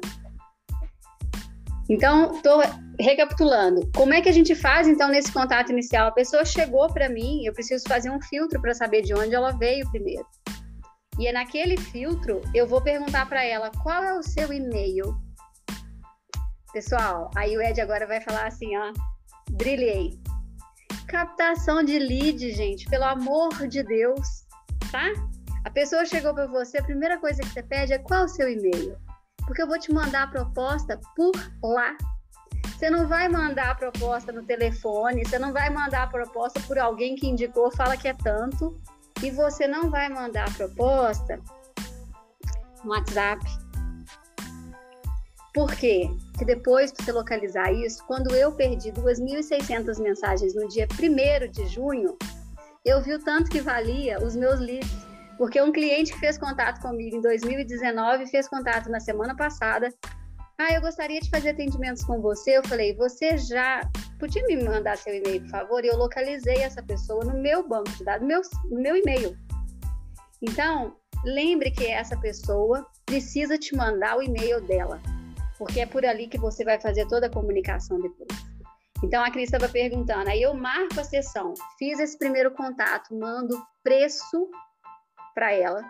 Então, 1.88 2.40
tô 2.42 2.60
recapitulando, 3.00 3.88
como 3.94 4.12
é 4.12 4.20
que 4.20 4.28
a 4.28 4.32
gente 4.32 4.54
faz 4.54 4.88
então 4.88 5.08
nesse 5.08 5.32
contato 5.32 5.70
inicial? 5.70 6.08
A 6.08 6.12
pessoa 6.12 6.44
chegou 6.44 6.92
para 6.92 7.08
mim, 7.08 7.44
eu 7.44 7.52
preciso 7.52 7.84
fazer 7.88 8.10
um 8.10 8.20
filtro 8.20 8.60
para 8.60 8.74
saber 8.74 9.02
de 9.02 9.14
onde 9.14 9.34
ela 9.34 9.52
veio 9.52 9.88
primeiro. 9.90 10.26
E 11.18 11.26
é 11.26 11.32
naquele 11.32 11.76
filtro 11.76 12.42
eu 12.54 12.66
vou 12.66 12.80
perguntar 12.80 13.28
para 13.28 13.44
ela 13.44 13.70
qual 13.82 14.02
é 14.02 14.18
o 14.18 14.22
seu 14.22 14.52
e-mail. 14.52 15.16
Pessoal, 16.72 17.30
aí 17.36 17.56
o 17.56 17.62
Ed 17.62 17.80
agora 17.80 18.06
vai 18.06 18.20
falar 18.20 18.46
assim, 18.46 18.76
ó, 18.76 18.92
brilhei. 19.52 20.20
Captação 21.08 21.82
de 21.82 21.98
lead, 21.98 22.52
gente, 22.52 22.88
pelo 22.88 23.04
amor 23.04 23.66
de 23.66 23.82
Deus, 23.82 24.46
tá? 24.90 25.10
A 25.64 25.70
pessoa 25.70 26.04
chegou 26.04 26.34
para 26.34 26.46
você, 26.46 26.78
a 26.78 26.84
primeira 26.84 27.18
coisa 27.18 27.42
que 27.42 27.48
você 27.48 27.62
pede 27.62 27.92
é 27.92 27.98
qual 27.98 28.24
o 28.24 28.28
seu 28.28 28.48
e-mail? 28.48 28.96
Porque 29.46 29.62
eu 29.62 29.66
vou 29.66 29.78
te 29.78 29.92
mandar 29.92 30.24
a 30.24 30.26
proposta 30.26 31.00
por 31.16 31.32
lá. 31.62 31.96
Você 32.66 32.90
não 32.90 33.08
vai 33.08 33.28
mandar 33.28 33.70
a 33.70 33.74
proposta 33.74 34.30
no 34.30 34.44
telefone, 34.44 35.24
você 35.24 35.38
não 35.38 35.52
vai 35.52 35.68
mandar 35.68 36.04
a 36.04 36.06
proposta 36.06 36.60
por 36.60 36.78
alguém 36.78 37.16
que 37.16 37.26
indicou, 37.26 37.70
fala 37.72 37.96
que 37.96 38.06
é 38.06 38.14
tanto, 38.14 38.80
e 39.22 39.30
você 39.30 39.66
não 39.66 39.90
vai 39.90 40.08
mandar 40.08 40.48
a 40.48 40.52
proposta 40.52 41.40
no 42.84 42.90
WhatsApp. 42.90 43.44
Por 45.52 45.74
quê? 45.74 46.08
Porque 46.38 46.54
depois, 46.54 46.92
para 46.92 47.04
você 47.04 47.10
localizar 47.10 47.72
isso, 47.72 48.04
quando 48.06 48.32
eu 48.32 48.52
perdi 48.52 48.92
2.600 48.92 50.00
mensagens 50.00 50.54
no 50.54 50.68
dia 50.68 50.86
1 50.92 51.50
de 51.50 51.66
junho, 51.66 52.16
eu 52.84 53.02
vi 53.02 53.12
o 53.12 53.18
tanto 53.18 53.50
que 53.50 53.60
valia 53.60 54.24
os 54.24 54.36
meus 54.36 54.60
leads. 54.60 54.88
Porque 55.36 55.60
um 55.60 55.72
cliente 55.72 56.12
que 56.12 56.20
fez 56.20 56.38
contato 56.38 56.80
comigo 56.80 57.16
em 57.16 57.20
2019 57.20 58.28
fez 58.28 58.46
contato 58.46 58.88
na 58.88 59.00
semana 59.00 59.34
passada. 59.34 59.92
Ah, 60.56 60.72
eu 60.72 60.80
gostaria 60.80 61.20
de 61.20 61.28
fazer 61.28 61.50
atendimentos 61.50 62.04
com 62.04 62.20
você. 62.20 62.56
Eu 62.56 62.64
falei, 62.68 62.94
você 62.94 63.36
já 63.36 63.80
podia 64.20 64.44
me 64.46 64.62
mandar 64.62 64.96
seu 64.96 65.16
e-mail, 65.16 65.40
por 65.40 65.50
favor? 65.50 65.84
E 65.84 65.88
eu 65.88 65.96
localizei 65.96 66.58
essa 66.58 66.80
pessoa 66.80 67.24
no 67.24 67.36
meu 67.36 67.66
banco 67.66 67.90
de 67.90 68.04
dados, 68.04 68.22
no 68.22 68.28
meu, 68.28 68.42
no 68.70 68.80
meu 68.80 68.96
e-mail. 68.96 69.36
Então, 70.40 70.94
lembre 71.24 71.72
que 71.72 71.86
essa 71.86 72.16
pessoa 72.16 72.86
precisa 73.04 73.58
te 73.58 73.74
mandar 73.74 74.16
o 74.18 74.22
e-mail 74.22 74.60
dela, 74.60 75.00
porque 75.58 75.80
é 75.80 75.86
por 75.86 76.04
ali 76.06 76.28
que 76.28 76.38
você 76.38 76.64
vai 76.64 76.80
fazer 76.80 77.06
toda 77.06 77.26
a 77.26 77.30
comunicação 77.30 78.00
depois. 78.00 78.28
Então, 79.02 79.22
a 79.22 79.30
Cris 79.30 79.44
estava 79.44 79.68
perguntando, 79.70 80.28
aí 80.28 80.42
eu 80.42 80.54
marco 80.54 80.98
a 80.98 81.04
sessão, 81.04 81.54
fiz 81.78 82.00
esse 82.00 82.18
primeiro 82.18 82.50
contato, 82.50 83.14
mando 83.14 83.56
preço 83.82 84.48
para 85.34 85.52
ela 85.52 85.84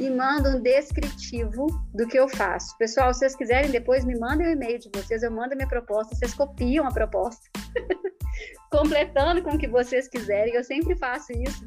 e 0.00 0.10
mando 0.10 0.48
um 0.48 0.60
descritivo 0.60 1.66
do 1.94 2.06
que 2.08 2.18
eu 2.18 2.28
faço. 2.28 2.76
Pessoal, 2.76 3.12
se 3.12 3.20
vocês 3.20 3.36
quiserem, 3.36 3.70
depois 3.70 4.04
me 4.04 4.18
mandem 4.18 4.48
o 4.48 4.50
e-mail 4.50 4.78
de 4.78 4.90
vocês, 4.92 5.22
eu 5.22 5.30
mando 5.30 5.52
a 5.52 5.56
minha 5.56 5.68
proposta, 5.68 6.16
vocês 6.16 6.34
copiam 6.34 6.86
a 6.86 6.92
proposta, 6.92 7.42
completando 8.72 9.42
com 9.42 9.50
o 9.50 9.58
que 9.58 9.68
vocês 9.68 10.08
quiserem. 10.08 10.54
Eu 10.54 10.64
sempre 10.64 10.96
faço 10.96 11.32
isso, 11.32 11.64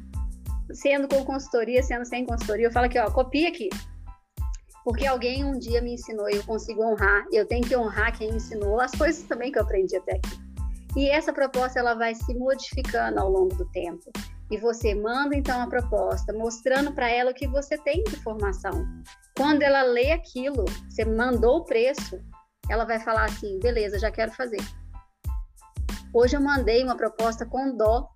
sendo 0.72 1.08
com 1.08 1.24
consultoria, 1.24 1.82
sendo 1.82 2.04
sem 2.04 2.26
consultoria. 2.26 2.66
Eu 2.66 2.72
falo 2.72 2.86
aqui, 2.86 2.98
ó, 2.98 3.10
copia 3.10 3.48
aqui. 3.48 3.70
Porque 4.84 5.06
alguém 5.06 5.44
um 5.44 5.58
dia 5.58 5.80
me 5.80 5.94
ensinou 5.94 6.28
e 6.28 6.36
eu 6.36 6.44
consigo 6.44 6.82
honrar, 6.82 7.24
eu 7.30 7.46
tenho 7.46 7.62
que 7.62 7.76
honrar 7.76 8.16
quem 8.16 8.30
ensinou 8.30 8.80
as 8.80 8.90
coisas 8.92 9.22
também 9.24 9.52
que 9.52 9.58
eu 9.58 9.62
aprendi 9.62 9.96
até 9.96 10.16
aqui. 10.16 10.40
E 10.96 11.08
essa 11.08 11.32
proposta 11.32 11.78
ela 11.78 11.94
vai 11.94 12.14
se 12.14 12.34
modificando 12.34 13.20
ao 13.20 13.30
longo 13.30 13.54
do 13.54 13.64
tempo 13.70 14.10
e 14.50 14.58
você 14.58 14.94
manda 14.94 15.34
então 15.34 15.62
a 15.62 15.66
proposta, 15.66 16.30
mostrando 16.34 16.92
para 16.92 17.10
ela 17.10 17.30
o 17.30 17.34
que 17.34 17.48
você 17.48 17.78
tem 17.78 18.04
de 18.04 18.16
informação. 18.16 18.86
Quando 19.34 19.62
ela 19.62 19.82
lê 19.82 20.12
aquilo, 20.12 20.66
você 20.90 21.06
mandou 21.06 21.60
o 21.60 21.64
preço, 21.64 22.20
ela 22.68 22.84
vai 22.84 23.00
falar 23.00 23.24
assim: 23.24 23.58
beleza, 23.60 23.98
já 23.98 24.10
quero 24.10 24.30
fazer. 24.32 24.60
Hoje 26.12 26.36
eu 26.36 26.40
mandei 26.42 26.84
uma 26.84 26.94
proposta 26.94 27.46
com 27.46 27.74
dó 27.74 28.10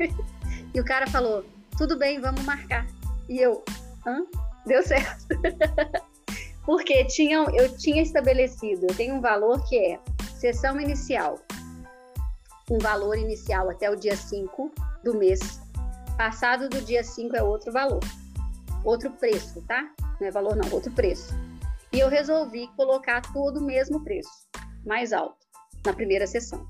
e 0.74 0.80
o 0.80 0.84
cara 0.84 1.06
falou: 1.06 1.44
tudo 1.76 1.96
bem, 1.96 2.20
vamos 2.20 2.42
marcar. 2.42 2.84
E 3.28 3.38
eu, 3.38 3.62
hã? 4.04 4.24
Deu 4.66 4.82
certo. 4.82 5.26
Porque 6.64 7.04
tinham, 7.06 7.48
eu 7.54 7.74
tinha 7.76 8.02
estabelecido, 8.02 8.86
eu 8.88 8.94
tenho 8.94 9.14
um 9.14 9.20
valor 9.20 9.66
que 9.66 9.78
é 9.78 9.98
sessão 10.38 10.78
inicial, 10.78 11.38
um 12.70 12.78
valor 12.78 13.16
inicial 13.16 13.70
até 13.70 13.90
o 13.90 13.96
dia 13.96 14.14
5 14.14 14.70
do 15.02 15.16
mês 15.16 15.58
Passado 16.18 16.68
do 16.68 16.82
dia 16.82 17.04
5 17.04 17.36
é 17.36 17.42
outro 17.44 17.70
valor, 17.70 18.00
outro 18.84 19.08
preço, 19.08 19.62
tá? 19.68 19.88
Não 20.20 20.26
é 20.26 20.32
valor, 20.32 20.56
não, 20.56 20.68
outro 20.72 20.90
preço. 20.90 21.32
E 21.92 22.00
eu 22.00 22.08
resolvi 22.08 22.66
colocar 22.74 23.22
todo 23.32 23.58
o 23.58 23.64
mesmo 23.64 24.02
preço, 24.02 24.44
mais 24.84 25.12
alto, 25.12 25.38
na 25.86 25.92
primeira 25.92 26.26
sessão. 26.26 26.66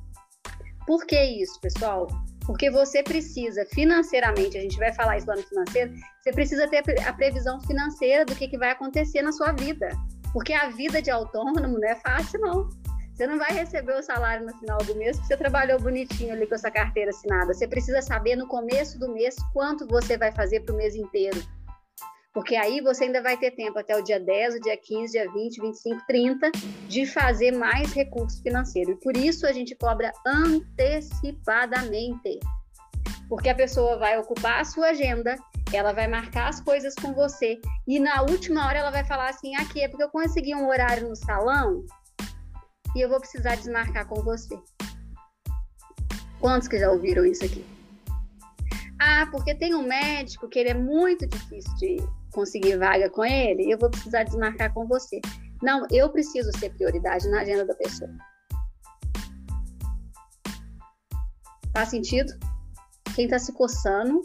Por 0.87 1.07
que 1.07 1.19
isso, 1.19 1.59
pessoal? 1.63 2.09
Porque 2.49 2.71
você 2.71 3.03
precisa 3.03 3.67
financeiramente, 3.67 4.57
a 4.57 4.63
gente 4.63 4.79
vai 4.79 4.91
falar 4.91 5.19
isso 5.19 5.27
lá 5.27 5.37
no 5.37 5.43
financeiro, 5.43 5.93
você 6.19 6.33
precisa 6.33 6.67
ter 6.67 6.83
a 7.07 7.13
previsão 7.13 7.61
financeira 7.61 8.25
do 8.25 8.35
que, 8.35 8.49
que 8.49 8.57
vai 8.57 8.71
acontecer 8.71 9.21
na 9.21 9.33
sua 9.33 9.53
vida. 9.53 9.91
Porque 10.33 10.55
a 10.55 10.71
vida 10.71 11.03
de 11.03 11.11
autônomo 11.11 11.79
não 11.79 11.87
é 11.87 11.95
fácil, 11.97 12.41
não. 12.41 12.71
Você 13.13 13.27
não 13.27 13.37
vai 13.37 13.53
receber 13.53 13.99
o 13.99 14.03
salário 14.03 14.47
no 14.47 14.57
final 14.61 14.79
do 14.79 14.95
mês 14.95 15.19
porque 15.19 15.35
você 15.35 15.37
trabalhou 15.37 15.79
bonitinho 15.79 16.33
ali 16.33 16.47
com 16.47 16.55
essa 16.55 16.71
carteira 16.71 17.11
assinada. 17.11 17.53
Você 17.53 17.69
precisa 17.69 18.01
saber 18.01 18.35
no 18.35 18.49
começo 18.49 18.99
do 18.99 19.13
mês 19.13 19.37
quanto 19.53 19.87
você 19.87 20.17
vai 20.17 20.33
fazer 20.33 20.61
para 20.61 20.75
o 20.75 20.79
mês 20.79 20.97
inteiro. 20.97 21.39
Porque 22.39 22.55
aí 22.55 22.81
você 22.81 23.03
ainda 23.03 23.21
vai 23.21 23.37
ter 23.37 23.51
tempo 23.51 23.77
até 23.81 23.97
o 23.97 24.01
dia 24.01 24.21
10, 24.21 24.55
o 24.55 24.61
dia 24.61 24.77
15, 24.77 25.11
dia 25.11 25.29
20, 25.29 25.61
25, 25.61 26.07
30 26.07 26.53
de 26.87 27.05
fazer 27.05 27.51
mais 27.51 27.93
recurso 27.93 28.41
financeiro. 28.41 28.93
E 28.93 28.95
por 28.95 29.17
isso 29.17 29.45
a 29.45 29.53
gente 29.53 29.75
cobra 29.75 30.13
antecipadamente. 30.25 32.39
Porque 33.29 33.49
a 33.49 33.57
pessoa 33.57 33.99
vai 33.99 34.17
ocupar 34.21 34.61
a 34.61 34.65
sua 34.65 34.91
agenda, 34.91 35.35
ela 35.73 35.93
vai 35.93 36.07
marcar 36.07 36.49
as 36.49 36.61
coisas 36.61 36.95
com 36.95 37.13
você 37.13 37.61
e 37.89 37.99
na 37.99 38.23
última 38.23 38.69
hora 38.69 38.79
ela 38.79 38.93
vai 38.93 39.05
falar 39.05 39.31
assim: 39.31 39.57
aqui 39.57 39.81
é 39.81 39.89
porque 39.89 40.05
eu 40.05 40.11
consegui 40.11 40.55
um 40.55 40.69
horário 40.69 41.09
no 41.09 41.17
salão 41.17 41.85
e 42.95 43.01
eu 43.01 43.09
vou 43.09 43.19
precisar 43.19 43.57
desmarcar 43.57 44.07
com 44.07 44.23
você. 44.23 44.57
Quantos 46.39 46.69
que 46.69 46.79
já 46.79 46.89
ouviram 46.89 47.27
isso 47.27 47.45
aqui? 47.45 47.67
Ah, 49.01 49.27
porque 49.29 49.57
tem 49.57 49.75
um 49.75 49.83
médico 49.83 50.49
que 50.49 50.61
ele 50.61 50.69
é 50.69 50.75
muito 50.75 51.27
difícil 51.27 51.75
de 51.79 51.97
conseguir 52.33 52.77
vaga 52.77 53.11
com 53.11 53.25
ele, 53.25 53.71
eu 53.71 53.79
vou 53.79 53.91
precisar 53.91 54.25
desmarcar 54.25 54.73
com 54.73 54.87
você. 54.87 55.21
Não, 55.63 55.87
eu 55.91 56.09
preciso 56.11 56.51
ser 56.59 56.71
prioridade 56.71 57.29
na 57.29 57.41
agenda 57.41 57.65
da 57.65 57.75
pessoa. 57.75 58.11
Faz 61.73 61.91
sentido? 61.91 62.33
Quem 63.15 63.29
tá 63.29 63.39
se 63.39 63.53
coçando? 63.53 64.23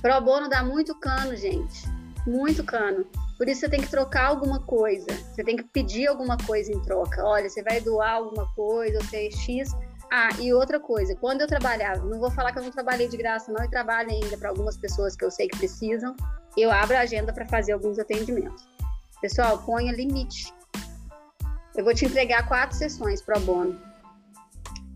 Pro 0.00 0.20
bono 0.20 0.48
dá 0.48 0.62
muito 0.62 0.94
cano, 0.98 1.36
gente. 1.36 1.88
Muito 2.26 2.64
cano. 2.64 3.06
Por 3.36 3.48
isso 3.48 3.60
você 3.60 3.68
tem 3.68 3.80
que 3.80 3.88
trocar 3.88 4.26
alguma 4.26 4.60
coisa, 4.60 5.06
você 5.06 5.44
tem 5.44 5.56
que 5.56 5.62
pedir 5.62 6.08
alguma 6.08 6.36
coisa 6.36 6.72
em 6.72 6.80
troca. 6.82 7.24
Olha, 7.24 7.48
você 7.48 7.62
vai 7.62 7.80
doar 7.80 8.14
alguma 8.14 8.52
coisa, 8.54 8.98
você 8.98 9.28
é 9.28 9.30
X. 9.30 9.70
Ah, 10.10 10.30
e 10.40 10.52
outra 10.54 10.80
coisa, 10.80 11.14
quando 11.16 11.42
eu 11.42 11.46
trabalhava, 11.46 12.04
não 12.06 12.18
vou 12.18 12.30
falar 12.30 12.52
que 12.52 12.58
eu 12.58 12.62
não 12.62 12.70
trabalhei 12.70 13.08
de 13.08 13.16
graça, 13.16 13.52
não, 13.52 13.62
e 13.62 13.68
trabalho 13.68 14.10
ainda 14.10 14.38
para 14.38 14.48
algumas 14.48 14.76
pessoas 14.76 15.14
que 15.14 15.24
eu 15.24 15.30
sei 15.30 15.48
que 15.48 15.58
precisam, 15.58 16.16
eu 16.56 16.70
abro 16.70 16.96
a 16.96 17.00
agenda 17.00 17.32
para 17.32 17.46
fazer 17.46 17.72
alguns 17.72 17.98
atendimentos. 17.98 18.66
Pessoal, 19.20 19.58
ponha 19.58 19.92
limite. 19.92 20.52
Eu 21.76 21.84
vou 21.84 21.94
te 21.94 22.06
entregar 22.06 22.48
quatro 22.48 22.76
sessões 22.76 23.20
pro 23.20 23.38
bono. 23.40 23.78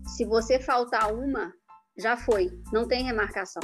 Se 0.07 0.25
você 0.25 0.59
faltar 0.59 1.13
uma, 1.13 1.53
já 1.97 2.17
foi, 2.17 2.51
não 2.71 2.87
tem 2.87 3.03
remarcação. 3.03 3.61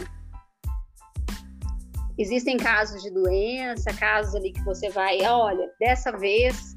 Existem 2.17 2.57
casos 2.57 3.01
de 3.01 3.09
doença, 3.09 3.93
casos 3.97 4.35
ali 4.35 4.51
que 4.51 4.63
você 4.63 4.89
vai, 4.89 5.21
olha, 5.25 5.71
dessa 5.79 6.11
vez, 6.11 6.75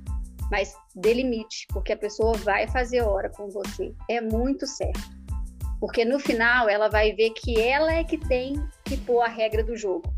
mas 0.53 0.77
delimite, 0.95 1.67
porque 1.73 1.95
a 1.95 1.97
pessoa 1.97 2.35
vai 2.35 2.69
fazer 2.69 3.01
hora 3.01 3.31
com 3.31 3.49
você. 3.49 3.95
É 4.07 4.21
muito 4.21 4.67
certo. 4.67 5.01
Porque 5.81 6.05
no 6.05 6.21
final 6.21 6.69
ela 6.69 6.91
vai 6.91 7.15
ver 7.15 7.31
que 7.31 7.59
ela 7.59 7.91
é 7.91 8.05
que 8.05 8.19
tem 8.19 8.63
que 8.85 8.99
pôr 8.99 9.23
a 9.23 9.29
regra 9.29 9.65
do 9.65 9.75
jogo. 9.75 10.13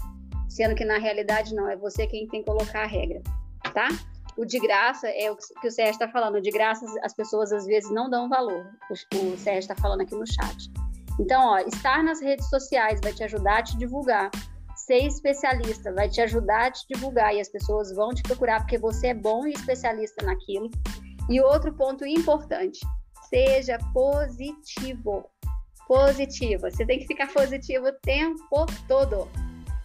Sendo 0.48 0.74
que 0.74 0.84
na 0.84 0.98
realidade 0.98 1.54
não, 1.54 1.68
é 1.68 1.76
você 1.76 2.04
quem 2.08 2.26
tem 2.26 2.40
que 2.40 2.50
colocar 2.50 2.82
a 2.82 2.86
regra, 2.86 3.22
tá? 3.72 3.86
O 4.36 4.44
de 4.44 4.58
graça 4.58 5.08
é 5.08 5.30
o 5.30 5.36
que 5.36 5.68
o 5.68 5.70
Sérgio 5.70 5.92
está 5.92 6.08
falando. 6.08 6.34
O 6.34 6.42
de 6.42 6.50
graça 6.50 6.84
as 7.04 7.14
pessoas 7.14 7.52
às 7.52 7.64
vezes 7.64 7.92
não 7.92 8.10
dão 8.10 8.28
valor. 8.28 8.66
O, 8.90 9.36
Sérgio 9.36 9.60
está 9.60 9.76
falando 9.76 10.00
aqui 10.00 10.16
no 10.16 10.26
chat. 10.26 10.68
Então, 11.20 11.40
ó, 11.46 11.58
estar 11.58 12.02
nas 12.02 12.20
redes 12.20 12.50
sociais 12.50 12.98
vai 13.00 13.12
te 13.12 13.22
ajudar 13.22 13.58
a 13.58 13.62
te 13.62 13.78
divulgar 13.78 14.32
ser 14.86 15.06
especialista, 15.06 15.92
vai 15.92 16.08
te 16.08 16.20
ajudar 16.20 16.66
a 16.66 16.70
te 16.70 16.84
divulgar 16.92 17.34
e 17.34 17.40
as 17.40 17.48
pessoas 17.48 17.94
vão 17.94 18.10
te 18.10 18.22
procurar 18.22 18.60
porque 18.60 18.78
você 18.78 19.08
é 19.08 19.14
bom 19.14 19.46
e 19.46 19.52
especialista 19.52 20.24
naquilo. 20.24 20.70
E 21.28 21.40
outro 21.40 21.72
ponto 21.72 22.06
importante, 22.06 22.80
seja 23.28 23.78
positivo. 23.92 25.28
Positiva. 25.86 26.70
Você 26.70 26.86
tem 26.86 26.98
que 26.98 27.06
ficar 27.06 27.32
positivo 27.32 27.88
o 27.88 27.92
tempo 28.02 28.66
todo 28.88 29.28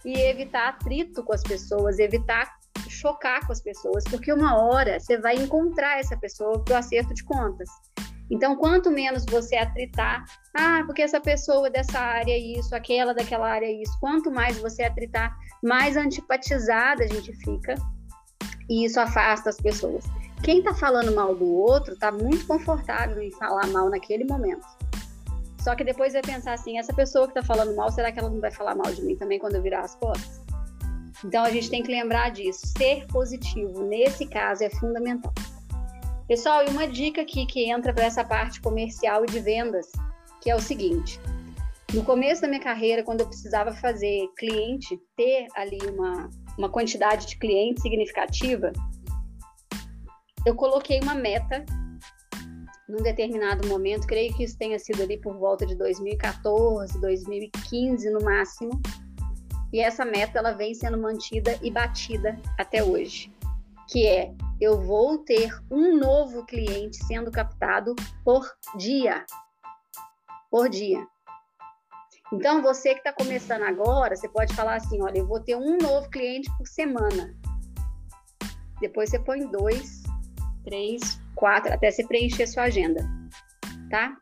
e 0.04 0.14
evitar 0.18 0.68
atrito 0.68 1.22
com 1.22 1.32
as 1.32 1.42
pessoas, 1.42 1.98
evitar 1.98 2.50
chocar 2.88 3.46
com 3.46 3.52
as 3.52 3.62
pessoas, 3.62 4.04
porque 4.04 4.32
uma 4.32 4.58
hora 4.58 4.98
você 4.98 5.18
vai 5.18 5.36
encontrar 5.36 5.98
essa 5.98 6.16
pessoa 6.16 6.62
para 6.64 6.74
o 6.74 6.76
acerto 6.78 7.14
de 7.14 7.24
contas. 7.24 7.68
Então, 8.30 8.56
quanto 8.56 8.90
menos 8.90 9.24
você 9.26 9.56
atritar, 9.56 10.24
ah, 10.54 10.82
porque 10.86 11.02
essa 11.02 11.20
pessoa 11.20 11.68
dessa 11.68 11.98
área 11.98 12.32
é 12.32 12.38
isso, 12.38 12.74
aquela 12.74 13.12
daquela 13.12 13.50
área 13.50 13.66
é 13.66 13.72
isso, 13.72 13.92
quanto 13.98 14.30
mais 14.30 14.56
você 14.58 14.84
atritar, 14.84 15.36
mais 15.62 15.96
antipatizada 15.96 17.04
a 17.04 17.08
gente 17.08 17.32
fica 17.34 17.74
e 18.68 18.84
isso 18.84 19.00
afasta 19.00 19.50
as 19.50 19.56
pessoas. 19.56 20.04
Quem 20.44 20.60
está 20.60 20.72
falando 20.72 21.14
mal 21.14 21.34
do 21.34 21.46
outro 21.46 21.94
está 21.94 22.12
muito 22.12 22.46
confortável 22.46 23.20
em 23.20 23.32
falar 23.32 23.66
mal 23.66 23.90
naquele 23.90 24.24
momento. 24.24 24.64
Só 25.58 25.74
que 25.74 25.84
depois 25.84 26.14
vai 26.14 26.22
pensar 26.22 26.54
assim: 26.54 26.78
essa 26.78 26.94
pessoa 26.94 27.26
que 27.26 27.38
está 27.38 27.42
falando 27.42 27.74
mal, 27.76 27.90
será 27.90 28.10
que 28.10 28.18
ela 28.18 28.30
não 28.30 28.40
vai 28.40 28.50
falar 28.50 28.74
mal 28.74 28.90
de 28.92 29.02
mim 29.02 29.16
também 29.16 29.38
quando 29.38 29.56
eu 29.56 29.62
virar 29.62 29.82
as 29.82 29.94
costas? 29.96 30.40
Então 31.22 31.44
a 31.44 31.50
gente 31.50 31.68
tem 31.68 31.82
que 31.82 31.90
lembrar 31.90 32.30
disso. 32.30 32.66
Ser 32.78 33.06
positivo 33.08 33.82
nesse 33.82 34.24
caso 34.24 34.64
é 34.64 34.70
fundamental. 34.70 35.34
Pessoal, 36.30 36.64
e 36.64 36.70
uma 36.70 36.86
dica 36.86 37.22
aqui 37.22 37.44
que 37.44 37.68
entra 37.68 37.92
para 37.92 38.04
essa 38.04 38.22
parte 38.22 38.60
comercial 38.60 39.24
e 39.24 39.26
de 39.26 39.40
vendas, 39.40 39.90
que 40.40 40.48
é 40.48 40.54
o 40.54 40.60
seguinte: 40.60 41.20
no 41.92 42.04
começo 42.04 42.40
da 42.40 42.46
minha 42.46 42.62
carreira, 42.62 43.02
quando 43.02 43.22
eu 43.22 43.26
precisava 43.26 43.72
fazer 43.72 44.28
cliente, 44.38 44.96
ter 45.16 45.48
ali 45.56 45.80
uma, 45.92 46.30
uma 46.56 46.68
quantidade 46.68 47.26
de 47.26 47.36
clientes 47.36 47.82
significativa, 47.82 48.72
eu 50.46 50.54
coloquei 50.54 51.00
uma 51.00 51.16
meta 51.16 51.64
num 52.88 53.02
determinado 53.02 53.66
momento, 53.66 54.06
creio 54.06 54.32
que 54.32 54.44
isso 54.44 54.56
tenha 54.56 54.78
sido 54.78 55.02
ali 55.02 55.20
por 55.20 55.36
volta 55.36 55.66
de 55.66 55.74
2014, 55.74 57.00
2015 57.00 58.08
no 58.08 58.22
máximo. 58.22 58.80
E 59.72 59.80
essa 59.80 60.04
meta 60.04 60.38
ela 60.38 60.52
vem 60.52 60.74
sendo 60.74 60.96
mantida 60.96 61.58
e 61.60 61.72
batida 61.72 62.38
até 62.56 62.84
hoje, 62.84 63.32
que 63.90 64.06
é 64.06 64.32
eu 64.60 64.80
vou 64.80 65.18
ter 65.18 65.50
um 65.70 65.96
novo 65.96 66.44
cliente 66.46 67.04
sendo 67.06 67.30
captado 67.30 67.94
por 68.24 68.46
dia. 68.76 69.24
Por 70.50 70.68
dia. 70.68 71.04
Então, 72.32 72.62
você 72.62 72.92
que 72.92 73.00
está 73.00 73.12
começando 73.12 73.62
agora, 73.62 74.14
você 74.14 74.28
pode 74.28 74.54
falar 74.54 74.76
assim: 74.76 75.02
olha, 75.02 75.18
eu 75.18 75.26
vou 75.26 75.40
ter 75.40 75.56
um 75.56 75.76
novo 75.78 76.08
cliente 76.10 76.48
por 76.56 76.66
semana. 76.66 77.34
Depois 78.80 79.10
você 79.10 79.18
põe 79.18 79.46
dois, 79.46 80.02
três, 80.64 81.20
quatro, 81.34 81.72
até 81.72 81.90
você 81.90 82.06
preencher 82.06 82.46
sua 82.46 82.64
agenda, 82.64 83.04
tá? 83.90 84.16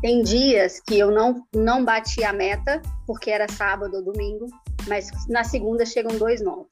Tem 0.00 0.22
dias 0.22 0.80
que 0.80 0.98
eu 0.98 1.10
não, 1.10 1.46
não 1.54 1.84
bati 1.84 2.22
a 2.22 2.32
meta, 2.32 2.80
porque 3.06 3.30
era 3.30 3.48
sábado 3.48 3.96
ou 3.96 4.04
domingo, 4.04 4.46
mas 4.86 5.10
na 5.28 5.42
segunda 5.44 5.84
chegam 5.84 6.16
dois 6.16 6.42
novos. 6.42 6.70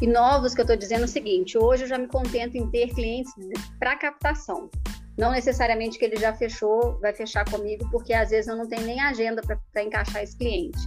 E 0.00 0.06
novos 0.06 0.54
que 0.54 0.60
eu 0.60 0.64
estou 0.64 0.76
dizendo 0.76 1.02
é 1.02 1.04
o 1.04 1.08
seguinte: 1.08 1.58
hoje 1.58 1.84
eu 1.84 1.88
já 1.88 1.98
me 1.98 2.06
contento 2.06 2.56
em 2.56 2.70
ter 2.70 2.88
clientes 2.88 3.32
para 3.78 3.96
captação. 3.96 4.70
Não 5.18 5.32
necessariamente 5.32 5.98
que 5.98 6.04
ele 6.04 6.16
já 6.16 6.32
fechou, 6.32 6.96
vai 7.00 7.12
fechar 7.12 7.44
comigo, 7.50 7.88
porque 7.90 8.12
às 8.12 8.30
vezes 8.30 8.46
eu 8.46 8.56
não 8.56 8.68
tenho 8.68 8.82
nem 8.82 9.00
agenda 9.00 9.42
para 9.42 9.82
encaixar 9.82 10.22
esse 10.22 10.38
cliente. 10.38 10.78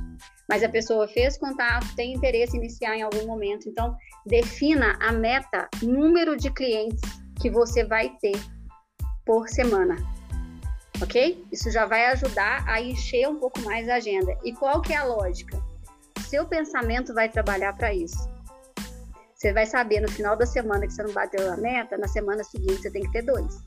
Mas 0.47 0.63
a 0.63 0.69
pessoa 0.69 1.05
fez 1.05 1.37
contato, 1.37 1.93
tem 1.97 2.13
interesse 2.13 2.55
em 2.55 2.61
iniciar 2.61 2.95
em 2.95 3.01
algum 3.01 3.27
momento. 3.27 3.67
Então, 3.67 3.93
defina 4.25 4.97
a 5.01 5.11
meta, 5.11 5.67
número 5.83 6.37
de 6.37 6.49
clientes 6.49 7.01
que 7.41 7.49
você 7.49 7.83
vai 7.83 8.15
ter 8.21 8.39
por 9.25 9.49
semana. 9.49 9.97
Ok? 11.01 11.45
Isso 11.51 11.69
já 11.69 11.85
vai 11.85 12.05
ajudar 12.05 12.63
a 12.69 12.81
encher 12.81 13.27
um 13.27 13.35
pouco 13.35 13.59
mais 13.63 13.89
a 13.89 13.95
agenda. 13.95 14.37
E 14.45 14.53
qual 14.53 14.81
que 14.81 14.93
é 14.93 14.97
a 14.97 15.03
lógica? 15.03 15.61
Seu 16.21 16.45
pensamento 16.45 17.13
vai 17.13 17.27
trabalhar 17.27 17.73
para 17.73 17.93
isso. 17.93 18.30
Você 19.41 19.51
vai 19.51 19.65
saber 19.65 20.01
no 20.01 20.07
final 20.07 20.37
da 20.37 20.45
semana 20.45 20.85
que 20.85 20.93
você 20.93 21.01
não 21.01 21.13
bateu 21.13 21.51
a 21.51 21.57
meta, 21.57 21.97
na 21.97 22.07
semana 22.07 22.43
seguinte 22.43 22.83
você 22.83 22.91
tem 22.91 23.01
que 23.01 23.11
ter 23.11 23.23
dois. 23.23 23.57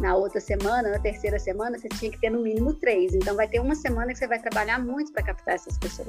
Na 0.00 0.16
outra 0.16 0.40
semana, 0.40 0.88
na 0.88 0.98
terceira 0.98 1.38
semana, 1.38 1.76
você 1.76 1.90
tinha 1.90 2.10
que 2.10 2.18
ter 2.18 2.30
no 2.30 2.40
mínimo 2.40 2.72
três. 2.72 3.14
Então 3.14 3.36
vai 3.36 3.46
ter 3.46 3.60
uma 3.60 3.74
semana 3.74 4.14
que 4.14 4.18
você 4.18 4.26
vai 4.26 4.38
trabalhar 4.38 4.78
muito 4.78 5.12
para 5.12 5.24
captar 5.24 5.56
essas 5.56 5.76
pessoas. 5.76 6.08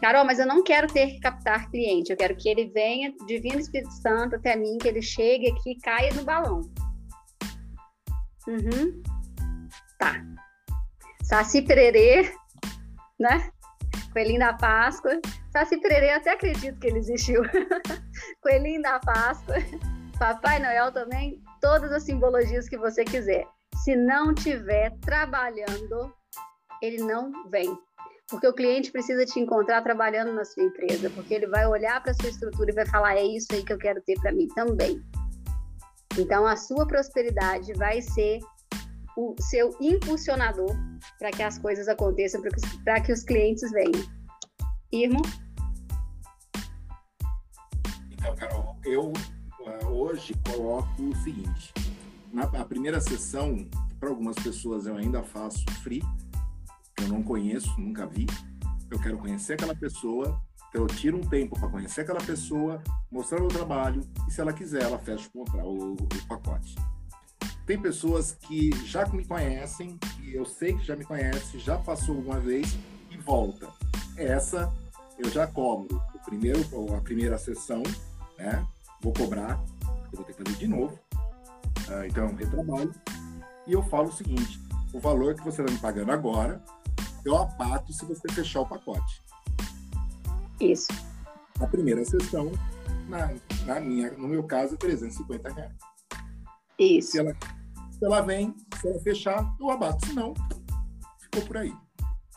Carol, 0.00 0.24
mas 0.24 0.38
eu 0.38 0.46
não 0.46 0.62
quero 0.62 0.86
ter 0.86 1.08
que 1.08 1.18
captar 1.18 1.68
cliente, 1.68 2.12
eu 2.12 2.16
quero 2.16 2.36
que 2.36 2.48
ele 2.48 2.66
venha, 2.66 3.12
Divino 3.26 3.58
Espírito 3.58 3.90
Santo, 3.94 4.36
até 4.36 4.54
mim, 4.54 4.78
que 4.78 4.86
ele 4.86 5.02
chegue 5.02 5.50
aqui 5.50 5.72
e 5.72 5.80
caia 5.80 6.14
no 6.14 6.22
balão. 6.22 6.70
Uhum. 8.46 9.02
Tá. 9.98 10.24
Saci 11.24 11.62
Pererê, 11.62 12.32
né? 13.18 13.50
Coelhinho 14.12 14.40
da 14.40 14.52
Páscoa. 14.52 15.20
Saci 15.52 15.80
Pererê, 15.80 16.10
até 16.10 16.32
acredito 16.32 16.78
que 16.78 16.86
ele 16.86 16.98
existiu. 16.98 17.42
Coelhinho 18.42 18.82
da 18.82 18.98
Páscoa. 18.98 19.56
Papai 20.18 20.58
Noel 20.58 20.92
também. 20.92 21.42
Todas 21.60 21.92
as 21.92 22.02
simbologias 22.02 22.68
que 22.68 22.76
você 22.76 23.04
quiser. 23.04 23.46
Se 23.84 23.94
não 23.94 24.34
tiver 24.34 24.92
trabalhando, 25.00 26.12
ele 26.82 26.98
não 26.98 27.30
vem. 27.50 27.76
Porque 28.28 28.46
o 28.46 28.52
cliente 28.52 28.92
precisa 28.92 29.24
te 29.24 29.40
encontrar 29.40 29.82
trabalhando 29.82 30.34
na 30.34 30.44
sua 30.44 30.64
empresa, 30.64 31.08
porque 31.10 31.32
ele 31.32 31.46
vai 31.46 31.66
olhar 31.66 32.02
para 32.02 32.10
a 32.10 32.14
sua 32.14 32.28
estrutura 32.28 32.70
e 32.70 32.74
vai 32.74 32.86
falar: 32.86 33.16
é 33.16 33.24
isso 33.24 33.46
aí 33.52 33.64
que 33.64 33.72
eu 33.72 33.78
quero 33.78 34.02
ter 34.02 34.20
para 34.20 34.32
mim 34.32 34.48
também. 34.48 35.02
Então, 36.18 36.46
a 36.46 36.56
sua 36.56 36.86
prosperidade 36.86 37.72
vai 37.74 38.02
ser 38.02 38.40
o 39.18 39.34
seu 39.40 39.76
impulsionador 39.80 40.76
para 41.18 41.32
que 41.32 41.42
as 41.42 41.58
coisas 41.58 41.88
aconteçam, 41.88 42.40
para 42.84 43.00
que 43.00 43.12
os 43.12 43.24
clientes 43.24 43.68
venham. 43.72 44.06
Irmão? 44.92 45.22
Então, 48.12 48.36
Carol, 48.36 48.76
eu 48.84 49.12
uh, 49.12 49.86
hoje 49.88 50.34
coloco 50.46 51.02
o 51.02 51.16
seguinte: 51.16 51.74
na 52.32 52.46
primeira 52.64 53.00
sessão, 53.00 53.68
para 53.98 54.08
algumas 54.08 54.36
pessoas 54.36 54.86
eu 54.86 54.96
ainda 54.96 55.20
faço 55.24 55.64
free, 55.82 56.02
eu 57.00 57.08
não 57.08 57.20
conheço, 57.20 57.68
nunca 57.76 58.06
vi. 58.06 58.26
Eu 58.88 59.00
quero 59.00 59.18
conhecer 59.18 59.54
aquela 59.54 59.74
pessoa, 59.74 60.40
então 60.68 60.82
eu 60.82 60.86
tiro 60.86 61.18
um 61.18 61.28
tempo 61.28 61.58
para 61.58 61.68
conhecer 61.68 62.02
aquela 62.02 62.20
pessoa, 62.20 62.80
mostrar 63.10 63.40
meu 63.40 63.48
trabalho 63.48 64.00
e 64.28 64.30
se 64.30 64.40
ela 64.40 64.52
quiser, 64.52 64.82
ela 64.82 64.98
fecha 64.98 65.28
comprar 65.30 65.64
o, 65.64 65.94
o 65.94 66.26
pacote. 66.28 66.76
Tem 67.68 67.78
pessoas 67.78 68.32
que 68.32 68.70
já 68.86 69.04
me 69.08 69.22
conhecem, 69.26 69.98
que 69.98 70.34
eu 70.34 70.46
sei 70.46 70.72
que 70.72 70.82
já 70.86 70.96
me 70.96 71.04
conhece, 71.04 71.58
já 71.58 71.76
passou 71.76 72.16
alguma 72.16 72.40
vez 72.40 72.78
e 73.10 73.18
volta. 73.18 73.68
Essa 74.16 74.72
eu 75.18 75.28
já 75.28 75.46
cobro 75.46 76.02
o 76.14 76.18
primeiro, 76.24 76.60
a 76.96 77.00
primeira 77.02 77.36
sessão, 77.36 77.82
né? 78.38 78.66
Vou 79.02 79.12
cobrar, 79.12 79.62
eu 79.84 80.16
vou 80.16 80.24
ter 80.24 80.32
que 80.32 80.42
fazer 80.42 80.56
de 80.56 80.66
novo. 80.66 80.98
Uh, 81.86 82.06
então, 82.06 82.34
retrabalho. 82.34 82.90
E 83.66 83.74
eu 83.74 83.82
falo 83.82 84.08
o 84.08 84.12
seguinte: 84.12 84.58
o 84.94 84.98
valor 84.98 85.34
que 85.34 85.44
você 85.44 85.60
está 85.60 85.70
me 85.70 85.78
pagando 85.78 86.10
agora, 86.10 86.64
eu 87.22 87.36
abato 87.36 87.92
se 87.92 88.06
você 88.06 88.32
fechar 88.32 88.62
o 88.62 88.66
pacote. 88.66 89.22
Isso. 90.58 90.88
A 91.60 91.66
primeira 91.66 92.02
sessão, 92.02 92.50
na, 93.06 93.30
na 93.66 93.78
minha, 93.78 94.10
no 94.12 94.26
meu 94.26 94.42
caso, 94.44 94.72
é 94.72 94.78
350 94.78 95.52
reais. 95.52 95.76
Isso. 96.78 97.10
Se 97.10 97.18
ela, 97.18 97.36
se 97.98 98.04
ela 98.04 98.20
vem, 98.20 98.54
se 98.80 98.88
ela 98.88 99.00
fechar, 99.00 99.56
eu 99.60 99.70
abato. 99.70 100.06
Se 100.06 100.12
não, 100.14 100.32
ficou 101.20 101.42
por 101.46 101.56
aí. 101.58 101.72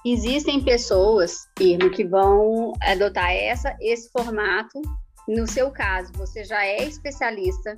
Existem 0.03 0.63
pessoas, 0.63 1.47
Irma, 1.59 1.89
que 1.91 2.03
vão 2.03 2.73
adotar 2.81 3.31
essa, 3.31 3.77
esse 3.79 4.09
formato. 4.11 4.81
No 5.27 5.47
seu 5.47 5.69
caso, 5.69 6.11
você 6.13 6.43
já 6.43 6.65
é 6.65 6.83
especialista, 6.83 7.75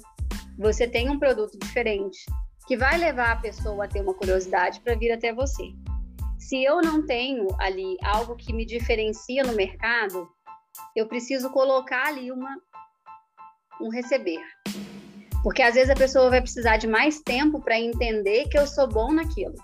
você 0.57 0.87
tem 0.87 1.09
um 1.09 1.19
produto 1.19 1.59
diferente, 1.59 2.25
que 2.65 2.77
vai 2.77 2.97
levar 2.97 3.33
a 3.33 3.41
pessoa 3.41 3.83
a 3.83 3.87
ter 3.87 4.01
uma 4.01 4.13
curiosidade 4.13 4.79
para 4.79 4.95
vir 4.95 5.11
até 5.11 5.33
você. 5.33 5.63
Se 6.39 6.63
eu 6.63 6.81
não 6.81 7.05
tenho 7.05 7.47
ali 7.59 7.97
algo 8.01 8.37
que 8.37 8.53
me 8.53 8.65
diferencia 8.65 9.43
no 9.43 9.53
mercado, 9.53 10.29
eu 10.95 11.07
preciso 11.07 11.49
colocar 11.49 12.07
ali 12.07 12.31
uma 12.31 12.55
um 13.81 13.89
receber. 13.89 14.41
Porque 15.43 15.61
às 15.61 15.75
vezes 15.75 15.89
a 15.89 15.95
pessoa 15.95 16.29
vai 16.29 16.41
precisar 16.41 16.77
de 16.77 16.87
mais 16.87 17.19
tempo 17.19 17.61
para 17.61 17.77
entender 17.77 18.47
que 18.47 18.57
eu 18.57 18.65
sou 18.65 18.87
bom 18.87 19.11
naquilo. 19.11 19.55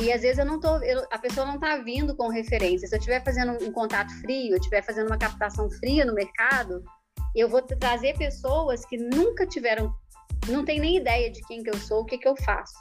E 0.00 0.12
às 0.12 0.22
vezes 0.22 0.38
eu 0.38 0.44
não 0.44 0.58
tô, 0.58 0.78
eu, 0.78 1.06
a 1.10 1.18
pessoa 1.18 1.46
não 1.46 1.54
está 1.54 1.76
vindo 1.76 2.16
com 2.16 2.28
referência. 2.28 2.88
Se 2.88 2.94
eu 2.94 2.98
estiver 2.98 3.22
fazendo 3.22 3.52
um 3.62 3.70
contato 3.70 4.12
frio, 4.20 4.52
eu 4.52 4.56
estiver 4.56 4.82
fazendo 4.82 5.06
uma 5.06 5.18
captação 5.18 5.70
fria 5.70 6.04
no 6.04 6.14
mercado, 6.14 6.82
eu 7.34 7.48
vou 7.48 7.62
trazer 7.62 8.16
pessoas 8.16 8.84
que 8.86 8.96
nunca 8.96 9.46
tiveram, 9.46 9.94
não 10.48 10.64
tem 10.64 10.80
nem 10.80 10.96
ideia 10.96 11.30
de 11.30 11.40
quem 11.46 11.62
que 11.62 11.70
eu 11.70 11.78
sou, 11.78 12.00
o 12.00 12.04
que 12.04 12.18
que 12.18 12.26
eu 12.26 12.34
faço. 12.44 12.74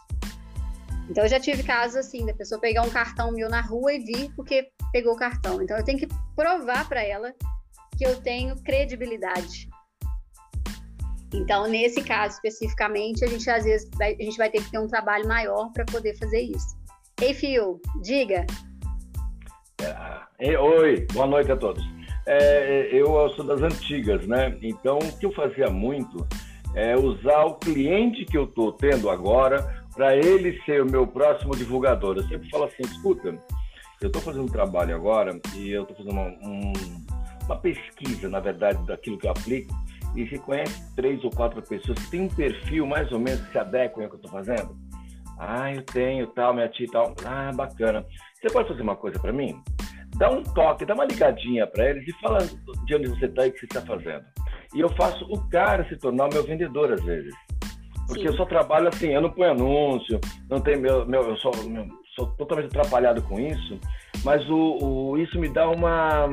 Então 1.09 1.23
eu 1.23 1.29
já 1.29 1.39
tive 1.39 1.63
casos 1.63 1.97
assim, 1.97 2.25
da 2.25 2.33
pessoa 2.33 2.59
pegar 2.59 2.83
um 2.83 2.89
cartão 2.89 3.31
meu 3.31 3.49
na 3.49 3.61
rua 3.61 3.93
e 3.93 3.99
vir 3.99 4.31
porque 4.35 4.69
pegou 4.91 5.13
o 5.13 5.17
cartão. 5.17 5.61
Então 5.61 5.77
eu 5.77 5.83
tenho 5.83 5.99
que 5.99 6.07
provar 6.35 6.87
para 6.87 7.03
ela 7.03 7.33
que 7.97 8.05
eu 8.05 8.19
tenho 8.21 8.55
credibilidade. 8.63 9.69
Então, 11.33 11.67
nesse 11.67 12.03
caso 12.03 12.35
especificamente, 12.35 13.25
a 13.25 13.27
gente 13.27 13.49
às 13.49 13.63
vezes 13.63 13.89
vai, 13.97 14.15
a 14.19 14.23
gente 14.23 14.37
vai 14.37 14.49
ter 14.49 14.63
que 14.63 14.69
ter 14.69 14.79
um 14.79 14.87
trabalho 14.87 15.27
maior 15.27 15.71
para 15.73 15.83
poder 15.85 16.15
fazer 16.17 16.41
isso. 16.41 16.77
Ei, 17.21 17.33
Fio, 17.33 17.81
diga. 18.01 18.45
É, 20.39 20.59
oi, 20.59 21.07
boa 21.11 21.25
noite 21.25 21.51
a 21.51 21.57
todos. 21.57 21.83
É, 22.25 22.89
eu 22.91 23.29
sou 23.31 23.45
das 23.45 23.61
antigas, 23.61 24.25
né? 24.27 24.57
Então, 24.61 24.99
o 24.99 25.17
que 25.17 25.25
eu 25.25 25.31
fazia 25.33 25.69
muito 25.69 26.25
é 26.75 26.95
usar 26.95 27.43
o 27.45 27.55
cliente 27.55 28.25
que 28.25 28.37
eu 28.37 28.45
estou 28.45 28.71
tendo 28.71 29.09
agora 29.09 29.83
para 29.93 30.15
ele 30.15 30.59
ser 30.63 30.81
o 30.81 30.89
meu 30.89 31.05
próximo 31.05 31.55
divulgador. 31.55 32.17
Eu 32.17 32.23
sempre 32.23 32.49
falo 32.49 32.65
assim, 32.65 32.83
escuta, 32.83 33.37
eu 34.01 34.07
estou 34.07 34.21
fazendo 34.21 34.45
um 34.45 34.49
trabalho 34.49 34.95
agora 34.95 35.39
e 35.55 35.71
eu 35.71 35.83
estou 35.83 35.97
fazendo 35.97 36.13
uma, 36.13 36.27
um, 36.41 36.73
uma 37.45 37.57
pesquisa, 37.57 38.29
na 38.29 38.39
verdade, 38.39 38.85
daquilo 38.85 39.17
que 39.17 39.27
eu 39.27 39.31
aplico 39.31 39.73
e 40.15 40.27
se 40.27 40.37
conhece 40.39 40.95
três 40.95 41.23
ou 41.23 41.31
quatro 41.31 41.61
pessoas 41.61 41.97
que 41.99 42.11
têm 42.11 42.21
um 42.21 42.29
perfil 42.29 42.85
mais 42.85 43.11
ou 43.11 43.19
menos 43.19 43.41
que 43.41 43.51
se 43.51 43.57
adequam 43.57 44.03
ao 44.03 44.09
que 44.09 44.15
eu 44.15 44.21
estou 44.21 44.31
fazendo. 44.31 44.75
Ah, 45.39 45.73
eu 45.73 45.83
tenho 45.83 46.27
tal, 46.27 46.53
minha 46.53 46.69
tia 46.69 46.87
tal. 46.91 47.13
Ah, 47.25 47.51
bacana. 47.53 48.05
Você 48.39 48.53
pode 48.53 48.67
fazer 48.67 48.81
uma 48.81 48.95
coisa 48.95 49.19
para 49.19 49.33
mim? 49.33 49.61
Dá 50.17 50.29
um 50.29 50.43
toque, 50.43 50.85
dá 50.85 50.93
uma 50.93 51.05
ligadinha 51.05 51.65
para 51.65 51.89
eles 51.89 52.07
e 52.07 52.13
fala 52.21 52.37
de 52.85 52.95
onde 52.95 53.07
você 53.07 53.25
está 53.25 53.45
e 53.45 53.49
o 53.49 53.53
que 53.53 53.59
você 53.59 53.65
está 53.65 53.81
fazendo. 53.81 54.23
E 54.75 54.79
eu 54.79 54.89
faço 54.89 55.25
o 55.25 55.49
cara 55.49 55.87
se 55.89 55.97
tornar 55.97 56.29
o 56.29 56.33
meu 56.33 56.43
vendedor 56.43 56.91
às 56.93 57.03
vezes. 57.03 57.33
Porque 58.07 58.21
Sim. 58.21 58.27
eu 58.27 58.33
só 58.33 58.45
trabalho 58.45 58.89
assim, 58.89 59.07
eu 59.07 59.21
não 59.21 59.31
ponho 59.31 59.51
anúncio, 59.51 60.19
não 60.49 60.59
tem 60.59 60.77
meu, 60.77 61.05
meu 61.05 61.21
eu 61.21 61.37
sou, 61.37 61.51
meu, 61.67 61.87
sou 62.15 62.27
totalmente 62.37 62.67
atrapalhado 62.67 63.21
com 63.23 63.39
isso, 63.39 63.79
mas 64.23 64.47
o, 64.49 64.77
o, 64.81 65.17
isso 65.17 65.39
me 65.39 65.49
dá 65.49 65.67
uma. 65.69 66.27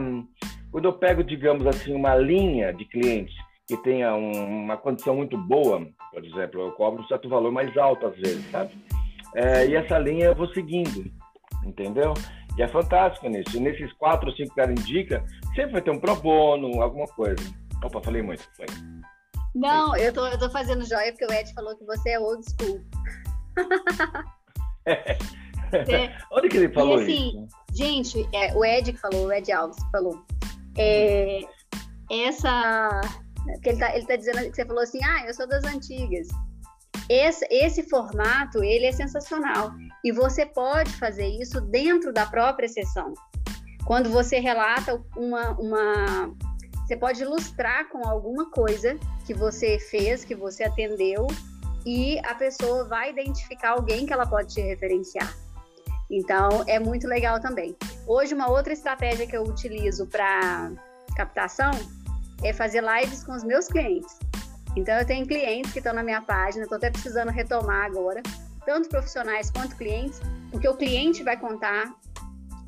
Quando 0.71 0.85
eu 0.85 0.93
pego, 0.93 1.25
digamos 1.25 1.67
assim, 1.67 1.95
uma 1.95 2.15
linha 2.17 2.73
de 2.73 2.85
clientes 2.85 3.35
que 3.71 3.77
tenha 3.85 4.13
um, 4.15 4.65
uma 4.65 4.77
condição 4.77 5.15
muito 5.15 5.39
boa, 5.39 5.87
por 6.13 6.25
exemplo, 6.25 6.61
eu 6.61 6.73
cobro 6.73 7.03
um 7.03 7.07
certo 7.07 7.29
valor 7.29 7.53
mais 7.53 7.77
alto 7.77 8.09
às 8.09 8.17
vezes, 8.17 8.51
sabe? 8.51 8.77
É, 9.35 9.65
e 9.67 9.77
essa 9.77 9.97
linha 9.97 10.27
eu 10.27 10.35
vou 10.35 10.49
seguindo, 10.53 11.09
entendeu? 11.65 12.15
E 12.59 12.63
é 12.63 12.67
fantástico 12.67 13.29
nisso. 13.29 13.57
E 13.57 13.61
nesses 13.61 13.93
quatro 13.93 14.29
ou 14.29 14.35
cinco 14.35 14.53
que 14.53 14.61
ela 14.61 14.73
indica, 14.73 15.25
sempre 15.55 15.73
vai 15.73 15.83
ter 15.83 15.93
um 15.93 16.01
pro 16.01 16.17
bono, 16.17 16.83
alguma 16.83 17.07
coisa. 17.07 17.43
Opa, 17.85 18.03
falei 18.03 18.23
muito. 18.23 18.43
Foi. 18.57 18.67
Não, 19.55 19.97
eu 19.97 20.13
tô, 20.13 20.27
eu 20.27 20.39
tô 20.39 20.51
fazendo 20.51 20.85
joia 20.85 21.13
porque 21.13 21.27
o 21.27 21.33
Ed 21.33 21.55
falou 21.55 21.77
que 21.77 21.85
você 21.85 22.11
é 22.11 22.19
old 22.19 22.45
school. 22.45 22.81
é. 24.85 26.13
Onde 26.33 26.49
que 26.49 26.57
ele 26.57 26.73
falou 26.73 27.01
e, 27.01 27.05
assim, 27.05 27.45
isso? 27.45 27.49
Gente, 27.73 28.29
é, 28.35 28.53
o 28.53 28.65
Ed 28.65 28.93
que 28.93 28.99
falou, 28.99 29.27
o 29.27 29.33
Ed 29.33 29.51
Alves 29.53 29.81
que 29.81 29.91
falou. 29.93 30.25
É, 30.77 31.43
essa. 32.11 33.01
Que 33.63 33.71
ele, 33.71 33.79
tá, 33.79 33.97
ele 33.97 34.07
tá 34.07 34.17
dizendo 34.17 34.39
que 34.39 34.55
você 34.55 34.65
falou 34.65 34.83
assim, 34.83 35.01
ah, 35.05 35.27
eu 35.27 35.35
sou 35.35 35.49
das 35.49 35.65
antigas. 35.65 36.29
Esse, 37.09 37.47
esse 37.51 37.83
formato, 37.83 38.63
ele 38.63 38.87
é 38.87 38.93
sensacional. 38.93 39.73
E 40.05 40.13
você 40.13 40.47
pode 40.47 40.93
fazer 40.93 41.27
isso 41.27 41.61
dentro 41.61 42.13
da 42.13 42.27
própria 42.27 42.69
sessão. 42.69 43.13
Quando 43.85 44.11
você 44.11 44.39
relata 44.39 45.03
uma, 45.17 45.51
uma 45.59 46.33
você 46.87 46.97
pode 46.97 47.23
ilustrar 47.23 47.89
com 47.89 48.07
alguma 48.07 48.51
coisa 48.51 48.99
que 49.25 49.33
você 49.33 49.79
fez, 49.79 50.25
que 50.25 50.35
você 50.35 50.65
atendeu, 50.65 51.29
e 51.87 52.19
a 52.27 52.35
pessoa 52.35 52.85
vai 52.85 53.11
identificar 53.11 53.71
alguém 53.71 54.05
que 54.05 54.13
ela 54.13 54.27
pode 54.27 54.55
te 54.55 54.61
referenciar. 54.61 55.33
Então, 56.11 56.65
é 56.67 56.81
muito 56.81 57.07
legal 57.07 57.41
também. 57.41 57.77
Hoje, 58.07 58.35
uma 58.35 58.51
outra 58.51 58.73
estratégia 58.73 59.27
que 59.27 59.37
eu 59.37 59.45
utilizo 59.45 60.07
para 60.07 60.73
captação 61.17 61.71
é 62.43 62.53
fazer 62.53 62.83
lives 62.83 63.25
com 63.25 63.33
os 63.33 63.45
meus 63.45 63.67
clientes. 63.67 64.19
Então, 64.77 64.95
eu 64.95 65.07
tenho 65.07 65.27
clientes 65.27 65.73
que 65.73 65.79
estão 65.79 65.93
na 65.93 66.03
minha 66.03 66.23
página, 66.23 66.63
estou 66.63 66.77
até 66.77 66.91
precisando 66.91 67.31
retomar 67.31 67.87
agora, 67.87 68.23
tanto 68.65 68.89
profissionais 68.89 69.51
quanto 69.51 69.77
clientes, 69.77 70.21
porque 70.51 70.69
o 70.69 70.77
cliente 70.77 71.23
vai 71.23 71.37
contar 71.37 71.93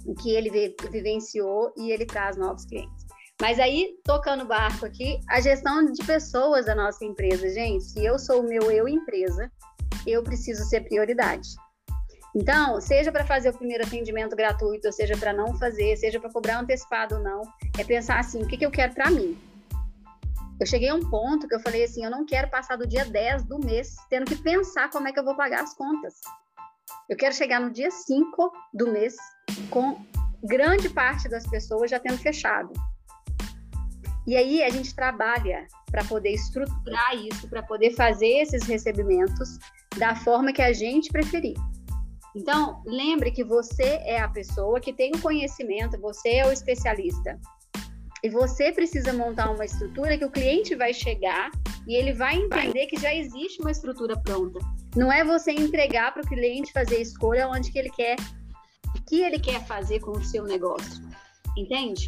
o 0.04 0.14
que 0.14 0.30
ele 0.34 0.74
vivenciou 0.90 1.72
e 1.76 1.92
ele 1.92 2.04
traz 2.04 2.36
novos 2.36 2.64
clientes. 2.64 3.06
Mas 3.40 3.58
aí, 3.58 3.96
tocando 4.04 4.44
o 4.44 4.46
barco 4.46 4.86
aqui, 4.86 5.18
a 5.28 5.40
gestão 5.40 5.90
de 5.90 6.04
pessoas 6.04 6.66
da 6.66 6.74
nossa 6.74 7.04
empresa, 7.04 7.48
gente, 7.48 7.84
se 7.84 8.04
eu 8.04 8.18
sou 8.18 8.40
o 8.40 8.48
meu 8.48 8.70
eu 8.70 8.88
empresa, 8.88 9.50
eu 10.06 10.22
preciso 10.22 10.64
ser 10.64 10.82
prioridade. 10.82 11.48
Então, 12.34 12.80
seja 12.80 13.12
para 13.12 13.26
fazer 13.26 13.50
o 13.50 13.58
primeiro 13.58 13.84
atendimento 13.84 14.34
gratuito, 14.34 14.86
ou 14.86 14.92
seja 14.92 15.16
para 15.16 15.32
não 15.32 15.56
fazer, 15.58 15.96
seja 15.96 16.18
para 16.18 16.30
cobrar 16.30 16.60
antecipado 16.60 17.16
ou 17.16 17.20
não, 17.20 17.42
é 17.78 17.84
pensar 17.84 18.18
assim, 18.18 18.42
o 18.42 18.46
que, 18.46 18.56
que 18.56 18.64
eu 18.64 18.70
quero 18.70 18.94
para 18.94 19.10
mim? 19.10 19.36
Eu 20.62 20.66
cheguei 20.66 20.90
a 20.90 20.94
um 20.94 21.10
ponto 21.10 21.48
que 21.48 21.56
eu 21.56 21.58
falei 21.58 21.82
assim, 21.82 22.04
eu 22.04 22.10
não 22.10 22.24
quero 22.24 22.48
passar 22.48 22.76
do 22.76 22.86
dia 22.86 23.04
10 23.04 23.46
do 23.46 23.58
mês 23.58 23.96
tendo 24.08 24.26
que 24.26 24.36
pensar 24.36 24.88
como 24.90 25.08
é 25.08 25.12
que 25.12 25.18
eu 25.18 25.24
vou 25.24 25.34
pagar 25.34 25.64
as 25.64 25.74
contas. 25.74 26.20
Eu 27.10 27.16
quero 27.16 27.34
chegar 27.34 27.60
no 27.60 27.72
dia 27.72 27.90
5 27.90 28.52
do 28.72 28.92
mês 28.92 29.16
com 29.70 30.06
grande 30.44 30.88
parte 30.88 31.28
das 31.28 31.44
pessoas 31.48 31.90
já 31.90 31.98
tendo 31.98 32.16
fechado. 32.16 32.72
E 34.24 34.36
aí 34.36 34.62
a 34.62 34.70
gente 34.70 34.94
trabalha 34.94 35.66
para 35.90 36.04
poder 36.04 36.30
estruturar 36.30 37.16
isso, 37.16 37.48
para 37.48 37.64
poder 37.64 37.90
fazer 37.96 38.42
esses 38.42 38.62
recebimentos 38.62 39.58
da 39.98 40.14
forma 40.14 40.52
que 40.52 40.62
a 40.62 40.72
gente 40.72 41.10
preferir. 41.10 41.56
Então, 42.36 42.84
lembre 42.86 43.32
que 43.32 43.42
você 43.42 44.00
é 44.04 44.20
a 44.20 44.28
pessoa 44.28 44.80
que 44.80 44.92
tem 44.92 45.10
o 45.12 45.20
conhecimento, 45.20 46.00
você 46.00 46.34
é 46.34 46.46
o 46.46 46.52
especialista. 46.52 47.36
E 48.22 48.30
você 48.30 48.70
precisa 48.70 49.12
montar 49.12 49.50
uma 49.50 49.64
estrutura 49.64 50.16
que 50.16 50.24
o 50.24 50.30
cliente 50.30 50.74
vai 50.74 50.94
chegar 50.94 51.50
e 51.86 51.96
ele 51.96 52.12
vai 52.12 52.36
entender 52.36 52.86
que 52.86 53.00
já 53.00 53.12
existe 53.12 53.60
uma 53.60 53.70
estrutura 53.70 54.16
pronta. 54.16 54.60
Não 54.94 55.10
é 55.10 55.24
você 55.24 55.50
entregar 55.50 56.12
para 56.12 56.22
o 56.22 56.26
cliente 56.26 56.72
fazer 56.72 56.96
a 56.96 57.00
escolha 57.00 57.48
onde 57.48 57.72
que 57.72 57.78
ele 57.78 57.90
quer, 57.90 58.16
o 58.96 59.02
que 59.08 59.22
ele 59.22 59.40
quer 59.40 59.64
fazer 59.66 60.00
com 60.00 60.12
o 60.12 60.24
seu 60.24 60.44
negócio. 60.44 61.02
Entende? 61.56 62.06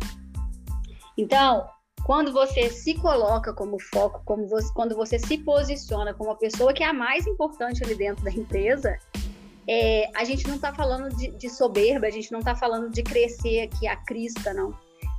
Então, 1.19 1.66
quando 2.05 2.32
você 2.32 2.69
se 2.70 2.95
coloca 2.95 3.53
como 3.53 3.81
foco, 3.81 4.23
como 4.24 4.47
você, 4.47 4.73
quando 4.74 4.95
você 4.95 5.19
se 5.19 5.39
posiciona 5.39 6.12
como 6.12 6.31
a 6.31 6.36
pessoa 6.36 6.73
que 6.73 6.82
é 6.82 6.86
a 6.86 6.93
mais 6.93 7.27
importante 7.27 7.82
ali 7.82 7.95
dentro 7.95 8.23
da 8.24 8.31
empresa, 8.31 8.99
é, 9.66 10.11
a 10.15 10.24
gente 10.24 10.47
não 10.47 10.57
está 10.57 10.73
falando 10.74 11.15
de, 11.16 11.31
de, 11.31 11.49
soberba, 11.49 12.07
a 12.07 12.11
gente 12.11 12.31
não 12.31 12.41
está 12.41 12.55
falando 12.55 12.91
de 12.91 13.03
crescer 13.03 13.62
aqui 13.62 13.86
a 13.86 13.97
crista, 13.97 14.53
não. 14.53 14.74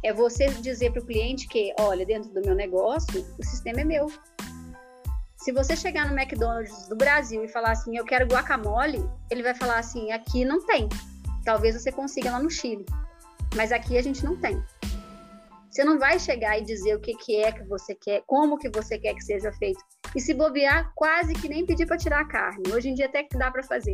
É 0.05 0.13
você 0.13 0.45
dizer 0.45 0.91
para 0.91 1.01
o 1.01 1.05
cliente 1.05 1.47
que, 1.47 1.73
olha, 1.79 2.05
dentro 2.05 2.29
do 2.29 2.39
meu 2.39 2.53
negócio, 2.53 3.25
o 3.39 3.43
sistema 3.43 3.81
é 3.81 3.83
meu. 3.83 4.05
Se 5.35 5.51
você 5.51 5.75
chegar 5.75 6.07
no 6.07 6.15
McDonald's 6.15 6.87
do 6.87 6.95
Brasil 6.95 7.43
e 7.43 7.47
falar 7.47 7.71
assim, 7.71 7.97
eu 7.97 8.05
quero 8.05 8.27
guacamole, 8.27 9.03
ele 9.31 9.41
vai 9.41 9.55
falar 9.55 9.79
assim, 9.79 10.11
aqui 10.11 10.45
não 10.45 10.63
tem. 10.63 10.87
Talvez 11.43 11.73
você 11.73 11.91
consiga 11.91 12.29
lá 12.29 12.39
no 12.39 12.51
Chile, 12.51 12.85
mas 13.55 13.71
aqui 13.71 13.97
a 13.97 14.03
gente 14.03 14.23
não 14.23 14.39
tem. 14.39 14.63
Você 15.71 15.83
não 15.83 15.97
vai 15.97 16.19
chegar 16.19 16.55
e 16.59 16.63
dizer 16.63 16.95
o 16.95 16.99
que, 16.99 17.15
que 17.15 17.37
é 17.37 17.51
que 17.51 17.63
você 17.63 17.95
quer, 17.95 18.21
como 18.27 18.59
que 18.59 18.69
você 18.69 18.99
quer 18.99 19.15
que 19.15 19.23
seja 19.23 19.51
feito. 19.53 19.83
E 20.15 20.21
se 20.21 20.35
bobear, 20.35 20.91
quase 20.93 21.33
que 21.33 21.49
nem 21.49 21.65
pedir 21.65 21.87
para 21.87 21.97
tirar 21.97 22.19
a 22.19 22.27
carne. 22.27 22.71
Hoje 22.71 22.89
em 22.89 22.93
dia 22.93 23.07
até 23.07 23.23
que 23.23 23.35
dá 23.35 23.49
para 23.49 23.63
fazer, 23.63 23.93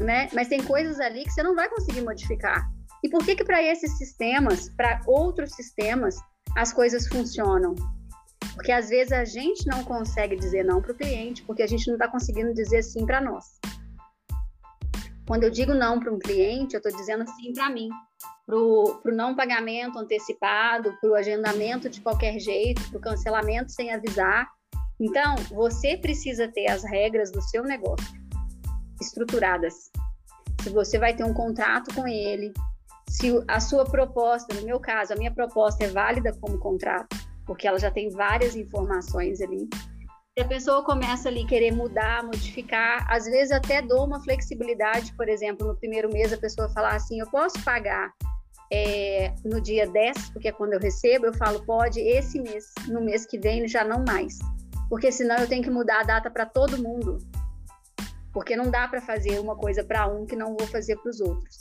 né? 0.00 0.28
Mas 0.32 0.48
tem 0.48 0.60
coisas 0.64 0.98
ali 0.98 1.22
que 1.22 1.30
você 1.30 1.44
não 1.44 1.54
vai 1.54 1.68
conseguir 1.68 2.00
modificar. 2.00 2.68
E 3.02 3.08
por 3.08 3.24
que 3.24 3.36
que 3.36 3.44
para 3.44 3.62
esses 3.62 3.96
sistemas, 3.96 4.68
para 4.70 5.00
outros 5.06 5.52
sistemas, 5.52 6.16
as 6.56 6.72
coisas 6.72 7.06
funcionam? 7.06 7.74
Porque 8.54 8.72
às 8.72 8.88
vezes 8.88 9.12
a 9.12 9.24
gente 9.24 9.66
não 9.66 9.84
consegue 9.84 10.36
dizer 10.36 10.64
não 10.64 10.82
para 10.82 10.92
o 10.92 10.96
cliente, 10.96 11.42
porque 11.44 11.62
a 11.62 11.66
gente 11.66 11.86
não 11.86 11.94
está 11.94 12.08
conseguindo 12.08 12.52
dizer 12.52 12.82
sim 12.82 13.06
para 13.06 13.20
nós. 13.20 13.44
Quando 15.26 15.44
eu 15.44 15.50
digo 15.50 15.74
não 15.74 16.00
para 16.00 16.12
um 16.12 16.18
cliente, 16.18 16.74
eu 16.74 16.78
estou 16.78 16.92
dizendo 16.92 17.24
sim 17.36 17.52
para 17.52 17.70
mim 17.70 17.88
para 18.48 18.56
o 18.56 19.02
não 19.04 19.36
pagamento 19.36 19.98
antecipado, 19.98 20.96
para 20.98 21.10
o 21.10 21.14
agendamento 21.14 21.90
de 21.90 22.00
qualquer 22.00 22.38
jeito, 22.38 22.82
para 22.88 22.96
o 22.96 23.00
cancelamento 23.00 23.70
sem 23.70 23.92
avisar. 23.92 24.48
Então, 24.98 25.36
você 25.50 25.98
precisa 25.98 26.48
ter 26.48 26.66
as 26.66 26.82
regras 26.82 27.30
do 27.30 27.42
seu 27.42 27.62
negócio 27.62 28.06
estruturadas. 29.02 29.90
Se 30.62 30.70
você 30.70 30.98
vai 30.98 31.14
ter 31.14 31.24
um 31.24 31.34
contrato 31.34 31.94
com 31.94 32.08
ele, 32.08 32.54
se 33.08 33.42
a 33.48 33.58
sua 33.58 33.84
proposta, 33.84 34.54
no 34.54 34.62
meu 34.62 34.78
caso, 34.78 35.12
a 35.12 35.16
minha 35.16 35.32
proposta 35.32 35.84
é 35.84 35.88
válida 35.88 36.32
como 36.40 36.58
contrato, 36.58 37.16
porque 37.46 37.66
ela 37.66 37.78
já 37.78 37.90
tem 37.90 38.10
várias 38.10 38.54
informações 38.54 39.40
ali. 39.40 39.68
Se 40.36 40.44
a 40.44 40.46
pessoa 40.46 40.84
começa 40.84 41.28
ali 41.28 41.44
querer 41.46 41.72
mudar, 41.72 42.22
modificar, 42.22 43.04
às 43.10 43.24
vezes 43.24 43.50
até 43.50 43.82
dou 43.82 44.06
uma 44.06 44.22
flexibilidade, 44.22 45.12
por 45.14 45.28
exemplo, 45.28 45.66
no 45.66 45.76
primeiro 45.76 46.12
mês 46.12 46.32
a 46.32 46.36
pessoa 46.36 46.68
falar 46.68 46.94
assim, 46.94 47.18
eu 47.18 47.26
posso 47.28 47.60
pagar 47.64 48.12
é, 48.70 49.32
no 49.44 49.60
dia 49.60 49.86
10, 49.86 50.30
porque 50.30 50.48
é 50.48 50.52
quando 50.52 50.74
eu 50.74 50.80
recebo, 50.80 51.26
eu 51.26 51.34
falo, 51.34 51.64
pode 51.64 52.00
esse 52.00 52.38
mês, 52.40 52.66
no 52.86 53.00
mês 53.00 53.26
que 53.26 53.38
vem 53.38 53.66
já 53.66 53.82
não 53.82 54.04
mais. 54.06 54.38
Porque 54.88 55.10
senão 55.10 55.36
eu 55.36 55.48
tenho 55.48 55.62
que 55.62 55.70
mudar 55.70 56.00
a 56.00 56.04
data 56.04 56.30
para 56.30 56.46
todo 56.46 56.82
mundo. 56.82 57.18
Porque 58.32 58.54
não 58.54 58.70
dá 58.70 58.86
para 58.86 59.00
fazer 59.00 59.38
uma 59.38 59.56
coisa 59.56 59.82
para 59.82 60.06
um 60.06 60.24
que 60.24 60.36
não 60.36 60.56
vou 60.56 60.66
fazer 60.68 60.96
para 60.96 61.10
os 61.10 61.20
outros. 61.20 61.58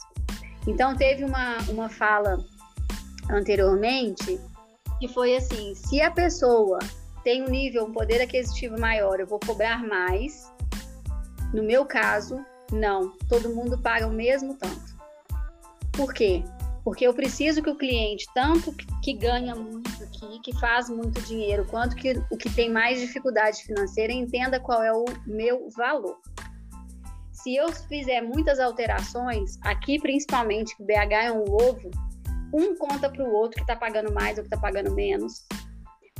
Então, 0.68 0.95
teve 0.95 1.23
uma, 1.23 1.57
uma 1.69 1.89
fala 1.89 2.38
anteriormente 3.30 4.39
que 4.99 5.07
foi 5.07 5.35
assim: 5.35 5.73
se 5.73 6.02
a 6.02 6.11
pessoa 6.11 6.80
tem 7.23 7.44
um 7.44 7.49
nível, 7.49 7.85
um 7.85 7.91
poder 7.91 8.22
aquisitivo 8.22 8.80
maior, 8.80 9.19
eu 9.19 9.27
vou 9.27 9.39
cobrar 9.39 9.84
mais. 9.85 10.52
No 11.53 11.64
meu 11.64 11.85
caso, 11.85 12.39
não. 12.72 13.14
Todo 13.30 13.56
mundo 13.56 13.77
paga 13.77 14.07
o 14.07 14.11
mesmo 14.11 14.56
tanto. 14.56 14.98
Por 15.94 16.14
quê? 16.14 16.44
Porque 16.84 17.06
eu 17.06 17.14
preciso 17.14 17.61
que 17.61 17.69
o 17.69 17.76
cliente, 17.76 18.26
tanto 18.34 18.73
que 19.03 19.14
ganha 19.14 19.56
muito 19.56 19.91
aqui, 20.03 20.39
que 20.41 20.57
faz 20.57 20.89
muito 20.89 21.22
dinheiro, 21.22 21.65
quanto 21.65 21.95
que 21.95 22.14
o 22.30 22.38
que 22.38 22.49
tem 22.49 22.69
mais 22.69 22.99
dificuldade 22.99 23.64
financeira, 23.64 24.14
entenda 24.14 24.60
qual 24.60 24.81
é 24.81 24.94
o 24.94 25.06
meu 25.26 25.69
valor. 25.76 26.18
Se 27.43 27.55
eu 27.55 27.72
fizer 27.72 28.22
muitas 28.22 28.59
alterações, 28.59 29.57
aqui 29.61 29.99
principalmente, 29.99 30.76
que 30.76 30.84
BH 30.84 31.14
é 31.26 31.31
um 31.31 31.43
ovo, 31.43 31.91
um 32.53 32.76
conta 32.76 33.09
para 33.09 33.23
o 33.23 33.31
outro 33.31 33.57
que 33.57 33.61
está 33.61 33.76
pagando 33.76 34.11
mais 34.11 34.38
ou 34.38 34.43
que 34.43 34.47
está 34.47 34.57
pagando 34.57 34.93
menos. 34.93 35.45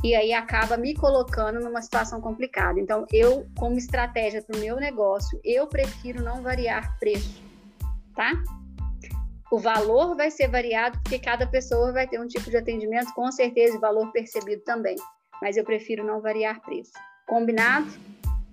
E 0.04 0.14
aí 0.14 0.32
acaba 0.32 0.76
me 0.76 0.94
colocando 0.94 1.58
numa 1.58 1.82
situação 1.82 2.20
complicada. 2.20 2.78
Então, 2.78 3.04
eu, 3.12 3.46
como 3.58 3.76
estratégia 3.76 4.40
para 4.42 4.56
o 4.56 4.60
meu 4.60 4.76
negócio, 4.76 5.40
eu 5.42 5.66
prefiro 5.66 6.22
não 6.22 6.40
variar 6.40 6.96
preço, 7.00 7.42
tá? 8.14 8.32
O 9.50 9.58
valor 9.58 10.14
vai 10.14 10.30
ser 10.30 10.46
variado 10.46 11.00
porque 11.00 11.18
cada 11.18 11.46
pessoa 11.48 11.92
vai 11.92 12.06
ter 12.06 12.20
um 12.20 12.28
tipo 12.28 12.48
de 12.48 12.56
atendimento, 12.56 13.12
com 13.12 13.32
certeza, 13.32 13.76
e 13.76 13.80
valor 13.80 14.12
percebido 14.12 14.62
também. 14.62 14.94
Mas 15.42 15.56
eu 15.56 15.64
prefiro 15.64 16.04
não 16.04 16.20
variar 16.20 16.60
preço. 16.60 16.92
Combinado? 17.26 17.88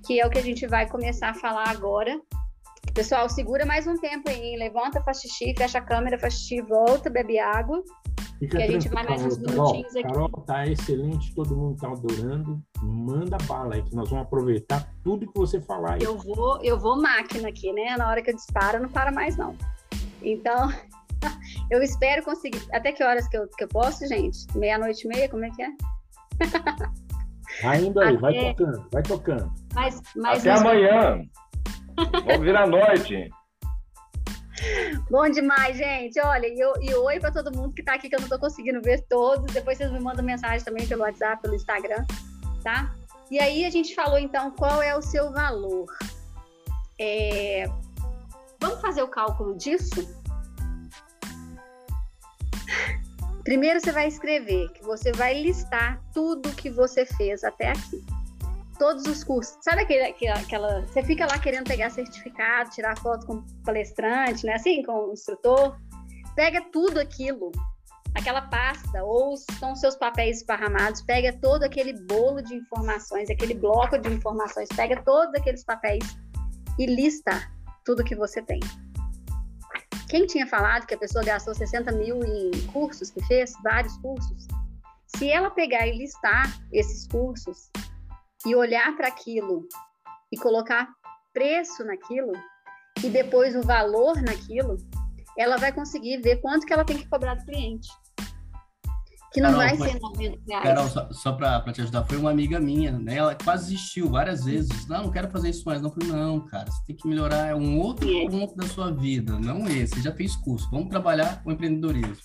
Que 0.04 0.20
é 0.20 0.26
o 0.26 0.32
que 0.32 0.40
a 0.40 0.44
gente 0.44 0.66
vai 0.66 0.90
começar 0.90 1.30
a 1.30 1.34
falar 1.36 1.70
agora. 1.70 2.20
Pessoal, 2.94 3.28
segura 3.30 3.66
mais 3.66 3.86
um 3.88 3.98
tempo 3.98 4.30
aí. 4.30 4.56
Levanta, 4.58 5.02
faz 5.02 5.20
xixi, 5.20 5.54
fecha 5.58 5.80
a 5.80 5.82
câmera, 5.82 6.18
faz 6.18 6.34
xixi, 6.36 6.62
volta, 6.62 7.10
bebe 7.10 7.38
água. 7.40 7.84
Fica 8.40 8.58
que 8.58 8.64
a 8.64 8.72
gente 8.72 8.90
vai 8.90 9.04
mais 9.06 9.26
uns 9.26 9.38
minutinhos 9.38 9.94
Carol, 9.94 10.06
aqui. 10.06 10.14
Carol, 10.14 10.30
tá 10.46 10.68
excelente, 10.68 11.34
todo 11.34 11.56
mundo 11.56 11.80
tá 11.80 11.88
adorando. 11.90 12.62
Manda 12.82 13.38
bala 13.48 13.76
aí, 13.76 13.84
que 13.84 13.96
nós 13.96 14.10
vamos 14.10 14.26
aproveitar 14.26 14.90
tudo 15.04 15.26
que 15.32 15.38
você 15.40 15.62
falar 15.62 15.94
aí. 15.96 16.04
Eu 16.04 16.18
vou, 16.18 16.62
eu 16.62 16.78
vou 16.78 17.02
máquina 17.02 17.48
aqui, 17.50 17.72
né? 17.74 17.96
Na 17.98 18.10
hora 18.10 18.22
que 18.22 18.32
eu 18.32 18.36
disparo, 18.36 18.82
não 18.82 18.90
para 18.90 19.12
mais, 19.12 19.38
não. 19.38 19.56
Então, 20.22 20.70
eu 21.72 21.82
espero 21.82 22.24
conseguir. 22.24 22.62
Até 22.74 22.92
que 22.92 23.04
horas 23.04 23.28
que 23.28 23.38
eu, 23.38 23.48
que 23.48 23.64
eu 23.64 23.68
posso, 23.70 24.06
gente? 24.08 24.38
Meia-noite 24.56 25.06
e 25.06 25.08
meia? 25.08 25.30
Como 25.30 25.44
é 25.46 25.50
que 25.52 25.64
é? 25.64 25.70
Ainda 27.64 28.10
aí, 28.10 28.18
vai 28.18 28.38
Até- 28.38 28.54
tocando, 28.54 28.88
vai 28.92 29.04
tocando. 29.04 29.54
Mas, 29.74 30.02
mas 30.16 30.40
Até 30.46 30.60
amanhã. 30.60 31.12
Vamos 31.12 31.30
vir 32.42 32.56
à 32.56 32.66
noite. 32.66 33.30
Bom 35.10 35.30
demais, 35.30 35.78
gente. 35.78 36.20
Olha, 36.20 36.48
e, 36.48 36.60
e 36.90 36.96
oi 36.96 37.20
para 37.20 37.32
todo 37.32 37.56
mundo 37.56 37.74
que 37.74 37.84
tá 37.84 37.94
aqui, 37.96 38.10
que 38.10 38.16
eu 38.16 38.22
não 38.22 38.30
tô 38.30 38.40
conseguindo 38.40 38.82
ver 38.82 39.06
todos. 39.10 39.54
Depois 39.54 39.78
vocês 39.78 39.92
me 39.92 40.00
mandam 40.00 40.24
mensagem 40.24 40.64
também 40.64 40.88
pelo 40.88 41.02
WhatsApp, 41.02 41.42
pelo 41.42 41.56
Instagram, 41.56 42.06
tá? 42.64 42.94
E 43.30 43.40
aí 43.40 43.66
a 43.66 43.70
gente 43.70 43.94
falou 43.94 44.18
então 44.18 44.52
qual 44.52 44.82
é 44.82 44.96
o 44.96 45.02
seu 45.02 45.32
valor. 45.32 45.86
É, 47.00 47.66
Vamos 48.66 48.82
fazer 48.82 49.04
o 49.04 49.08
cálculo 49.08 49.56
disso? 49.56 50.08
Primeiro 53.44 53.80
você 53.80 53.92
vai 53.92 54.08
escrever 54.08 54.70
que 54.72 54.82
você 54.82 55.12
vai 55.12 55.40
listar 55.40 56.02
tudo 56.12 56.50
que 56.56 56.68
você 56.72 57.06
fez 57.06 57.44
até 57.44 57.70
aqui. 57.70 58.04
Todos 58.78 59.06
os 59.06 59.24
cursos. 59.24 59.58
Sabe 59.62 59.82
aquele, 59.84 60.04
aquela, 60.04 60.40
aquela- 60.40 60.82
Você 60.86 61.02
fica 61.04 61.26
lá 61.26 61.40
querendo 61.40 61.66
pegar 61.66 61.90
certificado, 61.90 62.70
tirar 62.72 62.98
foto 62.98 63.26
com 63.26 63.42
palestrante, 63.64 64.46
né? 64.46 64.56
Assim, 64.56 64.84
com 64.84 65.10
o 65.10 65.14
instrutor. 65.14 65.78
Pega 66.36 66.62
tudo 66.72 67.00
aquilo, 67.00 67.52
aquela 68.14 68.42
pasta, 68.42 69.04
ou 69.04 69.38
são 69.60 69.76
seus 69.76 69.96
papéis 69.96 70.38
esparramados, 70.38 71.02
pega 71.02 71.32
todo 71.32 71.64
aquele 71.64 71.94
bolo 71.94 72.42
de 72.42 72.56
informações, 72.56 73.30
aquele 73.30 73.54
bloco 73.54 73.98
de 73.98 74.10
informações, 74.12 74.68
pega 74.76 75.02
todos 75.04 75.34
aqueles 75.36 75.64
papéis 75.64 76.04
e 76.78 76.86
lista 76.86 77.32
tudo 77.86 78.04
que 78.04 78.16
você 78.16 78.42
tem. 78.42 78.60
Quem 80.10 80.26
tinha 80.26 80.46
falado 80.46 80.86
que 80.86 80.94
a 80.94 80.98
pessoa 80.98 81.24
gastou 81.24 81.56
60 81.56 81.92
mil 81.94 82.22
em 82.24 82.52
cursos 82.74 83.10
que 83.10 83.24
fez, 83.26 83.54
vários 83.64 83.98
cursos, 83.98 84.48
se 85.16 85.30
ela 85.30 85.50
pegar 85.50 85.88
e 85.88 85.98
listar 85.98 86.54
esses 86.72 87.08
cursos 87.08 87.70
e 88.46 88.56
olhar 88.56 88.96
para 88.96 89.08
aquilo 89.08 89.68
e 90.32 90.38
colocar 90.38 90.88
preço 91.34 91.84
naquilo 91.84 92.32
e 93.04 93.10
depois 93.10 93.56
o 93.56 93.62
valor 93.62 94.22
naquilo, 94.22 94.78
ela 95.38 95.58
vai 95.58 95.72
conseguir 95.74 96.22
ver 96.22 96.38
quanto 96.38 96.66
que 96.66 96.74
ela 96.74 96.86
tem 96.86 96.98
que 96.98 97.08
cobrar 97.10 97.36
do 97.36 97.46
cliente. 97.46 97.90
Que 99.34 99.42
não 99.42 99.52
Carol, 99.52 99.66
vai 99.68 99.78
mas- 99.78 99.92
ser 99.92 100.00
90 100.00 100.40
reais. 100.48 100.64
Carol, 100.64 100.88
só, 100.88 101.12
só 101.12 101.34
para 101.34 101.74
te 101.74 101.82
ajudar, 101.82 102.06
foi 102.06 102.16
uma 102.18 102.32
amiga 102.32 102.58
minha, 102.58 102.94
né? 102.94 103.18
Ela 103.18 103.36
quase 103.36 103.66
desistiu 103.74 104.10
várias 104.10 104.46
vezes. 104.46 104.88
Não, 104.88 105.04
não 105.04 105.12
quero 105.12 105.30
fazer 105.30 105.50
isso 105.50 105.64
mais. 105.66 105.82
Não, 105.82 105.92
falei, 105.92 106.08
não, 106.08 106.40
cara, 106.40 106.72
você 106.72 106.82
tem 106.88 106.96
que 106.96 107.06
melhorar 107.06 107.54
um 107.54 107.78
outro 107.78 108.08
É. 108.10 108.30
ponto 108.30 108.56
da 108.56 108.66
sua 108.66 108.94
vida, 108.94 109.38
não 109.38 109.68
esse. 109.68 109.96
Você 109.96 110.02
já 110.04 110.14
fez 110.14 110.38
curso. 110.38 110.70
Vamos 110.72 110.88
trabalhar 110.88 111.44
com 111.44 111.52
empreendedorismo. 111.52 112.16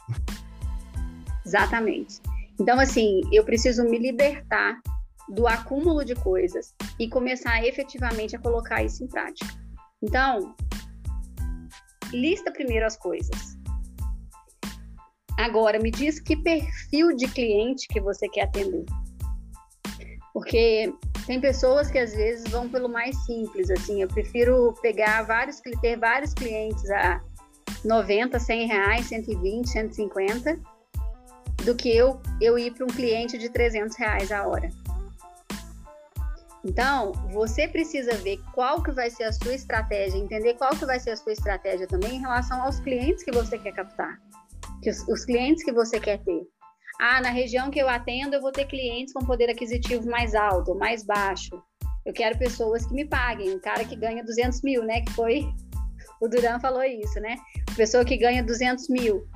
Exatamente. 1.45 2.21
Então, 2.61 2.79
assim, 2.79 3.23
eu 3.33 3.45
preciso 3.45 3.83
me 3.85 3.99
libertar 3.99 4.81
do 5.31 5.47
acúmulo 5.47 6.05
de 6.05 6.15
coisas 6.15 6.75
e 6.99 7.09
começar 7.09 7.65
efetivamente 7.65 8.35
a 8.35 8.39
colocar 8.39 8.83
isso 8.83 9.05
em 9.05 9.07
prática. 9.07 9.55
Então, 10.03 10.55
lista 12.13 12.51
primeiro 12.51 12.87
as 12.87 12.97
coisas. 12.97 13.59
Agora, 15.39 15.79
me 15.79 15.91
diz 15.91 16.21
que 16.21 16.37
perfil 16.37 17.17
de 17.17 17.27
cliente 17.29 17.87
que 17.89 18.01
você 18.01 18.29
quer 18.29 18.43
atender. 18.43 18.85
Porque 20.35 20.93
tem 21.27 21.41
pessoas 21.41 21.91
que 21.91 21.99
às 21.99 22.15
vezes 22.15 22.51
vão 22.51 22.69
pelo 22.69 22.89
mais 22.89 23.17
simples, 23.25 23.71
assim, 23.71 24.03
eu 24.03 24.09
prefiro 24.09 24.75
pegar 24.83 25.23
vários, 25.23 25.61
ter 25.81 25.97
vários 25.97 26.35
clientes 26.35 26.91
a 26.91 27.21
90, 27.85 28.39
100 28.39 28.67
reais, 28.67 29.07
120, 29.07 29.69
150, 29.69 30.61
do 31.65 31.75
que 31.75 31.95
eu, 31.95 32.21
eu 32.41 32.59
ir 32.59 32.73
para 32.75 32.85
um 32.85 32.89
cliente 32.89 33.39
de 33.39 33.49
300 33.49 33.97
reais 33.97 34.33
a 34.33 34.47
hora. 34.47 34.71
Então, 36.65 37.13
você 37.33 37.67
precisa 37.67 38.13
ver 38.17 38.39
qual 38.53 38.83
que 38.83 38.93
vai 38.93 39.11
ser 39.11 39.25
a 39.25 39.33
sua 39.33 39.55
estratégia, 39.55 40.19
entender 40.19 40.55
qual 40.55 40.71
que 40.71 40.85
vai 40.85 41.01
ser 41.01 41.11
a 41.11 41.17
sua 41.17 41.33
estratégia 41.33 41.87
também 41.87 42.17
em 42.17 42.21
relação 42.21 42.63
aos 42.63 42.79
clientes 42.81 43.25
que 43.25 43.33
você 43.33 43.59
quer 43.59 43.73
captar, 43.73 44.19
que 44.83 44.91
os, 44.91 45.07
os 45.09 45.25
clientes 45.25 45.65
que 45.65 45.73
você 45.73 45.99
quer 45.99 46.19
ter. 46.23 46.43
Ah, 47.01 47.21
na 47.23 47.31
região 47.31 47.71
que 47.71 47.79
eu 47.79 47.89
atendo, 47.89 48.37
eu 48.37 48.43
vou 48.43 48.53
ter 48.53 48.67
clientes 48.67 49.15
com 49.15 49.25
poder 49.25 49.49
aquisitivo 49.49 50.07
mais 50.11 50.35
alto 50.35 50.75
mais 50.75 51.03
baixo. 51.03 51.63
Eu 52.05 52.13
quero 52.13 52.39
pessoas 52.39 52.85
que 52.87 52.93
me 52.93 53.07
paguem. 53.07 53.55
Um 53.55 53.61
cara 53.61 53.85
que 53.85 53.97
ganha 53.97 54.23
200 54.23 54.63
mil, 54.63 54.85
né? 54.85 55.01
Que 55.03 55.13
foi... 55.13 55.47
O 56.21 56.29
Duran 56.29 56.61
falou 56.61 56.83
isso, 56.83 57.19
né? 57.21 57.37
Pessoa 57.75 58.05
que 58.05 58.19
ganha 58.19 58.43
200 58.43 58.89
mil. 58.91 59.27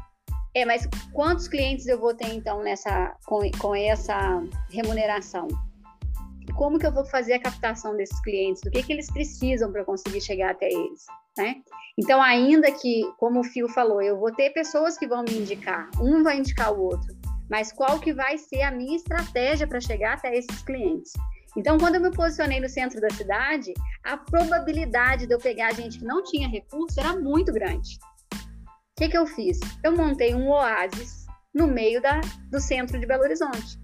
É, 0.54 0.64
mas 0.64 0.86
quantos 1.12 1.48
clientes 1.48 1.86
eu 1.86 1.98
vou 1.98 2.14
ter 2.14 2.32
então 2.34 2.62
nessa 2.62 3.16
com, 3.24 3.40
com 3.58 3.74
essa 3.74 4.42
remuneração? 4.70 5.48
Como 6.56 6.78
que 6.78 6.86
eu 6.86 6.92
vou 6.92 7.04
fazer 7.04 7.34
a 7.34 7.40
captação 7.40 7.96
desses 7.96 8.20
clientes? 8.22 8.62
Do 8.62 8.70
que 8.70 8.82
que 8.82 8.92
eles 8.92 9.10
precisam 9.10 9.72
para 9.72 9.84
conseguir 9.84 10.20
chegar 10.20 10.52
até 10.52 10.68
eles, 10.68 11.04
né? 11.36 11.56
Então, 11.98 12.22
ainda 12.22 12.70
que, 12.70 13.02
como 13.18 13.40
o 13.40 13.44
Fio 13.44 13.68
falou, 13.68 14.00
eu 14.00 14.18
vou 14.18 14.32
ter 14.32 14.50
pessoas 14.50 14.96
que 14.96 15.06
vão 15.06 15.22
me 15.22 15.38
indicar, 15.38 15.90
um 16.00 16.22
vai 16.22 16.38
indicar 16.38 16.72
o 16.72 16.80
outro, 16.80 17.14
mas 17.50 17.72
qual 17.72 17.98
que 17.98 18.12
vai 18.12 18.38
ser 18.38 18.62
a 18.62 18.70
minha 18.70 18.96
estratégia 18.96 19.66
para 19.66 19.80
chegar 19.80 20.14
até 20.14 20.36
esses 20.36 20.62
clientes? 20.62 21.12
Então, 21.56 21.78
quando 21.78 21.96
eu 21.96 22.00
me 22.00 22.10
posicionei 22.10 22.60
no 22.60 22.68
centro 22.68 23.00
da 23.00 23.10
cidade, 23.10 23.72
a 24.02 24.16
probabilidade 24.16 25.26
de 25.26 25.34
eu 25.34 25.38
pegar 25.38 25.72
gente 25.72 26.00
que 26.00 26.04
não 26.04 26.22
tinha 26.22 26.48
recurso 26.48 26.98
era 26.98 27.14
muito 27.14 27.52
grande. 27.52 27.98
O 28.32 28.96
que, 28.96 29.08
que 29.08 29.18
eu 29.18 29.26
fiz? 29.26 29.58
Eu 29.82 29.96
montei 29.96 30.34
um 30.34 30.48
oásis 30.50 31.26
no 31.52 31.66
meio 31.66 32.00
da, 32.02 32.20
do 32.50 32.60
centro 32.60 32.98
de 32.98 33.06
Belo 33.06 33.22
Horizonte. 33.22 33.78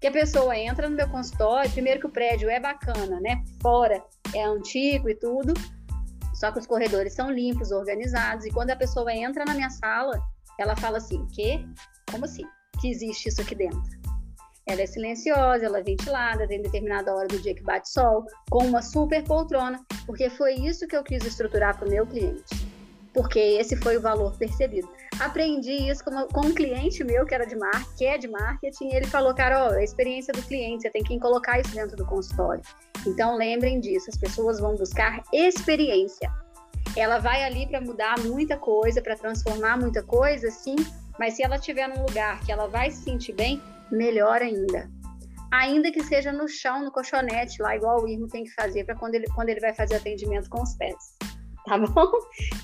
Que 0.00 0.06
a 0.06 0.12
pessoa 0.12 0.56
entra 0.56 0.88
no 0.88 0.96
meu 0.96 1.08
consultório, 1.08 1.70
primeiro 1.70 2.00
que 2.00 2.06
o 2.06 2.10
prédio 2.10 2.50
é 2.50 2.60
bacana, 2.60 3.20
né? 3.20 3.42
Fora 3.62 4.02
é 4.34 4.44
antigo 4.44 5.08
e 5.08 5.14
tudo, 5.14 5.54
só 6.34 6.50
que 6.50 6.58
os 6.58 6.66
corredores 6.66 7.14
são 7.14 7.30
limpos, 7.30 7.70
organizados, 7.70 8.44
e 8.44 8.50
quando 8.50 8.70
a 8.70 8.76
pessoa 8.76 9.12
entra 9.14 9.44
na 9.44 9.54
minha 9.54 9.70
sala, 9.70 10.20
ela 10.58 10.76
fala 10.76 10.98
assim: 10.98 11.26
que? 11.28 11.66
Como 12.10 12.24
assim? 12.24 12.44
Que 12.80 12.90
existe 12.90 13.28
isso 13.28 13.40
aqui 13.40 13.54
dentro? 13.54 14.04
Ela 14.66 14.82
é 14.82 14.86
silenciosa, 14.86 15.64
ela 15.64 15.78
é 15.78 15.82
ventilada, 15.82 16.48
tem 16.48 16.60
determinada 16.62 17.14
hora 17.14 17.28
do 17.28 17.38
dia 17.38 17.54
que 17.54 17.62
bate 17.62 17.88
sol, 17.90 18.24
com 18.50 18.64
uma 18.64 18.82
super 18.82 19.22
poltrona, 19.22 19.84
porque 20.06 20.30
foi 20.30 20.54
isso 20.54 20.86
que 20.86 20.96
eu 20.96 21.04
quis 21.04 21.24
estruturar 21.24 21.76
para 21.76 21.86
o 21.86 21.90
meu 21.90 22.06
cliente. 22.06 22.73
Porque 23.14 23.38
esse 23.38 23.76
foi 23.76 23.96
o 23.96 24.00
valor 24.00 24.36
percebido. 24.36 24.88
Aprendi 25.20 25.88
isso 25.88 26.04
com, 26.04 26.26
com 26.26 26.48
um 26.48 26.54
cliente 26.54 27.04
meu 27.04 27.24
que 27.24 27.34
era 27.34 27.46
de 27.46 27.54
marketing, 27.54 27.96
que 27.96 28.04
é 28.04 28.18
de 28.18 28.28
marketing, 28.28 28.88
ele 28.88 29.06
falou, 29.06 29.32
Carol, 29.32 29.70
a 29.70 29.82
experiência 29.82 30.34
do 30.34 30.42
cliente, 30.42 30.82
você 30.82 30.90
tem 30.90 31.02
que 31.02 31.18
colocar 31.20 31.60
isso 31.60 31.72
dentro 31.72 31.96
do 31.96 32.04
consultório. 32.04 32.62
Então 33.06 33.36
lembrem 33.36 33.80
disso, 33.80 34.10
as 34.10 34.16
pessoas 34.16 34.58
vão 34.58 34.74
buscar 34.74 35.22
experiência. 35.32 36.28
Ela 36.96 37.18
vai 37.18 37.44
ali 37.44 37.66
para 37.66 37.80
mudar 37.80 38.18
muita 38.20 38.56
coisa, 38.56 39.00
para 39.00 39.16
transformar 39.16 39.78
muita 39.78 40.02
coisa, 40.02 40.50
sim, 40.50 40.76
mas 41.18 41.34
se 41.34 41.44
ela 41.44 41.56
estiver 41.56 41.88
num 41.88 42.02
lugar 42.02 42.40
que 42.40 42.50
ela 42.50 42.66
vai 42.66 42.90
se 42.90 43.02
sentir 43.02 43.32
bem, 43.32 43.62
melhor 43.90 44.42
ainda. 44.42 44.90
Ainda 45.52 45.92
que 45.92 46.02
seja 46.02 46.32
no 46.32 46.48
chão, 46.48 46.84
no 46.84 46.90
colchonete, 46.90 47.62
lá 47.62 47.76
igual 47.76 48.02
o 48.02 48.08
Irmo 48.08 48.26
tem 48.26 48.42
que 48.42 48.50
fazer 48.54 48.84
para 48.84 48.96
quando 48.96 49.14
ele, 49.14 49.26
quando 49.34 49.50
ele 49.50 49.60
vai 49.60 49.72
fazer 49.72 49.94
atendimento 49.94 50.50
com 50.50 50.60
os 50.60 50.74
pés. 50.74 51.13
tá 51.66 51.78
bom? 51.78 52.10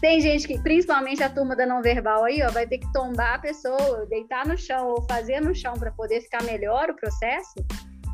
Tem 0.01 0.21
gente 0.21 0.47
que, 0.47 0.59
principalmente 0.61 1.23
a 1.23 1.31
turma 1.31 1.57
da 1.57 1.65
não 1.65 1.81
verbal 1.81 2.25
aí, 2.25 2.43
ó, 2.43 2.51
vai 2.51 2.67
ter 2.67 2.79
que 2.79 2.93
tombar 2.93 3.37
a 3.37 3.39
pessoa, 3.39 4.07
deitar 4.07 4.47
no 4.47 4.59
chão 4.59 4.89
ou 4.89 5.03
fazer 5.03 5.41
no 5.41 5.55
chão 5.55 5.73
para 5.75 5.91
poder 5.91 6.21
ficar 6.21 6.43
melhor 6.43 6.91
o 6.91 6.97
processo, 6.97 7.55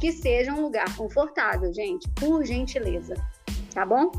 que 0.00 0.12
seja 0.12 0.52
um 0.52 0.60
lugar 0.60 0.96
confortável, 0.96 1.72
gente, 1.74 2.08
por 2.10 2.44
gentileza, 2.44 3.14
tá 3.74 3.84
bom? 3.84 4.12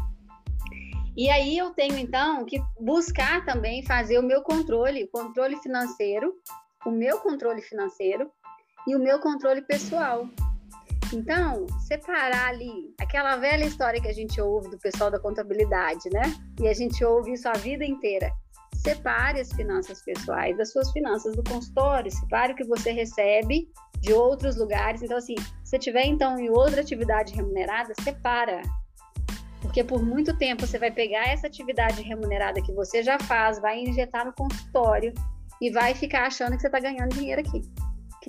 E 1.16 1.30
aí 1.30 1.58
eu 1.58 1.72
tenho 1.72 1.98
então 1.98 2.46
que 2.46 2.62
buscar 2.80 3.44
também 3.46 3.84
fazer 3.84 4.20
o 4.20 4.24
meu 4.24 4.42
controle, 4.42 5.06
o 5.06 5.08
controle 5.08 5.56
financeiro, 5.58 6.34
o 6.86 6.92
meu 6.92 7.20
controle 7.20 7.62
financeiro 7.62 8.30
e 8.86 8.96
o 8.96 9.00
meu 9.00 9.20
controle 9.20 9.62
pessoal. 9.62 10.28
Então, 11.14 11.66
separar 11.80 12.50
ali 12.50 12.94
aquela 13.00 13.38
velha 13.38 13.64
história 13.64 14.02
que 14.02 14.08
a 14.08 14.14
gente 14.14 14.42
ouve 14.42 14.70
do 14.70 14.78
pessoal 14.78 15.10
da 15.10 15.20
contabilidade, 15.20 16.10
né? 16.12 16.24
E 16.60 16.68
a 16.68 16.74
gente 16.74 17.04
ouve 17.04 17.34
isso 17.34 17.48
a 17.48 17.54
vida 17.54 17.86
inteira. 17.86 18.30
Separe 18.76 19.40
as 19.40 19.52
finanças 19.54 20.02
pessoais 20.04 20.58
das 20.58 20.72
suas 20.72 20.92
finanças 20.92 21.36
do 21.36 21.44
consultório, 21.44 22.12
separe 22.12 22.54
o 22.54 22.56
que 22.56 22.64
você 22.66 22.92
recebe 22.92 23.70
de 24.00 24.12
outros 24.14 24.58
lugares. 24.58 25.02
Então, 25.02 25.18
assim, 25.18 25.36
se 25.64 25.80
tiver 25.80 26.06
então 26.06 26.38
em 26.38 26.50
outra 26.50 26.82
atividade 26.82 27.34
remunerada, 27.34 27.94
separa. 28.02 28.62
Porque 29.62 29.84
por 29.84 30.04
muito 30.04 30.38
tempo 30.38 30.68
você 30.68 30.78
vai 30.78 30.92
pegar 30.92 31.28
essa 31.30 31.48
atividade 31.48 32.02
remunerada 32.02 32.62
que 32.62 32.74
você 32.74 33.02
já 33.02 33.18
faz, 33.18 33.60
vai 33.60 33.80
injetar 33.80 34.26
no 34.26 34.34
consultório 34.34 35.14
e 35.62 35.72
vai 35.72 35.94
ficar 35.94 36.28
achando 36.28 36.56
que 36.56 36.62
você 36.62 36.68
está 36.68 36.80
ganhando 36.80 37.16
dinheiro 37.16 37.42
aqui 37.42 37.62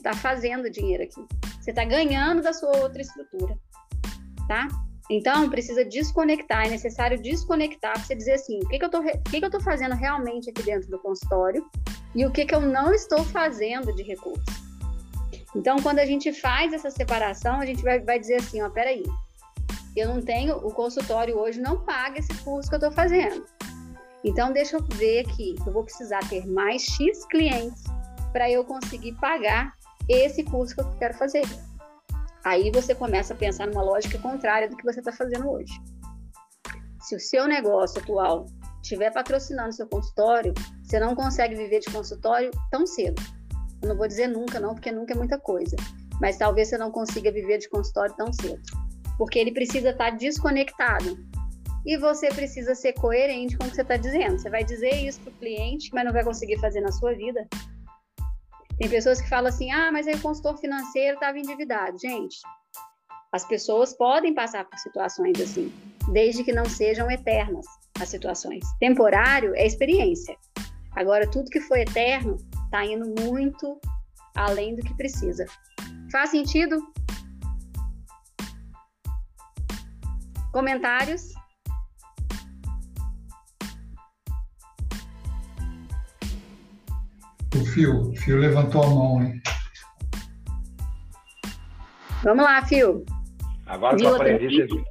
que 0.01 0.09
está 0.09 0.15
fazendo 0.15 0.71
dinheiro 0.71 1.03
aqui. 1.03 1.25
Você 1.61 1.71
está 1.71 1.85
ganhando 1.85 2.41
da 2.41 2.53
sua 2.53 2.77
outra 2.79 3.03
estrutura, 3.03 3.57
tá? 4.47 4.69
Então, 5.11 5.49
precisa 5.49 5.85
desconectar, 5.85 6.67
é 6.67 6.71
necessário 6.71 7.21
desconectar 7.21 7.95
para 7.95 8.03
você 8.03 8.15
dizer 8.15 8.33
assim, 8.33 8.61
o 8.63 8.69
que, 8.69 8.79
que 8.79 9.45
eu 9.45 9.51
tô 9.51 9.61
fazendo 9.61 9.95
realmente 9.95 10.51
aqui 10.51 10.63
dentro 10.63 10.91
do 10.91 10.99
consultório 10.99 11.67
e 12.15 12.27
o 12.27 12.31
que, 12.31 12.45
que 12.45 12.55
eu 12.55 12.61
não 12.61 12.93
estou 12.93 13.25
fazendo 13.25 13.95
de 13.95 14.03
recurso. 14.03 14.45
Então, 15.57 15.77
quando 15.83 15.99
a 15.99 16.05
gente 16.05 16.33
faz 16.33 16.75
essa 16.75 16.91
separação, 16.91 17.59
a 17.59 17.67
gente 17.67 17.83
vai, 17.83 18.01
vai 18.01 18.19
dizer 18.19 18.37
assim, 18.37 18.61
ó, 18.61 18.69
peraí, 18.69 19.03
eu 19.97 20.09
não 20.09 20.21
tenho, 20.21 20.57
o 20.59 20.73
consultório 20.73 21.39
hoje 21.39 21.59
não 21.59 21.81
paga 21.81 22.19
esse 22.19 22.35
curso 22.45 22.69
que 22.69 22.75
eu 22.75 22.79
estou 22.79 22.93
fazendo. 22.93 23.45
Então, 24.23 24.53
deixa 24.53 24.77
eu 24.77 24.83
ver 24.83 25.21
aqui, 25.21 25.55
eu 25.67 25.73
vou 25.73 25.85
precisar 25.85 26.21
ter 26.29 26.47
mais 26.47 26.83
X 26.83 27.25
clientes 27.27 27.83
para 28.31 28.51
eu 28.51 28.63
conseguir 28.63 29.15
pagar 29.15 29.78
esse 30.09 30.43
curso 30.45 30.75
que 30.75 30.81
eu 30.81 30.91
quero 30.99 31.15
fazer. 31.15 31.43
Aí 32.45 32.71
você 32.71 32.95
começa 32.95 33.35
a 33.35 33.37
pensar 33.37 33.67
numa 33.67 33.83
lógica 33.83 34.19
contrária 34.19 34.69
do 34.69 34.77
que 34.77 34.85
você 34.85 35.01
está 35.01 35.13
fazendo 35.13 35.51
hoje. 35.51 35.73
Se 37.01 37.17
o 37.17 37.21
seu 37.21 37.47
negócio 37.47 38.01
atual 38.01 38.47
estiver 38.83 39.13
patrocinando 39.13 39.73
seu 39.73 39.87
consultório, 39.87 40.55
você 40.83 40.99
não 40.99 41.15
consegue 41.15 41.55
viver 41.55 41.81
de 41.81 41.93
consultório 41.93 42.51
tão 42.71 42.87
cedo. 42.87 43.21
Eu 43.83 43.91
não 43.91 43.97
vou 43.97 44.09
dizer 44.09 44.29
nunca, 44.29 44.59
não, 44.59 44.75
porque 44.75 44.91
nunca 44.91 45.13
é 45.13 45.17
muita 45.17 45.39
coisa. 45.39 45.77
Mas 46.21 46.37
talvez 46.37 46.69
você 46.69 46.79
não 46.79 46.91
consiga 46.91 47.31
viver 47.31 47.59
de 47.59 47.69
consultório 47.69 48.15
tão 48.17 48.33
cedo. 48.33 48.63
Porque 49.17 49.39
ele 49.39 49.53
precisa 49.53 49.91
estar 49.91 50.11
tá 50.11 50.17
desconectado. 50.17 51.19
E 51.87 51.97
você 51.97 52.29
precisa 52.29 52.75
ser 52.75 52.93
coerente 52.95 53.57
com 53.57 53.65
o 53.65 53.71
que 53.71 53.77
você 53.77 53.83
está 53.83 53.97
dizendo. 53.97 54.39
Você 54.39 54.51
vai 54.51 54.65
dizer 54.65 54.95
isso 54.95 55.21
para 55.21 55.31
o 55.31 55.37
cliente, 55.37 55.91
mas 55.93 56.05
não 56.05 56.13
vai 56.13 56.25
conseguir 56.25 56.59
fazer 56.59 56.81
na 56.81 56.93
sua 56.93 57.15
vida. 57.15 57.47
Tem 58.79 58.89
pessoas 58.89 59.21
que 59.21 59.29
falam 59.29 59.49
assim: 59.49 59.71
ah, 59.71 59.91
mas 59.91 60.07
aí 60.07 60.15
o 60.15 60.23
consultor 60.23 60.57
financeiro 60.59 61.15
estava 61.15 61.39
endividado. 61.39 61.99
Gente, 61.99 62.39
as 63.33 63.45
pessoas 63.47 63.93
podem 63.97 64.33
passar 64.33 64.65
por 64.65 64.79
situações 64.79 65.41
assim, 65.41 65.73
desde 66.13 66.45
que 66.45 66.53
não 66.53 66.65
sejam 66.65 67.11
eternas 67.11 67.67
as 68.01 68.09
situações. 68.09 68.65
Temporário 68.79 69.55
é 69.55 69.67
experiência. 69.67 70.37
Agora, 70.93 71.29
tudo 71.29 71.51
que 71.51 71.61
foi 71.61 71.81
eterno 71.81 72.37
está 72.65 72.85
indo 72.85 73.07
muito 73.21 73.81
além 74.35 74.77
do 74.77 74.83
que 74.83 74.95
precisa. 74.95 75.45
Faz 76.11 76.31
sentido? 76.31 76.81
Comentários? 80.53 81.33
Fio, 87.79 88.11
o 88.11 88.17
Fio 88.17 88.37
levantou 88.39 88.83
a 88.83 88.87
mão, 88.89 89.23
hein? 89.23 89.41
Vamos 92.25 92.43
lá, 92.43 92.61
Fio. 92.67 93.05
Agora 93.67 93.97
que 93.97 94.05
eu 94.05 94.17
aprendi, 94.17 94.67
vocês, 94.67 94.85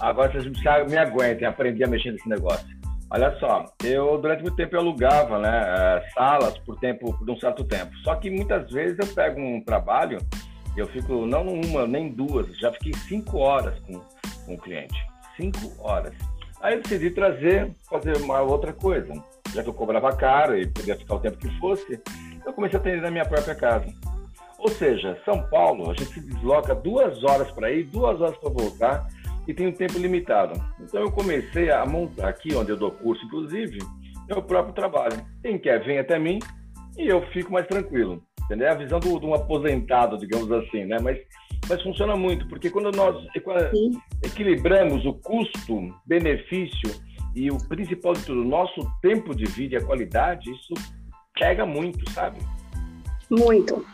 agora 0.00 0.32
vocês 0.32 0.90
me 0.90 0.96
aguentem, 0.96 1.46
aprender 1.46 1.84
a 1.84 1.88
mexer 1.88 2.10
nesse 2.12 2.26
negócio. 2.26 2.66
Olha 3.10 3.38
só, 3.38 3.66
eu 3.84 4.16
durante 4.16 4.40
muito 4.40 4.56
tempo 4.56 4.74
eu 4.74 4.80
alugava 4.80 5.38
né, 5.38 5.62
eh, 5.62 6.08
salas 6.14 6.56
por 6.60 6.80
tempo, 6.80 7.12
por 7.18 7.28
um 7.28 7.38
certo 7.38 7.64
tempo. 7.64 7.94
Só 7.98 8.14
que 8.14 8.30
muitas 8.30 8.70
vezes 8.72 8.98
eu 8.98 9.14
pego 9.14 9.38
um 9.38 9.62
trabalho 9.62 10.16
e 10.74 10.80
eu 10.80 10.86
fico 10.86 11.26
não 11.26 11.46
uma 11.46 11.86
nem 11.86 12.08
duas, 12.14 12.46
já 12.56 12.72
fiquei 12.72 12.94
cinco 12.94 13.40
horas 13.40 13.78
com, 13.80 14.00
com 14.46 14.54
o 14.54 14.58
cliente, 14.58 14.98
cinco 15.36 15.70
horas. 15.78 16.14
Aí 16.62 16.76
eu 16.76 16.80
decidi 16.80 17.10
trazer, 17.10 17.76
fazer 17.90 18.16
uma 18.16 18.40
outra 18.40 18.72
coisa 18.72 19.12
já 19.54 19.62
que 19.62 19.68
eu 19.68 19.74
cobrava 19.74 20.14
caro 20.16 20.56
e 20.56 20.66
podia 20.66 20.96
ficar 20.96 21.16
o 21.16 21.20
tempo 21.20 21.36
que 21.36 21.58
fosse, 21.58 22.00
eu 22.44 22.52
comecei 22.52 22.78
a 22.78 22.80
atender 22.80 23.02
na 23.02 23.10
minha 23.10 23.24
própria 23.24 23.54
casa. 23.54 23.86
Ou 24.58 24.68
seja, 24.68 25.18
São 25.24 25.42
Paulo, 25.48 25.90
a 25.90 25.94
gente 25.94 26.12
se 26.12 26.20
desloca 26.20 26.74
duas 26.74 27.22
horas 27.24 27.50
para 27.50 27.72
ir, 27.72 27.84
duas 27.84 28.20
horas 28.20 28.36
para 28.38 28.50
voltar 28.50 29.08
e 29.46 29.52
tem 29.52 29.66
um 29.66 29.72
tempo 29.72 29.98
limitado. 29.98 30.52
Então 30.80 31.00
eu 31.00 31.10
comecei 31.10 31.70
a 31.70 31.84
montar 31.84 32.28
aqui, 32.28 32.54
onde 32.54 32.70
eu 32.70 32.76
dou 32.76 32.92
curso, 32.92 33.24
inclusive, 33.24 33.78
meu 34.28 34.42
próprio 34.42 34.74
trabalho. 34.74 35.20
Quem 35.42 35.58
quer 35.58 35.84
vem 35.84 35.98
até 35.98 36.18
mim 36.18 36.38
e 36.96 37.08
eu 37.08 37.22
fico 37.32 37.52
mais 37.52 37.66
tranquilo. 37.66 38.22
Entendeu? 38.44 38.68
É 38.68 38.70
a 38.70 38.76
visão 38.76 39.00
do, 39.00 39.18
de 39.18 39.26
um 39.26 39.34
aposentado, 39.34 40.16
digamos 40.16 40.50
assim, 40.52 40.84
né? 40.84 40.98
Mas, 41.00 41.18
mas 41.68 41.82
funciona 41.82 42.16
muito, 42.16 42.46
porque 42.48 42.70
quando 42.70 42.94
nós 42.96 43.16
equilibramos 44.22 45.04
o 45.04 45.14
custo-benefício 45.14 46.90
e 47.34 47.50
o 47.50 47.58
principal 47.68 48.12
de 48.12 48.24
tudo, 48.24 48.42
o 48.42 48.44
nosso 48.44 48.80
tempo 49.00 49.34
de 49.34 49.44
vida 49.46 49.74
e 49.74 49.78
a 49.78 49.84
qualidade, 49.84 50.50
isso 50.50 50.74
pega 51.38 51.64
muito, 51.66 52.10
sabe? 52.12 52.38
Muito. 53.30 53.84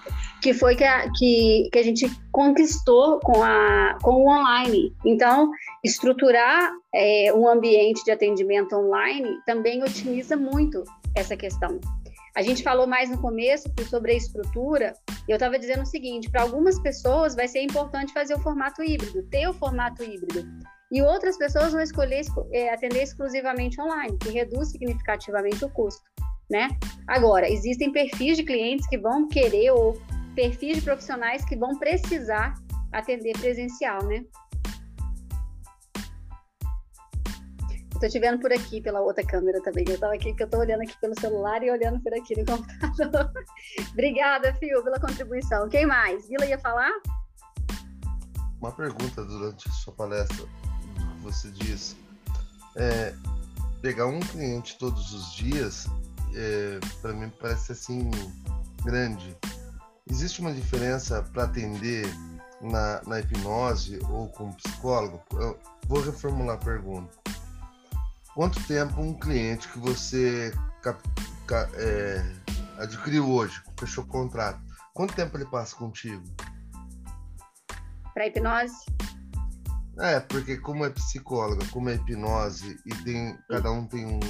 Que 0.43 0.53
foi 0.53 0.75
que 0.75 0.85
a, 0.85 1.11
que, 1.13 1.69
que 1.73 1.79
a 1.79 1.83
gente 1.83 2.11
conquistou 2.33 3.21
com, 3.21 3.43
a, 3.43 3.97
com 4.03 4.11
o 4.11 4.29
online. 4.29 4.93
Então, 5.05 5.51
estruturar 5.85 6.71
é, 6.95 7.33
um 7.33 7.49
ambiente 7.49 8.05
de 8.05 8.11
atendimento 8.11 8.75
online 8.75 9.39
também 9.47 9.83
otimiza 9.83 10.37
muito 10.37 10.83
essa 11.15 11.37
questão. 11.37 11.79
A 12.37 12.43
gente 12.43 12.63
falou 12.63 12.87
mais 12.87 13.11
no 13.11 13.21
começo 13.21 13.69
sobre 13.89 14.13
a 14.13 14.17
estrutura, 14.17 14.95
e 15.27 15.33
eu 15.33 15.37
estava 15.37 15.59
dizendo 15.59 15.83
o 15.83 15.87
seguinte: 15.87 16.31
para 16.31 16.43
algumas 16.43 16.79
pessoas 16.81 17.35
vai 17.35 17.49
ser 17.49 17.63
importante 17.63 18.13
fazer 18.13 18.35
o 18.35 18.41
formato 18.41 18.83
híbrido, 18.83 19.23
ter 19.25 19.49
o 19.49 19.55
formato 19.55 20.03
híbrido. 20.03 20.47
E 20.91 21.03
outras 21.03 21.37
pessoas 21.37 21.73
vão 21.73 21.83
escolher 21.83 22.23
é, 22.53 22.73
atender 22.73 23.03
exclusivamente 23.03 23.81
online, 23.81 24.17
que 24.19 24.31
reduz 24.31 24.71
significativamente 24.71 25.65
o 25.65 25.69
custo, 25.71 26.03
né? 26.51 26.69
Agora, 27.07 27.49
existem 27.51 27.93
perfis 27.93 28.37
de 28.37 28.45
clientes 28.45 28.87
que 28.89 28.99
vão 28.99 29.29
querer 29.29 29.71
ou 29.71 30.01
perfis 30.35 30.77
de 30.77 30.83
profissionais 30.83 31.45
que 31.45 31.57
vão 31.57 31.79
precisar 31.79 32.55
atender 32.93 33.39
presencial, 33.39 34.03
né? 34.05 34.25
Estou 37.93 38.09
te 38.09 38.19
vendo 38.21 38.39
por 38.39 38.53
aqui, 38.53 38.81
pela 38.81 39.01
outra 39.01 39.27
câmera 39.27 39.61
também. 39.61 39.85
Eu 39.89 39.95
estava 39.95 40.15
aqui, 40.15 40.33
que 40.33 40.43
eu 40.43 40.47
estou 40.47 40.61
olhando 40.61 40.83
aqui 40.83 40.95
pelo 41.01 41.19
celular 41.19 41.63
e 41.65 41.71
olhando 41.71 42.01
por 42.01 42.15
aqui 42.15 42.39
no 42.39 42.47
computador. 42.47 43.33
Obrigada, 43.91 44.55
Fio, 44.55 44.85
pela 44.85 45.01
contribuição. 45.01 45.69
Quem 45.69 45.85
mais? 45.85 46.29
Vila 46.29 46.47
ia 46.47 46.59
falar? 46.61 46.93
Uma 48.61 48.71
pergunta 48.71 49.25
durante 49.25 49.69
a 49.69 49.73
sua 49.73 49.93
palestra 49.93 50.47
você 51.23 51.51
diz, 51.51 51.97
é, 52.77 53.15
pegar 53.83 54.07
um 54.07 54.21
cliente 54.21 54.79
todos 54.79 55.13
os 55.13 55.35
dias, 55.35 55.87
é, 56.35 56.81
para 57.01 57.13
mim 57.13 57.31
parece 57.41 57.73
assim 57.73 58.11
grande. 58.85 59.37
Existe 60.11 60.41
uma 60.41 60.53
diferença 60.53 61.23
para 61.23 61.45
atender 61.45 62.07
na, 62.61 63.03
na, 63.07 63.21
hipnose 63.21 63.99
ou 64.09 64.29
com 64.29 64.53
psicólogo? 64.53 65.23
Eu 65.33 65.59
vou 65.87 66.01
reformular 66.01 66.57
a 66.57 66.59
pergunta. 66.59 67.17
Quanto 68.35 68.63
tempo 68.67 69.01
um 69.01 69.13
cliente 69.13 69.69
que 69.69 69.79
você 69.79 70.53
cap, 70.83 71.03
cap, 71.47 71.71
é, 71.77 72.35
adquiriu 72.79 73.29
hoje, 73.29 73.61
fechou 73.79 74.05
o 74.05 74.07
contrato, 74.07 74.61
quanto 74.95 75.15
tempo 75.15 75.37
ele 75.37 75.47
passa 75.47 75.77
contigo? 75.77 76.25
Para 78.15 78.27
hipnose? 78.27 78.87
É, 79.99 80.21
porque 80.21 80.57
como 80.57 80.85
é 80.85 80.91
psicóloga, 80.91 81.67
como 81.73 81.91
é 81.91 81.97
hipnose 81.97 82.79
e 82.87 82.95
tem 83.03 83.37
cada 83.49 83.71
um 83.71 83.85
tem 83.85 84.07
um 84.07 84.21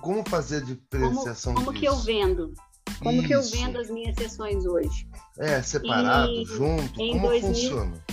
como 0.00 0.28
fazer 0.28 0.62
diferenciação 0.64 1.54
como, 1.54 1.66
como 1.66 1.78
que 1.78 1.86
eu 1.86 1.96
vendo? 1.96 2.54
Como 3.02 3.18
Isso. 3.18 3.26
que 3.26 3.34
eu 3.34 3.42
vendo 3.42 3.78
as 3.78 3.90
minhas 3.90 4.16
sessões 4.16 4.64
hoje? 4.64 5.08
É, 5.38 5.60
separado, 5.62 6.30
e 6.30 6.44
junto? 6.44 6.94
Como 6.94 7.20
2000, 7.20 7.40
funciona? 7.40 8.04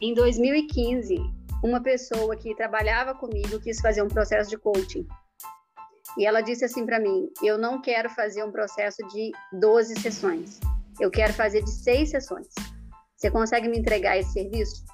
Em 0.00 0.14
2015, 0.14 1.16
uma 1.62 1.80
pessoa 1.80 2.36
que 2.36 2.54
trabalhava 2.54 3.14
comigo 3.14 3.60
quis 3.60 3.80
fazer 3.80 4.02
um 4.02 4.08
processo 4.08 4.50
de 4.50 4.58
coaching. 4.58 5.06
E 6.16 6.24
ela 6.24 6.40
disse 6.40 6.64
assim 6.64 6.86
para 6.86 7.00
mim: 7.00 7.28
Eu 7.42 7.58
não 7.58 7.80
quero 7.80 8.08
fazer 8.10 8.44
um 8.44 8.52
processo 8.52 8.98
de 9.08 9.32
12 9.58 10.00
sessões. 10.00 10.60
Eu 11.00 11.10
quero 11.10 11.32
fazer 11.32 11.62
de 11.62 11.70
seis 11.70 12.10
sessões. 12.10 12.48
Você 13.16 13.30
consegue 13.30 13.68
me 13.68 13.78
entregar 13.78 14.16
esse 14.16 14.32
serviço? 14.32 14.84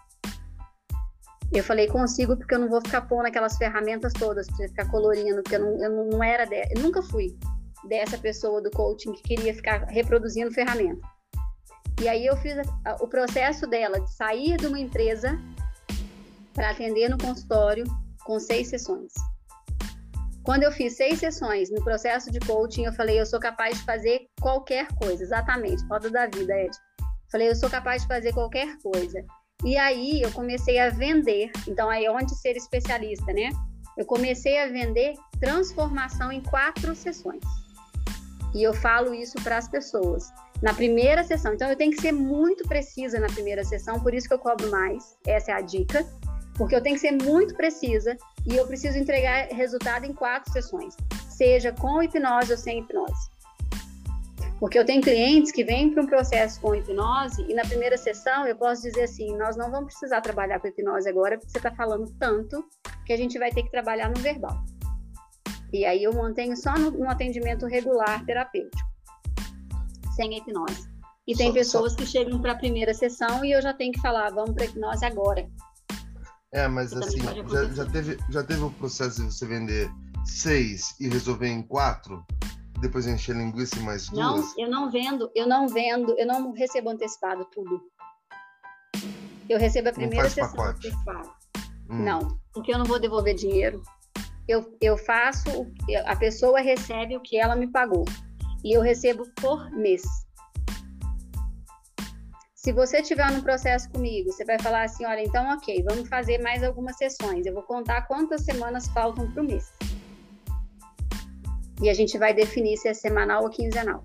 Eu 1.53 1.63
falei, 1.63 1.87
consigo, 1.87 2.37
porque 2.37 2.55
eu 2.55 2.59
não 2.59 2.69
vou 2.69 2.81
ficar 2.81 3.03
pondo 3.03 3.27
aquelas 3.27 3.59
ferramentas 3.59 4.13
todas 4.15 4.47
para 4.49 4.69
ficar 4.69 4.91
colorindo, 4.91 5.43
porque 5.43 5.57
eu 5.57 5.61
não, 5.61 5.85
eu 5.85 6.07
não 6.07 6.25
era, 6.25 6.47
de, 6.47 6.63
eu 6.75 6.83
nunca 6.83 7.03
fui 7.03 7.37
dessa 7.89 8.17
pessoa 8.17 8.63
do 8.63 8.71
coaching 8.71 9.13
que 9.13 9.23
queria 9.23 9.55
ficar 9.55 9.85
reproduzindo 9.85 10.51
ferramenta. 10.51 11.07
E 12.01 12.09
aí 12.09 12.25
eu 12.25 12.37
fiz 12.39 12.57
a, 12.85 12.95
o 13.01 13.07
processo 13.07 13.67
dela 13.67 14.01
de 14.01 14.11
sair 14.15 14.57
de 14.57 14.67
uma 14.67 14.79
empresa 14.79 15.39
para 16.55 16.71
atender 16.71 17.11
no 17.11 17.19
consultório 17.19 17.85
com 18.25 18.41
seis 18.41 18.69
sessões. 18.69 19.13
Quando 20.45 20.63
eu 20.63 20.73
fiz 20.73 20.97
seis 20.97 21.19
sessões 21.19 21.71
no 21.71 21.85
processo 21.85 22.31
de 22.31 22.41
coaching, 22.41 22.85
eu 22.85 22.93
falei, 22.95 23.21
eu 23.21 23.27
sou 23.27 23.39
capaz 23.39 23.79
de 23.79 23.85
fazer 23.85 24.27
qualquer 24.41 24.89
coisa, 24.95 25.23
exatamente, 25.23 25.85
roda 25.85 26.11
da 26.11 26.27
vida, 26.27 26.53
Ed. 26.53 26.77
Falei, 27.31 27.51
eu 27.51 27.57
sou 27.57 27.71
capaz 27.71 28.03
de 28.03 28.09
fazer 28.09 28.33
qualquer 28.33 28.77
coisa. 28.79 29.25
E 29.65 29.77
aí 29.77 30.21
eu 30.23 30.33
comecei 30.33 30.79
a 30.79 30.91
vender, 30.91 31.51
então 31.69 31.89
aí 31.89 32.09
onde 32.09 32.35
ser 32.35 32.57
especialista, 32.57 33.33
né? 33.33 33.51
Eu 33.97 34.05
comecei 34.05 34.59
a 34.61 34.67
vender 34.67 35.15
transformação 35.41 36.33
em 36.33 36.41
quatro 36.41 36.95
sessões. 36.95 37.43
E 38.55 38.63
eu 38.63 38.75
falo 38.75 39.15
isso 39.15 39.37
para 39.43 39.59
as 39.59 39.69
pessoas. 39.69 40.31
Na 40.61 40.75
primeira 40.75 41.25
sessão, 41.25 41.55
então 41.55 41.69
eu 41.69 41.77
tenho 41.77 41.93
que 41.93 42.01
ser 42.01 42.13
muito 42.13 42.67
precisa 42.69 43.19
na 43.19 43.27
primeira 43.27 43.65
sessão, 43.65 44.01
por 44.01 44.15
isso 44.15 44.29
que 44.29 44.35
eu 44.35 44.39
cobro 44.39 44.71
mais. 44.71 45.17
Essa 45.27 45.53
é 45.53 45.55
a 45.55 45.61
dica 45.61 46.07
porque 46.57 46.75
eu 46.77 46.83
tenho 46.83 46.95
que 46.95 47.01
ser 47.01 47.13
muito 47.13 47.55
precisa 47.55 48.17
e 48.47 48.57
eu 48.57 48.67
preciso 48.67 48.99
entregar 48.99 49.49
resultado 49.49 50.05
em 50.05 50.13
quatro 50.13 50.53
sessões, 50.53 50.95
seja 51.29 51.73
com 51.73 52.03
hipnose 52.03 52.53
ou 52.53 52.59
sem 52.59 52.81
hipnose. 52.81 53.31
Porque 54.63 54.79
eu 54.79 54.87
tenho 54.87 55.03
clientes 55.03 55.51
que 55.51 55.65
vêm 55.65 55.91
para 55.91 56.05
um 56.05 56.07
processo 56.07 56.61
com 56.61 56.73
hipnose 56.73 57.45
e 57.49 57.53
na 57.53 57.63
primeira 57.63 57.99
sessão 57.99 58.47
eu 58.47 58.55
posso 58.55 58.83
dizer 58.83 59.03
assim: 59.03 59.37
nós 59.37 59.57
não 59.57 59.73
vamos 59.73 59.87
precisar 59.87 60.21
trabalhar 60.21 60.61
com 60.61 60.69
hipnose 60.69 61.09
agora 61.09 61.37
porque 61.37 61.51
você 61.51 61.59
está 61.59 61.75
falando 61.75 62.09
tanto 62.17 62.65
que 63.05 63.13
a 63.13 63.17
gente 63.17 63.41
vai 63.41 63.51
ter 63.51 63.65
que 63.65 63.73
trabalhar 63.73 64.09
no 64.09 64.21
verbal. 64.21 64.63
E 65.73 65.85
aí 65.85 66.05
eu 66.05 66.13
mantenho 66.13 66.57
só 66.57 66.75
no, 66.79 66.93
no 66.93 67.11
atendimento 67.11 67.67
regular 67.67 68.25
terapêutico, 68.25 68.89
sem 70.15 70.39
hipnose. 70.39 70.89
E 71.27 71.35
tem 71.35 71.49
só, 71.49 71.55
pessoas 71.55 71.93
só... 71.95 71.99
que 71.99 72.07
chegam 72.07 72.41
para 72.41 72.53
a 72.53 72.57
primeira 72.57 72.95
sessão 72.95 73.45
e 73.45 73.51
eu 73.51 73.61
já 73.61 73.75
tenho 73.75 73.91
que 73.91 74.01
falar: 74.01 74.31
vamos 74.31 74.55
para 74.55 74.67
hipnose 74.67 75.05
agora. 75.05 75.45
É, 76.53 76.69
mas 76.69 76.93
assim, 76.93 77.19
já, 77.21 77.65
já, 77.65 77.85
teve, 77.87 78.17
já 78.31 78.45
teve 78.45 78.63
o 78.63 78.71
processo 78.71 79.27
de 79.27 79.35
você 79.35 79.45
vender 79.45 79.91
seis 80.25 80.95
e 81.01 81.09
resolver 81.09 81.49
em 81.49 81.63
quatro? 81.63 82.25
Depois 82.83 83.07
encher 83.07 83.37
linguiça 83.37 83.79
em 83.79 83.83
mais 83.83 84.09
duas? 84.09 84.19
Não, 84.19 84.55
eu 84.59 84.69
não 84.69 84.91
vendo, 84.91 85.31
eu 85.37 85.47
não 85.47 85.69
vendo, 85.69 86.19
eu 86.19 86.27
não 86.27 86.51
recebo 86.51 86.91
antecipado 86.91 87.45
tudo. 87.45 87.81
Eu 89.49 89.57
recebo 89.57 89.91
a 89.91 89.93
primeira 89.93 90.29
sessão 90.29 90.65
antecipada. 90.65 91.31
Hum. 91.89 92.03
Não, 92.03 92.41
porque 92.53 92.75
eu 92.75 92.79
não 92.79 92.85
vou 92.85 92.99
devolver 92.99 93.37
dinheiro. 93.37 93.81
Eu, 94.49 94.77
eu 94.81 94.99
faço, 94.99 95.49
a 96.07 96.17
pessoa 96.17 96.61
recebe 96.61 97.17
o 97.17 97.21
que 97.21 97.39
ela 97.39 97.55
me 97.55 97.69
pagou. 97.69 98.05
E 98.65 98.77
eu 98.77 98.83
recebo 98.83 99.31
por 99.37 99.71
mês. 99.71 100.03
Se 102.57 102.73
você 102.73 103.01
estiver 103.01 103.31
no 103.31 103.45
processo 103.45 103.89
comigo, 103.91 104.33
você 104.33 104.45
vai 104.45 104.59
falar 104.59 104.83
assim: 104.83 105.05
olha, 105.05 105.23
então, 105.23 105.55
ok, 105.55 105.85
vamos 105.89 106.09
fazer 106.09 106.43
mais 106.43 106.65
algumas 106.65 106.97
sessões. 106.97 107.47
Eu 107.47 107.55
vou 107.55 107.63
contar 107.63 108.09
quantas 108.09 108.43
semanas 108.43 108.89
faltam 108.89 109.31
para 109.31 109.41
o 109.41 109.47
mês. 109.47 109.73
E 111.83 111.91
a 111.91 111.95
gente 111.95 112.17
vai 112.17 112.33
definir 112.33 112.77
se 112.77 112.89
é 112.89 112.95
semanal 112.95 113.43
ou 113.43 113.51
quinzenal. 113.51 114.03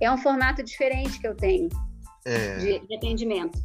É 0.00 0.10
um 0.10 0.16
formato 0.16 0.62
diferente 0.62 1.18
que 1.18 1.26
eu 1.26 1.36
tenho 1.36 1.68
é... 2.24 2.56
de, 2.58 2.78
de 2.86 2.96
atendimento. 2.96 3.60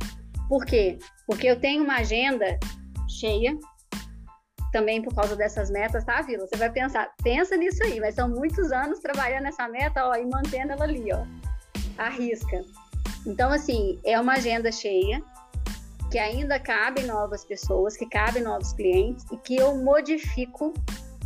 Por 0.47 0.65
quê? 0.65 0.97
Porque 1.27 1.47
eu 1.47 1.59
tenho 1.59 1.83
uma 1.83 1.97
agenda 1.97 2.59
cheia, 3.07 3.55
também 4.71 5.01
por 5.01 5.13
causa 5.13 5.35
dessas 5.35 5.69
metas, 5.69 6.03
tá, 6.03 6.21
Vila? 6.21 6.47
Você 6.47 6.55
vai 6.55 6.71
pensar, 6.71 7.11
pensa 7.23 7.55
nisso 7.55 7.83
aí, 7.83 7.99
mas 7.99 8.15
são 8.15 8.27
muitos 8.27 8.71
anos 8.71 8.99
trabalhando 8.99 9.43
nessa 9.43 9.67
meta, 9.67 10.07
ó, 10.07 10.15
e 10.15 10.25
mantendo 10.25 10.73
ela 10.73 10.83
ali, 10.83 11.11
ó. 11.13 11.25
Arrisca. 11.97 12.63
Então, 13.25 13.51
assim, 13.51 13.99
é 14.03 14.19
uma 14.19 14.33
agenda 14.33 14.71
cheia, 14.71 15.21
que 16.11 16.17
ainda 16.17 16.59
cabem 16.59 17.05
novas 17.05 17.45
pessoas, 17.45 17.95
que 17.95 18.07
cabem 18.07 18.41
novos 18.41 18.73
clientes 18.73 19.25
e 19.31 19.37
que 19.37 19.55
eu 19.55 19.75
modifico 19.75 20.73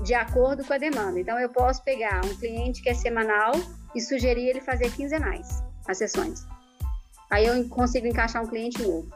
de 0.02 0.14
acordo 0.14 0.64
com 0.64 0.74
a 0.74 0.78
demanda. 0.78 1.20
Então, 1.20 1.40
eu 1.40 1.50
posso 1.50 1.84
pegar 1.84 2.26
um 2.26 2.36
cliente 2.36 2.82
que 2.82 2.90
é 2.90 2.94
semanal 2.94 3.54
e 3.96 4.02
sugerir 4.02 4.50
ele 4.50 4.62
fazer 4.62 4.92
quinzenais 4.92 5.64
as 5.88 5.98
sessões. 5.98 6.46
Aí 7.30 7.46
eu 7.46 7.68
consigo 7.70 8.08
encaixar 8.08 8.44
um 8.44 8.48
cliente 8.48 8.82
novo. 8.82 9.10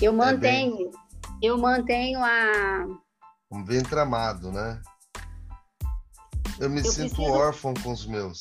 Eu 0.00 0.12
mantenho, 0.12 0.74
é 0.74 0.78
bem... 0.78 0.90
eu 1.42 1.58
mantenho 1.58 2.20
a. 2.22 2.86
Um 3.50 3.62
bem 3.62 3.82
tramado, 3.82 4.50
né? 4.50 4.80
Eu 6.58 6.70
me 6.70 6.80
eu 6.80 6.84
sinto 6.84 7.16
preciso... 7.16 7.32
órfão 7.32 7.74
com 7.74 7.92
os 7.92 8.06
meus. 8.06 8.40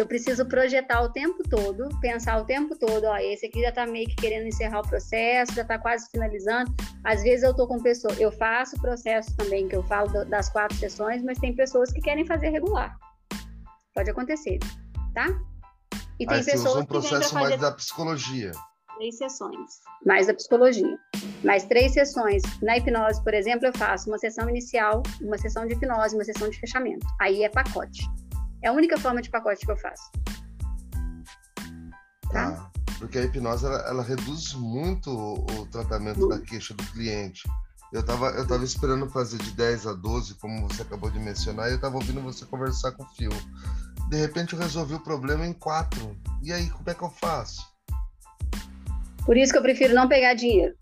Eu 0.00 0.06
preciso 0.06 0.46
projetar 0.46 1.02
o 1.02 1.10
tempo 1.10 1.42
todo, 1.46 1.86
pensar 2.00 2.40
o 2.40 2.46
tempo 2.46 2.74
todo, 2.74 3.04
ó, 3.04 3.18
esse 3.18 3.44
aqui 3.44 3.60
já 3.60 3.68
está 3.68 3.86
meio 3.86 4.08
que 4.08 4.16
querendo 4.16 4.46
encerrar 4.46 4.80
o 4.80 4.88
processo, 4.88 5.52
já 5.52 5.60
está 5.60 5.78
quase 5.78 6.08
finalizando. 6.10 6.74
Às 7.04 7.22
vezes 7.22 7.44
eu 7.44 7.50
estou 7.50 7.68
com 7.68 7.78
pessoas, 7.78 8.18
eu 8.18 8.32
faço 8.32 8.76
o 8.76 8.80
processo 8.80 9.36
também, 9.36 9.68
que 9.68 9.76
eu 9.76 9.82
falo 9.82 10.24
das 10.24 10.48
quatro 10.48 10.74
sessões, 10.78 11.22
mas 11.22 11.38
tem 11.38 11.54
pessoas 11.54 11.92
que 11.92 12.00
querem 12.00 12.24
fazer 12.24 12.48
regular. 12.48 12.96
Pode 13.94 14.10
acontecer, 14.10 14.58
tá? 15.12 15.26
E 16.18 16.26
tem 16.26 16.38
Aí 16.38 16.44
pessoas 16.46 16.76
um 16.76 16.86
processo 16.86 17.34
mais 17.34 17.60
da 17.60 17.70
psicologia. 17.70 18.52
Três 18.96 19.18
sessões, 19.18 19.70
mais 20.06 20.28
da 20.28 20.32
psicologia. 20.32 20.98
Mais 21.44 21.64
três 21.64 21.92
sessões. 21.92 22.42
Na 22.62 22.78
hipnose, 22.78 23.22
por 23.22 23.34
exemplo, 23.34 23.66
eu 23.66 23.72
faço 23.76 24.08
uma 24.08 24.16
sessão 24.16 24.48
inicial, 24.48 25.02
uma 25.20 25.36
sessão 25.36 25.66
de 25.66 25.74
hipnose, 25.74 26.14
uma 26.14 26.24
sessão 26.24 26.48
de 26.48 26.58
fechamento. 26.58 27.06
Aí 27.20 27.42
é 27.42 27.50
pacote. 27.50 28.00
É 28.62 28.68
a 28.68 28.72
única 28.72 28.98
forma 28.98 29.22
de 29.22 29.30
pacote 29.30 29.64
que 29.64 29.72
eu 29.72 29.76
faço. 29.76 30.10
Tá? 32.30 32.48
Ah, 32.48 32.70
porque 32.98 33.18
a 33.18 33.24
hipnose 33.24 33.64
ela, 33.64 33.78
ela 33.88 34.02
reduz 34.02 34.52
muito 34.54 35.10
o, 35.10 35.44
o 35.60 35.66
tratamento 35.66 36.28
da 36.28 36.38
queixa 36.38 36.74
do 36.74 36.84
cliente. 36.92 37.48
Eu 37.92 38.00
estava 38.00 38.28
eu 38.30 38.46
tava 38.46 38.64
esperando 38.64 39.08
fazer 39.08 39.38
de 39.38 39.50
10 39.52 39.86
a 39.86 39.92
12, 39.94 40.34
como 40.34 40.68
você 40.68 40.82
acabou 40.82 41.10
de 41.10 41.18
mencionar, 41.18 41.68
e 41.68 41.72
eu 41.72 41.76
estava 41.76 41.96
ouvindo 41.96 42.20
você 42.20 42.44
conversar 42.44 42.92
com 42.92 43.02
o 43.02 43.08
Fio. 43.08 43.30
De 44.08 44.16
repente 44.16 44.52
eu 44.52 44.58
resolvi 44.58 44.94
o 44.94 45.00
problema 45.00 45.46
em 45.46 45.52
quatro. 45.52 46.16
E 46.42 46.52
aí, 46.52 46.68
como 46.70 46.88
é 46.88 46.94
que 46.94 47.02
eu 47.02 47.10
faço? 47.10 47.62
Por 49.24 49.36
isso 49.36 49.52
que 49.52 49.58
eu 49.58 49.62
prefiro 49.62 49.94
não 49.94 50.08
pegar 50.08 50.34
dinheiro 50.34 50.74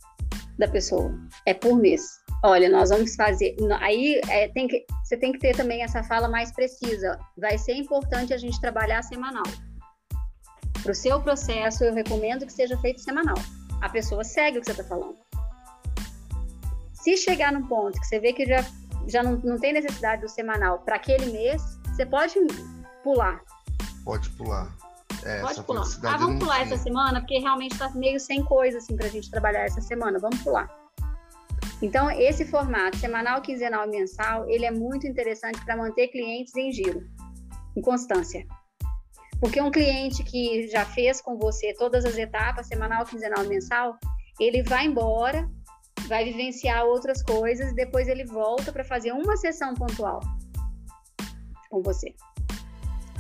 da 0.58 0.68
pessoa. 0.68 1.14
É 1.46 1.54
por 1.54 1.76
mês 1.76 2.17
olha, 2.42 2.68
nós 2.68 2.90
vamos 2.90 3.14
fazer. 3.14 3.56
Aí 3.80 4.20
é, 4.28 4.48
tem 4.48 4.68
que, 4.68 4.84
você 5.04 5.16
tem 5.16 5.32
que 5.32 5.38
ter 5.38 5.56
também 5.56 5.82
essa 5.82 6.02
fala 6.02 6.28
mais 6.28 6.52
precisa. 6.52 7.18
Vai 7.36 7.58
ser 7.58 7.74
importante 7.74 8.32
a 8.32 8.38
gente 8.38 8.60
trabalhar 8.60 9.02
semanal. 9.02 9.44
Para 10.82 10.92
o 10.92 10.94
seu 10.94 11.20
processo, 11.20 11.84
eu 11.84 11.94
recomendo 11.94 12.46
que 12.46 12.52
seja 12.52 12.76
feito 12.78 13.00
semanal. 13.00 13.36
A 13.80 13.88
pessoa 13.88 14.24
segue 14.24 14.58
o 14.58 14.60
que 14.60 14.66
você 14.66 14.72
está 14.72 14.84
falando. 14.84 15.16
Se 16.92 17.16
chegar 17.16 17.52
num 17.52 17.66
ponto 17.66 17.98
que 18.00 18.06
você 18.06 18.18
vê 18.18 18.32
que 18.32 18.44
já, 18.46 18.64
já 19.06 19.22
não, 19.22 19.36
não 19.36 19.58
tem 19.58 19.72
necessidade 19.72 20.22
do 20.22 20.28
semanal 20.28 20.80
para 20.80 20.96
aquele 20.96 21.26
mês, 21.26 21.62
você 21.86 22.06
pode 22.06 22.34
pular. 23.02 23.40
Pode 24.04 24.30
pular. 24.30 24.74
É, 25.24 25.40
pode 25.40 25.62
pular. 25.62 25.84
Ah, 26.04 26.16
vamos 26.16 26.38
pular 26.38 26.62
essa 26.62 26.76
semana, 26.76 27.20
porque 27.20 27.38
realmente 27.38 27.72
está 27.72 27.90
meio 27.90 28.20
sem 28.20 28.44
coisa 28.44 28.78
assim, 28.78 28.96
para 28.96 29.06
a 29.06 29.10
gente 29.10 29.30
trabalhar 29.30 29.64
essa 29.64 29.80
semana. 29.80 30.18
Vamos 30.18 30.40
pular. 30.42 30.77
Então, 31.80 32.10
esse 32.10 32.44
formato 32.44 32.96
semanal, 32.96 33.40
quinzenal 33.40 33.86
e 33.86 33.90
mensal, 33.90 34.48
ele 34.48 34.64
é 34.64 34.70
muito 34.70 35.06
interessante 35.06 35.64
para 35.64 35.76
manter 35.76 36.08
clientes 36.08 36.54
em 36.56 36.72
giro, 36.72 37.06
em 37.76 37.80
constância. 37.80 38.44
Porque 39.40 39.60
um 39.60 39.70
cliente 39.70 40.24
que 40.24 40.66
já 40.68 40.84
fez 40.84 41.20
com 41.20 41.38
você 41.38 41.72
todas 41.74 42.04
as 42.04 42.18
etapas, 42.18 42.66
semanal, 42.66 43.04
quinzenal 43.04 43.44
e 43.44 43.48
mensal, 43.48 43.96
ele 44.40 44.64
vai 44.64 44.86
embora, 44.86 45.48
vai 46.08 46.24
vivenciar 46.24 46.84
outras 46.84 47.22
coisas, 47.22 47.70
e 47.70 47.74
depois 47.74 48.08
ele 48.08 48.24
volta 48.24 48.72
para 48.72 48.82
fazer 48.82 49.12
uma 49.12 49.36
sessão 49.36 49.74
pontual 49.74 50.20
com 51.70 51.80
você. 51.80 52.12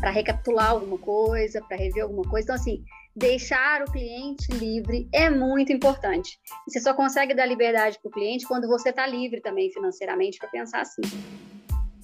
Para 0.00 0.10
recapitular 0.10 0.70
alguma 0.70 0.98
coisa, 0.98 1.62
para 1.62 1.76
rever 1.76 2.02
alguma 2.02 2.22
coisa. 2.22 2.46
Então, 2.46 2.56
assim, 2.56 2.82
deixar 3.18 3.82
o 3.82 3.90
cliente 3.90 4.50
livre 4.52 5.08
é 5.12 5.28
muito 5.28 5.72
importante. 5.72 6.38
você 6.66 6.80
só 6.80 6.94
consegue 6.94 7.34
dar 7.34 7.46
liberdade 7.46 7.98
para 8.00 8.08
o 8.08 8.12
cliente 8.12 8.46
quando 8.46 8.68
você 8.68 8.90
está 8.90 9.06
livre 9.06 9.40
também 9.40 9.70
financeiramente 9.72 10.38
para 10.38 10.48
pensar 10.48 10.82
assim. 10.82 11.02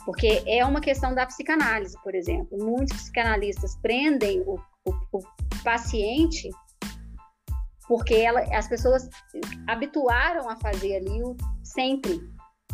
Porque 0.05 0.43
é 0.47 0.65
uma 0.65 0.81
questão 0.81 1.15
da 1.15 1.24
psicanálise, 1.24 1.97
por 2.03 2.15
exemplo. 2.15 2.59
Muitos 2.59 2.97
psicanalistas 2.97 3.77
prendem 3.77 4.41
o, 4.41 4.59
o, 4.85 4.91
o 5.12 5.20
paciente 5.62 6.51
porque 7.86 8.15
ela, 8.15 8.41
as 8.57 8.66
pessoas 8.66 9.09
habituaram 9.69 10.49
a 10.49 10.57
fazer 10.57 10.97
ali 10.97 11.23
o 11.23 11.36
sempre. 11.62 12.20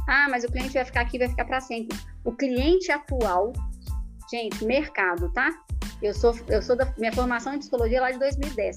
Ah, 0.09 0.29
mas 0.31 0.45
o 0.45 0.49
cliente 0.49 0.75
vai 0.75 0.85
ficar 0.85 1.03
aqui, 1.03 1.19
vai 1.19 1.29
ficar 1.29 1.45
para 1.45 1.61
sempre. 1.61 1.97
O 2.25 2.33
cliente 2.33 2.91
atual, 2.91 3.53
gente, 4.31 4.65
mercado, 4.65 5.33
tá? 5.33 5.51
Eu 6.03 6.15
sou, 6.15 6.35
eu 6.49 6.63
sou 6.63 6.77
da 6.77 6.93
minha 6.97 7.13
formação 7.13 7.55
em 7.55 7.59
psicologia 7.59 7.99
é 7.99 8.01
lá 8.01 8.11
de 8.11 8.19
2010. 8.19 8.77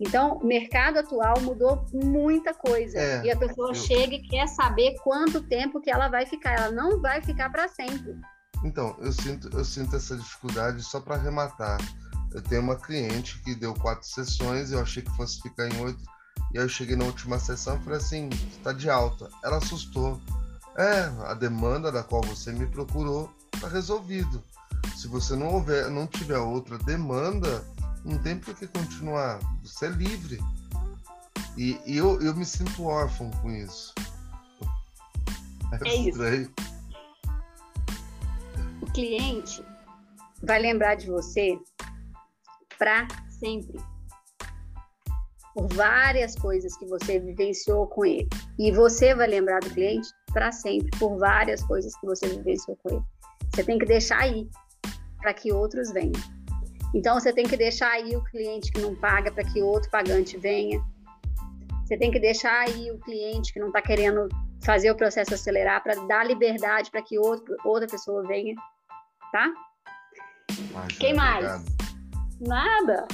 Então, 0.00 0.38
o 0.38 0.46
mercado 0.46 0.98
atual 0.98 1.40
mudou 1.40 1.86
muita 1.92 2.52
coisa. 2.52 2.98
É, 2.98 3.24
e 3.24 3.30
a 3.30 3.36
pessoa 3.36 3.70
eu... 3.70 3.74
chega 3.74 4.14
e 4.14 4.22
quer 4.22 4.48
saber 4.48 4.96
quanto 5.04 5.40
tempo 5.42 5.80
que 5.80 5.90
ela 5.90 6.08
vai 6.08 6.26
ficar. 6.26 6.54
Ela 6.54 6.72
não 6.72 7.00
vai 7.00 7.22
ficar 7.22 7.50
para 7.50 7.68
sempre. 7.68 8.16
Então, 8.64 8.96
eu 9.00 9.12
sinto, 9.12 9.48
eu 9.56 9.64
sinto 9.64 9.94
essa 9.94 10.16
dificuldade 10.16 10.82
só 10.82 11.00
para 11.00 11.16
arrematar. 11.16 11.78
Eu 12.32 12.40
tenho 12.42 12.62
uma 12.62 12.76
cliente 12.76 13.38
que 13.42 13.54
deu 13.54 13.74
quatro 13.74 14.06
sessões, 14.06 14.72
eu 14.72 14.80
achei 14.80 15.02
que 15.02 15.16
fosse 15.16 15.40
ficar 15.40 15.68
em 15.68 15.80
oito. 15.82 16.02
E 16.52 16.58
aí 16.58 16.64
eu 16.64 16.68
cheguei 16.68 16.96
na 16.96 17.04
última 17.04 17.38
sessão 17.38 17.76
e 17.76 17.84
falei 17.84 17.98
assim, 17.98 18.28
está 18.56 18.72
de 18.72 18.88
alta. 18.90 19.28
Ela 19.44 19.58
assustou. 19.58 20.20
É, 20.76 21.12
a 21.26 21.34
demanda 21.34 21.92
da 21.92 22.02
qual 22.02 22.22
você 22.22 22.50
me 22.50 22.66
procurou 22.66 23.30
está 23.54 23.68
resolvido. 23.68 24.42
Se 24.96 25.08
você 25.08 25.34
não 25.34 25.54
houver, 25.54 25.90
não 25.90 26.06
tiver 26.06 26.38
outra 26.38 26.78
demanda, 26.78 27.64
não 28.04 28.18
tem 28.18 28.38
por 28.38 28.54
que 28.54 28.66
continuar. 28.66 29.38
Você 29.62 29.86
é 29.86 29.90
livre. 29.90 30.38
E, 31.56 31.78
e 31.86 31.96
eu, 31.96 32.20
eu 32.22 32.34
me 32.34 32.44
sinto 32.44 32.84
órfão 32.84 33.30
com 33.42 33.50
isso. 33.50 33.94
É, 35.72 35.88
é 35.88 35.96
isso. 35.96 36.52
O 38.80 38.86
cliente 38.92 39.64
vai 40.42 40.60
lembrar 40.60 40.96
de 40.96 41.06
você 41.06 41.58
para 42.78 43.06
sempre. 43.38 43.80
Por 45.54 45.68
várias 45.74 46.34
coisas 46.34 46.76
que 46.76 46.86
você 46.86 47.18
vivenciou 47.20 47.86
com 47.86 48.04
ele. 48.04 48.28
E 48.58 48.72
você 48.72 49.14
vai 49.14 49.26
lembrar 49.26 49.60
do 49.60 49.70
cliente 49.70 50.08
para 50.32 50.50
sempre 50.50 50.90
por 50.98 51.18
várias 51.18 51.62
coisas 51.62 51.94
que 51.96 52.06
você 52.06 52.26
vivenciou 52.28 52.76
com 52.82 52.96
ele. 52.96 53.04
Você 53.54 53.62
tem 53.62 53.78
que 53.78 53.84
deixar 53.84 54.18
aí 54.18 54.48
para 55.22 55.32
que 55.32 55.52
outros 55.52 55.90
venham. 55.92 56.20
Então 56.94 57.18
você 57.18 57.32
tem 57.32 57.46
que 57.46 57.56
deixar 57.56 57.90
aí 57.90 58.14
o 58.14 58.22
cliente 58.24 58.70
que 58.70 58.80
não 58.80 58.94
paga 58.94 59.32
para 59.32 59.44
que 59.44 59.62
outro 59.62 59.90
pagante 59.90 60.36
venha. 60.36 60.78
Você 61.84 61.96
tem 61.96 62.10
que 62.10 62.20
deixar 62.20 62.68
aí 62.68 62.90
o 62.90 62.98
cliente 62.98 63.52
que 63.52 63.60
não 63.60 63.68
está 63.68 63.80
querendo 63.80 64.28
fazer 64.62 64.90
o 64.90 64.96
processo 64.96 65.34
acelerar 65.34 65.82
para 65.82 65.94
dar 66.06 66.26
liberdade 66.26 66.90
para 66.90 67.02
que 67.02 67.18
outro, 67.18 67.56
outra 67.64 67.88
pessoa 67.88 68.26
venha, 68.26 68.54
tá? 69.32 69.50
Quem 70.98 71.14
mais? 71.14 71.44
Obrigado. 71.44 71.82
Nada. 72.40 73.08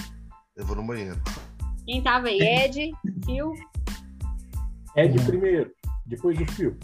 Eu 0.57 0.67
vou 0.67 0.77
no 0.77 0.83
banheiro. 0.83 1.21
Quem 1.87 2.03
tava 2.03 2.29
aí? 2.29 2.41
Ed, 2.41 2.93
Fio? 3.25 3.55
Ed 4.97 5.25
primeiro, 5.25 5.73
depois 6.05 6.39
o 6.41 6.47
Fio. 6.53 6.77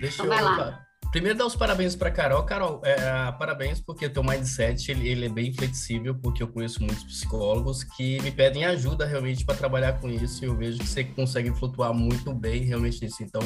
Deixa 0.00 0.22
então, 0.22 0.26
eu. 0.26 0.30
Vai 0.30 0.42
lá. 0.42 0.85
Primeiro, 1.10 1.38
dar 1.38 1.46
os 1.46 1.56
parabéns 1.56 1.96
para 1.96 2.10
Carol. 2.10 2.42
Carol, 2.44 2.80
é, 2.84 3.32
parabéns 3.32 3.80
porque 3.80 4.08
teu 4.08 4.22
mindset 4.22 4.90
ele, 4.90 5.08
ele, 5.08 5.26
é 5.26 5.28
bem 5.28 5.52
flexível, 5.52 6.14
porque 6.14 6.42
eu 6.42 6.48
conheço 6.48 6.80
muitos 6.80 7.04
psicólogos 7.04 7.84
que 7.84 8.20
me 8.22 8.30
pedem 8.30 8.64
ajuda 8.64 9.06
realmente 9.06 9.44
para 9.44 9.54
trabalhar 9.54 9.94
com 9.94 10.08
isso 10.08 10.44
e 10.44 10.48
eu 10.48 10.56
vejo 10.56 10.78
que 10.78 10.86
você 10.86 11.04
consegue 11.04 11.50
flutuar 11.52 11.94
muito 11.94 12.34
bem 12.34 12.64
realmente 12.64 13.02
nisso. 13.02 13.22
Então, 13.22 13.40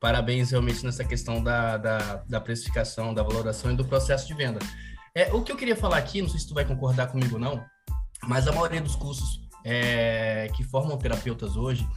parabéns 0.00 0.50
realmente 0.50 0.84
nessa 0.84 1.04
questão 1.04 1.42
da, 1.42 1.76
da, 1.76 1.98
da 2.28 2.40
precificação, 2.40 3.14
da 3.14 3.22
valoração 3.22 3.70
e 3.70 3.76
do 3.76 3.84
processo 3.84 4.26
de 4.26 4.34
venda. 4.34 4.58
É, 5.14 5.32
o 5.32 5.42
que 5.42 5.52
eu 5.52 5.56
queria 5.56 5.76
falar 5.76 5.98
aqui, 5.98 6.20
não 6.20 6.28
sei 6.28 6.40
se 6.40 6.48
tu 6.48 6.54
vai 6.54 6.64
concordar 6.64 7.06
comigo 7.06 7.34
ou 7.34 7.40
não, 7.40 7.64
mas 8.24 8.48
a 8.48 8.52
maioria 8.52 8.80
dos 8.80 8.96
cursos 8.96 9.40
é, 9.64 10.50
que 10.54 10.64
formam 10.64 10.98
terapeutas 10.98 11.56
hoje, 11.56 11.88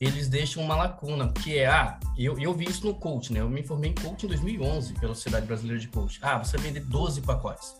eles 0.00 0.28
deixam 0.28 0.62
uma 0.62 0.76
lacuna, 0.76 1.32
que 1.32 1.58
é, 1.58 1.66
ah, 1.66 1.98
eu, 2.18 2.38
eu 2.38 2.52
vi 2.52 2.66
isso 2.66 2.86
no 2.86 2.94
coach, 2.94 3.32
né? 3.32 3.40
Eu 3.40 3.48
me 3.48 3.62
formei 3.62 3.90
em 3.90 3.94
coach 3.94 4.24
em 4.24 4.28
2011 4.28 4.94
pela 4.94 5.14
Sociedade 5.14 5.46
Brasileira 5.46 5.80
de 5.80 5.88
Coach. 5.88 6.18
Ah, 6.20 6.38
você 6.38 6.58
vende 6.58 6.80
12 6.80 7.22
pacotes. 7.22 7.74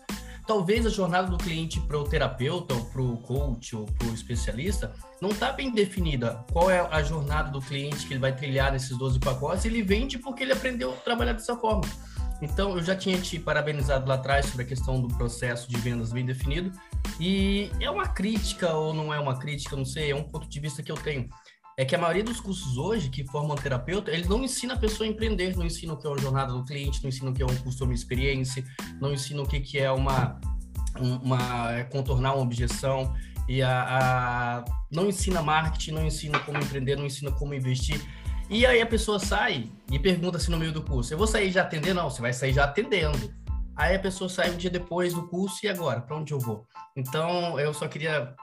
Talvez 0.47 0.85
a 0.85 0.89
jornada 0.89 1.27
do 1.27 1.37
cliente 1.37 1.79
para 1.81 1.97
o 1.97 2.05
terapeuta, 2.05 2.73
ou 2.73 2.85
para 2.85 3.01
o 3.01 3.17
coach, 3.17 3.75
ou 3.75 3.85
para 3.85 4.07
o 4.07 4.13
especialista, 4.13 4.93
não 5.21 5.29
está 5.29 5.51
bem 5.51 5.71
definida. 5.71 6.43
Qual 6.51 6.71
é 6.71 6.79
a 6.79 7.03
jornada 7.03 7.51
do 7.51 7.61
cliente 7.61 8.07
que 8.07 8.13
ele 8.13 8.21
vai 8.21 8.33
trilhar 8.33 8.71
nesses 8.71 8.97
12 8.97 9.19
pacotes? 9.19 9.65
Ele 9.65 9.83
vende 9.83 10.17
porque 10.17 10.43
ele 10.43 10.53
aprendeu 10.53 10.93
a 10.93 10.95
trabalhar 10.95 11.33
dessa 11.33 11.55
forma. 11.57 11.83
Então, 12.41 12.77
eu 12.77 12.83
já 12.83 12.95
tinha 12.95 13.19
te 13.19 13.39
parabenizado 13.39 14.07
lá 14.07 14.15
atrás 14.15 14.45
sobre 14.45 14.63
a 14.63 14.67
questão 14.67 15.01
do 15.01 15.07
processo 15.15 15.69
de 15.69 15.77
vendas 15.77 16.13
bem 16.13 16.25
definido. 16.25 16.71
E 17.19 17.69
é 17.79 17.89
uma 17.89 18.07
crítica 18.07 18.71
ou 18.73 18.93
não 18.93 19.13
é 19.13 19.19
uma 19.19 19.37
crítica, 19.37 19.75
não 19.75 19.85
sei, 19.85 20.11
é 20.11 20.15
um 20.15 20.23
ponto 20.23 20.47
de 20.47 20.59
vista 20.59 20.81
que 20.81 20.91
eu 20.91 20.95
tenho. 20.95 21.27
É 21.79 21.85
que 21.85 21.93
a 21.93 21.99
maioria 21.99 22.23
dos 22.23 22.41
cursos 22.41 22.75
hoje 22.75 23.07
que 23.07 23.23
formam 23.23 23.55
terapeuta, 23.55 24.09
eles 24.09 24.27
não 24.27 24.43
ensina 24.43 24.73
a 24.73 24.77
pessoa 24.77 25.07
a 25.07 25.11
empreender, 25.11 25.55
não 25.55 25.63
ensina 25.63 25.93
o 25.93 25.97
que 25.97 26.07
é 26.07 26.09
uma 26.09 26.17
jornada 26.17 26.51
do 26.51 26.65
cliente, 26.65 27.03
não 27.03 27.09
ensina 27.09 27.29
o 27.29 27.33
que 27.33 27.43
é 27.43 27.45
um 27.45 27.55
customer 27.57 27.93
experience, 27.93 28.65
não 28.99 29.13
ensina 29.13 29.43
o 29.43 29.47
que, 29.47 29.59
que 29.59 29.77
é 29.77 29.91
uma, 29.91 30.41
uma 30.99 31.73
é 31.73 31.83
contornar 31.83 32.33
uma 32.33 32.41
objeção 32.41 33.13
e 33.47 33.61
a, 33.61 33.83
a, 33.83 34.65
não 34.91 35.07
ensina 35.07 35.43
marketing, 35.43 35.91
não 35.91 36.03
ensina 36.03 36.39
como 36.39 36.57
empreender, 36.57 36.95
não 36.95 37.05
ensina 37.05 37.31
como 37.31 37.53
investir. 37.53 38.01
E 38.49 38.65
aí 38.65 38.81
a 38.81 38.87
pessoa 38.87 39.19
sai 39.19 39.71
e 39.91 39.99
pergunta 39.99 40.37
assim 40.37 40.49
no 40.49 40.57
meio 40.57 40.71
do 40.71 40.81
curso: 40.81 41.13
eu 41.13 41.17
vou 41.17 41.27
sair 41.27 41.51
já 41.51 41.61
atendendo? 41.61 42.01
Não, 42.01 42.09
você 42.09 42.23
vai 42.23 42.33
sair 42.33 42.53
já 42.53 42.63
atendendo. 42.63 43.31
Aí 43.75 43.95
a 43.95 43.99
pessoa 43.99 44.27
sai 44.27 44.49
um 44.49 44.57
dia 44.57 44.71
depois 44.71 45.13
do 45.13 45.27
curso 45.27 45.63
e 45.63 45.69
agora? 45.69 46.01
Para 46.01 46.17
onde 46.17 46.33
eu 46.33 46.39
vou? 46.39 46.65
Então 46.95 47.59
eu 47.59 47.71
só 47.71 47.87
queria 47.87 48.33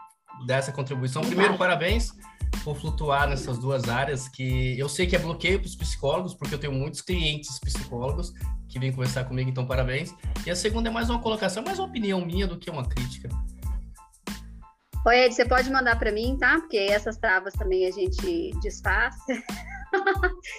dar 0.46 0.58
essa 0.58 0.70
contribuição. 0.70 1.20
Primeiro, 1.22 1.58
parabéns 1.58 2.12
por 2.62 2.76
flutuar 2.76 3.28
nessas 3.28 3.58
duas 3.58 3.88
áreas 3.88 4.28
que 4.28 4.78
eu 4.78 4.88
sei 4.88 5.06
que 5.06 5.16
é 5.16 5.18
bloqueio 5.18 5.58
para 5.58 5.66
os 5.66 5.76
psicólogos, 5.76 6.34
porque 6.34 6.54
eu 6.54 6.58
tenho 6.58 6.72
muitos 6.72 7.00
clientes 7.00 7.58
psicólogos 7.58 8.32
que 8.68 8.78
vêm 8.78 8.90
conversar 8.90 9.24
comigo, 9.24 9.48
então 9.48 9.66
parabéns. 9.66 10.14
E 10.46 10.50
a 10.50 10.56
segunda 10.56 10.88
é 10.88 10.92
mais 10.92 11.08
uma 11.10 11.20
colocação, 11.20 11.62
mais 11.62 11.78
uma 11.78 11.88
opinião 11.88 12.24
minha 12.24 12.46
do 12.46 12.58
que 12.58 12.70
uma 12.70 12.88
crítica. 12.88 13.28
Oi, 15.06 15.18
Ed, 15.18 15.34
você 15.34 15.44
pode 15.44 15.70
mandar 15.70 15.98
para 15.98 16.10
mim, 16.10 16.36
tá? 16.40 16.58
Porque 16.58 16.78
essas 16.78 17.18
travas 17.18 17.52
também 17.54 17.86
a 17.86 17.90
gente 17.90 18.52
desfaz. 18.62 19.14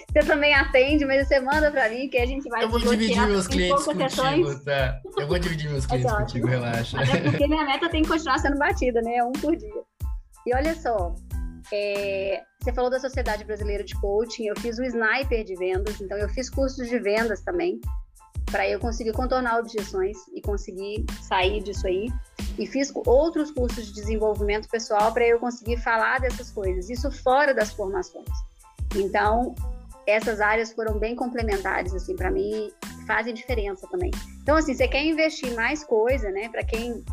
você 0.08 0.26
também 0.26 0.54
atende, 0.54 1.04
mas 1.04 1.26
você 1.26 1.40
manda 1.40 1.70
para 1.70 1.88
mim 1.88 2.08
que 2.08 2.16
a 2.16 2.26
gente 2.26 2.48
vai. 2.48 2.62
Eu 2.62 2.70
vou 2.70 2.78
dividir 2.78 3.26
meus 3.26 3.48
clientes 3.48 3.84
contigo, 3.84 4.08
sessões. 4.08 4.64
tá? 4.64 5.00
Eu 5.18 5.26
vou 5.26 5.38
dividir 5.38 5.68
meus 5.68 5.84
clientes 5.86 6.12
é 6.12 6.16
contigo, 6.16 6.46
relaxa. 6.46 7.00
Até 7.00 7.20
porque 7.20 7.46
minha 7.48 7.64
meta 7.64 7.88
tem 7.88 8.02
que 8.02 8.08
continuar 8.08 8.38
sendo 8.38 8.56
batida, 8.56 9.02
né? 9.02 9.22
Um 9.24 9.32
por 9.32 9.56
dia. 9.56 9.82
E 10.46 10.54
olha 10.54 10.74
só, 10.76 11.12
é, 11.72 12.42
você 12.60 12.72
falou 12.72 12.90
da 12.90 13.00
Sociedade 13.00 13.44
Brasileira 13.44 13.84
de 13.84 13.94
Coaching, 14.00 14.46
eu 14.46 14.54
fiz 14.60 14.78
o 14.78 14.84
Sniper 14.84 15.44
de 15.44 15.54
vendas, 15.56 16.00
então 16.00 16.16
eu 16.18 16.28
fiz 16.28 16.48
cursos 16.50 16.88
de 16.88 16.98
vendas 16.98 17.40
também, 17.42 17.80
para 18.50 18.68
eu 18.68 18.78
conseguir 18.78 19.12
contornar 19.12 19.58
objeções 19.58 20.16
e 20.34 20.40
conseguir 20.40 21.04
sair 21.22 21.62
disso 21.62 21.86
aí. 21.86 22.08
E 22.58 22.66
fiz 22.66 22.92
outros 22.94 23.50
cursos 23.50 23.86
de 23.86 23.92
desenvolvimento 23.92 24.68
pessoal 24.68 25.12
para 25.12 25.26
eu 25.26 25.38
conseguir 25.38 25.76
falar 25.78 26.20
dessas 26.20 26.50
coisas, 26.50 26.88
isso 26.88 27.10
fora 27.10 27.52
das 27.52 27.72
formações. 27.72 28.28
Então, 28.94 29.54
essas 30.06 30.40
áreas 30.40 30.72
foram 30.72 30.98
bem 30.98 31.16
complementares, 31.16 31.92
assim, 31.92 32.14
para 32.14 32.30
mim, 32.30 32.70
fazem 33.06 33.34
diferença 33.34 33.86
também. 33.88 34.10
Então, 34.42 34.56
assim, 34.56 34.74
você 34.74 34.86
quer 34.86 35.04
investir 35.04 35.54
mais 35.54 35.84
coisa, 35.84 36.30
né, 36.30 36.48
para 36.48 36.64
quem 36.64 37.04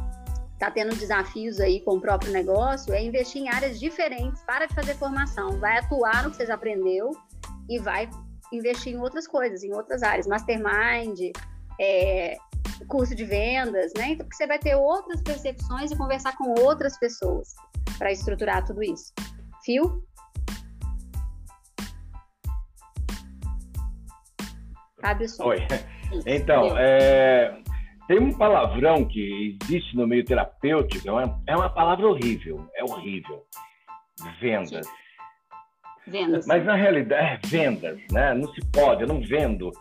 está 0.64 0.72
tendo 0.72 0.96
desafios 0.96 1.60
aí 1.60 1.82
com 1.82 1.98
o 1.98 2.02
próprio 2.02 2.32
negócio, 2.32 2.94
é 2.94 3.04
investir 3.04 3.42
em 3.42 3.50
áreas 3.50 3.78
diferentes, 3.78 4.42
para 4.44 4.66
de 4.66 4.74
fazer 4.74 4.96
formação, 4.96 5.60
vai 5.60 5.78
atuar 5.78 6.24
no 6.24 6.32
que 6.32 6.38
você 6.38 6.46
já 6.46 6.54
aprendeu 6.54 7.12
e 7.70 7.80
vai 7.80 8.10
investir 8.52 8.94
em 8.94 8.98
outras 8.98 9.28
coisas, 9.28 9.62
em 9.64 9.74
outras 9.74 10.02
áreas, 10.04 10.26
mastermind, 10.26 11.20
é, 11.82 12.38
curso 12.88 13.14
de 13.14 13.26
vendas, 13.26 13.92
né? 13.98 14.12
Então, 14.12 14.26
porque 14.26 14.38
você 14.38 14.48
vai 14.48 14.58
ter 14.58 14.76
outras 14.76 15.22
percepções 15.22 15.92
e 15.92 15.98
conversar 15.98 16.38
com 16.38 16.54
outras 16.62 16.98
pessoas 16.98 17.50
para 17.98 18.12
estruturar 18.14 18.66
tudo 18.66 18.82
isso. 18.82 19.12
Fio? 19.66 20.02
Cabe 25.00 25.26
o 25.26 25.30
som. 25.30 25.44
Oi. 25.46 25.58
Então, 26.28 26.78
é, 26.78 27.64
tem 28.08 28.20
um 28.20 28.34
palavrão 28.34 29.06
que 29.06 29.58
existe 29.64 29.96
no 29.96 30.08
meio 30.08 30.26
terapêutico, 30.26 31.08
é 31.08 31.12
uma, 31.12 31.42
é 31.48 31.56
uma 31.56 31.70
palavra 31.70 32.08
horrível, 32.08 32.68
é 32.76 32.84
horrível. 32.84 33.44
Vendas. 34.40 34.88
Vendas. 36.08 36.46
Mas 36.46 36.66
na 36.66 36.76
realidade, 36.76 37.24
é 37.24 37.40
vendas, 37.48 38.00
né? 38.12 38.34
Não 38.34 38.54
se 38.54 38.62
pode, 38.72 39.04
eu 39.04 39.08
não 39.08 39.22
vendo. 39.22 39.72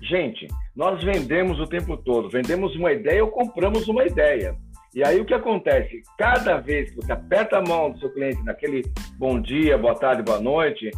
Gente, 0.00 0.46
nós 0.76 1.02
vendemos 1.02 1.58
o 1.58 1.66
tempo 1.66 1.96
todo. 1.96 2.30
Vendemos 2.30 2.74
uma 2.76 2.92
ideia 2.92 3.24
ou 3.24 3.30
compramos 3.30 3.88
uma 3.88 4.04
ideia. 4.04 4.56
E 4.94 5.02
aí 5.04 5.20
o 5.20 5.24
que 5.24 5.34
acontece? 5.34 6.02
Cada 6.18 6.58
vez 6.58 6.90
que 6.90 6.96
você 6.96 7.12
aperta 7.12 7.58
a 7.58 7.62
mão 7.62 7.90
do 7.90 7.98
seu 7.98 8.12
cliente 8.12 8.42
naquele 8.44 8.82
bom 9.16 9.40
dia, 9.40 9.78
boa 9.78 9.94
tarde, 9.94 10.22
boa 10.22 10.40
noite, 10.40 10.90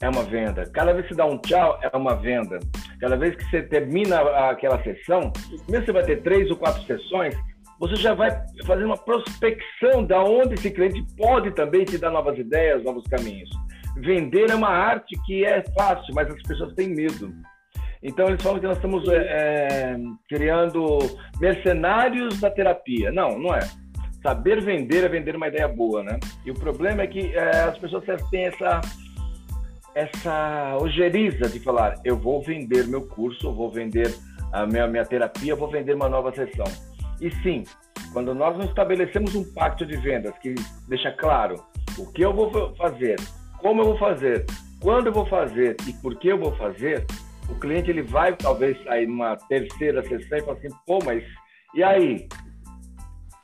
é 0.00 0.08
uma 0.08 0.22
venda. 0.22 0.64
Cada 0.72 0.92
vez 0.92 1.06
que 1.06 1.14
você 1.14 1.18
dá 1.18 1.26
um 1.26 1.38
tchau, 1.38 1.78
é 1.82 1.96
uma 1.96 2.14
venda. 2.14 2.58
Cada 3.00 3.16
vez 3.16 3.34
que 3.34 3.44
você 3.44 3.62
termina 3.62 4.20
aquela 4.48 4.82
sessão, 4.82 5.32
mesmo 5.68 5.86
você 5.86 5.92
vai 5.92 6.04
ter 6.04 6.22
três 6.22 6.50
ou 6.50 6.56
quatro 6.56 6.82
sessões, 6.84 7.34
você 7.80 7.96
já 7.96 8.14
vai 8.14 8.30
fazer 8.66 8.84
uma 8.84 8.96
prospecção 8.96 10.04
da 10.04 10.22
onde 10.22 10.54
esse 10.54 10.70
cliente 10.70 11.04
pode 11.16 11.50
também 11.52 11.84
te 11.84 11.98
dar 11.98 12.10
novas 12.10 12.38
ideias, 12.38 12.82
novos 12.84 13.04
caminhos. 13.08 13.48
Vender 13.96 14.50
é 14.50 14.54
uma 14.54 14.68
arte 14.68 15.16
que 15.26 15.44
é 15.44 15.62
fácil, 15.76 16.14
mas 16.14 16.28
as 16.28 16.42
pessoas 16.42 16.74
têm 16.74 16.88
medo. 16.88 17.32
Então 18.02 18.28
eles 18.28 18.42
falam 18.42 18.60
que 18.60 18.66
nós 18.66 18.76
estamos 18.76 19.08
é, 19.08 19.16
é, 19.16 19.96
criando 20.28 20.98
mercenários 21.40 22.40
da 22.40 22.50
terapia. 22.50 23.10
Não, 23.10 23.38
não 23.38 23.54
é. 23.54 23.60
Saber 24.22 24.60
vender 24.60 25.04
é 25.04 25.08
vender 25.08 25.36
uma 25.36 25.48
ideia 25.48 25.68
boa, 25.68 26.02
né? 26.02 26.18
E 26.44 26.50
o 26.50 26.54
problema 26.54 27.02
é 27.02 27.06
que 27.06 27.34
é, 27.34 27.62
as 27.62 27.78
pessoas 27.78 28.04
têm 28.30 28.46
essa 28.46 28.80
essa 29.94 30.76
ojeriza 30.80 31.48
de 31.48 31.60
falar, 31.60 31.94
eu 32.04 32.16
vou 32.16 32.42
vender 32.42 32.86
meu 32.86 33.02
curso, 33.06 33.52
vou 33.52 33.70
vender 33.70 34.14
a 34.52 34.66
minha, 34.66 34.86
minha 34.86 35.04
terapia, 35.04 35.54
vou 35.54 35.70
vender 35.70 35.94
uma 35.94 36.08
nova 36.08 36.32
sessão. 36.32 36.66
E 37.20 37.30
sim, 37.42 37.64
quando 38.12 38.34
nós 38.34 38.56
não 38.56 38.64
estabelecemos 38.64 39.34
um 39.34 39.44
pacto 39.52 39.84
de 39.84 39.96
vendas 39.96 40.36
que 40.38 40.54
deixa 40.88 41.10
claro 41.12 41.56
o 41.98 42.10
que 42.12 42.22
eu 42.22 42.32
vou 42.32 42.74
fazer, 42.76 43.16
como 43.58 43.82
eu 43.82 43.86
vou 43.86 43.98
fazer, 43.98 44.46
quando 44.80 45.06
eu 45.06 45.12
vou 45.12 45.26
fazer 45.26 45.76
e 45.86 45.92
por 45.94 46.16
que 46.16 46.28
eu 46.28 46.38
vou 46.38 46.54
fazer, 46.56 47.04
o 47.48 47.54
cliente 47.56 47.90
ele 47.90 48.02
vai 48.02 48.36
talvez 48.36 48.80
sair 48.84 49.06
numa 49.06 49.36
terceira 49.48 50.02
sessão 50.02 50.38
e 50.38 50.42
falar 50.42 50.58
assim, 50.58 50.68
pô, 50.86 50.98
mas 51.04 51.24
e 51.74 51.82
aí? 51.82 52.28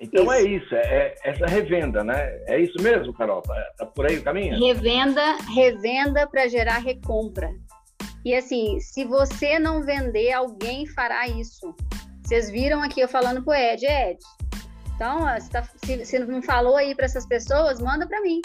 Então 0.04 0.30
é 0.30 0.42
isso. 0.42 0.74
é 0.74 0.80
é, 0.80 1.14
essa 1.24 1.46
revenda, 1.46 2.04
né? 2.04 2.38
É 2.46 2.60
isso 2.60 2.82
mesmo, 2.82 3.12
Carol? 3.14 3.40
Tá, 3.42 3.54
tá 3.78 3.86
por 3.86 4.06
aí 4.06 4.18
o 4.18 4.22
caminho? 4.22 4.58
Revenda, 4.58 5.36
revenda 5.54 6.26
para 6.26 6.46
gerar 6.46 6.78
recompra. 6.78 7.50
E 8.24 8.34
assim, 8.34 8.78
se 8.80 9.04
você 9.04 9.58
não 9.58 9.82
vender, 9.82 10.32
alguém 10.32 10.86
fará 10.86 11.26
isso. 11.26 11.74
Vocês 12.22 12.50
viram 12.50 12.82
aqui 12.82 13.00
eu 13.00 13.08
falando 13.08 13.42
pro 13.42 13.54
Ed, 13.54 13.84
Ed. 13.84 14.18
Então, 14.94 15.18
se, 15.40 15.50
tá, 15.50 15.62
se, 15.84 16.04
se 16.04 16.18
não 16.18 16.42
falou 16.42 16.76
aí 16.76 16.94
para 16.94 17.04
essas 17.04 17.26
pessoas, 17.26 17.80
manda 17.80 18.06
para 18.06 18.20
mim. 18.20 18.40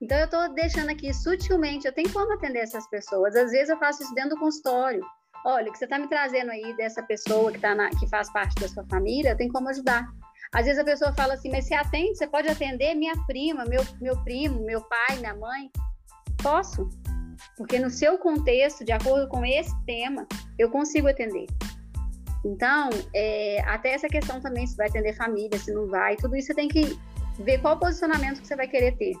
Então, 0.00 0.18
eu 0.18 0.24
estou 0.24 0.52
deixando 0.52 0.90
aqui 0.90 1.14
sutilmente, 1.14 1.86
eu 1.86 1.92
tenho 1.92 2.12
como 2.12 2.32
atender 2.32 2.58
essas 2.58 2.88
pessoas. 2.90 3.34
Às 3.34 3.50
vezes, 3.50 3.68
eu 3.68 3.78
faço 3.78 4.02
isso 4.02 4.14
dentro 4.14 4.30
do 4.30 4.40
consultório. 4.40 5.02
Olha, 5.46 5.68
o 5.68 5.72
que 5.72 5.78
você 5.78 5.84
está 5.84 5.98
me 5.98 6.08
trazendo 6.08 6.50
aí 6.50 6.74
dessa 6.76 7.02
pessoa 7.02 7.52
que, 7.52 7.58
tá 7.58 7.74
na, 7.74 7.90
que 7.90 8.08
faz 8.08 8.32
parte 8.32 8.54
da 8.60 8.68
sua 8.68 8.84
família, 8.86 9.30
eu 9.30 9.36
tenho 9.36 9.52
como 9.52 9.68
ajudar. 9.68 10.06
Às 10.54 10.66
vezes 10.66 10.78
a 10.78 10.84
pessoa 10.84 11.12
fala 11.12 11.34
assim, 11.34 11.50
mas 11.50 11.66
você 11.66 11.74
atende, 11.74 12.16
você 12.16 12.28
pode 12.28 12.48
atender 12.48 12.94
minha 12.94 13.14
prima, 13.26 13.64
meu, 13.64 13.84
meu 14.00 14.16
primo, 14.22 14.64
meu 14.64 14.80
pai, 14.82 15.16
minha 15.18 15.34
mãe? 15.34 15.68
Posso. 16.40 16.88
Porque 17.56 17.78
no 17.80 17.90
seu 17.90 18.16
contexto, 18.18 18.84
de 18.84 18.92
acordo 18.92 19.28
com 19.28 19.44
esse 19.44 19.74
tema, 19.84 20.26
eu 20.56 20.70
consigo 20.70 21.08
atender. 21.08 21.46
Então, 22.44 22.88
é, 23.12 23.60
até 23.66 23.94
essa 23.94 24.06
questão 24.06 24.40
também, 24.40 24.64
se 24.64 24.76
vai 24.76 24.88
atender 24.88 25.16
família, 25.16 25.58
se 25.58 25.72
não 25.72 25.88
vai, 25.88 26.14
tudo 26.16 26.36
isso 26.36 26.48
você 26.48 26.54
tem 26.54 26.68
que 26.68 26.96
ver 27.40 27.60
qual 27.60 27.78
posicionamento 27.78 28.40
que 28.40 28.46
você 28.46 28.54
vai 28.54 28.68
querer 28.68 28.96
ter. 28.96 29.14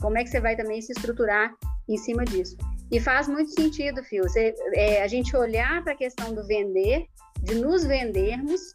Como 0.00 0.18
é 0.18 0.24
que 0.24 0.28
você 0.28 0.40
vai 0.40 0.56
também 0.56 0.82
se 0.82 0.92
estruturar 0.92 1.54
em 1.88 1.96
cima 1.96 2.22
disso. 2.24 2.56
E 2.92 3.00
faz 3.00 3.28
muito 3.28 3.50
sentido, 3.50 4.02
Fio, 4.04 4.24
você, 4.24 4.54
é, 4.74 5.02
a 5.02 5.08
gente 5.08 5.34
olhar 5.36 5.82
para 5.82 5.94
a 5.94 5.96
questão 5.96 6.34
do 6.34 6.46
vender, 6.46 7.06
de 7.42 7.54
nos 7.54 7.84
vendermos, 7.84 8.74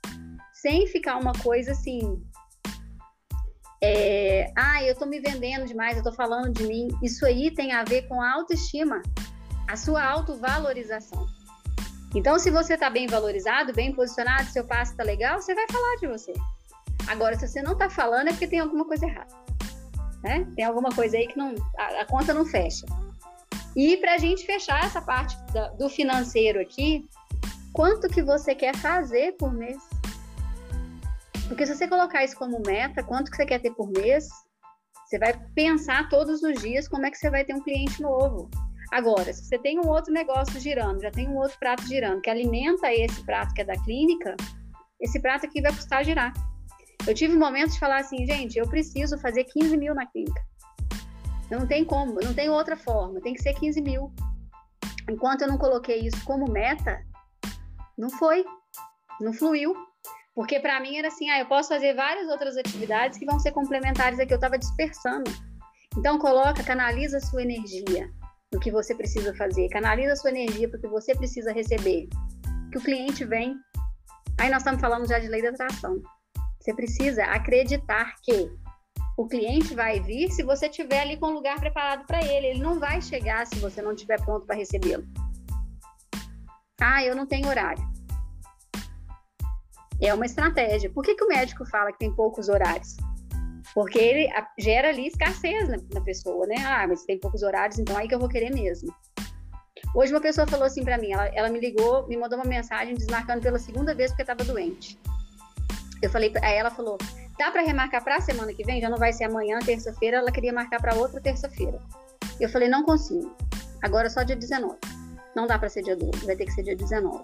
sem 0.61 0.85
ficar 0.85 1.17
uma 1.17 1.33
coisa 1.33 1.71
assim. 1.71 2.21
É, 3.83 4.51
ah, 4.55 4.83
eu 4.83 4.93
estou 4.93 5.07
me 5.07 5.19
vendendo 5.19 5.65
demais, 5.65 5.93
eu 5.93 6.01
estou 6.01 6.13
falando 6.13 6.53
de 6.53 6.63
mim. 6.65 6.87
Isso 7.01 7.25
aí 7.25 7.49
tem 7.49 7.71
a 7.71 7.83
ver 7.83 8.03
com 8.07 8.21
a 8.21 8.31
autoestima, 8.33 9.01
a 9.67 9.75
sua 9.75 10.03
autovalorização. 10.03 11.25
Então, 12.13 12.37
se 12.37 12.51
você 12.51 12.75
está 12.75 12.89
bem 12.89 13.07
valorizado, 13.07 13.73
bem 13.73 13.91
posicionado, 13.91 14.51
seu 14.51 14.63
passo 14.63 14.91
está 14.91 15.03
legal, 15.03 15.41
você 15.41 15.55
vai 15.55 15.65
falar 15.71 15.95
de 15.95 16.07
você. 16.07 16.33
Agora, 17.07 17.35
se 17.39 17.47
você 17.47 17.61
não 17.63 17.73
está 17.73 17.89
falando, 17.89 18.27
é 18.27 18.31
porque 18.31 18.47
tem 18.47 18.59
alguma 18.59 18.85
coisa 18.85 19.07
errada. 19.07 19.33
Né? 20.23 20.47
Tem 20.55 20.63
alguma 20.63 20.89
coisa 20.91 21.17
aí 21.17 21.25
que 21.25 21.37
não, 21.37 21.55
a, 21.75 22.01
a 22.01 22.05
conta 22.05 22.33
não 22.33 22.45
fecha. 22.45 22.85
E 23.75 23.97
para 23.97 24.13
a 24.13 24.17
gente 24.19 24.45
fechar 24.45 24.83
essa 24.83 25.01
parte 25.01 25.35
da, 25.53 25.69
do 25.69 25.89
financeiro 25.89 26.59
aqui, 26.61 27.09
quanto 27.73 28.07
que 28.09 28.21
você 28.21 28.53
quer 28.53 28.75
fazer 28.75 29.31
por 29.37 29.51
mês? 29.51 29.90
Porque 31.51 31.67
se 31.67 31.75
você 31.75 31.85
colocar 31.85 32.23
isso 32.23 32.37
como 32.37 32.61
meta, 32.65 33.03
quanto 33.03 33.29
que 33.29 33.35
você 33.35 33.45
quer 33.45 33.59
ter 33.59 33.71
por 33.71 33.91
mês, 33.91 34.29
você 35.05 35.19
vai 35.19 35.37
pensar 35.53 36.07
todos 36.07 36.41
os 36.41 36.61
dias 36.61 36.87
como 36.87 37.05
é 37.05 37.11
que 37.11 37.17
você 37.17 37.29
vai 37.29 37.43
ter 37.43 37.53
um 37.53 37.61
cliente 37.61 38.01
novo. 38.01 38.49
Agora, 38.89 39.33
se 39.33 39.43
você 39.43 39.59
tem 39.59 39.77
um 39.77 39.85
outro 39.89 40.13
negócio 40.13 40.57
girando, 40.61 41.01
já 41.01 41.11
tem 41.11 41.27
um 41.27 41.35
outro 41.35 41.59
prato 41.59 41.85
girando, 41.85 42.21
que 42.21 42.29
alimenta 42.29 42.93
esse 42.93 43.21
prato 43.25 43.53
que 43.53 43.63
é 43.63 43.65
da 43.65 43.75
clínica, 43.83 44.33
esse 45.01 45.21
prato 45.21 45.45
aqui 45.45 45.61
vai 45.61 45.73
custar 45.73 46.05
girar. 46.05 46.31
Eu 47.05 47.13
tive 47.13 47.35
momentos 47.35 47.73
de 47.73 47.81
falar 47.81 47.97
assim, 47.97 48.25
gente, 48.25 48.57
eu 48.57 48.69
preciso 48.69 49.17
fazer 49.17 49.43
15 49.43 49.75
mil 49.75 49.93
na 49.93 50.05
clínica. 50.05 50.41
Não 51.49 51.67
tem 51.67 51.83
como, 51.83 52.13
não 52.23 52.33
tem 52.33 52.49
outra 52.49 52.77
forma, 52.77 53.19
tem 53.19 53.33
que 53.33 53.43
ser 53.43 53.53
15 53.55 53.81
mil. 53.81 54.09
Enquanto 55.09 55.41
eu 55.41 55.49
não 55.49 55.57
coloquei 55.57 55.99
isso 55.99 56.23
como 56.23 56.49
meta, 56.49 57.03
não 57.97 58.09
foi, 58.09 58.45
não 59.19 59.33
fluiu. 59.33 59.90
Porque 60.41 60.59
para 60.59 60.79
mim 60.79 60.97
era 60.97 61.07
assim, 61.07 61.29
ah, 61.29 61.37
eu 61.37 61.45
posso 61.45 61.69
fazer 61.69 61.93
várias 61.93 62.27
outras 62.27 62.57
atividades 62.57 63.19
que 63.19 63.27
vão 63.27 63.39
ser 63.39 63.51
complementares 63.51 64.19
aqui, 64.19 64.33
eu 64.33 64.37
estava 64.37 64.57
dispersando. 64.57 65.29
Então 65.95 66.17
coloca, 66.17 66.63
canaliza 66.63 67.17
a 67.17 67.21
sua 67.21 67.43
energia 67.43 68.09
do 68.51 68.59
que 68.59 68.71
você 68.71 68.95
precisa 68.95 69.35
fazer, 69.35 69.69
canaliza 69.69 70.13
a 70.13 70.15
sua 70.15 70.31
energia 70.31 70.67
para 70.67 70.79
o 70.79 70.81
que 70.81 70.87
você 70.87 71.13
precisa 71.13 71.53
receber. 71.53 72.09
Que 72.71 72.79
o 72.79 72.81
cliente 72.81 73.23
vem. 73.23 73.55
Aí 74.39 74.49
nós 74.49 74.63
estamos 74.63 74.81
falando 74.81 75.07
já 75.07 75.19
de 75.19 75.27
lei 75.27 75.43
da 75.43 75.49
atração. 75.49 76.01
Você 76.59 76.73
precisa 76.73 77.23
acreditar 77.25 78.15
que 78.23 78.49
o 79.19 79.27
cliente 79.27 79.75
vai 79.75 79.99
vir 79.99 80.31
se 80.31 80.41
você 80.41 80.67
tiver 80.67 81.01
ali 81.01 81.17
com 81.17 81.27
o 81.27 81.33
lugar 81.33 81.59
preparado 81.59 82.03
para 82.07 82.19
ele. 82.25 82.47
Ele 82.47 82.59
não 82.59 82.79
vai 82.79 82.99
chegar 82.99 83.45
se 83.45 83.59
você 83.59 83.79
não 83.79 83.93
estiver 83.93 84.19
pronto 84.25 84.47
para 84.47 84.55
recebê-lo. 84.55 85.03
Ah, 86.81 87.03
eu 87.03 87.15
não 87.15 87.27
tenho 87.27 87.47
horário. 87.47 87.90
É 90.01 90.13
uma 90.13 90.25
estratégia. 90.25 90.89
Por 90.89 91.03
que, 91.03 91.15
que 91.15 91.23
o 91.23 91.27
médico 91.27 91.63
fala 91.65 91.91
que 91.91 91.99
tem 91.99 92.13
poucos 92.13 92.49
horários? 92.49 92.97
Porque 93.73 93.99
ele 93.99 94.29
gera 94.59 94.89
ali 94.89 95.07
escassez 95.07 95.69
na, 95.69 95.77
na, 95.93 96.01
pessoa, 96.01 96.45
né? 96.47 96.55
Ah, 96.65 96.85
mas 96.87 97.05
tem 97.05 97.19
poucos 97.19 97.43
horários, 97.43 97.79
então 97.79 97.95
aí 97.95 98.07
que 98.07 98.15
eu 98.15 98.19
vou 98.19 98.27
querer 98.27 98.51
mesmo. 98.51 98.93
Hoje 99.95 100.11
uma 100.11 100.21
pessoa 100.21 100.47
falou 100.47 100.65
assim 100.65 100.83
para 100.83 100.97
mim, 100.97 101.11
ela, 101.11 101.27
ela, 101.27 101.49
me 101.49 101.59
ligou, 101.59 102.07
me 102.07 102.17
mandou 102.17 102.37
uma 102.37 102.45
mensagem 102.45 102.95
desmarcando 102.95 103.41
pela 103.41 103.59
segunda 103.59 103.93
vez 103.93 104.11
porque 104.11 104.23
estava 104.23 104.43
doente. 104.43 104.99
Eu 106.01 106.09
falei, 106.09 106.33
aí 106.41 106.57
ela 106.57 106.71
falou, 106.71 106.97
dá 107.37 107.51
para 107.51 107.61
remarcar 107.61 108.03
para 108.03 108.19
semana 108.19 108.53
que 108.53 108.63
vem? 108.63 108.81
Já 108.81 108.89
não 108.89 108.97
vai 108.97 109.13
ser 109.13 109.25
amanhã, 109.25 109.59
terça-feira, 109.59 110.17
ela 110.17 110.31
queria 110.31 110.51
marcar 110.51 110.81
para 110.81 110.95
outra 110.95 111.21
terça-feira. 111.21 111.79
Eu 112.39 112.49
falei, 112.49 112.67
não 112.67 112.83
consigo. 112.83 113.35
Agora 113.81 114.07
é 114.07 114.09
só 114.09 114.23
dia 114.23 114.35
19. 114.35 114.77
Não 115.35 115.45
dá 115.47 115.59
para 115.59 115.69
ser 115.69 115.83
dia 115.83 115.95
12, 115.95 116.25
vai 116.25 116.35
ter 116.35 116.45
que 116.45 116.51
ser 116.51 116.63
dia 116.63 116.75
19. 116.75 117.23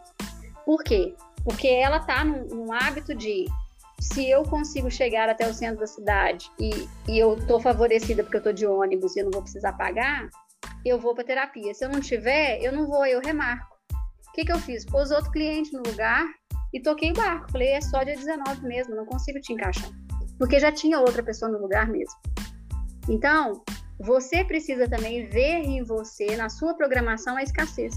Por 0.65 0.83
quê? 0.83 1.15
Porque 1.47 1.69
ela 1.69 2.01
tá 2.01 2.25
num, 2.25 2.45
num 2.47 2.73
hábito 2.73 3.15
de 3.15 3.45
se 4.01 4.29
eu 4.29 4.43
consigo 4.43 4.91
chegar 4.91 5.29
até 5.29 5.47
o 5.47 5.53
centro 5.53 5.79
da 5.79 5.87
cidade 5.87 6.51
e, 6.59 6.89
e 7.07 7.17
eu 7.17 7.35
estou 7.35 7.57
favorecida 7.57 8.21
porque 8.21 8.35
eu 8.35 8.39
estou 8.39 8.51
de 8.51 8.67
ônibus 8.67 9.15
e 9.15 9.19
eu 9.19 9.23
não 9.23 9.31
vou 9.31 9.41
precisar 9.41 9.71
pagar, 9.71 10.29
eu 10.85 10.99
vou 10.99 11.15
para 11.15 11.23
terapia. 11.23 11.73
Se 11.73 11.85
eu 11.85 11.89
não 11.89 12.01
tiver, 12.01 12.61
eu 12.61 12.73
não 12.73 12.85
vou, 12.85 13.05
eu 13.05 13.21
remarco. 13.21 13.77
O 14.27 14.31
que, 14.33 14.43
que 14.43 14.51
eu 14.51 14.59
fiz? 14.59 14.85
Pôs 14.85 15.09
outro 15.09 15.31
cliente 15.31 15.71
no 15.71 15.81
lugar 15.87 16.27
e 16.73 16.81
toquei 16.81 17.11
o 17.11 17.13
barco. 17.13 17.49
Falei, 17.49 17.69
é 17.69 17.79
só 17.79 18.03
dia 18.03 18.17
19 18.17 18.67
mesmo, 18.67 18.93
não 18.93 19.05
consigo 19.05 19.39
te 19.39 19.53
encaixar. 19.53 19.89
Porque 20.37 20.59
já 20.59 20.69
tinha 20.69 20.99
outra 20.99 21.23
pessoa 21.23 21.49
no 21.49 21.59
lugar 21.59 21.87
mesmo. 21.87 22.19
Então, 23.07 23.63
você 23.97 24.43
precisa 24.43 24.85
também 24.89 25.29
ver 25.29 25.63
em 25.63 25.81
você, 25.81 26.35
na 26.35 26.49
sua 26.49 26.73
programação, 26.73 27.37
a 27.37 27.41
escassez. 27.41 27.95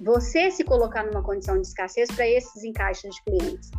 Você 0.00 0.50
se 0.50 0.62
colocar 0.62 1.04
numa 1.04 1.22
condição 1.22 1.58
de 1.58 1.66
escassez 1.66 2.10
para 2.10 2.28
esses 2.28 2.62
encaixes 2.62 3.14
de 3.14 3.22
clientes 3.22 3.70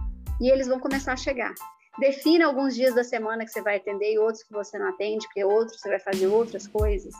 e 0.41 0.49
eles 0.49 0.67
vão 0.67 0.79
começar 0.79 1.13
a 1.13 1.17
chegar. 1.17 1.53
Defina 1.99 2.45
alguns 2.45 2.75
dias 2.75 2.95
da 2.95 3.03
semana 3.03 3.45
que 3.45 3.51
você 3.51 3.61
vai 3.61 3.77
atender 3.77 4.13
e 4.13 4.19
outros 4.19 4.43
que 4.43 4.51
você 4.51 4.79
não 4.79 4.89
atende, 4.89 5.25
porque 5.27 5.43
outros 5.43 5.79
você 5.79 5.89
vai 5.89 5.99
fazer 5.99 6.27
outras 6.27 6.67
coisas. 6.67 7.13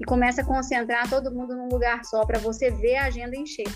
E 0.00 0.04
começa 0.04 0.42
a 0.42 0.44
concentrar 0.44 1.08
todo 1.10 1.30
mundo 1.30 1.54
num 1.54 1.68
lugar 1.68 2.04
só 2.04 2.24
para 2.24 2.38
você 2.38 2.70
ver 2.70 2.96
a 2.96 3.06
agenda 3.06 3.36
encher. 3.36 3.68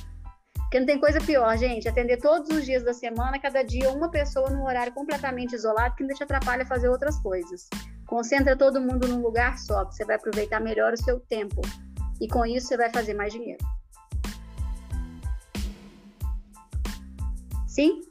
Porque 0.55 0.81
não 0.81 0.87
tem 0.87 0.99
coisa 0.99 1.21
pior, 1.21 1.55
gente, 1.59 1.87
atender 1.87 2.17
todos 2.19 2.49
os 2.49 2.65
dias 2.65 2.83
da 2.83 2.95
semana, 2.95 3.39
cada 3.39 3.63
dia 3.63 3.91
uma 3.91 4.11
pessoa 4.11 4.49
num 4.49 4.65
horário 4.65 4.93
completamente 4.95 5.55
isolado 5.55 5.95
que 5.95 6.03
ainda 6.03 6.15
te 6.15 6.23
atrapalha 6.23 6.63
a 6.63 6.67
fazer 6.67 6.89
outras 6.89 7.19
coisas. 7.21 7.69
Concentra 8.07 8.57
todo 8.57 8.81
mundo 8.81 9.07
num 9.07 9.21
lugar 9.21 9.59
só, 9.59 9.85
você 9.85 10.03
vai 10.05 10.17
aproveitar 10.17 10.61
melhor 10.61 10.95
o 10.95 11.03
seu 11.03 11.21
tempo. 11.21 11.61
E 12.21 12.29
com 12.29 12.47
isso 12.47 12.69
você 12.69 12.77
vai 12.79 12.91
fazer 12.91 13.13
mais 13.13 13.33
dinheiro. 13.33 13.63
Sim? 17.73 18.03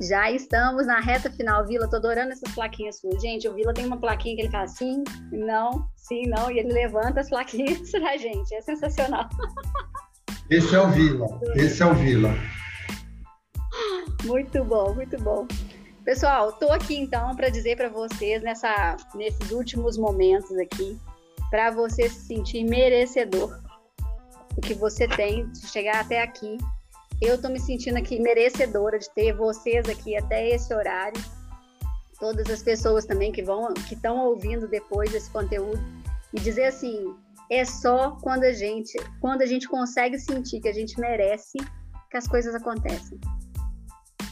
Já 0.00 0.30
estamos 0.30 0.86
na 0.86 0.98
reta 0.98 1.30
final, 1.30 1.66
Vila. 1.66 1.86
Tô 1.90 1.96
adorando 1.96 2.32
essas 2.32 2.54
plaquinhas 2.54 3.00
suas. 3.00 3.20
Gente, 3.20 3.46
o 3.46 3.54
Vila 3.54 3.74
tem 3.74 3.84
uma 3.84 3.98
plaquinha 3.98 4.34
que 4.34 4.42
ele 4.42 4.50
fala 4.50 4.66
sim, 4.66 5.04
não, 5.30 5.86
sim, 5.94 6.22
não, 6.26 6.50
e 6.50 6.58
ele 6.58 6.72
levanta 6.72 7.20
as 7.20 7.28
plaquinhas 7.28 7.90
pra 7.92 8.16
gente. 8.16 8.54
É 8.54 8.62
sensacional. 8.62 9.28
Esse 10.48 10.74
é 10.74 10.80
o 10.80 10.88
Vila. 10.88 11.26
Esse 11.54 11.82
é 11.82 11.86
o 11.86 11.94
Vila. 11.94 12.30
Muito 14.24 14.64
bom, 14.64 14.94
muito 14.94 15.22
bom. 15.22 15.46
Pessoal, 16.02 16.48
estou 16.48 16.72
aqui 16.72 16.96
então 16.96 17.36
para 17.36 17.50
dizer 17.50 17.76
para 17.76 17.90
vocês 17.90 18.42
nessa, 18.42 18.96
nesses 19.14 19.50
últimos 19.50 19.98
momentos 19.98 20.56
aqui, 20.56 20.98
para 21.50 21.70
você 21.70 22.08
se 22.08 22.24
sentir 22.24 22.64
merecedor 22.64 23.60
do 24.54 24.60
que 24.60 24.74
você 24.74 25.06
tem 25.08 25.48
de 25.50 25.66
chegar 25.66 26.00
até 26.00 26.22
aqui. 26.22 26.58
Eu 27.20 27.34
estou 27.34 27.50
me 27.50 27.60
sentindo 27.60 27.98
aqui 27.98 28.18
merecedora 28.20 28.98
de 28.98 29.08
ter 29.14 29.32
vocês 29.34 29.88
aqui 29.88 30.16
até 30.16 30.48
esse 30.48 30.72
horário. 30.74 31.22
Todas 32.18 32.48
as 32.50 32.62
pessoas 32.62 33.04
também 33.04 33.32
que 33.32 33.42
vão, 33.42 33.72
que 33.74 33.94
estão 33.94 34.26
ouvindo 34.26 34.68
depois 34.68 35.10
desse 35.10 35.30
conteúdo 35.30 35.82
e 36.32 36.40
dizer 36.40 36.64
assim, 36.64 37.14
é 37.50 37.64
só 37.64 38.12
quando 38.22 38.44
a 38.44 38.52
gente, 38.52 38.96
quando 39.20 39.42
a 39.42 39.46
gente 39.46 39.68
consegue 39.68 40.18
sentir 40.18 40.60
que 40.60 40.68
a 40.68 40.72
gente 40.72 40.98
merece, 41.00 41.58
que 42.10 42.16
as 42.16 42.26
coisas 42.26 42.54
acontecem. 42.54 43.18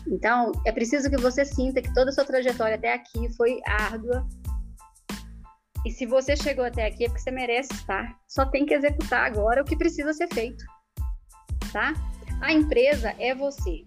Então, 0.07 0.53
é 0.65 0.73
preciso 0.73 1.11
que 1.11 1.17
você 1.17 1.45
sinta 1.45 1.83
que 1.83 1.93
toda 1.93 2.11
a 2.11 2.13
sua 2.13 2.25
trajetória 2.25 2.77
até 2.77 2.95
aqui 2.95 3.29
foi 3.37 3.61
árdua. 3.67 4.27
E 5.87 5.91
se 5.91 6.07
você 6.07 6.37
chegou 6.37 6.65
até 6.65 6.87
aqui 6.87 7.05
é 7.05 7.09
porque 7.09 7.23
você 7.23 7.31
merece 7.31 7.73
estar. 7.73 8.19
Só 8.27 8.47
tem 8.47 8.67
que 8.67 8.75
executar 8.75 9.25
agora 9.25 9.63
o 9.63 9.65
que 9.65 9.77
precisa 9.77 10.13
ser 10.13 10.29
feito. 10.29 10.65
Tá? 11.73 11.95
A 12.41 12.53
empresa 12.53 13.15
é 13.19 13.35
você. 13.35 13.85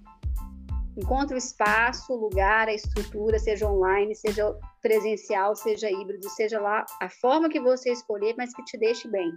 Encontre 0.98 1.36
o 1.36 1.38
espaço, 1.38 2.14
o 2.14 2.18
lugar, 2.18 2.68
a 2.68 2.74
estrutura, 2.74 3.40
seja 3.40 3.66
online, 3.66 4.14
seja 4.16 4.54
presencial, 4.82 5.56
seja 5.56 5.90
híbrido, 5.90 6.30
seja 6.30 6.60
lá 6.60 6.86
a 7.02 7.10
forma 7.10 7.50
que 7.50 7.62
você 7.62 7.92
escolher, 7.92 8.36
mas 8.38 8.54
que 8.54 8.64
te 8.66 8.78
deixe 8.78 9.08
bem. 9.08 9.32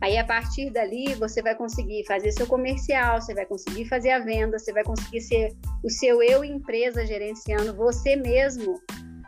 Aí, 0.00 0.16
a 0.16 0.24
partir 0.24 0.70
dali, 0.70 1.14
você 1.14 1.42
vai 1.42 1.56
conseguir 1.56 2.04
fazer 2.06 2.30
seu 2.32 2.46
comercial, 2.46 3.20
você 3.20 3.34
vai 3.34 3.46
conseguir 3.46 3.86
fazer 3.86 4.10
a 4.10 4.20
venda, 4.20 4.58
você 4.58 4.72
vai 4.72 4.84
conseguir 4.84 5.20
ser 5.20 5.56
o 5.82 5.90
seu 5.90 6.22
eu 6.22 6.44
empresa 6.44 7.04
gerenciando 7.04 7.74
você 7.74 8.14
mesmo, 8.14 8.80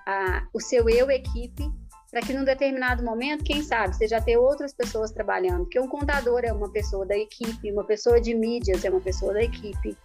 a, 0.06 0.46
o 0.52 0.60
seu 0.60 0.88
eu 0.88 1.10
equipe, 1.10 1.70
para 2.10 2.20
que 2.20 2.32
num 2.32 2.44
determinado 2.44 3.04
momento, 3.04 3.44
quem 3.44 3.62
sabe, 3.62 3.94
você 3.94 4.08
já 4.08 4.20
ter 4.20 4.36
outras 4.36 4.72
pessoas 4.72 5.12
trabalhando. 5.12 5.64
Porque 5.64 5.78
um 5.78 5.88
contador 5.88 6.40
é 6.44 6.52
uma 6.52 6.70
pessoa 6.70 7.06
da 7.06 7.16
equipe, 7.16 7.72
uma 7.72 7.84
pessoa 7.84 8.20
de 8.20 8.34
mídias 8.34 8.84
é 8.84 8.90
uma 8.90 9.00
pessoa 9.00 9.32
da 9.32 9.42
equipe, 9.42 9.96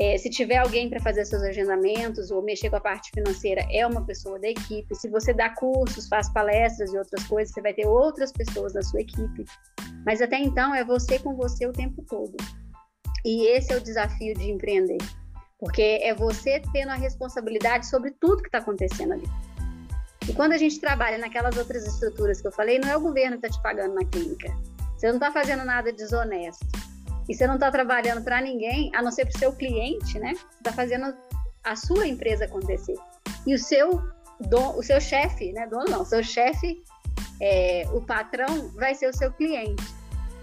é, 0.00 0.16
se 0.16 0.30
tiver 0.30 0.56
alguém 0.56 0.88
para 0.88 0.98
fazer 0.98 1.26
seus 1.26 1.42
agendamentos 1.42 2.30
ou 2.30 2.40
mexer 2.40 2.70
com 2.70 2.76
a 2.76 2.80
parte 2.80 3.10
financeira, 3.10 3.66
é 3.70 3.86
uma 3.86 4.02
pessoa 4.02 4.40
da 4.40 4.48
equipe. 4.48 4.94
Se 4.94 5.10
você 5.10 5.34
dá 5.34 5.50
cursos, 5.50 6.08
faz 6.08 6.32
palestras 6.32 6.90
e 6.90 6.96
outras 6.96 7.22
coisas, 7.24 7.52
você 7.52 7.60
vai 7.60 7.74
ter 7.74 7.86
outras 7.86 8.32
pessoas 8.32 8.72
na 8.72 8.80
sua 8.80 9.02
equipe. 9.02 9.44
Mas 10.06 10.22
até 10.22 10.38
então 10.38 10.74
é 10.74 10.82
você 10.82 11.18
com 11.18 11.36
você 11.36 11.66
o 11.66 11.72
tempo 11.72 12.02
todo. 12.08 12.34
E 13.26 13.46
esse 13.48 13.74
é 13.74 13.76
o 13.76 13.80
desafio 13.80 14.32
de 14.32 14.50
empreender, 14.50 14.96
porque 15.60 16.00
é 16.02 16.14
você 16.14 16.62
tendo 16.72 16.90
a 16.90 16.94
responsabilidade 16.94 17.86
sobre 17.86 18.10
tudo 18.12 18.42
que 18.42 18.48
está 18.48 18.58
acontecendo 18.58 19.12
ali. 19.12 19.28
E 20.28 20.32
quando 20.32 20.52
a 20.52 20.58
gente 20.58 20.80
trabalha 20.80 21.18
naquelas 21.18 21.56
outras 21.56 21.86
estruturas 21.86 22.40
que 22.40 22.48
eu 22.48 22.52
falei, 22.52 22.78
não 22.78 22.88
é 22.88 22.96
o 22.96 23.00
governo 23.00 23.38
que 23.38 23.46
está 23.46 23.58
te 23.58 23.62
pagando 23.62 23.94
na 23.94 24.04
clínica. 24.04 24.48
Você 24.96 25.08
não 25.08 25.14
está 25.14 25.30
fazendo 25.30 25.64
nada 25.64 25.92
desonesto 25.92 26.66
e 27.28 27.34
você 27.34 27.46
não 27.46 27.54
está 27.54 27.70
trabalhando 27.70 28.22
para 28.24 28.40
ninguém, 28.40 28.90
a 28.94 29.02
não 29.02 29.12
ser 29.12 29.24
para 29.26 29.36
o 29.36 29.38
seu 29.38 29.52
cliente, 29.52 30.18
né? 30.18 30.32
Está 30.58 30.72
fazendo 30.72 31.14
a 31.62 31.76
sua 31.76 32.06
empresa 32.06 32.46
acontecer. 32.46 32.96
E 33.46 33.54
o 33.54 33.58
seu, 33.58 34.02
don, 34.40 34.76
o 34.76 34.82
seu 34.82 35.00
chefe, 35.00 35.52
né? 35.52 35.66
Dono 35.66 35.84
não, 35.88 36.04
seu 36.04 36.22
chefe, 36.22 36.82
é, 37.40 37.84
o 37.92 38.00
patrão, 38.00 38.68
vai 38.70 38.94
ser 38.94 39.08
o 39.08 39.16
seu 39.16 39.32
cliente. 39.32 39.82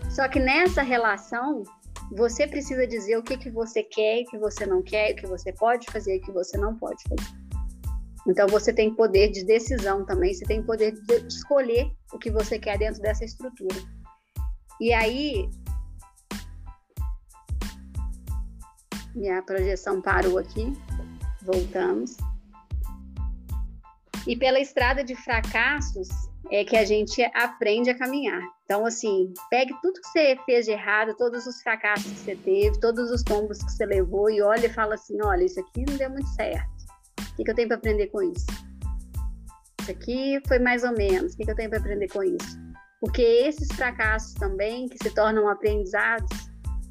Só 0.09 0.27
que 0.27 0.39
nessa 0.39 0.81
relação, 0.81 1.63
você 2.11 2.47
precisa 2.47 2.87
dizer 2.87 3.17
o 3.17 3.23
que, 3.23 3.37
que 3.37 3.49
você 3.49 3.83
quer 3.83 4.21
o 4.21 4.25
que 4.25 4.37
você 4.37 4.65
não 4.65 4.81
quer, 4.81 5.11
o 5.11 5.15
que 5.15 5.27
você 5.27 5.51
pode 5.53 5.89
fazer 5.91 6.15
e 6.15 6.19
o 6.19 6.21
que 6.21 6.31
você 6.31 6.57
não 6.57 6.75
pode 6.77 7.01
fazer. 7.09 7.37
Então 8.27 8.47
você 8.47 8.73
tem 8.73 8.93
poder 8.93 9.31
de 9.31 9.45
decisão 9.45 10.05
também, 10.05 10.33
você 10.33 10.45
tem 10.45 10.61
poder 10.61 10.91
de 10.91 11.27
escolher 11.27 11.91
o 12.13 12.17
que 12.17 12.29
você 12.29 12.59
quer 12.59 12.77
dentro 12.77 13.01
dessa 13.01 13.23
estrutura. 13.23 13.77
E 14.81 14.93
aí 14.93 15.49
Minha 19.17 19.41
projeção 19.41 19.99
parou 19.99 20.37
aqui. 20.37 20.71
Voltamos. 21.41 22.15
E 24.27 24.35
pela 24.35 24.59
estrada 24.59 25.03
de 25.03 25.15
fracassos 25.15 26.07
é 26.51 26.63
que 26.63 26.77
a 26.77 26.85
gente 26.85 27.21
aprende 27.33 27.89
a 27.89 27.97
caminhar. 27.97 28.41
Então, 28.63 28.85
assim, 28.85 29.33
pegue 29.49 29.73
tudo 29.81 29.99
que 30.01 30.07
você 30.07 30.37
fez 30.45 30.65
de 30.65 30.71
errado, 30.71 31.15
todos 31.15 31.45
os 31.45 31.61
fracassos 31.61 32.11
que 32.11 32.19
você 32.19 32.35
teve, 32.35 32.79
todos 32.79 33.11
os 33.11 33.23
tombos 33.23 33.57
que 33.59 33.71
você 33.71 33.85
levou 33.85 34.29
e 34.29 34.41
olha 34.41 34.65
e 34.65 34.73
fala 34.73 34.95
assim: 34.95 35.17
olha, 35.23 35.43
isso 35.43 35.59
aqui 35.59 35.85
não 35.87 35.97
deu 35.97 36.09
muito 36.09 36.29
certo. 36.29 36.69
O 37.19 37.43
que, 37.43 37.49
eu 37.49 37.55
tenho 37.55 37.67
para 37.67 37.77
aprender 37.77 38.07
com 38.07 38.21
isso? 38.21 38.45
Isso 39.81 39.91
aqui 39.91 40.41
foi 40.47 40.59
mais 40.59 40.83
ou 40.83 40.91
menos. 40.91 41.33
O 41.33 41.37
que 41.37 41.49
eu 41.49 41.55
tenho 41.55 41.69
para 41.69 41.79
aprender 41.79 42.07
com 42.07 42.23
isso? 42.23 42.57
Porque 42.99 43.21
esses 43.21 43.67
fracassos 43.75 44.33
também, 44.33 44.87
que 44.87 44.97
se 45.01 45.13
tornam 45.13 45.47
aprendizados, 45.47 46.29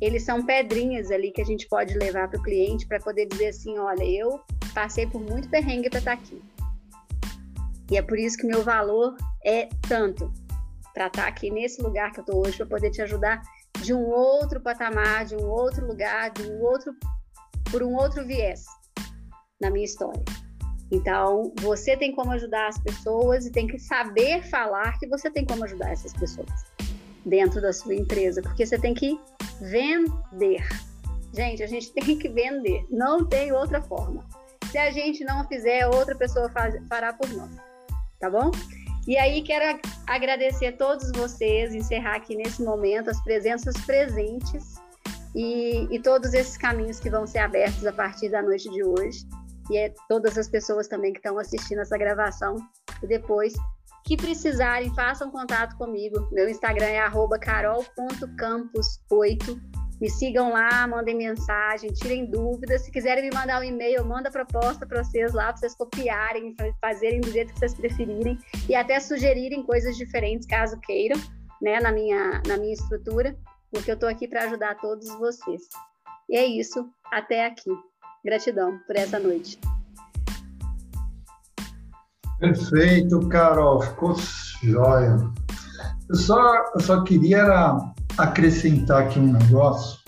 eles 0.00 0.24
são 0.24 0.44
pedrinhas 0.44 1.10
ali 1.10 1.32
que 1.32 1.40
a 1.40 1.44
gente 1.44 1.66
pode 1.68 1.98
levar 1.98 2.28
para 2.28 2.38
o 2.38 2.42
cliente 2.42 2.86
para 2.86 3.00
poder 3.00 3.26
dizer 3.26 3.48
assim, 3.48 3.76
olha, 3.78 4.04
eu 4.04 4.40
passei 4.72 5.06
por 5.06 5.20
muito 5.20 5.48
perrengue 5.48 5.90
para 5.90 5.98
estar 5.98 6.16
tá 6.16 6.22
aqui. 6.22 6.40
E 7.90 7.96
é 7.96 8.02
por 8.02 8.18
isso 8.18 8.36
que 8.36 8.46
meu 8.46 8.62
valor 8.62 9.16
é 9.44 9.68
tanto 9.88 10.32
para 10.92 11.06
estar 11.06 11.22
tá 11.22 11.28
aqui 11.28 11.50
nesse 11.50 11.80
lugar 11.82 12.12
que 12.12 12.20
eu 12.20 12.22
estou 12.22 12.46
hoje, 12.46 12.56
para 12.56 12.66
poder 12.66 12.90
te 12.90 13.02
ajudar 13.02 13.42
de 13.82 13.92
um 13.92 14.06
outro 14.08 14.60
patamar, 14.60 15.24
de 15.24 15.36
um 15.36 15.46
outro 15.46 15.86
lugar, 15.86 16.30
de 16.30 16.42
um 16.42 16.62
outro 16.62 16.94
por 17.70 17.82
um 17.82 17.94
outro 17.94 18.24
viés 18.26 18.64
na 19.60 19.70
minha 19.70 19.84
história. 19.84 20.22
Então, 20.90 21.52
você 21.60 21.96
tem 21.96 22.14
como 22.14 22.30
ajudar 22.32 22.68
as 22.68 22.78
pessoas 22.78 23.44
e 23.44 23.50
tem 23.50 23.66
que 23.66 23.78
saber 23.78 24.42
falar 24.48 24.98
que 24.98 25.06
você 25.08 25.30
tem 25.30 25.44
como 25.44 25.64
ajudar 25.64 25.90
essas 25.90 26.12
pessoas 26.12 26.48
dentro 27.24 27.60
da 27.60 27.72
sua 27.72 27.94
empresa, 27.94 28.40
porque 28.40 28.64
você 28.64 28.78
tem 28.78 28.94
que 28.94 29.20
vender. 29.60 30.64
Gente, 31.34 31.62
a 31.62 31.66
gente 31.66 31.90
tem 31.94 32.16
que 32.18 32.28
vender, 32.28 32.86
não 32.88 33.26
tem 33.26 33.52
outra 33.52 33.82
forma. 33.82 34.24
Se 34.70 34.78
a 34.78 34.90
gente 34.90 35.24
não 35.24 35.46
fizer, 35.48 35.86
outra 35.86 36.14
pessoa 36.14 36.48
faz, 36.50 36.74
fará 36.88 37.12
por 37.12 37.28
nós, 37.30 37.50
tá 38.18 38.30
bom? 38.30 38.50
E 39.06 39.16
aí 39.16 39.42
quero 39.42 39.78
agradecer 40.06 40.66
a 40.66 40.72
todos 40.72 41.12
vocês, 41.12 41.74
encerrar 41.74 42.16
aqui 42.16 42.34
nesse 42.34 42.62
momento 42.62 43.08
as 43.08 43.22
presenças 43.22 43.76
presentes 43.84 44.74
e, 45.34 45.86
e 45.90 46.00
todos 46.00 46.34
esses 46.34 46.56
caminhos 46.56 46.98
que 46.98 47.08
vão 47.08 47.26
ser 47.26 47.38
abertos 47.38 47.86
a 47.86 47.92
partir 47.92 48.30
da 48.30 48.42
noite 48.42 48.68
de 48.70 48.82
hoje. 48.82 49.20
E 49.70 49.76
é 49.76 49.94
todas 50.08 50.36
as 50.38 50.48
pessoas 50.48 50.88
também 50.88 51.12
que 51.12 51.18
estão 51.18 51.38
assistindo 51.38 51.80
essa 51.80 51.96
gravação 51.96 52.56
e 53.02 53.06
depois 53.06 53.54
que 54.04 54.16
precisarem, 54.16 54.92
façam 54.94 55.30
contato 55.30 55.76
comigo. 55.76 56.28
Meu 56.32 56.48
Instagram 56.48 56.86
é 56.86 57.00
carol.campos8. 57.40 59.75
Me 60.00 60.10
sigam 60.10 60.52
lá, 60.52 60.86
mandem 60.86 61.16
mensagem, 61.16 61.90
tirem 61.92 62.26
dúvidas. 62.26 62.82
Se 62.82 62.90
quiserem 62.90 63.24
me 63.24 63.34
mandar 63.34 63.60
um 63.60 63.64
e-mail, 63.64 64.04
manda 64.04 64.30
proposta 64.30 64.86
para 64.86 65.02
vocês 65.02 65.32
lá, 65.32 65.46
para 65.46 65.56
vocês 65.56 65.74
copiarem, 65.74 66.54
fazerem 66.80 67.20
do 67.20 67.30
jeito 67.30 67.52
que 67.52 67.58
vocês 67.58 67.74
preferirem 67.74 68.38
e 68.68 68.74
até 68.74 69.00
sugerirem 69.00 69.62
coisas 69.62 69.96
diferentes, 69.96 70.46
caso 70.46 70.78
queiram, 70.80 71.18
né, 71.62 71.80
na 71.80 71.90
minha, 71.92 72.42
na 72.46 72.58
minha 72.58 72.74
estrutura, 72.74 73.34
porque 73.70 73.90
eu 73.90 73.94
estou 73.94 74.08
aqui 74.08 74.28
para 74.28 74.44
ajudar 74.44 74.74
todos 74.76 75.08
vocês. 75.18 75.62
E 76.28 76.36
é 76.36 76.44
isso, 76.44 76.88
até 77.10 77.46
aqui. 77.46 77.70
Gratidão 78.22 78.78
por 78.86 78.96
essa 78.96 79.18
noite. 79.18 79.58
Perfeito, 82.38 83.26
Carol, 83.28 83.80
ficou 83.80 84.14
jóia. 84.62 85.16
Eu 86.08 86.14
só, 86.16 86.54
eu 86.74 86.80
só 86.80 87.02
queria 87.02 87.46
acrescentar 88.18 89.02
aqui 89.02 89.18
um 89.18 89.32
negócio, 89.32 89.98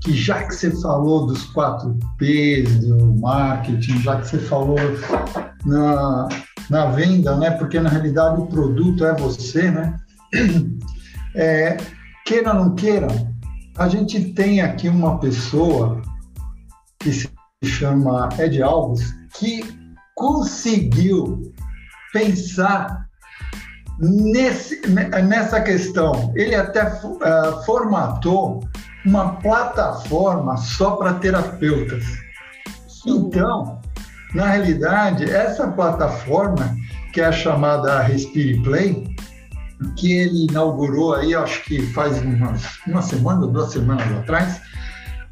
que 0.00 0.14
já 0.14 0.44
que 0.44 0.54
você 0.54 0.70
falou 0.80 1.26
dos 1.26 1.44
quatro 1.52 1.98
P's 2.18 2.80
do 2.80 3.14
marketing, 3.20 4.00
já 4.00 4.20
que 4.20 4.28
você 4.28 4.38
falou 4.38 4.78
na, 5.64 6.28
na 6.70 6.86
venda, 6.86 7.36
né? 7.36 7.50
Porque 7.50 7.78
na 7.78 7.90
realidade 7.90 8.40
o 8.40 8.46
produto 8.46 9.04
é 9.04 9.14
você, 9.14 9.70
né? 9.70 9.96
É, 11.32 11.76
queira 12.26 12.52
ou 12.52 12.64
não 12.64 12.74
queira, 12.74 13.06
a 13.78 13.88
gente 13.88 14.32
tem 14.32 14.60
aqui 14.60 14.88
uma 14.88 15.20
pessoa 15.20 16.02
que 16.98 17.12
se 17.12 17.30
chama 17.64 18.28
Ed 18.36 18.60
Alves, 18.60 19.14
que 19.34 19.62
conseguiu 20.16 21.52
pensar 22.12 23.08
nesse, 24.00 24.80
nessa 24.88 25.60
questão. 25.60 26.32
Ele 26.34 26.54
até 26.54 26.84
uh, 26.84 27.64
formatou 27.64 28.66
uma 29.04 29.36
plataforma 29.36 30.56
só 30.56 30.96
para 30.96 31.14
terapeutas. 31.14 32.04
Então, 33.06 33.80
na 34.34 34.46
realidade, 34.46 35.24
essa 35.30 35.68
plataforma, 35.68 36.76
que 37.12 37.20
é 37.20 37.26
a 37.26 37.32
chamada 37.32 38.00
Respire 38.02 38.62
Play, 38.62 39.04
que 39.96 40.12
ele 40.12 40.46
inaugurou 40.46 41.14
aí, 41.14 41.34
acho 41.34 41.64
que 41.64 41.80
faz 41.92 42.20
umas, 42.20 42.78
uma 42.86 43.02
semana 43.02 43.42
ou 43.42 43.48
duas 43.48 43.72
semanas 43.72 44.10
atrás, 44.18 44.60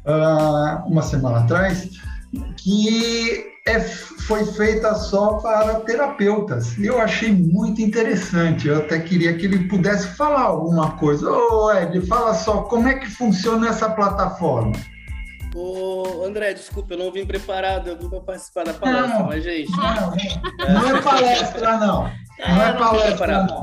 uh, 0.05 0.87
uma 0.87 1.03
semana 1.03 1.39
atrás, 1.39 1.89
que 2.57 3.48
é, 3.65 3.79
foi 3.79 4.45
feita 4.45 4.95
só 4.95 5.33
para 5.33 5.81
terapeutas. 5.81 6.77
Eu 6.77 6.99
achei 6.99 7.31
muito 7.31 7.81
interessante. 7.81 8.67
Eu 8.67 8.77
até 8.77 8.99
queria 8.99 9.35
que 9.35 9.45
ele 9.45 9.67
pudesse 9.67 10.07
falar 10.15 10.41
alguma 10.41 10.91
coisa. 10.97 11.29
Ô, 11.29 11.71
Ed, 11.71 12.01
fala 12.07 12.33
só, 12.33 12.63
como 12.63 12.87
é 12.87 12.95
que 12.95 13.07
funciona 13.07 13.69
essa 13.69 13.89
plataforma? 13.89 14.73
Ô, 15.55 16.23
André, 16.25 16.53
desculpa, 16.53 16.93
eu 16.93 16.97
não 16.97 17.11
vim 17.11 17.25
preparado, 17.25 17.87
eu 17.87 17.97
vim 17.97 18.09
para 18.09 18.21
participar 18.21 18.65
da 18.65 18.73
palestra, 18.73 19.19
não, 19.19 19.25
mas, 19.25 19.43
gente. 19.43 19.71
Não, 19.71 20.73
não 20.73 20.97
é 20.97 21.01
palestra, 21.01 21.77
não. 21.77 22.11
Não 22.47 22.61
é 22.61 22.73
palestra, 22.73 23.43
não. 23.43 23.61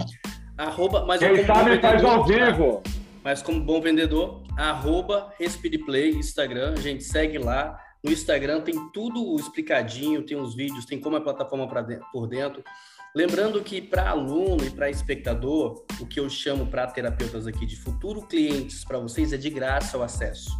Arroba, 0.58 1.04
mas 1.06 1.20
Quem 1.20 1.44
sabe 1.44 1.80
faz 1.80 2.02
ao 2.02 2.24
vivo. 2.24 2.82
Mas 3.22 3.42
como 3.42 3.60
bom 3.60 3.80
vendedor, 3.80 4.42
arroba 4.56 5.32
Respireplay, 5.38 6.10
Instagram, 6.10 6.76
gente, 6.76 7.04
segue 7.04 7.38
lá. 7.38 7.78
No 8.04 8.12
Instagram 8.12 8.60
tem 8.60 8.88
tudo 8.90 9.36
explicadinho, 9.36 10.22
tem 10.22 10.36
os 10.36 10.54
vídeos, 10.54 10.84
tem 10.84 11.00
como 11.00 11.16
é 11.16 11.18
a 11.18 11.22
plataforma 11.22 11.66
dentro, 11.82 12.06
por 12.12 12.26
dentro. 12.26 12.62
Lembrando 13.14 13.62
que 13.62 13.80
para 13.80 14.10
aluno 14.10 14.64
e 14.64 14.70
para 14.70 14.90
espectador, 14.90 15.84
o 15.98 16.06
que 16.06 16.20
eu 16.20 16.28
chamo 16.28 16.66
para 16.66 16.86
terapeutas 16.86 17.46
aqui 17.46 17.64
de 17.64 17.76
futuro 17.76 18.22
clientes 18.22 18.84
para 18.84 18.98
vocês 18.98 19.32
é 19.32 19.38
de 19.38 19.48
graça 19.48 19.96
o 19.96 20.02
acesso. 20.02 20.50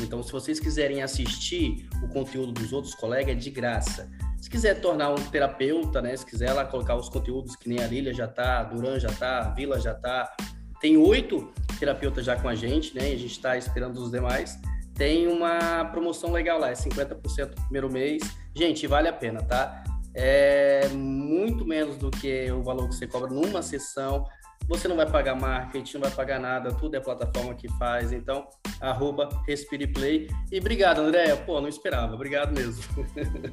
Então, 0.00 0.22
se 0.22 0.32
vocês 0.32 0.58
quiserem 0.58 1.02
assistir 1.02 1.86
o 2.02 2.08
conteúdo 2.08 2.52
dos 2.52 2.72
outros 2.72 2.94
colegas, 2.94 3.36
é 3.36 3.38
de 3.38 3.50
graça. 3.50 4.10
Se 4.40 4.48
quiser 4.48 4.80
tornar 4.80 5.10
um 5.10 5.16
terapeuta, 5.16 6.00
né? 6.00 6.16
Se 6.16 6.24
quiser 6.24 6.52
lá 6.54 6.64
colocar 6.64 6.96
os 6.96 7.10
conteúdos 7.10 7.54
que 7.54 7.68
nem 7.68 7.80
a 7.80 7.86
Lília 7.86 8.14
já 8.14 8.26
tá, 8.26 8.62
Duran 8.64 8.98
já 8.98 9.12
tá, 9.12 9.50
Vila 9.50 9.78
já 9.78 9.92
tá. 9.92 10.34
Tem 10.80 10.96
oito 10.96 11.52
terapeutas 11.78 12.24
já 12.24 12.36
com 12.36 12.48
a 12.48 12.54
gente, 12.54 12.94
né? 12.94 13.10
E 13.10 13.14
a 13.14 13.18
gente 13.18 13.32
está 13.32 13.58
esperando 13.58 13.98
os 13.98 14.10
demais. 14.10 14.58
Tem 15.00 15.26
uma 15.28 15.86
promoção 15.86 16.30
legal 16.30 16.60
lá, 16.60 16.68
é 16.68 16.74
50% 16.74 17.56
no 17.56 17.62
primeiro 17.62 17.90
mês. 17.90 18.22
Gente, 18.54 18.86
vale 18.86 19.08
a 19.08 19.12
pena, 19.14 19.40
tá? 19.40 19.82
É 20.12 20.88
muito 20.92 21.64
menos 21.64 21.96
do 21.96 22.10
que 22.10 22.52
o 22.52 22.62
valor 22.62 22.86
que 22.86 22.96
você 22.96 23.06
cobra 23.06 23.30
numa 23.30 23.62
sessão. 23.62 24.26
Você 24.68 24.86
não 24.86 24.96
vai 24.96 25.10
pagar 25.10 25.34
marketing, 25.34 25.94
não 25.94 26.02
vai 26.02 26.10
pagar 26.10 26.38
nada, 26.38 26.70
tudo 26.74 26.96
é 26.96 26.98
a 26.98 27.00
plataforma 27.00 27.54
que 27.54 27.66
faz. 27.78 28.12
Então, 28.12 28.46
arroba 28.78 29.30
Respireplay. 29.48 30.28
E 30.52 30.58
obrigado, 30.58 31.00
André. 31.00 31.34
Pô, 31.34 31.62
não 31.62 31.68
esperava. 31.70 32.14
Obrigado 32.14 32.52
mesmo. 32.52 32.84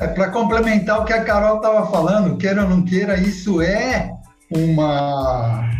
É, 0.00 0.08
Para 0.08 0.30
complementar 0.30 1.00
o 1.00 1.04
que 1.04 1.12
a 1.12 1.24
Carol 1.24 1.56
estava 1.56 1.88
falando, 1.88 2.36
queira 2.36 2.64
ou 2.64 2.68
não 2.68 2.84
queira, 2.84 3.16
isso 3.16 3.62
é 3.62 4.10
uma, 4.50 5.70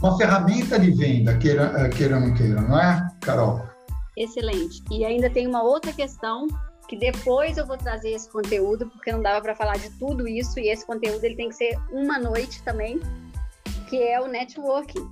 uma 0.00 0.18
ferramenta 0.18 0.78
de 0.78 0.90
venda, 0.90 1.36
queira, 1.38 1.72
é, 1.78 1.88
queira 1.88 2.16
ou 2.16 2.20
não 2.20 2.34
queira, 2.34 2.60
não 2.60 2.78
é, 2.78 3.08
Carol? 3.22 3.71
Excelente. 4.16 4.82
E 4.90 5.04
ainda 5.04 5.30
tem 5.30 5.46
uma 5.46 5.62
outra 5.62 5.92
questão 5.92 6.46
que 6.88 6.96
depois 6.96 7.56
eu 7.56 7.66
vou 7.66 7.78
trazer 7.78 8.10
esse 8.10 8.28
conteúdo, 8.28 8.88
porque 8.90 9.10
não 9.10 9.22
dava 9.22 9.40
para 9.40 9.54
falar 9.54 9.78
de 9.78 9.88
tudo 9.98 10.28
isso, 10.28 10.58
e 10.58 10.68
esse 10.68 10.84
conteúdo 10.84 11.24
ele 11.24 11.36
tem 11.36 11.48
que 11.48 11.54
ser 11.54 11.78
uma 11.90 12.18
noite 12.18 12.62
também, 12.62 13.00
que 13.88 14.02
é 14.02 14.20
o 14.20 14.26
networking. 14.26 15.08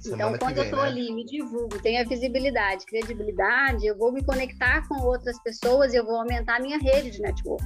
Semana 0.00 0.36
então, 0.36 0.38
quando 0.38 0.56
vem, 0.56 0.64
eu 0.64 0.70
estou 0.70 0.82
né? 0.82 0.88
ali, 0.88 1.12
me 1.12 1.24
divulgo, 1.24 1.80
tenho 1.80 2.00
a 2.00 2.04
visibilidade, 2.04 2.86
credibilidade, 2.86 3.86
eu 3.86 3.96
vou 3.96 4.12
me 4.12 4.22
conectar 4.24 4.86
com 4.88 5.00
outras 5.02 5.40
pessoas 5.42 5.92
e 5.92 5.96
eu 5.96 6.04
vou 6.04 6.16
aumentar 6.16 6.56
a 6.56 6.60
minha 6.60 6.78
rede 6.78 7.10
de 7.10 7.20
network. 7.20 7.64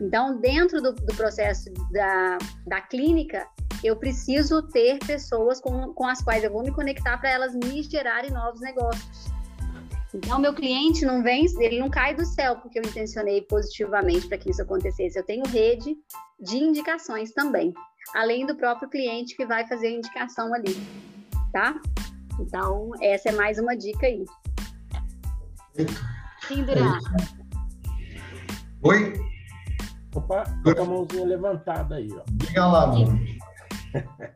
Então, 0.00 0.40
dentro 0.40 0.80
do, 0.80 0.92
do 0.92 1.14
processo 1.14 1.70
da, 1.92 2.38
da 2.66 2.80
clínica, 2.80 3.46
eu 3.82 3.96
preciso 3.96 4.62
ter 4.62 4.98
pessoas 5.00 5.60
com, 5.60 5.92
com 5.92 6.06
as 6.06 6.22
quais 6.22 6.44
eu 6.44 6.52
vou 6.52 6.62
me 6.62 6.72
conectar 6.72 7.18
para 7.18 7.30
elas 7.30 7.54
me 7.54 7.82
gerarem 7.82 8.30
novos 8.30 8.60
negócios. 8.60 9.31
Então, 10.14 10.38
meu 10.38 10.54
cliente 10.54 11.04
não 11.06 11.22
vem, 11.22 11.46
ele 11.58 11.80
não 11.80 11.88
cai 11.88 12.14
do 12.14 12.24
céu 12.24 12.56
porque 12.56 12.78
eu 12.78 12.82
intencionei 12.82 13.42
positivamente 13.42 14.28
para 14.28 14.38
que 14.38 14.50
isso 14.50 14.62
acontecesse. 14.62 15.18
Eu 15.18 15.24
tenho 15.24 15.46
rede 15.46 15.96
de 16.38 16.56
indicações 16.56 17.32
também, 17.32 17.72
além 18.14 18.44
do 18.44 18.54
próprio 18.54 18.90
cliente 18.90 19.34
que 19.36 19.46
vai 19.46 19.66
fazer 19.66 19.86
a 19.86 19.92
indicação 19.92 20.52
ali 20.52 20.76
tá? 21.52 21.78
Então, 22.40 22.90
essa 23.00 23.28
é 23.28 23.32
mais 23.32 23.58
uma 23.58 23.76
dica 23.76 24.06
aí. 24.06 24.24
Sim, 26.48 26.64
Duran. 26.64 26.98
Oi? 28.82 29.14
Opa, 30.14 30.44
tô 30.64 30.74
com 30.74 30.82
a 30.82 30.84
mãozinha 30.84 31.24
levantada 31.24 31.96
aí, 31.96 32.08
ó. 32.12 32.22
Diga 32.32 32.66
lá, 32.66 32.86
mano. 32.86 33.18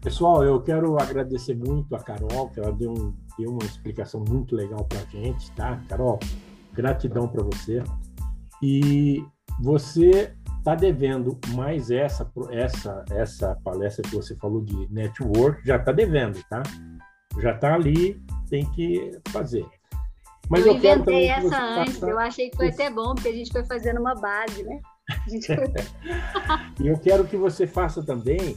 Pessoal, 0.00 0.44
eu 0.44 0.62
quero 0.62 0.98
agradecer 0.98 1.54
muito 1.54 1.94
a 1.94 1.98
Carol, 1.98 2.48
que 2.50 2.60
ela 2.60 2.72
deu, 2.72 2.92
um, 2.92 3.14
deu 3.40 3.50
uma 3.50 3.64
explicação 3.64 4.22
muito 4.28 4.54
legal 4.54 4.84
para 4.84 5.00
a 5.00 5.04
gente, 5.06 5.50
tá? 5.52 5.80
Carol, 5.88 6.18
gratidão 6.72 7.26
para 7.26 7.42
você. 7.42 7.82
E 8.62 9.24
você 9.60 10.34
está 10.58 10.74
devendo 10.74 11.38
mais 11.54 11.90
essa, 11.90 12.30
essa, 12.50 13.04
essa 13.10 13.56
palestra 13.64 14.02
que 14.02 14.14
você 14.14 14.36
falou 14.36 14.62
de 14.62 14.92
network, 14.92 15.66
já 15.66 15.76
está 15.76 15.90
devendo, 15.90 16.42
tá? 16.48 16.62
Já 17.40 17.52
está 17.52 17.74
ali, 17.74 18.22
tem 18.48 18.70
que 18.72 19.18
fazer. 19.28 19.66
Mas 20.48 20.66
eu, 20.66 20.72
eu 20.72 20.78
inventei 20.78 21.28
essa 21.28 21.80
antes, 21.80 22.02
eu 22.02 22.18
achei 22.18 22.50
que 22.50 22.56
foi 22.56 22.68
até 22.68 22.90
bom, 22.90 23.14
porque 23.14 23.28
a 23.28 23.32
gente 23.32 23.52
foi 23.52 23.64
fazendo 23.64 24.00
uma 24.00 24.14
base, 24.14 24.62
né? 24.64 24.80
e 26.80 26.88
eu 26.88 26.98
quero 26.98 27.24
que 27.24 27.36
você 27.36 27.66
faça 27.66 28.02
também 28.02 28.56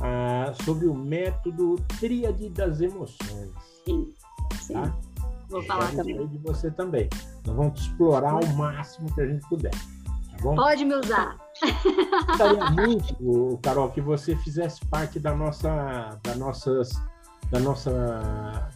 ah, 0.00 0.52
sobre 0.64 0.86
o 0.86 0.94
método 0.94 1.76
tríade 1.98 2.48
das 2.50 2.80
emoções. 2.80 3.50
Sim, 3.84 4.14
sim. 4.70 4.74
Tá? 4.74 4.96
Vou 5.48 5.62
falar 5.64 5.90
também. 5.90 6.26
de 6.28 6.38
você 6.38 6.70
também. 6.70 7.08
Nós 7.44 7.56
vamos 7.56 7.80
explorar 7.80 8.32
ao 8.32 8.46
máximo 8.54 9.12
que 9.12 9.20
a 9.20 9.26
gente 9.26 9.46
puder. 9.48 9.72
Bom? 10.42 10.54
Pode 10.54 10.84
me 10.84 10.94
usar. 10.94 11.36
Gostaria 12.28 12.70
muito, 12.70 13.58
Carol, 13.62 13.90
que 13.90 14.00
você 14.00 14.34
fizesse 14.36 14.84
parte 14.86 15.18
da 15.18 15.34
nossa, 15.34 16.18
da 16.22 16.34
nossas, 16.34 16.90
da 17.50 17.60
nossa, 17.60 17.90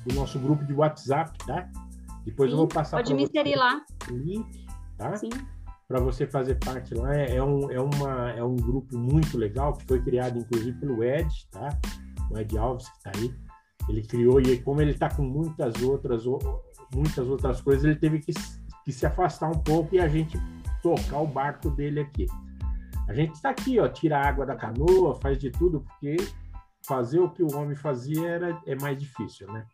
do 0.07 0.15
nosso 0.15 0.39
grupo 0.39 0.65
de 0.65 0.75
WhatsApp, 0.75 1.39
tá? 1.47 1.69
Depois 2.25 2.51
Sim, 2.51 2.55
eu 2.55 2.59
vou 2.59 2.69
passar 2.69 3.03
para 3.03 3.15
você 3.15 3.23
inserir 3.23 3.57
lá. 3.57 3.81
o 4.11 4.15
link, 4.15 4.67
tá? 4.99 5.17
Sim. 5.17 5.31
Para 5.89 6.01
você 6.01 6.27
fazer 6.27 6.57
parte 6.57 6.95
lá. 6.95 7.15
É, 7.15 7.37
é, 7.37 7.43
um, 7.43 7.71
é, 7.71 7.81
uma, 7.81 8.31
é 8.31 8.43
um 8.43 8.57
grupo 8.57 8.97
muito 8.99 9.39
legal 9.39 9.75
que 9.75 9.87
foi 9.87 10.03
criado, 10.03 10.39
inclusive, 10.39 10.79
pelo 10.79 11.03
Ed, 11.03 11.29
tá? 11.51 11.69
O 12.31 12.39
Ed 12.39 12.59
Alves, 12.59 12.89
que 12.89 12.97
está 12.97 13.13
aí. 13.15 13.35
Ele 13.89 14.03
criou, 14.03 14.41
e 14.41 14.59
como 14.59 14.81
ele 14.81 14.93
está 14.93 15.09
com 15.09 15.23
muitas 15.23 15.83
outras, 15.83 16.25
muitas 16.95 17.29
outras 17.29 17.61
coisas, 17.61 17.85
ele 17.85 17.97
teve 17.97 18.21
que, 18.21 18.33
que 18.85 18.93
se 18.93 19.05
afastar 19.05 19.51
um 19.51 19.59
pouco 19.59 19.95
e 19.95 20.01
a 20.01 20.09
gente 20.09 20.39
tocar 20.83 21.19
o 21.19 21.27
barco 21.27 21.71
dele 21.71 22.01
aqui. 22.01 22.27
A 23.09 23.13
gente 23.13 23.35
está 23.35 23.51
aqui, 23.51 23.79
ó, 23.79 23.89
tira 23.89 24.19
a 24.19 24.27
água 24.27 24.47
da 24.47 24.57
canoa, 24.57 25.15
faz 25.21 25.39
de 25.39 25.51
tudo, 25.51 25.81
porque 25.81 26.17
fazer 26.87 27.21
o 27.21 27.31
que 27.31 27.43
o 27.43 27.55
homem 27.57 27.77
fazia 27.77 28.27
era, 28.27 28.61
é 28.67 28.75
mais 28.75 28.99
difícil, 28.99 29.47
né? 29.53 29.67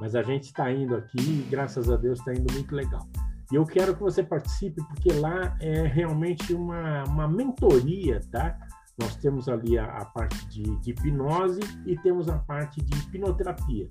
Mas 0.00 0.14
a 0.14 0.22
gente 0.22 0.44
está 0.44 0.70
indo 0.72 0.96
aqui 0.96 1.20
e, 1.20 1.46
graças 1.48 1.88
a 1.90 1.96
Deus, 1.96 2.18
está 2.18 2.32
indo 2.32 2.52
muito 2.52 2.74
legal. 2.74 3.06
E 3.52 3.54
eu 3.54 3.66
quero 3.66 3.94
que 3.94 4.00
você 4.00 4.22
participe, 4.22 4.82
porque 4.88 5.12
lá 5.12 5.56
é 5.60 5.82
realmente 5.82 6.54
uma, 6.54 7.04
uma 7.04 7.28
mentoria, 7.28 8.20
tá? 8.30 8.58
Nós 8.98 9.16
temos 9.16 9.48
ali 9.48 9.78
a, 9.78 9.84
a 9.84 10.04
parte 10.04 10.46
de, 10.48 10.62
de, 10.80 10.90
hipnose 10.90 11.60
e 11.86 11.96
temos 11.98 12.28
a 12.28 12.38
parte 12.38 12.82
de 12.82 12.98
hipnoterapia. 12.98 13.88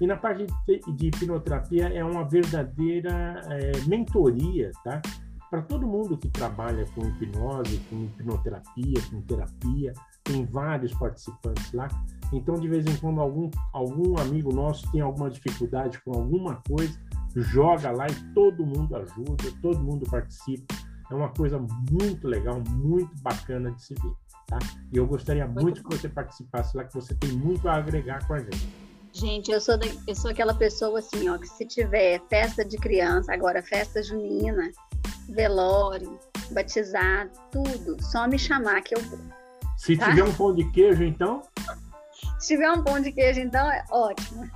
E 0.00 0.06
na 0.06 0.16
parte 0.16 0.46
de, 0.66 0.92
de 0.92 1.06
hipnoterapia 1.08 1.88
é 1.88 2.04
uma 2.04 2.28
verdadeira 2.28 3.40
é, 3.48 3.72
mentoria, 3.86 4.70
tá? 4.84 5.00
para 5.52 5.60
todo 5.60 5.86
mundo 5.86 6.16
que 6.16 6.30
trabalha 6.30 6.86
com 6.94 7.06
hipnose, 7.06 7.78
com 7.90 8.04
hipnoterapia, 8.04 9.02
com 9.10 9.20
terapia, 9.20 9.92
tem 10.24 10.46
vários 10.46 10.94
participantes 10.94 11.70
lá. 11.74 11.88
Então, 12.32 12.54
de 12.54 12.66
vez 12.66 12.86
em 12.86 12.96
quando, 12.96 13.20
algum, 13.20 13.50
algum 13.70 14.18
amigo 14.18 14.50
nosso 14.50 14.90
tem 14.90 15.02
alguma 15.02 15.28
dificuldade 15.28 16.00
com 16.02 16.12
alguma 16.14 16.62
coisa, 16.66 16.98
joga 17.36 17.90
lá 17.90 18.06
e 18.06 18.32
todo 18.32 18.64
mundo 18.64 18.96
ajuda, 18.96 19.52
todo 19.60 19.78
mundo 19.78 20.08
participa. 20.10 20.74
É 21.10 21.14
uma 21.14 21.28
coisa 21.28 21.62
muito 21.90 22.26
legal, 22.26 22.62
muito 22.70 23.14
bacana 23.20 23.72
de 23.72 23.82
se 23.82 23.92
ver. 23.92 24.21
Tá? 24.52 24.58
E 24.92 24.98
eu 24.98 25.06
gostaria 25.06 25.46
muito, 25.46 25.62
muito 25.62 25.82
que 25.82 25.96
você 25.96 26.10
participasse 26.10 26.76
lá, 26.76 26.84
que 26.84 26.92
você 26.92 27.14
tem 27.14 27.32
muito 27.32 27.66
a 27.66 27.76
agregar 27.76 28.26
com 28.26 28.34
a 28.34 28.38
gente. 28.38 28.68
Gente, 29.10 29.50
eu 29.50 29.60
sou, 29.60 29.78
da, 29.78 29.86
eu 30.06 30.14
sou 30.14 30.30
aquela 30.30 30.52
pessoa 30.52 30.98
assim, 30.98 31.26
ó, 31.30 31.38
que 31.38 31.48
se 31.48 31.64
tiver 31.64 32.20
festa 32.28 32.62
de 32.62 32.76
criança, 32.76 33.32
agora 33.32 33.62
festa 33.62 34.02
junina, 34.02 34.70
velório, 35.30 36.18
batizado, 36.50 37.30
tudo. 37.50 37.96
Só 38.02 38.28
me 38.28 38.38
chamar 38.38 38.82
que 38.82 38.94
eu 38.94 39.00
vou. 39.00 39.18
Se 39.78 39.96
tá? 39.96 40.10
tiver 40.10 40.24
um 40.24 40.34
pão 40.34 40.54
de 40.54 40.70
queijo, 40.70 41.02
então? 41.02 41.42
Se 42.38 42.48
tiver 42.48 42.70
um 42.70 42.84
pão 42.84 43.00
de 43.00 43.10
queijo, 43.10 43.40
então 43.40 43.70
é 43.70 43.82
ótimo. 43.90 44.50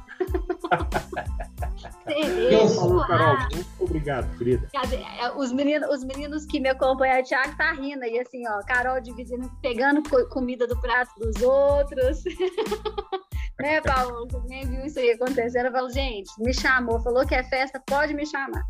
Falou, 2.75 3.07
Carol. 3.07 3.37
Muito 3.53 3.67
obrigado, 3.81 4.39
querida. 4.39 4.69
É, 4.75 5.33
os 5.37 5.53
meninos, 5.53 5.89
os 5.91 6.05
meninos 6.05 6.47
que 6.47 6.61
me 6.61 6.69
acompanham, 6.69 7.21
o 7.21 7.25
Thiago 7.25 7.57
tá 7.57 7.73
rindo 7.73 8.05
aí, 8.05 8.19
assim, 8.19 8.47
ó, 8.49 8.63
Carol 8.65 9.01
dividindo, 9.01 9.51
pegando 9.61 10.03
comida 10.29 10.67
do 10.67 10.81
prato 10.81 11.13
dos 11.19 11.43
outros. 11.43 12.25
Né, 13.59 13.81
Paulo? 13.81 14.27
Também 14.27 14.67
viu 14.67 14.85
isso 14.85 14.99
aí 14.99 15.13
acontecendo. 15.13 15.67
Eu 15.67 15.73
falo, 15.73 15.89
gente, 15.89 16.31
me 16.39 16.53
chamou, 16.53 17.01
falou 17.01 17.27
que 17.27 17.35
é 17.35 17.43
festa, 17.43 17.83
pode 17.87 18.13
me 18.13 18.27
chamar. 18.27 18.63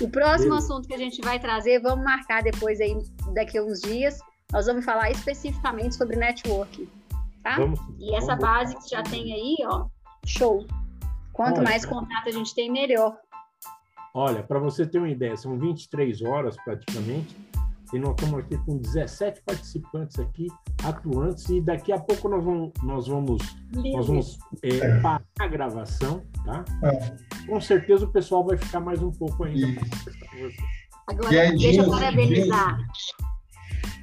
O 0.00 0.08
próximo 0.08 0.50
Beleza. 0.50 0.72
assunto 0.72 0.86
que 0.86 0.94
a 0.94 0.98
gente 0.98 1.20
vai 1.20 1.40
trazer, 1.40 1.80
vamos 1.80 2.04
marcar 2.04 2.40
depois 2.42 2.80
aí, 2.80 2.96
daqui 3.34 3.58
a 3.58 3.62
uns 3.62 3.80
dias, 3.80 4.18
nós 4.52 4.66
vamos 4.66 4.84
falar 4.84 5.10
especificamente 5.10 5.96
sobre 5.96 6.16
networking, 6.16 6.88
tá? 7.42 7.56
Vamos, 7.56 7.80
e 7.98 8.14
essa 8.14 8.36
vamos. 8.36 8.40
base 8.40 8.76
que 8.76 8.88
já 8.88 9.02
tem 9.02 9.32
aí, 9.32 9.56
ó, 9.66 9.86
show. 10.24 10.64
Quanto 11.32 11.58
Olha, 11.58 11.70
mais 11.70 11.84
contato 11.84 12.28
a 12.28 12.32
gente 12.32 12.54
tem, 12.54 12.70
melhor. 12.70 13.16
Olha, 14.14 14.42
para 14.42 14.58
você 14.58 14.86
ter 14.86 14.98
uma 14.98 15.08
ideia, 15.08 15.36
são 15.36 15.58
23 15.58 16.22
horas 16.22 16.56
praticamente, 16.64 17.36
e 17.92 17.98
nós 17.98 18.10
estamos 18.10 18.40
aqui 18.40 18.56
com 18.58 18.78
17 18.78 19.42
participantes 19.42 20.18
aqui, 20.18 20.48
atuantes, 20.84 21.48
e 21.48 21.60
daqui 21.60 21.92
a 21.92 21.98
pouco 21.98 22.28
nós 22.28 22.44
vamos, 22.44 22.72
nós 22.82 23.08
vamos, 23.08 23.42
nós 23.72 24.06
vamos 24.06 24.38
é, 24.62 25.00
parar 25.00 25.22
a 25.38 25.46
gravação, 25.46 26.22
tá? 26.44 26.64
É. 26.84 27.46
Com 27.46 27.60
certeza 27.60 28.04
o 28.04 28.12
pessoal 28.12 28.44
vai 28.44 28.56
ficar 28.56 28.80
mais 28.80 29.02
um 29.02 29.10
pouco 29.10 29.44
ainda. 29.44 29.80
Agora, 31.08 31.40
aí, 31.40 31.58
deixa 31.58 31.82
eu 31.82 31.90
parabenizar. 31.90 32.78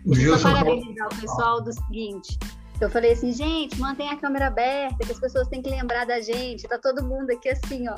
Deixa 0.05 0.27
eu 0.27 0.41
parabenizar 0.41 1.07
o 1.07 1.21
pessoal 1.21 1.63
do 1.63 1.73
seguinte. 1.73 2.37
Eu 2.79 2.89
falei 2.89 3.13
assim, 3.13 3.31
gente, 3.33 3.79
mantém 3.79 4.09
a 4.09 4.17
câmera 4.17 4.47
aberta, 4.47 5.05
que 5.05 5.11
as 5.11 5.19
pessoas 5.19 5.47
têm 5.47 5.61
que 5.61 5.69
lembrar 5.69 6.05
da 6.05 6.21
gente. 6.21 6.67
Tá 6.67 6.77
todo 6.77 7.03
mundo 7.03 7.31
aqui 7.31 7.49
assim, 7.49 7.87
ó, 7.89 7.95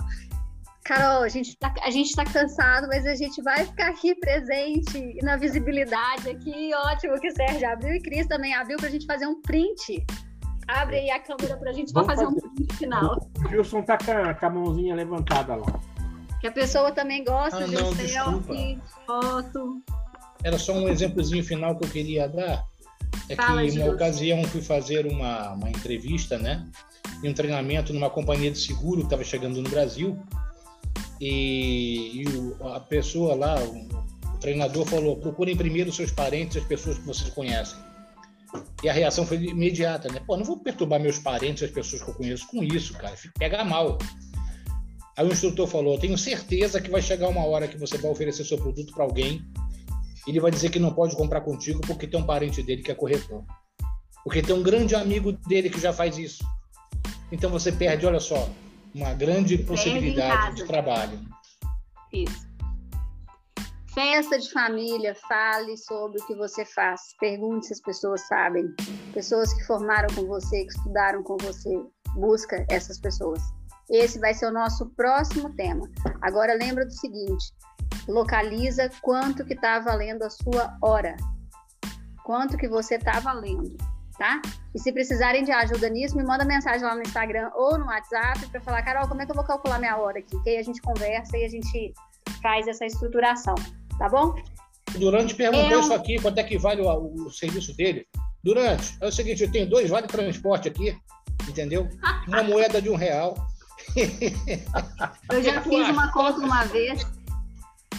Carol, 0.90 1.22
a 1.24 1.30
gente 1.30 1.50
está 1.50 1.70
tá 1.70 2.32
cansado, 2.32 2.88
mas 2.88 3.06
a 3.06 3.14
gente 3.14 3.42
vai 3.44 3.64
ficar 3.64 3.90
aqui 3.90 4.16
presente 4.16 5.20
na 5.22 5.38
visibilidade 5.38 6.30
aqui. 6.30 6.72
Ótimo 6.74 7.20
que 7.20 7.28
o 7.28 7.36
Sérgio 7.36 7.70
abriu 7.70 7.94
e 7.94 8.02
Cris 8.02 8.26
também 8.26 8.56
abriu 8.56 8.78
para 8.78 8.88
a 8.88 8.92
gente 8.92 9.06
fazer 9.06 9.28
um 9.28 9.40
print. 9.42 10.04
Abre 10.68 10.98
aí 10.98 11.12
a 11.12 11.20
câmera 11.20 11.58
para 11.58 11.70
a 11.70 11.74
gente 11.74 11.92
fazer, 11.94 12.08
fazer, 12.08 12.26
um 12.26 12.34
print 12.34 12.76
final. 12.76 13.30
O 13.38 13.50
Gilson 13.50 13.84
tá 13.84 13.98
com 13.98 14.12
a, 14.12 14.34
com 14.34 14.46
a 14.46 14.50
mãozinha 14.50 14.96
levantada 14.96 15.56
lá. 15.56 15.80
Que 16.42 16.48
a 16.48 16.52
pessoa 16.52 16.92
também 16.92 17.24
gosta 17.24 17.64
ah, 17.64 17.68
de 17.68 17.76
não, 17.76 17.94
selfie, 17.96 18.82
foto. 19.06 19.84
Era 20.44 20.58
só 20.58 20.74
um 20.74 20.88
exemplozinho 20.88 21.44
final 21.44 21.76
que 21.76 21.86
eu 21.86 21.90
queria 21.92 22.28
dar. 22.28 22.66
É 23.28 23.36
Fala, 23.36 23.64
que, 23.64 23.78
uma 23.78 23.92
ocasião, 23.92 24.44
fui 24.46 24.62
fazer 24.62 25.06
uma, 25.06 25.54
uma 25.54 25.70
entrevista, 25.70 26.38
né? 26.38 26.68
E 27.24 27.30
um 27.30 27.34
treinamento 27.34 27.94
numa 27.94 28.10
companhia 28.10 28.52
de 28.52 28.60
seguro 28.60 29.02
que 29.02 29.06
estava 29.06 29.24
chegando 29.24 29.62
no 29.62 29.70
Brasil 29.70 30.20
e, 31.20 32.22
e 32.22 32.28
o, 32.28 32.68
a 32.68 32.80
pessoa 32.80 33.36
lá, 33.36 33.60
o, 33.60 34.36
o, 34.36 34.38
treinador 34.40 34.86
falou: 34.86 35.18
procurem 35.18 35.56
primeiro 35.56 35.92
seus 35.92 36.12
parentes, 36.12 36.58
as 36.58 36.64
pessoas 36.64 36.98
que 36.98 37.06
vocês 37.06 37.30
conhecem. 37.30 37.78
E 38.84 38.90
a 38.90 38.94
reação 38.94 39.26
foi 39.26 39.38
imediata, 39.38 40.12
né? 40.12 40.22
Pô, 40.26 40.38
não 40.38 40.46
vou 40.46 40.58
perturbar 40.58 41.00
meus 41.00 41.20
parentes, 41.20 41.64
as 41.64 41.72
pessoas 41.72 42.02
que 42.02 42.10
eu 42.10 42.16
conheço 42.16 42.48
com 42.48 42.64
isso, 42.64 42.94
cara. 42.94 43.16
Pega 43.38 43.64
mal. 43.64 43.98
Aí 45.18 45.28
o 45.28 45.32
instrutor 45.32 45.68
falou: 45.68 46.00
tenho 46.00 46.18
certeza 46.18 46.80
que 46.80 46.90
vai 46.90 47.02
chegar 47.02 47.28
uma 47.28 47.46
hora 47.46 47.68
que 47.68 47.78
você 47.78 47.98
vai 47.98 48.10
oferecer 48.10 48.46
seu 48.46 48.58
produto 48.58 48.94
para 48.94 49.04
alguém. 49.04 49.44
Ele 50.28 50.40
vai 50.40 50.52
dizer 50.52 50.70
que 50.70 50.80
não 50.80 50.94
pode 50.94 51.16
comprar 51.16 51.42
contigo 51.42 51.82
porque 51.88 52.08
tem 52.08 52.20
um 52.20 52.26
parente 52.26 52.62
dele 52.62 52.84
que 52.84 52.92
é 52.92 52.96
corretor. 52.96 53.44
Porque 54.24 54.42
tem 54.42 54.56
um 54.56 54.64
grande 54.64 54.96
amigo 54.96 55.32
dele 55.32 55.70
que 55.70 55.80
já 55.80 55.94
faz 55.94 56.18
isso. 56.18 56.44
Então 57.32 57.50
você 57.50 57.72
perde, 57.72 58.06
olha 58.06 58.20
só, 58.20 58.50
uma 58.94 59.14
grande 59.14 59.58
possibilidade 59.58 60.58
de 60.58 60.66
trabalho. 60.66 61.20
Isso. 62.12 62.50
Festa 63.94 64.40
de 64.40 64.52
família, 64.52 65.16
fale 65.28 65.76
sobre 65.78 66.22
o 66.22 66.26
que 66.26 66.36
você 66.36 66.64
faz. 66.64 67.02
Pergunte 67.20 67.68
se 67.68 67.74
as 67.74 67.82
pessoas 67.82 68.22
sabem. 68.28 68.66
Pessoas 69.14 69.54
que 69.54 69.66
formaram 69.66 70.08
com 70.16 70.26
você, 70.26 70.64
que 70.64 70.72
estudaram 70.72 71.24
com 71.24 71.38
você. 71.38 71.70
Busca 72.16 72.66
essas 72.70 73.00
pessoas. 73.00 73.42
Esse 73.90 74.20
vai 74.20 74.34
ser 74.34 74.46
o 74.46 74.54
nosso 74.54 74.86
próximo 74.96 75.54
tema. 75.56 75.90
Agora 76.22 76.54
lembra 76.54 76.86
do 76.86 76.94
seguinte: 76.94 77.52
localiza 78.10 78.90
quanto 79.02 79.46
que 79.46 79.54
está 79.54 79.80
valendo 79.80 80.24
a 80.24 80.30
sua 80.30 80.76
hora. 80.82 81.16
Quanto 82.24 82.58
que 82.58 82.68
você 82.68 82.96
está 82.96 83.20
valendo 83.20 83.78
tá? 84.20 84.42
E 84.76 84.80
se 84.80 84.92
precisarem 84.92 85.44
de 85.44 85.52
ajuda 85.52 85.90
nisso, 85.90 86.16
me 86.16 86.24
manda 86.24 86.44
mensagem 86.44 86.86
lá 86.86 86.94
no 86.94 87.02
Instagram 87.02 87.50
ou 87.56 87.80
no 87.80 87.86
WhatsApp 87.86 88.46
para 88.52 88.62
falar, 88.62 88.84
Carol, 88.84 89.08
como 89.08 89.22
é 89.22 89.26
que 89.26 89.32
eu 89.32 89.36
vou 89.36 89.46
calcular 89.46 89.80
minha 89.80 89.98
hora 89.98 90.20
aqui? 90.20 90.38
Que 90.44 90.50
aí 90.50 90.58
a 90.58 90.64
gente 90.64 90.82
conversa 90.82 91.38
e 91.38 91.46
a 91.46 91.48
gente 91.48 91.94
faz 92.42 92.68
essa 92.68 92.86
estruturação, 92.86 93.56
tá 93.98 94.10
bom? 94.10 94.36
Durante 94.98 95.34
perguntou 95.34 95.72
eu... 95.72 95.80
isso 95.80 95.94
aqui, 95.94 96.22
quanto 96.22 96.38
é 96.38 96.44
que 96.44 96.58
vale 96.58 96.82
o, 96.82 97.26
o, 97.26 97.32
serviço 97.32 97.76
dele. 97.76 98.06
Durante, 98.44 98.98
é 99.02 99.08
o 99.08 99.12
seguinte, 99.12 99.44
eu 99.44 99.52
tenho 99.52 99.70
dois 99.70 99.90
vale 99.90 100.08
transporte 100.08 100.68
aqui, 100.68 100.96
entendeu? 101.48 101.88
Uma 102.28 102.44
moeda 102.44 102.82
de 102.82 102.90
um 102.90 102.96
real. 102.96 103.36
eu 105.32 105.42
já 105.42 105.62
fiz 105.64 105.90
uma 105.90 106.12
conta 106.12 106.40
uma 106.40 106.64
vez 106.66 107.04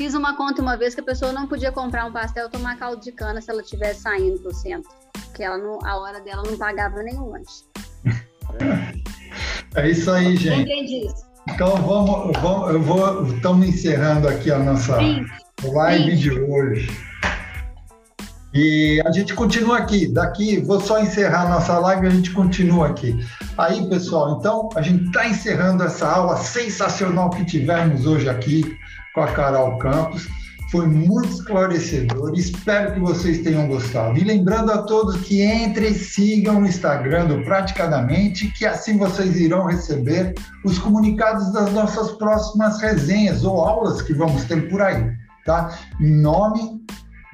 Fiz 0.00 0.14
uma 0.14 0.34
conta 0.34 0.62
uma 0.62 0.78
vez 0.78 0.94
que 0.94 1.02
a 1.02 1.04
pessoa 1.04 1.30
não 1.30 1.46
podia 1.46 1.70
comprar 1.70 2.06
um 2.06 2.10
pastel 2.10 2.44
ou 2.44 2.50
tomar 2.50 2.78
caldo 2.78 3.02
de 3.02 3.12
cana 3.12 3.38
se 3.38 3.50
ela 3.50 3.60
estivesse 3.60 4.00
saindo 4.00 4.38
do 4.38 4.50
centro. 4.54 4.90
Porque 5.12 5.42
ela 5.42 5.58
não, 5.58 5.78
a 5.84 5.94
hora 5.98 6.22
dela 6.22 6.42
não 6.42 6.56
pagava 6.56 7.02
nenhum 7.02 7.28
lanche. 7.28 7.64
É 9.76 9.90
isso 9.90 10.10
aí, 10.10 10.36
gente. 10.36 10.62
Entendi 10.62 11.06
isso. 11.06 11.22
Então 11.50 11.76
vamos, 11.82 12.34
vamos 12.40 12.70
eu 12.70 12.80
vou, 12.80 13.26
estamos 13.26 13.68
encerrando 13.68 14.26
aqui 14.26 14.50
a 14.50 14.58
nossa 14.58 14.98
Sim. 14.98 15.26
live 15.64 16.12
Sim. 16.12 16.16
de 16.16 16.30
hoje. 16.30 16.90
E 18.54 19.02
a 19.04 19.12
gente 19.12 19.34
continua 19.34 19.76
aqui. 19.76 20.08
Daqui, 20.08 20.62
vou 20.62 20.80
só 20.80 20.98
encerrar 20.98 21.42
a 21.42 21.50
nossa 21.50 21.78
live 21.78 22.06
e 22.06 22.08
a 22.08 22.10
gente 22.10 22.30
continua 22.30 22.88
aqui. 22.88 23.22
Aí, 23.58 23.86
pessoal, 23.90 24.38
então 24.38 24.70
a 24.74 24.80
gente 24.80 25.04
está 25.04 25.28
encerrando 25.28 25.82
essa 25.82 26.08
aula 26.08 26.38
sensacional 26.38 27.28
que 27.28 27.44
tivemos 27.44 28.06
hoje 28.06 28.30
aqui 28.30 28.79
com 29.14 29.20
a 29.22 29.32
Carol 29.32 29.78
Campos. 29.78 30.28
Foi 30.70 30.86
muito 30.86 31.28
esclarecedor. 31.30 32.32
Espero 32.36 32.94
que 32.94 33.00
vocês 33.00 33.40
tenham 33.40 33.66
gostado. 33.66 34.16
E 34.16 34.22
lembrando 34.22 34.70
a 34.70 34.82
todos 34.82 35.20
que 35.22 35.42
entrem 35.42 35.90
e 35.90 35.94
sigam 35.94 36.62
o 36.62 36.66
Instagram 36.66 37.26
do 37.26 37.42
Praticadamente, 37.42 38.46
que 38.52 38.64
assim 38.64 38.96
vocês 38.96 39.36
irão 39.36 39.66
receber 39.66 40.32
os 40.64 40.78
comunicados 40.78 41.52
das 41.52 41.72
nossas 41.72 42.12
próximas 42.12 42.80
resenhas 42.80 43.42
ou 43.42 43.64
aulas 43.64 44.00
que 44.00 44.14
vamos 44.14 44.44
ter 44.44 44.68
por 44.68 44.80
aí, 44.80 45.10
tá? 45.44 45.76
Em 46.00 46.14
nome 46.20 46.80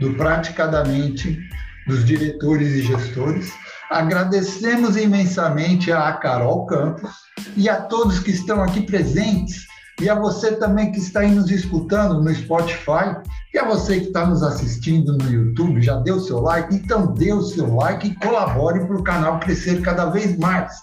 do 0.01 0.15
Praticadamente, 0.15 1.39
dos 1.87 2.07
diretores 2.07 2.73
e 2.73 2.83
gestores, 2.83 3.53
agradecemos 3.91 4.97
imensamente 4.97 5.93
a 5.93 6.11
Carol 6.15 6.65
Campos 6.65 7.11
e 7.55 7.69
a 7.69 7.83
todos 7.83 8.19
que 8.19 8.31
estão 8.31 8.63
aqui 8.63 8.81
presentes 8.81 9.67
e 10.01 10.11
a 10.11 10.15
você 10.15 10.53
também 10.57 10.93
que 10.93 10.99
está 10.99 11.21
aí 11.21 11.31
nos 11.31 11.51
escutando 11.51 12.23
no 12.23 12.35
Spotify, 12.35 13.17
e 13.55 13.59
a 13.59 13.65
você 13.65 14.01
que 14.01 14.09
está 14.09 14.27
nos 14.27 14.43
assistindo 14.43 15.17
no 15.17 15.31
YouTube, 15.31 15.81
já 15.81 15.97
deu 16.01 16.21
seu 16.21 16.41
like? 16.41 16.75
Então 16.75 17.15
dê 17.15 17.33
o 17.33 17.43
seu 17.43 17.75
like 17.75 18.09
e 18.09 18.15
colabore 18.17 18.85
para 18.87 18.97
o 18.97 19.03
canal 19.03 19.41
crescer 19.41 19.81
cada 19.81 20.07
vez 20.07 20.37
mais. 20.39 20.75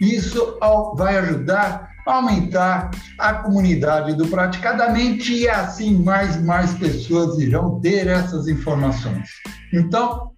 Isso 0.00 0.58
vai 0.96 1.18
ajudar 1.18 1.88
a 2.06 2.14
aumentar 2.14 2.90
a 3.18 3.34
comunidade 3.34 4.14
do 4.14 4.26
Praticadamente 4.28 5.34
e 5.34 5.48
assim 5.48 6.02
mais 6.02 6.40
mais 6.42 6.72
pessoas 6.74 7.38
irão 7.38 7.80
ter 7.80 8.06
essas 8.06 8.48
informações. 8.48 9.28
Então, 9.72 10.30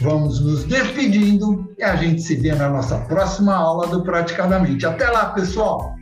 vamos 0.00 0.40
nos 0.40 0.64
despedindo 0.64 1.72
e 1.78 1.82
a 1.82 1.96
gente 1.96 2.20
se 2.20 2.36
vê 2.36 2.54
na 2.54 2.68
nossa 2.68 2.98
próxima 2.98 3.54
aula 3.54 3.86
do 3.86 4.02
Praticadamente. 4.02 4.84
Até 4.84 5.08
lá, 5.08 5.26
pessoal! 5.26 6.01